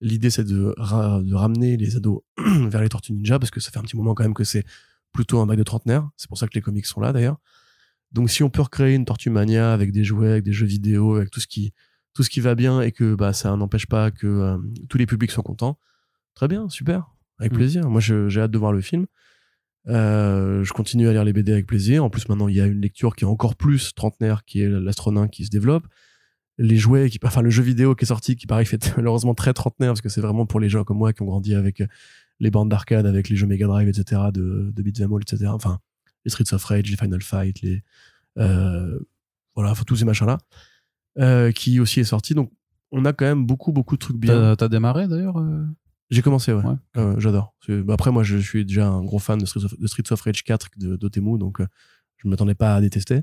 L'idée 0.00 0.30
c'est 0.30 0.42
de, 0.42 0.74
de 0.76 1.34
ramener 1.36 1.76
les 1.76 1.94
ados 1.94 2.22
vers 2.38 2.80
les 2.80 2.88
Tortues 2.88 3.12
Ninja 3.12 3.38
parce 3.38 3.52
que 3.52 3.60
ça 3.60 3.70
fait 3.70 3.78
un 3.78 3.82
petit 3.82 3.96
moment 3.96 4.16
quand 4.16 4.24
même 4.24 4.34
que 4.34 4.42
c'est 4.42 4.64
plutôt 5.12 5.38
un 5.38 5.46
bac 5.46 5.56
de 5.56 5.62
trentenaire. 5.62 6.10
C'est 6.16 6.26
pour 6.26 6.36
ça 6.36 6.48
que 6.48 6.54
les 6.54 6.62
comics 6.62 6.84
sont 6.84 6.98
là 6.98 7.12
d'ailleurs. 7.12 7.38
Donc 8.10 8.28
si 8.28 8.42
on 8.42 8.50
peut 8.50 8.62
recréer 8.62 8.96
une 8.96 9.04
Tortue 9.04 9.30
Mania 9.30 9.72
avec 9.72 9.92
des 9.92 10.02
jouets, 10.02 10.32
avec 10.32 10.42
des 10.42 10.52
jeux 10.52 10.66
vidéo, 10.66 11.14
avec 11.14 11.30
tout 11.30 11.38
ce 11.38 11.46
qui 11.46 11.72
tout 12.16 12.22
ce 12.22 12.30
qui 12.30 12.40
va 12.40 12.54
bien 12.54 12.80
et 12.80 12.92
que 12.92 13.14
bah 13.14 13.34
ça 13.34 13.54
n'empêche 13.56 13.86
pas 13.86 14.10
que 14.10 14.26
euh, 14.26 14.56
tous 14.88 14.96
les 14.96 15.04
publics 15.04 15.30
soient 15.30 15.42
contents, 15.42 15.78
très 16.34 16.48
bien, 16.48 16.70
super, 16.70 17.14
avec 17.38 17.52
mm. 17.52 17.56
plaisir. 17.56 17.90
Moi 17.90 18.00
j'ai 18.00 18.40
hâte 18.40 18.50
de 18.50 18.58
voir 18.58 18.72
le 18.72 18.80
film. 18.80 19.06
Euh, 19.88 20.64
je 20.64 20.72
continue 20.72 21.08
à 21.08 21.12
lire 21.12 21.24
les 21.24 21.34
BD 21.34 21.52
avec 21.52 21.66
plaisir. 21.66 22.02
En 22.02 22.10
plus, 22.10 22.28
maintenant, 22.28 22.48
il 22.48 22.56
y 22.56 22.60
a 22.60 22.66
une 22.66 22.80
lecture 22.80 23.14
qui 23.14 23.24
est 23.24 23.26
encore 23.26 23.54
plus 23.54 23.94
trentenaire, 23.94 24.44
qui 24.44 24.62
est 24.62 24.68
l'astronaute 24.68 25.30
qui 25.30 25.44
se 25.44 25.50
développe. 25.50 25.86
Les 26.58 26.76
jouets, 26.76 27.10
qui, 27.10 27.20
enfin, 27.22 27.42
le 27.42 27.50
jeu 27.50 27.62
vidéo 27.62 27.94
qui 27.94 28.04
est 28.04 28.08
sorti, 28.08 28.34
qui 28.34 28.46
paraît 28.46 28.64
fait 28.64 28.92
malheureusement 28.96 29.34
très 29.34 29.52
trentenaire, 29.52 29.90
parce 29.90 30.00
que 30.00 30.08
c'est 30.08 30.22
vraiment 30.22 30.46
pour 30.46 30.58
les 30.58 30.70
gens 30.70 30.84
comme 30.84 30.96
moi 30.96 31.12
qui 31.12 31.22
ont 31.22 31.26
grandi 31.26 31.54
avec 31.54 31.82
euh, 31.82 31.86
les 32.40 32.50
bandes 32.50 32.70
d'arcade, 32.70 33.06
avec 33.06 33.28
les 33.28 33.36
jeux 33.36 33.46
Mega 33.46 33.66
Drive, 33.66 33.88
etc., 33.88 34.22
de, 34.32 34.72
de 34.74 34.82
Beat'em 34.82 35.12
All, 35.12 35.20
etc. 35.22 35.46
Enfin, 35.48 35.78
les 36.24 36.30
Streets 36.30 36.52
of 36.54 36.64
Rage, 36.64 36.90
les 36.90 36.96
Final 36.96 37.22
Fight, 37.22 37.60
les, 37.60 37.82
euh, 38.38 38.98
voilà, 39.54 39.74
tous 39.86 39.96
ces 39.96 40.04
machins-là, 40.04 40.38
euh, 41.18 41.52
qui 41.52 41.80
aussi 41.80 42.00
est 42.00 42.04
sorti. 42.04 42.34
Donc, 42.34 42.52
on 42.92 43.04
a 43.04 43.12
quand 43.12 43.24
même 43.24 43.46
beaucoup, 43.46 43.72
beaucoup 43.72 43.96
de 43.96 44.00
trucs 44.00 44.18
bien. 44.18 44.56
T'as 44.56 44.68
démarré 44.68 45.08
d'ailleurs 45.08 45.38
euh 45.38 45.64
j'ai 46.08 46.22
commencé, 46.22 46.52
ouais. 46.52 46.62
Euh, 46.96 47.18
j'adore. 47.18 47.52
Bah, 47.68 47.94
après, 47.94 48.12
moi, 48.12 48.22
je 48.22 48.36
suis 48.36 48.64
déjà 48.64 48.86
un 48.86 49.02
gros 49.02 49.18
fan 49.18 49.40
de 49.40 49.44
Streets 49.44 49.64
of, 49.64 49.76
de 49.76 49.86
Streets 49.88 50.12
of 50.12 50.20
Rage 50.20 50.44
4 50.44 50.68
de 50.76 50.94
d'Otemu, 50.94 51.36
donc 51.36 51.60
euh, 51.60 51.66
je 52.18 52.28
ne 52.28 52.30
m'attendais 52.30 52.54
pas 52.54 52.76
à 52.76 52.80
détester. 52.80 53.22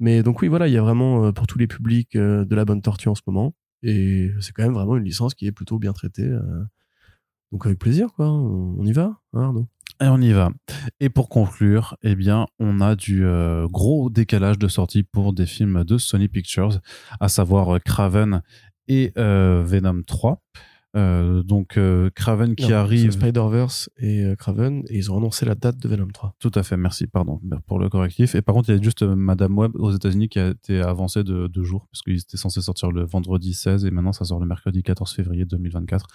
Mais 0.00 0.22
donc 0.22 0.40
oui, 0.40 0.48
voilà, 0.48 0.66
il 0.66 0.72
y 0.72 0.78
a 0.78 0.82
vraiment 0.82 1.30
pour 1.34 1.46
tous 1.46 1.58
les 1.58 1.66
publics 1.66 2.16
de 2.16 2.54
la 2.54 2.64
bonne 2.64 2.80
tortue 2.80 3.08
en 3.08 3.14
ce 3.14 3.20
moment. 3.26 3.54
Et 3.82 4.30
c'est 4.40 4.52
quand 4.52 4.62
même 4.62 4.72
vraiment 4.72 4.96
une 4.96 5.04
licence 5.04 5.34
qui 5.34 5.46
est 5.46 5.52
plutôt 5.52 5.78
bien 5.78 5.92
traitée. 5.92 6.30
donc 7.52 7.66
avec 7.66 7.78
plaisir, 7.78 8.12
quoi. 8.14 8.30
On 8.30 8.84
y 8.86 8.92
va, 8.92 9.20
hein, 9.34 9.42
Arnaud? 9.42 9.68
Et 10.00 10.08
on 10.08 10.20
y 10.20 10.32
va. 10.32 10.50
Et 11.00 11.08
pour 11.08 11.28
conclure, 11.28 11.96
eh 12.02 12.14
bien, 12.14 12.46
on 12.58 12.80
a 12.80 12.96
du 12.96 13.26
gros 13.70 14.10
décalage 14.10 14.58
de 14.58 14.68
sortie 14.68 15.02
pour 15.02 15.32
des 15.32 15.46
films 15.46 15.84
de 15.84 15.98
Sony 15.98 16.28
Pictures, 16.28 16.80
à 17.20 17.28
savoir 17.28 17.78
Craven 17.84 18.42
et 18.88 19.12
Venom 19.16 20.02
3. 20.06 20.40
Euh, 20.96 21.42
donc 21.42 21.76
euh, 21.76 22.10
Craven 22.14 22.54
qui 22.54 22.72
arrive. 22.72 23.10
Spider-Verse 23.10 23.90
et 23.98 24.24
euh, 24.24 24.34
Craven, 24.34 24.82
et 24.88 24.96
ils 24.96 25.12
ont 25.12 25.18
annoncé 25.18 25.44
la 25.44 25.54
date 25.54 25.76
de 25.78 25.88
Venom 25.88 26.08
3. 26.08 26.34
Tout 26.38 26.52
à 26.54 26.62
fait, 26.62 26.76
merci, 26.76 27.06
pardon 27.06 27.40
pour 27.66 27.78
le 27.78 27.88
correctif. 27.88 28.34
Et 28.34 28.42
par 28.42 28.54
contre, 28.54 28.70
il 28.70 28.76
y 28.76 28.78
a 28.78 28.82
juste 28.82 29.02
Madame 29.02 29.56
Web 29.58 29.72
aux 29.74 29.92
États-Unis 29.92 30.28
qui 30.28 30.38
a 30.38 30.48
été 30.48 30.80
avancé 30.80 31.22
de 31.22 31.48
deux 31.48 31.64
jours, 31.64 31.86
parce 31.92 32.02
qu'ils 32.02 32.18
étaient 32.18 32.38
censés 32.38 32.62
sortir 32.62 32.90
le 32.90 33.04
vendredi 33.04 33.52
16 33.52 33.84
et 33.84 33.90
maintenant 33.90 34.12
ça 34.12 34.24
sort 34.24 34.40
le 34.40 34.46
mercredi 34.46 34.82
14 34.82 35.12
février 35.12 35.44
2024 35.44 36.06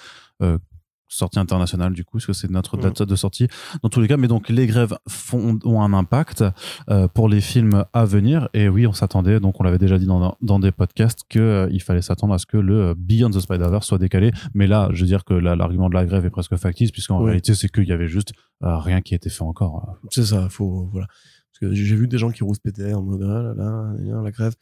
sortie 1.11 1.39
internationale 1.39 1.93
du 1.93 2.03
coup, 2.03 2.17
parce 2.17 2.25
que 2.25 2.33
c'est 2.33 2.49
notre 2.49 2.77
mm. 2.77 2.81
date 2.81 3.03
de 3.03 3.15
sortie 3.15 3.47
dans 3.83 3.89
tous 3.89 4.01
les 4.01 4.07
cas. 4.07 4.17
Mais 4.17 4.27
donc 4.27 4.49
les 4.49 4.67
grèves 4.67 4.97
font, 5.07 5.59
ont 5.63 5.81
un 5.81 5.93
impact 5.93 6.43
euh, 6.89 7.07
pour 7.07 7.29
les 7.29 7.41
films 7.41 7.85
à 7.93 8.05
venir. 8.05 8.49
Et 8.53 8.69
oui, 8.69 8.87
on 8.87 8.93
s'attendait, 8.93 9.39
donc 9.39 9.59
on 9.59 9.63
l'avait 9.63 9.77
déjà 9.77 9.97
dit 9.97 10.05
dans, 10.05 10.35
dans 10.41 10.59
des 10.59 10.71
podcasts, 10.71 11.21
qu'il 11.29 11.41
euh, 11.41 11.67
il 11.71 11.81
fallait 11.81 12.01
s'attendre 12.01 12.33
à 12.33 12.37
ce 12.37 12.45
que 12.45 12.57
le 12.57 12.93
Beyond 12.95 13.29
the 13.29 13.39
Spider-Verse 13.39 13.85
soit 13.85 13.97
décalé. 13.97 14.31
Mais 14.53 14.67
là, 14.67 14.89
je 14.93 15.01
veux 15.01 15.07
dire 15.07 15.23
que 15.25 15.33
l'argument 15.33 15.89
de 15.89 15.95
la 15.95 16.05
grève 16.05 16.25
est 16.25 16.29
presque 16.29 16.55
factice, 16.55 16.91
puisqu'en 16.91 17.19
réalité, 17.19 17.53
c'est 17.55 17.69
qu'il 17.69 17.87
y 17.87 17.91
avait 17.91 18.07
juste 18.07 18.33
euh, 18.63 18.77
rien 18.77 19.01
qui 19.01 19.15
était 19.15 19.29
fait 19.29 19.43
encore. 19.43 19.97
C'est 20.09 20.25
ça, 20.25 20.49
faut 20.49 20.89
voilà. 20.91 21.07
Parce 21.07 21.59
que 21.59 21.73
j'ai 21.73 21.95
vu 21.95 22.07
des 22.07 22.17
gens 22.17 22.31
qui 22.31 22.43
rouspétaient 22.43 22.93
en 22.93 23.01
mode 23.01 23.23
ah 23.23 23.41
là 23.41 23.53
là, 23.53 24.21
la 24.23 24.31
grève. 24.31 24.55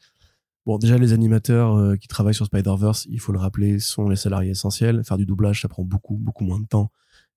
Bon, 0.66 0.78
déjà, 0.78 0.98
les 0.98 1.12
animateurs 1.12 1.74
euh, 1.76 1.96
qui 1.96 2.06
travaillent 2.06 2.34
sur 2.34 2.46
Spider-Verse, 2.46 3.06
il 3.10 3.18
faut 3.18 3.32
le 3.32 3.38
rappeler, 3.38 3.78
sont 3.78 4.08
les 4.08 4.16
salariés 4.16 4.50
essentiels. 4.50 5.02
Faire 5.04 5.16
du 5.16 5.26
doublage, 5.26 5.62
ça 5.62 5.68
prend 5.68 5.84
beaucoup, 5.84 6.16
beaucoup 6.16 6.44
moins 6.44 6.60
de 6.60 6.66
temps 6.66 6.90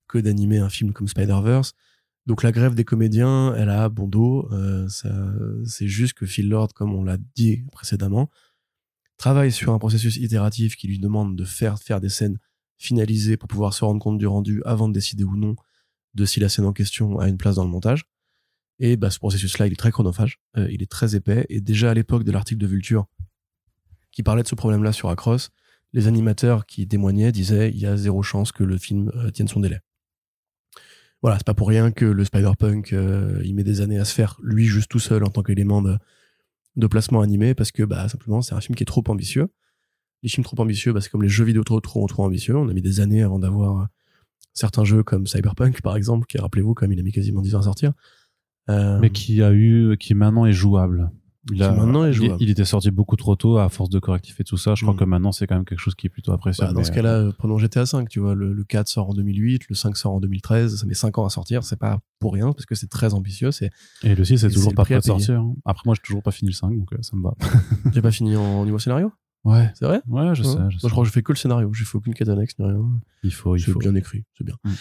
que 0.07 0.17
d'animer 0.17 0.59
un 0.59 0.69
film 0.69 0.91
comme 0.93 1.07
Spider-Verse. 1.07 1.73
Donc 2.25 2.43
la 2.43 2.51
grève 2.51 2.75
des 2.75 2.85
comédiens, 2.85 3.53
elle 3.55 3.69
a 3.69 3.89
bon 3.89 4.07
dos. 4.07 4.47
Euh, 4.51 4.87
c'est 5.65 5.87
juste 5.87 6.13
que 6.13 6.25
Phil 6.25 6.49
Lord, 6.49 6.73
comme 6.73 6.93
on 6.93 7.03
l'a 7.03 7.17
dit 7.35 7.63
précédemment, 7.71 8.29
travaille 9.17 9.51
sur 9.51 9.73
un 9.73 9.79
processus 9.79 10.17
itératif 10.17 10.75
qui 10.75 10.87
lui 10.87 10.99
demande 10.99 11.35
de 11.35 11.45
faire, 11.45 11.79
faire 11.79 11.99
des 12.01 12.09
scènes 12.09 12.39
finalisées 12.77 13.37
pour 13.37 13.47
pouvoir 13.47 13.73
se 13.73 13.83
rendre 13.85 14.01
compte 14.01 14.17
du 14.17 14.27
rendu 14.27 14.61
avant 14.65 14.87
de 14.87 14.93
décider 14.93 15.23
ou 15.23 15.35
non 15.35 15.55
de 16.13 16.25
si 16.25 16.39
la 16.39 16.49
scène 16.49 16.65
en 16.65 16.73
question 16.73 17.19
a 17.19 17.27
une 17.27 17.37
place 17.37 17.55
dans 17.55 17.63
le 17.63 17.69
montage. 17.69 18.05
Et 18.79 18.97
bah, 18.97 19.09
ce 19.09 19.19
processus-là, 19.19 19.67
il 19.67 19.73
est 19.73 19.77
très 19.77 19.91
chronophage, 19.91 20.39
euh, 20.57 20.67
il 20.71 20.81
est 20.81 20.89
très 20.89 21.15
épais. 21.15 21.45
Et 21.49 21.61
déjà 21.61 21.91
à 21.91 21.93
l'époque 21.93 22.23
de 22.23 22.31
l'article 22.31 22.59
de 22.59 22.67
Vulture, 22.67 23.05
qui 24.11 24.23
parlait 24.23 24.43
de 24.43 24.47
ce 24.47 24.55
problème-là 24.55 24.91
sur 24.91 25.09
Across, 25.09 25.51
les 25.93 26.07
animateurs 26.07 26.65
qui 26.65 26.87
témoignaient 26.87 27.31
disaient 27.31 27.69
il 27.69 27.77
y 27.77 27.85
a 27.85 27.95
zéro 27.95 28.23
chance 28.23 28.51
que 28.51 28.63
le 28.63 28.77
film 28.77 29.11
euh, 29.15 29.29
tienne 29.29 29.47
son 29.47 29.59
délai. 29.59 29.79
Voilà, 31.21 31.37
c'est 31.37 31.45
pas 31.45 31.53
pour 31.53 31.69
rien 31.69 31.91
que 31.91 32.03
le 32.03 32.25
Spider-Punk, 32.25 32.91
euh, 32.91 33.41
il 33.45 33.55
met 33.55 33.63
des 33.63 33.79
années 33.79 33.99
à 33.99 34.05
se 34.05 34.13
faire, 34.13 34.37
lui 34.43 34.65
juste 34.65 34.89
tout 34.89 34.99
seul 34.99 35.23
en 35.23 35.29
tant 35.29 35.41
qu'élément 35.41 35.81
de, 35.81 36.87
placement 36.87 37.21
animé, 37.21 37.53
parce 37.53 37.71
que 37.71 37.83
bah, 37.83 38.09
simplement 38.09 38.41
c'est 38.41 38.55
un 38.55 38.59
film 38.59 38.75
qui 38.75 38.83
est 38.83 38.85
trop 38.85 39.03
ambitieux. 39.07 39.47
Les 40.21 40.29
films 40.29 40.43
trop 40.43 40.59
ambitieux, 40.59 40.91
bah, 40.91 40.99
c'est 40.99 41.09
comme 41.09 41.23
les 41.23 41.29
jeux 41.29 41.45
vidéo 41.45 41.63
trop, 41.63 41.79
trop, 41.79 42.05
trop 42.07 42.23
ambitieux. 42.25 42.57
On 42.57 42.67
a 42.67 42.73
mis 42.73 42.81
des 42.81 42.99
années 42.99 43.23
avant 43.23 43.39
d'avoir 43.39 43.87
certains 44.53 44.83
jeux 44.83 45.03
comme 45.03 45.27
Cyberpunk, 45.27 45.81
par 45.81 45.95
exemple, 45.95 46.25
qui, 46.27 46.37
rappelez-vous, 46.37 46.73
comme 46.73 46.91
il 46.91 46.99
a 46.99 47.03
mis 47.03 47.11
quasiment 47.11 47.41
10 47.41 47.55
ans 47.55 47.59
à 47.59 47.63
sortir. 47.63 47.93
Euh, 48.69 48.99
mais 48.99 49.09
qui 49.09 49.41
a 49.43 49.51
eu, 49.51 49.97
qui 49.97 50.13
maintenant 50.13 50.45
est 50.45 50.53
jouable. 50.53 51.11
Il, 51.51 51.61
a, 51.61 51.73
maintenant 51.73 52.05
est 52.05 52.13
jouable. 52.13 52.37
Il, 52.39 52.49
était 52.49 52.63
sorti 52.63 52.89
beaucoup 52.89 53.17
trop 53.17 53.35
tôt 53.35 53.57
à 53.57 53.67
force 53.67 53.89
de 53.89 53.99
correctifs 53.99 54.39
et 54.39 54.45
tout 54.45 54.55
ça. 54.55 54.75
Je 54.75 54.83
crois 54.83 54.93
mm. 54.93 54.97
que 54.97 55.03
maintenant 55.03 55.31
c'est 55.33 55.45
quand 55.45 55.55
même 55.55 55.65
quelque 55.65 55.79
chose 55.79 55.95
qui 55.95 56.07
est 56.07 56.09
plutôt 56.09 56.31
apprécié. 56.31 56.65
Bah, 56.65 56.71
dans 56.71 56.83
ce 56.83 56.91
cas-là, 56.91 57.15
euh, 57.15 57.31
prenons 57.37 57.57
GTA 57.57 57.85
5, 57.85 58.07
tu 58.07 58.21
vois, 58.21 58.33
le, 58.33 58.63
4 58.63 58.87
sort 58.87 59.09
en 59.09 59.13
2008, 59.13 59.63
le 59.67 59.75
5 59.75 59.97
sort 59.97 60.13
en 60.13 60.19
2013, 60.21 60.77
ça 60.77 60.85
met 60.85 60.93
5 60.93 61.17
ans 61.17 61.25
à 61.25 61.29
sortir, 61.29 61.65
c'est 61.65 61.79
pas 61.79 61.99
pour 62.19 62.33
rien 62.33 62.53
parce 62.53 62.65
que 62.65 62.75
c'est 62.75 62.87
très 62.87 63.13
ambitieux. 63.13 63.51
C'est 63.51 63.71
et 64.03 64.15
le 64.15 64.23
6 64.23 64.37
c'est 64.37 64.49
toujours 64.49 64.73
pas 64.73 64.85
prêt 64.85 65.01
sortir. 65.01 65.41
Hein. 65.41 65.55
Après 65.65 65.83
moi 65.85 65.95
j'ai 65.95 66.01
toujours 66.01 66.23
pas 66.23 66.31
fini 66.31 66.49
le 66.49 66.55
5 66.55 66.77
donc 66.77 66.93
euh, 66.93 66.97
ça 67.01 67.17
me 67.17 67.23
va. 67.23 67.35
j'ai 67.93 68.01
pas 68.01 68.11
fini 68.11 68.37
en 68.37 68.63
niveau 68.63 68.79
scénario? 68.79 69.11
Ouais. 69.43 69.69
C'est 69.75 69.85
vrai? 69.85 70.01
Ouais, 70.07 70.33
je 70.35 70.43
sais. 70.43 70.57
Moi, 70.57 70.69
je 70.69 70.87
crois 70.87 71.03
que 71.03 71.07
je 71.09 71.13
fais 71.13 71.21
que 71.21 71.33
le 71.33 71.37
scénario. 71.37 71.73
J'ai 71.73 71.83
fait 71.83 71.97
aucune 71.97 72.13
quête 72.13 72.29
annexe 72.29 72.57
ni 72.59 72.65
rien. 72.65 72.79
Il 73.23 73.33
faut, 73.33 73.57
il 73.57 73.61
faut. 73.61 73.79
bien 73.79 73.93
écrit, 73.95 74.23
c'est 74.37 74.45
bien. 74.45 74.55
Mm. 74.63 74.71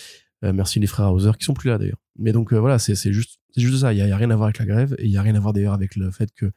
Euh, 0.44 0.52
merci 0.52 0.80
les 0.80 0.86
frères 0.86 1.12
Hauser 1.12 1.32
qui 1.38 1.44
sont 1.44 1.54
plus 1.54 1.70
là 1.70 1.78
d'ailleurs. 1.78 2.00
Mais 2.18 2.32
donc 2.32 2.52
euh, 2.52 2.58
voilà, 2.58 2.78
c'est 2.78 2.94
juste 3.12 3.38
c'est 3.54 3.60
juste 3.60 3.80
ça. 3.80 3.92
Il 3.92 3.98
y, 3.98 4.02
a, 4.02 4.16
rien 4.16 4.30
à 4.30 4.36
voir 4.36 4.46
avec 4.46 4.58
la 4.58 4.66
grève 4.66 4.94
et 4.98 5.04
il 5.04 5.10
y 5.10 5.16
a 5.16 5.22
rien 5.22 5.34
à 5.34 5.40
voir 5.40 5.52
d'ailleurs 5.52 5.74
avec 5.74 5.96
le 5.96 6.10
fait 6.10 6.30
que 6.34 6.52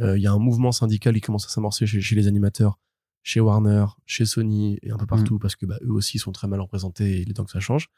Euh, 0.00 0.16
Il 0.16 0.22
y 0.22 0.26
a 0.28 0.32
un 0.32 0.38
mouvement 0.38 0.70
syndical 0.72 1.14
qui 1.14 1.20
commence 1.20 1.46
à 1.46 1.48
s'amorcer 1.48 1.86
chez, 1.86 2.00
chez 2.00 2.14
les 2.14 2.28
animateurs, 2.28 2.78
chez 3.22 3.40
Warner, 3.40 3.86
chez 4.06 4.26
Sony 4.26 4.78
et 4.82 4.90
un 4.92 4.96
peu 4.96 5.06
partout 5.06 5.38
parce 5.40 5.56
que 5.56 5.66
bah, 5.66 5.78
eux 5.82 5.92
aussi 5.92 6.18
sont 6.18 6.30
très 6.32 6.46
mal 6.46 6.60
représentés 6.60 7.16
et 7.16 7.20
il 7.22 7.30
est 7.30 7.34
temps 7.34 7.44
que 7.46 7.50
ça 7.50 7.58
change. 7.60 7.88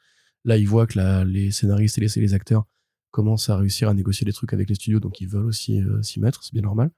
Là, 0.45 0.57
ils 0.57 0.67
voient 0.67 0.87
que 0.87 0.97
la- 0.97 1.23
les 1.25 1.51
scénaristes 1.51 1.97
et 1.99 2.01
les, 2.01 2.07
les 2.15 2.33
acteurs 2.33 2.65
commencent 3.11 3.49
à 3.49 3.57
réussir 3.57 3.89
à 3.89 3.93
négocier 3.93 4.25
des 4.25 4.33
trucs 4.33 4.53
avec 4.53 4.69
les 4.69 4.75
studios, 4.75 4.99
donc 4.99 5.19
ils 5.21 5.27
veulent 5.27 5.45
aussi 5.45 5.81
euh, 5.81 6.01
s'y 6.01 6.19
mettre, 6.19 6.43
c'est 6.43 6.53
bien 6.53 6.63
normal. 6.63 6.89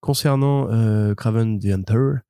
Concernant 0.00 0.70
euh, 0.70 1.14
Craven 1.14 1.58
the 1.58 1.66
Hunter, 1.66 2.20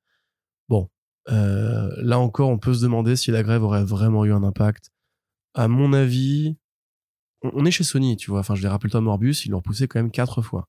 bon, 0.67 0.89
euh, 1.29 1.89
là 2.01 2.17
encore, 2.19 2.49
on 2.49 2.57
peut 2.57 2.73
se 2.73 2.81
demander 2.81 3.15
si 3.15 3.31
la 3.31 3.43
grève 3.43 3.63
aurait 3.63 3.85
vraiment 3.85 4.25
eu 4.25 4.33
un 4.33 4.43
impact. 4.43 4.91
À 5.57 5.67
mon 5.67 5.93
avis, 5.93 6.55
on, 7.41 7.51
on 7.53 7.65
est 7.65 7.71
chez 7.71 7.83
Sony, 7.83 8.15
tu 8.17 8.29
vois. 8.31 8.39
Enfin, 8.39 8.55
je 8.55 8.61
vais 8.61 8.67
rappeler 8.69 8.89
toi 8.91 9.01
Morbius, 9.01 9.45
ils 9.45 9.49
l'ont 9.51 9.57
repoussé 9.57 9.87
quand 9.87 9.99
même 9.99 10.11
quatre 10.11 10.41
fois. 10.41 10.67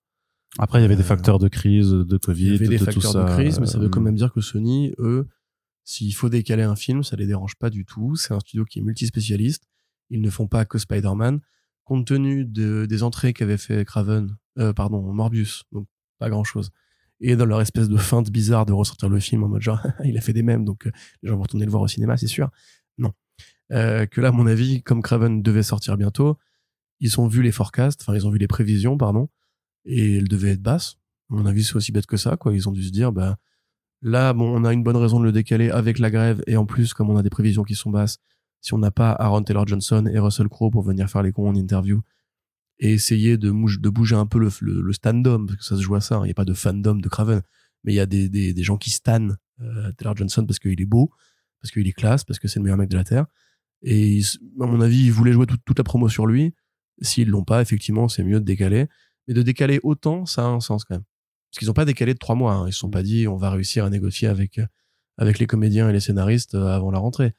Après, 0.59 0.79
il 0.79 0.83
y 0.83 0.85
avait 0.85 0.97
des 0.97 1.03
Euh, 1.03 1.05
facteurs 1.05 1.39
de 1.39 1.49
crise, 1.49 1.91
de 1.91 2.17
Covid, 2.17 2.47
Il 2.47 2.53
y 2.53 2.57
avait 2.57 2.69
des 2.69 2.79
de 2.79 2.85
facteurs 2.85 2.95
tout 2.95 3.13
ça. 3.13 3.25
de 3.25 3.31
crise, 3.31 3.61
mais 3.61 3.67
ça 3.67 3.79
veut 3.79 3.89
quand 3.91 4.01
même 4.01 4.15
dire 4.17 4.33
que 4.33 4.41
Sony, 4.41 4.93
eux, 4.99 5.29
s'il 5.85 6.15
faut 6.15 6.29
décaler 6.29 6.63
un 6.63 6.77
film, 6.77 7.03
ça 7.03 7.17
les 7.17 7.27
dérange 7.27 7.55
pas 7.57 7.71
du 7.71 7.85
tout. 7.85 8.17
C'est 8.17 8.33
un 8.35 8.41
studio 8.41 8.65
qui 8.65 8.79
est 8.79 8.83
multispécialiste. 8.83 9.65
Ils 10.11 10.21
ne 10.23 10.31
font 10.31 10.47
pas 10.49 10.65
que 10.65 10.79
Spider-Man. 10.79 11.41
Compte 11.85 12.07
tenu 12.07 12.45
de, 12.45 12.87
des 12.87 13.03
entrées 13.03 13.33
qu'avait 13.33 13.57
fait 13.59 13.85
Craven, 13.85 14.37
euh, 14.59 14.73
pardon, 14.75 15.01
Morbius, 15.13 15.65
donc 15.73 15.87
pas 16.19 16.29
grand 16.31 16.45
chose. 16.45 16.71
Et 17.21 17.35
dans 17.37 17.47
leur 17.47 17.61
espèce 17.63 17.89
de 17.89 17.97
feinte 17.97 18.31
bizarre 18.31 18.65
de 18.67 18.73
ressortir 18.73 19.09
le 19.09 19.19
film 19.21 19.43
en 19.45 19.49
mode 19.49 19.63
genre, 19.63 19.81
il 20.05 20.17
a 20.19 20.21
fait 20.21 20.33
des 20.35 20.43
mêmes, 20.43 20.65
donc 20.65 20.87
euh, 20.87 20.91
les 21.23 21.29
gens 21.31 21.37
vont 21.37 21.43
retourner 21.43 21.65
le 21.65 21.71
voir 21.71 21.83
au 21.83 21.89
cinéma, 21.89 22.17
c'est 22.17 22.27
sûr. 22.27 22.51
Euh, 23.73 24.07
que 24.07 24.21
là, 24.21 24.29
à 24.29 24.33
mon 24.33 24.47
avis, 24.47 24.83
comme 24.83 25.03
Craven 25.03 25.43
devait 25.43 25.63
sortir 25.63 25.97
bientôt, 25.97 26.39
ils 27.01 27.21
ont 27.21 27.29
vu 27.29 27.43
les 27.43 27.53
forecasts, 27.53 28.03
enfin, 28.03 28.15
ils 28.15 28.27
ont 28.27 28.31
vu 28.31 28.39
les 28.39 28.49
prévisions, 28.49 28.97
pardon, 28.97 29.29
et 29.85 30.17
elles 30.17 30.29
devaient 30.29 30.53
être 30.53 30.63
basses. 30.63 30.97
À 31.31 31.35
mon 31.35 31.47
avis, 31.47 31.65
c'est 31.65 31.77
aussi 31.77 31.93
bête 31.93 32.07
que 32.07 32.17
ça, 32.17 32.37
quoi. 32.37 32.55
Ils 32.55 32.69
ont 32.69 32.73
dû 32.73 32.83
se 32.83 32.91
dire, 32.91 33.13
bah, 33.13 33.39
là, 34.03 34.33
bon, 34.33 34.49
on 34.49 34.65
a 34.65 34.73
une 34.73 34.83
bonne 34.83 34.97
raison 34.97 35.21
de 35.21 35.25
le 35.25 35.33
décaler 35.33 35.71
avec 35.71 35.99
la 35.99 36.11
grève, 36.11 36.43
et 36.47 36.57
en 36.57 36.67
plus, 36.67 36.95
comme 36.95 37.11
on 37.11 37.17
a 37.17 37.23
des 37.23 37.31
prévisions 37.31 37.63
qui 37.63 37.75
sont 37.75 37.91
basses, 37.91 38.19
si 38.61 38.75
on 38.75 38.79
n'a 38.79 38.91
pas 38.91 39.13
Aaron 39.13 39.43
Taylor 39.43 39.67
Johnson 39.67 40.07
et 40.13 40.19
Russell 40.19 40.49
Crowe 40.49 40.71
pour 40.71 40.83
venir 40.83 41.09
faire 41.09 41.23
les 41.23 41.33
cons 41.33 41.49
en 41.49 41.55
interview 41.55 42.03
et 42.81 42.93
essayer 42.93 43.37
de, 43.37 43.51
de 43.51 43.89
bouger 43.89 44.17
un 44.17 44.27
peu 44.27 44.39
le, 44.39 44.51
le, 44.61 44.81
le 44.81 44.93
stand-up, 44.93 45.43
parce 45.47 45.59
que 45.59 45.65
ça 45.65 45.77
se 45.77 45.83
joue 45.83 45.95
à 45.95 46.01
ça, 46.01 46.17
hein. 46.17 46.21
il 46.23 46.27
n'y 46.27 46.31
a 46.33 46.35
pas 46.35 46.45
de 46.45 46.55
fandom 46.55 46.97
de 46.97 47.09
Craven, 47.09 47.43
mais 47.85 47.93
il 47.93 47.97
y 47.97 48.01
a 48.01 48.07
des, 48.07 48.29
des, 48.29 48.53
des 48.55 48.63
gens 48.63 48.77
qui 48.77 48.91
stan 48.91 49.29
euh, 49.61 49.93
Taylor 49.93 50.17
Johnson 50.17 50.45
parce 50.47 50.59
qu'il 50.59 50.81
est 50.81 50.87
beau, 50.87 51.11
parce 51.61 51.73
qu'il 51.73 51.87
est 51.87 51.93
classe, 51.93 52.25
parce 52.25 52.39
que 52.39 52.49
c'est 52.49 52.59
le 52.59 52.65
meilleur 52.65 52.79
mec 52.79 52.89
de 52.89 52.97
la 52.97 53.05
Terre. 53.05 53.27
Et 53.83 54.21
à 54.61 54.67
mon 54.67 54.81
avis, 54.81 55.05
ils 55.05 55.13
voulaient 55.13 55.33
jouer 55.33 55.47
toute, 55.47 55.79
la 55.79 55.85
promo 55.85 56.09
sur 56.09 56.27
lui. 56.27 56.55
S'ils 57.01 57.29
l'ont 57.29 57.45
pas, 57.45 57.63
effectivement, 57.63 58.09
c'est 58.09 58.25
mieux 58.25 58.41
de 58.41 58.45
décaler. 58.45 58.87
Mais 59.27 59.35
de 59.35 59.43
décaler 59.43 59.79
autant, 59.83 60.27
ça 60.27 60.43
a 60.45 60.49
un 60.49 60.61
sens 60.61 60.85
quand 60.85 60.95
même. 60.95 61.05
Parce 61.51 61.59
qu'ils 61.61 61.69
n'ont 61.69 61.75
pas 61.75 61.85
décalé 61.85 62.13
de 62.15 62.19
trois 62.19 62.35
mois. 62.35 62.55
hein. 62.55 62.67
Ils 62.67 62.73
se 62.73 62.79
sont 62.81 62.91
pas 62.91 63.03
dit, 63.03 63.29
on 63.29 63.37
va 63.37 63.51
réussir 63.51 63.85
à 63.85 63.91
négocier 63.91 64.29
avec, 64.29 64.61
avec 65.17 65.39
les 65.39 65.47
comédiens 65.47 65.89
et 65.89 65.93
les 65.93 66.01
scénaristes 66.01 66.55
euh, 66.55 66.67
avant 66.67 66.91
la 66.91 66.99
rentrée. 66.99 67.35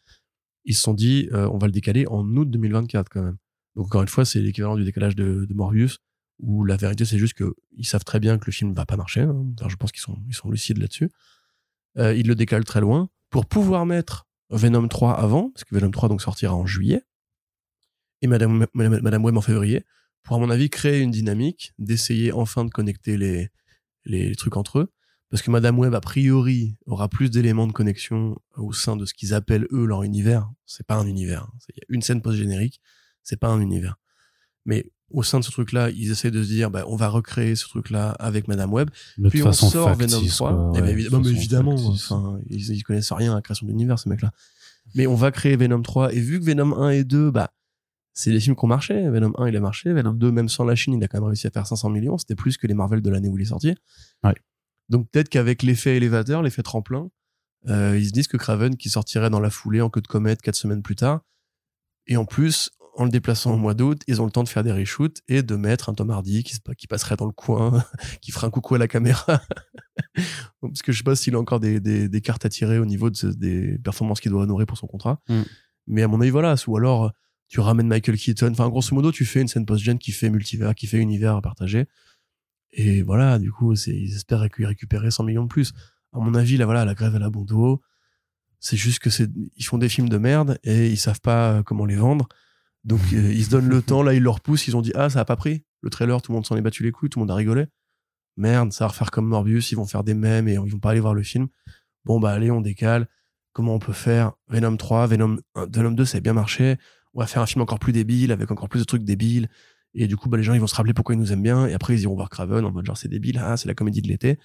Ils 0.65 0.75
se 0.75 0.81
sont 0.81 0.93
dit, 0.93 1.29
euh, 1.33 1.47
on 1.51 1.57
va 1.57 1.67
le 1.67 1.73
décaler 1.73 2.05
en 2.07 2.25
août 2.35 2.49
2024 2.49 3.09
quand 3.09 3.23
même. 3.23 3.37
Donc 3.75 3.85
encore 3.87 4.01
une 4.01 4.07
fois, 4.07 4.25
c'est 4.25 4.39
l'équivalent 4.39 4.75
du 4.75 4.83
décalage 4.83 5.15
de, 5.15 5.45
de 5.45 5.53
Morbius, 5.53 5.99
où 6.39 6.63
la 6.63 6.77
vérité, 6.77 7.05
c'est 7.05 7.17
juste 7.17 7.33
que 7.33 7.53
ils 7.75 7.85
savent 7.85 8.03
très 8.03 8.19
bien 8.19 8.37
que 8.37 8.45
le 8.45 8.51
film 8.51 8.73
va 8.73 8.85
pas 8.85 8.97
marcher. 8.97 9.21
hein. 9.21 9.45
Alors, 9.59 9.69
je 9.69 9.75
pense 9.75 9.91
qu'ils 9.91 10.01
sont, 10.01 10.17
ils 10.27 10.33
sont 10.33 10.49
lucides 10.49 10.77
là-dessus. 10.77 11.09
Euh, 11.97 12.13
ils 12.15 12.27
le 12.27 12.35
décalent 12.35 12.63
très 12.63 12.81
loin 12.81 13.09
pour 13.29 13.45
pouvoir 13.45 13.85
mettre 13.85 14.27
Venom 14.49 14.87
3 14.87 15.13
avant, 15.13 15.49
parce 15.51 15.63
que 15.63 15.75
Venom 15.75 15.91
3 15.91 16.09
donc 16.09 16.21
sortira 16.21 16.55
en 16.55 16.65
juillet, 16.65 17.03
et 18.21 18.27
Madame, 18.27 18.65
Madame, 18.73 19.23
Web 19.23 19.37
en 19.37 19.41
février, 19.41 19.85
pour 20.23 20.35
à 20.35 20.39
mon 20.39 20.49
avis 20.49 20.69
créer 20.69 20.99
une 20.99 21.11
dynamique, 21.11 21.73
d'essayer 21.77 22.31
enfin 22.31 22.65
de 22.65 22.69
connecter 22.69 23.17
les, 23.17 23.49
les 24.05 24.35
trucs 24.35 24.57
entre 24.57 24.79
eux, 24.79 24.91
parce 25.29 25.41
que 25.41 25.51
Madame 25.51 25.77
Web 25.77 25.93
a 25.93 26.01
priori 26.01 26.75
aura 26.85 27.07
plus 27.07 27.29
d'éléments 27.29 27.67
de 27.67 27.71
connexion 27.71 28.37
au 28.57 28.73
sein 28.73 28.95
de 28.95 29.05
ce 29.05 29.13
qu'ils 29.13 29.33
appellent 29.33 29.67
eux 29.71 29.85
leur 29.85 30.03
univers. 30.03 30.49
C'est 30.65 30.85
pas 30.85 30.95
un 30.95 31.05
univers, 31.05 31.43
hein. 31.43 31.53
il 31.69 31.77
y 31.77 31.81
a 31.81 31.85
une 31.89 32.01
scène 32.01 32.21
post-générique, 32.21 32.81
c'est 33.23 33.39
pas 33.39 33.47
un 33.47 33.61
univers. 33.61 33.97
Mais 34.65 34.91
au 35.11 35.23
sein 35.23 35.39
de 35.39 35.43
ce 35.43 35.51
truc-là, 35.51 35.89
ils 35.89 36.11
essaient 36.11 36.31
de 36.31 36.43
se 36.43 36.47
dire, 36.47 36.69
bah, 36.69 36.83
on 36.87 36.95
va 36.95 37.07
recréer 37.07 37.55
ce 37.55 37.67
truc-là 37.67 38.11
avec 38.19 38.47
Madame 38.47 38.71
Web, 38.71 38.89
puis 39.29 39.41
on 39.41 39.45
façon 39.45 39.69
sort 39.69 39.89
factice, 39.89 40.15
Venom 40.15 40.27
3. 40.27 40.51
quoi, 40.51 40.73
Eh 40.75 40.81
ben, 40.81 40.95
mais 40.95 41.29
évidemment, 41.29 41.75
enfin, 41.75 42.39
ils, 42.49 42.71
ils 42.71 42.83
connaissent 42.83 43.11
rien 43.11 43.31
à 43.31 43.35
la 43.35 43.41
création 43.41 43.65
d'univers, 43.67 43.97
ces 43.97 44.09
mecs-là. 44.09 44.31
Mais 44.95 45.07
on 45.07 45.15
va 45.15 45.31
créer 45.31 45.55
Venom 45.55 45.81
3. 45.81 46.13
Et 46.13 46.19
vu 46.19 46.39
que 46.39 46.45
Venom 46.45 46.75
1 46.77 46.89
et 46.91 47.03
2, 47.03 47.31
bah, 47.31 47.51
c'est 48.13 48.31
des 48.31 48.39
films 48.39 48.55
qui 48.55 48.65
ont 48.65 48.67
marché. 48.67 49.09
Venom 49.09 49.33
1, 49.37 49.47
il 49.47 49.55
a 49.55 49.59
marché. 49.59 49.93
Venom 49.93 50.13
2, 50.13 50.31
même 50.31 50.49
sans 50.49 50.63
la 50.63 50.75
Chine, 50.75 50.93
il 50.93 51.03
a 51.03 51.07
quand 51.07 51.19
même 51.19 51.27
réussi 51.27 51.47
à 51.47 51.51
faire 51.51 51.67
500 51.67 51.89
millions. 51.89 52.17
C'était 52.17 52.35
plus 52.35 52.57
que 52.57 52.67
les 52.67 52.73
Marvel 52.73 53.01
de 53.01 53.09
l'année 53.09 53.29
où 53.29 53.37
il 53.37 53.41
est 53.41 53.45
sorti. 53.45 53.75
Ouais. 54.23 54.33
Donc 54.89 55.09
peut-être 55.11 55.29
qu'avec 55.29 55.63
l'effet 55.63 55.95
élévateur, 55.95 56.41
l'effet 56.41 56.63
tremplin, 56.63 57.09
euh, 57.67 57.97
ils 57.97 58.07
se 58.07 58.11
disent 58.11 58.27
que 58.27 58.37
Craven, 58.37 58.75
qui 58.75 58.89
sortirait 58.89 59.29
dans 59.29 59.39
la 59.39 59.49
foulée 59.49 59.81
en 59.81 59.89
queue 59.89 60.01
de 60.01 60.07
comète 60.07 60.41
quatre 60.41 60.55
semaines 60.55 60.81
plus 60.81 60.95
tard, 60.95 61.21
et 62.07 62.17
en 62.17 62.25
plus, 62.25 62.71
en 62.95 63.05
le 63.05 63.09
déplaçant 63.09 63.53
au 63.53 63.57
mois 63.57 63.73
d'août, 63.73 64.01
ils 64.07 64.21
ont 64.21 64.25
le 64.25 64.31
temps 64.31 64.43
de 64.43 64.49
faire 64.49 64.63
des 64.63 64.71
reshoots 64.73 65.21
et 65.27 65.41
de 65.43 65.55
mettre 65.55 65.89
un 65.89 65.93
Tom 65.93 66.09
Hardy 66.09 66.43
qui, 66.43 66.57
qui 66.77 66.87
passerait 66.87 67.15
dans 67.15 67.25
le 67.27 67.31
coin, 67.31 67.83
qui 68.21 68.31
ferait 68.31 68.47
un 68.47 68.49
coucou 68.49 68.75
à 68.75 68.77
la 68.77 68.87
caméra. 68.87 69.41
Parce 70.61 70.81
que 70.81 70.91
je 70.91 70.97
sais 70.97 71.03
pas 71.03 71.15
s'il 71.15 71.35
a 71.35 71.39
encore 71.39 71.59
des, 71.59 71.79
des, 71.79 72.09
des 72.09 72.21
cartes 72.21 72.45
à 72.45 72.49
tirer 72.49 72.79
au 72.79 72.85
niveau 72.85 73.09
de 73.09 73.15
ce- 73.15 73.27
des 73.27 73.77
performances 73.79 74.19
qu'il 74.19 74.31
doit 74.31 74.43
honorer 74.43 74.65
pour 74.65 74.77
son 74.77 74.87
contrat. 74.87 75.21
Mm. 75.29 75.41
Mais 75.87 76.03
à 76.03 76.07
mon 76.07 76.19
avis, 76.21 76.29
voilà. 76.29 76.55
Ou 76.67 76.77
alors, 76.77 77.11
tu 77.47 77.59
ramènes 77.59 77.87
Michael 77.87 78.17
Keaton. 78.17 78.51
Enfin, 78.51 78.67
grosso 78.69 78.93
modo, 78.93 79.11
tu 79.11 79.25
fais 79.25 79.41
une 79.41 79.47
scène 79.47 79.65
post-gen 79.65 79.97
qui 79.97 80.11
fait 80.11 80.29
multivers, 80.29 80.75
qui 80.75 80.87
fait 80.87 80.97
univers 80.99 81.35
à 81.35 81.41
partager. 81.41 81.87
Et 82.71 83.01
voilà, 83.01 83.39
du 83.39 83.51
coup, 83.51 83.73
ils 83.73 84.15
espèrent 84.15 84.41
récu- 84.43 84.65
récupérer 84.65 85.09
100 85.09 85.23
millions 85.23 85.43
de 85.43 85.47
plus. 85.49 85.73
À 86.13 86.19
mon 86.19 86.33
avis, 86.35 86.57
là, 86.57 86.65
voilà, 86.65 86.85
la 86.85 86.93
grève, 86.93 87.13
elle 87.15 87.23
a 87.23 87.29
bon 87.29 87.43
dos. 87.45 87.81
C'est 88.59 88.77
juste 88.77 88.99
que 88.99 89.09
c'est, 89.09 89.29
ils 89.55 89.63
font 89.63 89.77
des 89.77 89.87
films 89.89 90.09
de 90.09 90.17
merde 90.17 90.59
et 90.63 90.89
ils 90.89 90.97
savent 90.97 91.21
pas 91.21 91.53
euh, 91.53 91.63
comment 91.63 91.85
les 91.85 91.95
vendre. 91.95 92.27
Donc, 92.83 93.01
euh, 93.13 93.31
ils 93.33 93.45
se 93.45 93.49
donnent 93.49 93.69
le 93.69 93.81
temps, 93.81 94.03
là, 94.03 94.13
ils 94.13 94.23
leur 94.23 94.41
poussent, 94.41 94.67
ils 94.67 94.77
ont 94.77 94.81
dit, 94.81 94.91
ah, 94.95 95.09
ça 95.09 95.19
a 95.19 95.25
pas 95.25 95.35
pris. 95.35 95.63
Le 95.81 95.89
trailer, 95.89 96.21
tout 96.21 96.31
le 96.31 96.35
monde 96.35 96.45
s'en 96.45 96.55
est 96.55 96.61
battu 96.61 96.83
les 96.83 96.91
couilles, 96.91 97.09
tout 97.09 97.19
le 97.19 97.23
monde 97.23 97.31
a 97.31 97.35
rigolé. 97.35 97.67
Merde, 98.37 98.71
ça 98.71 98.85
va 98.85 98.89
refaire 98.89 99.11
comme 99.11 99.27
Morbius, 99.27 99.71
ils 99.71 99.75
vont 99.75 99.85
faire 99.85 100.03
des 100.03 100.13
mèmes 100.13 100.47
et 100.47 100.53
ils 100.53 100.59
vont 100.59 100.79
pas 100.79 100.91
aller 100.91 100.99
voir 100.99 101.13
le 101.13 101.23
film. 101.23 101.47
Bon, 102.05 102.19
bah, 102.19 102.31
allez, 102.31 102.51
on 102.51 102.61
décale. 102.61 103.07
Comment 103.53 103.75
on 103.75 103.79
peut 103.79 103.93
faire? 103.93 104.33
Venom 104.47 104.77
3, 104.77 105.07
Venom 105.07 105.37
1, 105.55 105.65
Venom 105.65 105.91
2, 105.91 106.05
ça 106.05 106.17
a 106.17 106.21
bien 106.21 106.33
marché. 106.33 106.77
On 107.13 107.19
va 107.19 107.27
faire 107.27 107.41
un 107.41 107.45
film 107.45 107.61
encore 107.61 107.79
plus 107.79 107.91
débile, 107.91 108.31
avec 108.31 108.49
encore 108.51 108.69
plus 108.69 108.79
de 108.79 108.85
trucs 108.85 109.03
débiles. 109.03 109.49
Et 109.93 110.07
du 110.07 110.15
coup, 110.15 110.29
bah, 110.29 110.37
les 110.37 110.43
gens, 110.43 110.53
ils 110.53 110.61
vont 110.61 110.67
se 110.67 110.75
rappeler 110.75 110.93
pourquoi 110.93 111.15
ils 111.15 111.17
nous 111.17 111.33
aiment 111.33 111.43
bien. 111.43 111.65
Et 111.67 111.73
après, 111.73 111.95
ils 111.95 112.01
iront 112.01 112.15
voir 112.15 112.29
Craven 112.29 112.63
en 112.63 112.71
mode 112.71 112.85
genre, 112.85 112.97
c'est 112.97 113.09
débile, 113.09 113.41
ah, 113.43 113.57
c'est 113.57 113.67
la 113.67 113.73
comédie 113.73 114.01
de 114.01 114.07
l'été. 114.07 114.39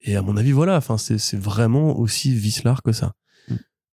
Et 0.00 0.16
à 0.16 0.22
mon 0.22 0.36
avis, 0.36 0.52
voilà, 0.52 0.76
enfin, 0.76 0.98
c'est, 0.98 1.18
c'est 1.18 1.36
vraiment 1.36 1.98
aussi 1.98 2.34
vicelard 2.34 2.82
que 2.82 2.92
ça. 2.92 3.14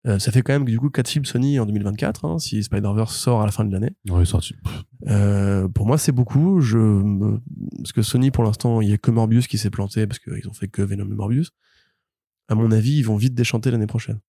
Euh, 0.08 0.18
ça 0.18 0.32
fait 0.32 0.42
quand 0.42 0.54
même, 0.54 0.66
du 0.66 0.80
coup, 0.80 0.90
4 0.90 1.10
films 1.10 1.26
Sony 1.26 1.60
en 1.60 1.66
2024, 1.66 2.24
hein, 2.26 2.40
si 2.40 2.64
Spider-Verse 2.64 3.16
sort 3.16 3.42
à 3.42 3.46
la 3.46 3.52
fin 3.52 3.66
de 3.66 3.72
l'année. 3.74 3.92
Ouais, 4.10 4.24
sorti. 4.26 4.56
Euh, 5.08 5.68
pour 5.68 5.86
moi, 5.86 5.98
c'est 5.98 6.14
beaucoup. 6.14 6.62
Je, 6.62 6.78
me- 6.78 7.40
parce 7.78 7.92
que 7.92 8.02
Sony, 8.02 8.32
pour 8.32 8.44
l'instant, 8.46 8.80
il 8.82 8.90
y 8.90 8.94
a 8.94 8.98
que 8.98 9.12
Morbius 9.12 9.48
qui 9.48 9.58
s'est 9.58 9.70
planté 9.70 10.08
parce 10.08 10.20
qu'ils 10.20 10.48
ont 10.48 10.54
fait 10.54 10.70
que 10.70 10.82
Venom 10.82 11.06
et 11.12 11.16
Morbius. 11.16 11.52
À 12.48 12.56
mon 12.56 12.72
avis, 12.72 12.98
ils 12.98 13.04
vont 13.06 13.18
vite 13.18 13.34
déchanter 13.36 13.72
l'année 13.72 13.88
prochaine. 13.88 14.20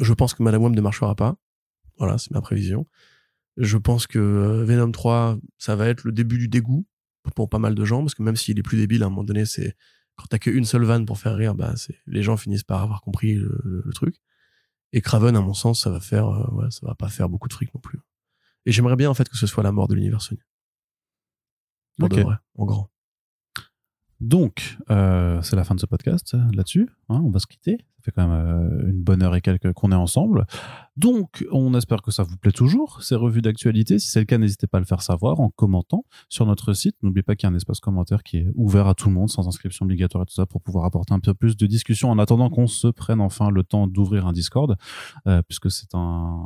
Je 0.00 0.12
pense 0.14 0.34
que 0.34 0.42
Madame 0.42 0.62
Web 0.62 0.74
ne 0.74 0.80
marchera 0.80 1.14
pas. 1.14 1.36
Voilà, 1.98 2.18
c'est 2.18 2.30
ma 2.32 2.40
prévision. 2.40 2.86
Je 3.56 3.76
pense 3.76 4.06
que 4.06 4.18
euh, 4.18 4.64
Venom 4.64 4.90
3, 4.90 5.38
ça 5.58 5.76
va 5.76 5.86
être 5.88 6.04
le 6.04 6.10
début 6.12 6.38
du 6.38 6.48
dégoût 6.48 6.86
pour 7.36 7.48
pas 7.48 7.58
mal 7.58 7.74
de 7.74 7.84
gens 7.84 8.00
parce 8.00 8.14
que 8.14 8.22
même 8.22 8.34
s'il 8.36 8.58
est 8.58 8.62
plus 8.62 8.78
débile, 8.78 9.02
à 9.02 9.06
un 9.06 9.10
moment 9.10 9.24
donné, 9.24 9.44
c'est 9.44 9.76
quand 10.16 10.24
t'as 10.28 10.38
qu'une 10.38 10.64
seule 10.64 10.84
vanne 10.84 11.06
pour 11.06 11.18
faire 11.18 11.36
rire, 11.36 11.54
bah, 11.54 11.74
c'est 11.76 11.96
les 12.06 12.22
gens 12.22 12.36
finissent 12.36 12.64
par 12.64 12.82
avoir 12.82 13.00
compris 13.02 13.34
le 13.34 13.90
truc. 13.94 14.16
Et 14.96 15.00
Craven, 15.00 15.34
à 15.34 15.40
mon 15.40 15.54
sens, 15.54 15.82
ça 15.82 15.90
va 15.90 15.98
faire, 15.98 16.28
euh, 16.28 16.46
ouais, 16.52 16.70
ça 16.70 16.86
va 16.86 16.94
pas 16.94 17.08
faire 17.08 17.28
beaucoup 17.28 17.48
de 17.48 17.52
fric 17.52 17.74
non 17.74 17.80
plus. 17.80 17.98
Et 18.64 18.70
j'aimerais 18.70 18.94
bien 18.94 19.10
en 19.10 19.14
fait 19.14 19.28
que 19.28 19.36
ce 19.36 19.44
soit 19.48 19.64
la 19.64 19.72
mort 19.72 19.88
de 19.88 19.94
l'univers 19.94 20.22
Sony. 20.22 20.40
Pour 21.98 22.08
de 22.08 22.22
vrai, 22.22 22.36
en 22.56 22.64
grand. 22.64 22.88
Donc, 24.20 24.78
euh, 24.90 25.42
c'est 25.42 25.56
la 25.56 25.64
fin 25.64 25.74
de 25.74 25.80
ce 25.80 25.86
podcast 25.86 26.34
euh, 26.34 26.44
là-dessus. 26.52 26.88
hein, 27.08 27.20
on 27.24 27.30
va 27.30 27.40
se 27.40 27.48
quitter. 27.48 27.78
Fait 28.04 28.12
quand 28.12 28.28
même 28.28 28.36
euh, 28.36 28.90
une 28.90 29.02
bonne 29.02 29.22
heure 29.22 29.34
et 29.34 29.40
quelques 29.40 29.72
qu'on 29.72 29.90
est 29.90 29.96
ensemble. 29.96 30.46
Donc, 30.96 31.44
on 31.50 31.74
espère 31.74 32.02
que 32.02 32.10
ça 32.10 32.22
vous 32.22 32.36
plaît 32.36 32.52
toujours, 32.52 33.02
ces 33.02 33.16
revues 33.16 33.42
d'actualité. 33.42 33.98
Si 33.98 34.10
c'est 34.10 34.20
le 34.20 34.26
cas, 34.26 34.38
n'hésitez 34.38 34.66
pas 34.66 34.78
à 34.78 34.80
le 34.80 34.86
faire 34.86 35.02
savoir 35.02 35.40
en 35.40 35.48
commentant 35.48 36.04
sur 36.28 36.46
notre 36.46 36.72
site. 36.72 36.96
N'oubliez 37.02 37.22
pas 37.22 37.34
qu'il 37.34 37.48
y 37.48 37.50
a 37.50 37.52
un 37.52 37.56
espace 37.56 37.80
commentaire 37.80 38.22
qui 38.22 38.38
est 38.38 38.46
ouvert 38.54 38.86
à 38.86 38.94
tout 38.94 39.08
le 39.08 39.14
monde, 39.14 39.28
sans 39.28 39.48
inscription 39.48 39.86
obligatoire 39.86 40.22
et 40.22 40.26
tout 40.26 40.34
ça, 40.34 40.46
pour 40.46 40.60
pouvoir 40.60 40.84
apporter 40.84 41.12
un 41.14 41.18
peu 41.18 41.34
plus 41.34 41.56
de 41.56 41.66
discussion 41.66 42.10
en 42.10 42.18
attendant 42.18 42.48
qu'on 42.50 42.66
se 42.66 42.86
prenne 42.88 43.20
enfin 43.20 43.50
le 43.50 43.64
temps 43.64 43.86
d'ouvrir 43.86 44.26
un 44.26 44.32
Discord, 44.32 44.76
euh, 45.26 45.42
puisque 45.42 45.70
c'est 45.70 45.94
un, 45.94 46.44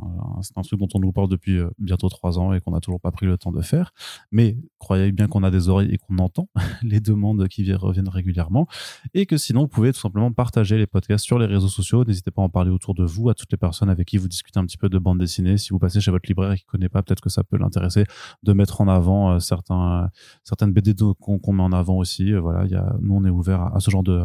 un 0.55 0.61
truc 0.61 0.79
dont 0.79 0.87
on 0.93 0.99
nous 0.99 1.11
parle 1.11 1.29
depuis 1.29 1.57
euh, 1.57 1.69
bientôt 1.77 2.09
trois 2.09 2.39
ans 2.39 2.53
et 2.53 2.61
qu'on 2.61 2.71
n'a 2.71 2.79
toujours 2.79 3.01
pas 3.01 3.11
pris 3.11 3.25
le 3.25 3.37
temps 3.37 3.51
de 3.51 3.61
faire. 3.61 3.93
Mais 4.31 4.57
croyez 4.79 5.11
bien 5.11 5.27
qu'on 5.27 5.43
a 5.43 5.51
des 5.51 5.69
oreilles 5.69 5.91
et 5.91 5.97
qu'on 5.97 6.17
entend 6.17 6.49
les 6.81 7.01
demandes 7.01 7.47
qui 7.49 7.71
reviennent 7.73 8.09
régulièrement 8.09 8.67
et 9.13 9.25
que 9.25 9.37
sinon 9.37 9.61
vous 9.61 9.67
pouvez 9.67 9.93
tout 9.93 9.99
simplement 9.99 10.31
partager 10.31 10.77
les 10.77 10.87
podcasts 10.87 11.25
sur 11.25 11.37
les 11.37 11.45
réseaux 11.53 11.67
sociaux. 11.67 12.03
N'hésitez 12.05 12.31
pas 12.31 12.41
à 12.41 12.45
en 12.45 12.49
parler 12.49 12.71
autour 12.71 12.93
de 12.93 13.03
vous, 13.03 13.29
à 13.29 13.33
toutes 13.33 13.51
les 13.51 13.57
personnes 13.57 13.89
avec 13.89 14.07
qui 14.07 14.17
vous 14.17 14.27
discutez 14.27 14.59
un 14.59 14.65
petit 14.65 14.77
peu 14.77 14.89
de 14.89 14.97
bande 14.97 15.19
dessinée. 15.19 15.57
Si 15.57 15.69
vous 15.69 15.79
passez 15.79 16.01
chez 16.01 16.11
votre 16.11 16.27
libraire 16.27 16.51
et 16.51 16.57
qui 16.57 16.65
connaît 16.65 16.89
pas, 16.89 17.01
peut-être 17.01 17.21
que 17.21 17.29
ça 17.29 17.43
peut 17.43 17.57
l'intéresser 17.57 18.05
de 18.43 18.53
mettre 18.53 18.81
en 18.81 18.87
avant 18.87 19.31
euh, 19.31 19.39
certains, 19.39 20.09
certaines 20.43 20.71
BD 20.71 20.93
qu'on 21.19 21.53
met 21.53 21.63
en 21.63 21.71
avant 21.71 21.97
aussi. 21.97 22.33
Euh, 22.33 22.39
voilà, 22.39 22.65
nous, 23.01 23.15
on 23.15 23.25
est 23.25 23.29
ouvert 23.29 23.61
à, 23.75 23.79
ce 23.79 23.91
genre 23.91 24.03
de, 24.03 24.23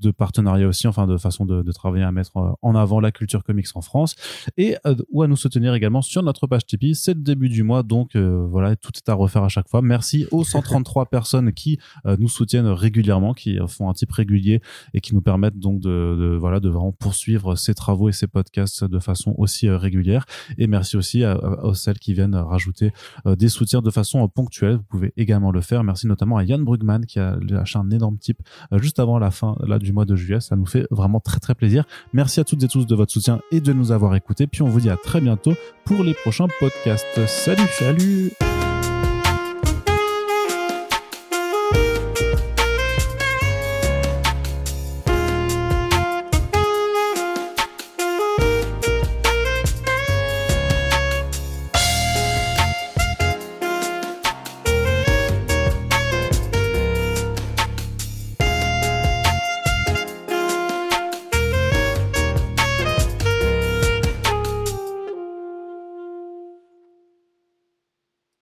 de 0.00 0.10
partenariat 0.10 0.66
aussi, 0.66 0.86
enfin, 0.86 1.06
de 1.06 1.16
façon 1.16 1.44
de, 1.44 1.62
de, 1.62 1.72
travailler 1.72 2.04
à 2.04 2.12
mettre 2.12 2.36
euh, 2.36 2.52
en 2.62 2.74
avant 2.74 3.00
la 3.00 3.12
culture 3.12 3.44
comics 3.44 3.66
en 3.74 3.80
France 3.80 4.14
et 4.56 4.76
ou 5.10 5.22
à 5.22 5.28
nous 5.28 5.36
soutenir 5.36 5.74
également 5.74 6.02
sur 6.02 6.22
notre 6.22 6.46
page 6.46 6.66
Tipeee. 6.66 6.94
C'est 6.94 7.14
le 7.14 7.20
début 7.20 7.48
du 7.48 7.62
mois, 7.62 7.82
donc 7.82 8.16
voilà, 8.16 8.76
tout 8.76 8.92
est 8.96 9.08
à 9.08 9.14
refaire 9.14 9.42
à 9.44 9.48
chaque 9.48 9.68
fois. 9.68 9.82
Merci 9.82 10.26
aux 10.30 10.44
133 10.44 11.06
personnes 11.10 11.52
qui 11.52 11.78
nous 12.18 12.28
soutiennent 12.28 12.66
régulièrement, 12.66 13.34
qui 13.34 13.58
font 13.66 13.88
un 13.88 13.92
type 13.92 14.12
régulier 14.12 14.60
et 14.94 15.00
qui 15.00 15.14
nous 15.14 15.22
permettent 15.22 15.58
donc 15.58 15.80
de, 15.80 16.16
de 16.18 16.36
voilà 16.36 16.55
de 16.60 16.68
vraiment 16.68 16.92
poursuivre 16.92 17.56
ces 17.56 17.74
travaux 17.74 18.08
et 18.08 18.12
ces 18.12 18.26
podcasts 18.26 18.84
de 18.84 18.98
façon 18.98 19.34
aussi 19.38 19.68
régulière. 19.68 20.26
Et 20.58 20.66
merci 20.66 20.96
aussi 20.96 21.24
à, 21.24 21.38
celles 21.74 21.98
qui 21.98 22.14
viennent 22.14 22.34
rajouter 22.34 22.92
des 23.26 23.48
soutiens 23.48 23.82
de 23.82 23.90
façon 23.90 24.26
ponctuelle. 24.28 24.76
Vous 24.76 24.84
pouvez 24.88 25.12
également 25.16 25.50
le 25.50 25.60
faire. 25.60 25.84
Merci 25.84 26.06
notamment 26.06 26.36
à 26.36 26.44
Yann 26.44 26.64
Brugman 26.64 27.06
qui 27.06 27.18
a 27.18 27.36
lâché 27.40 27.78
un 27.78 27.90
énorme 27.90 28.18
type 28.18 28.38
juste 28.72 28.98
avant 28.98 29.18
la 29.18 29.30
fin 29.30 29.56
du 29.80 29.92
mois 29.92 30.04
de 30.04 30.16
juillet. 30.16 30.40
Ça 30.40 30.56
nous 30.56 30.66
fait 30.66 30.86
vraiment 30.90 31.20
très 31.20 31.40
très 31.40 31.54
plaisir. 31.54 31.84
Merci 32.12 32.40
à 32.40 32.44
toutes 32.44 32.62
et 32.62 32.68
tous 32.68 32.86
de 32.86 32.94
votre 32.94 33.12
soutien 33.12 33.40
et 33.50 33.60
de 33.60 33.72
nous 33.72 33.92
avoir 33.92 34.14
écoutés. 34.14 34.46
Puis 34.46 34.62
on 34.62 34.68
vous 34.68 34.80
dit 34.80 34.90
à 34.90 34.96
très 34.96 35.20
bientôt 35.20 35.54
pour 35.84 36.02
les 36.02 36.14
prochains 36.14 36.48
podcasts. 36.58 37.26
Salut, 37.26 37.68
salut 37.78 38.65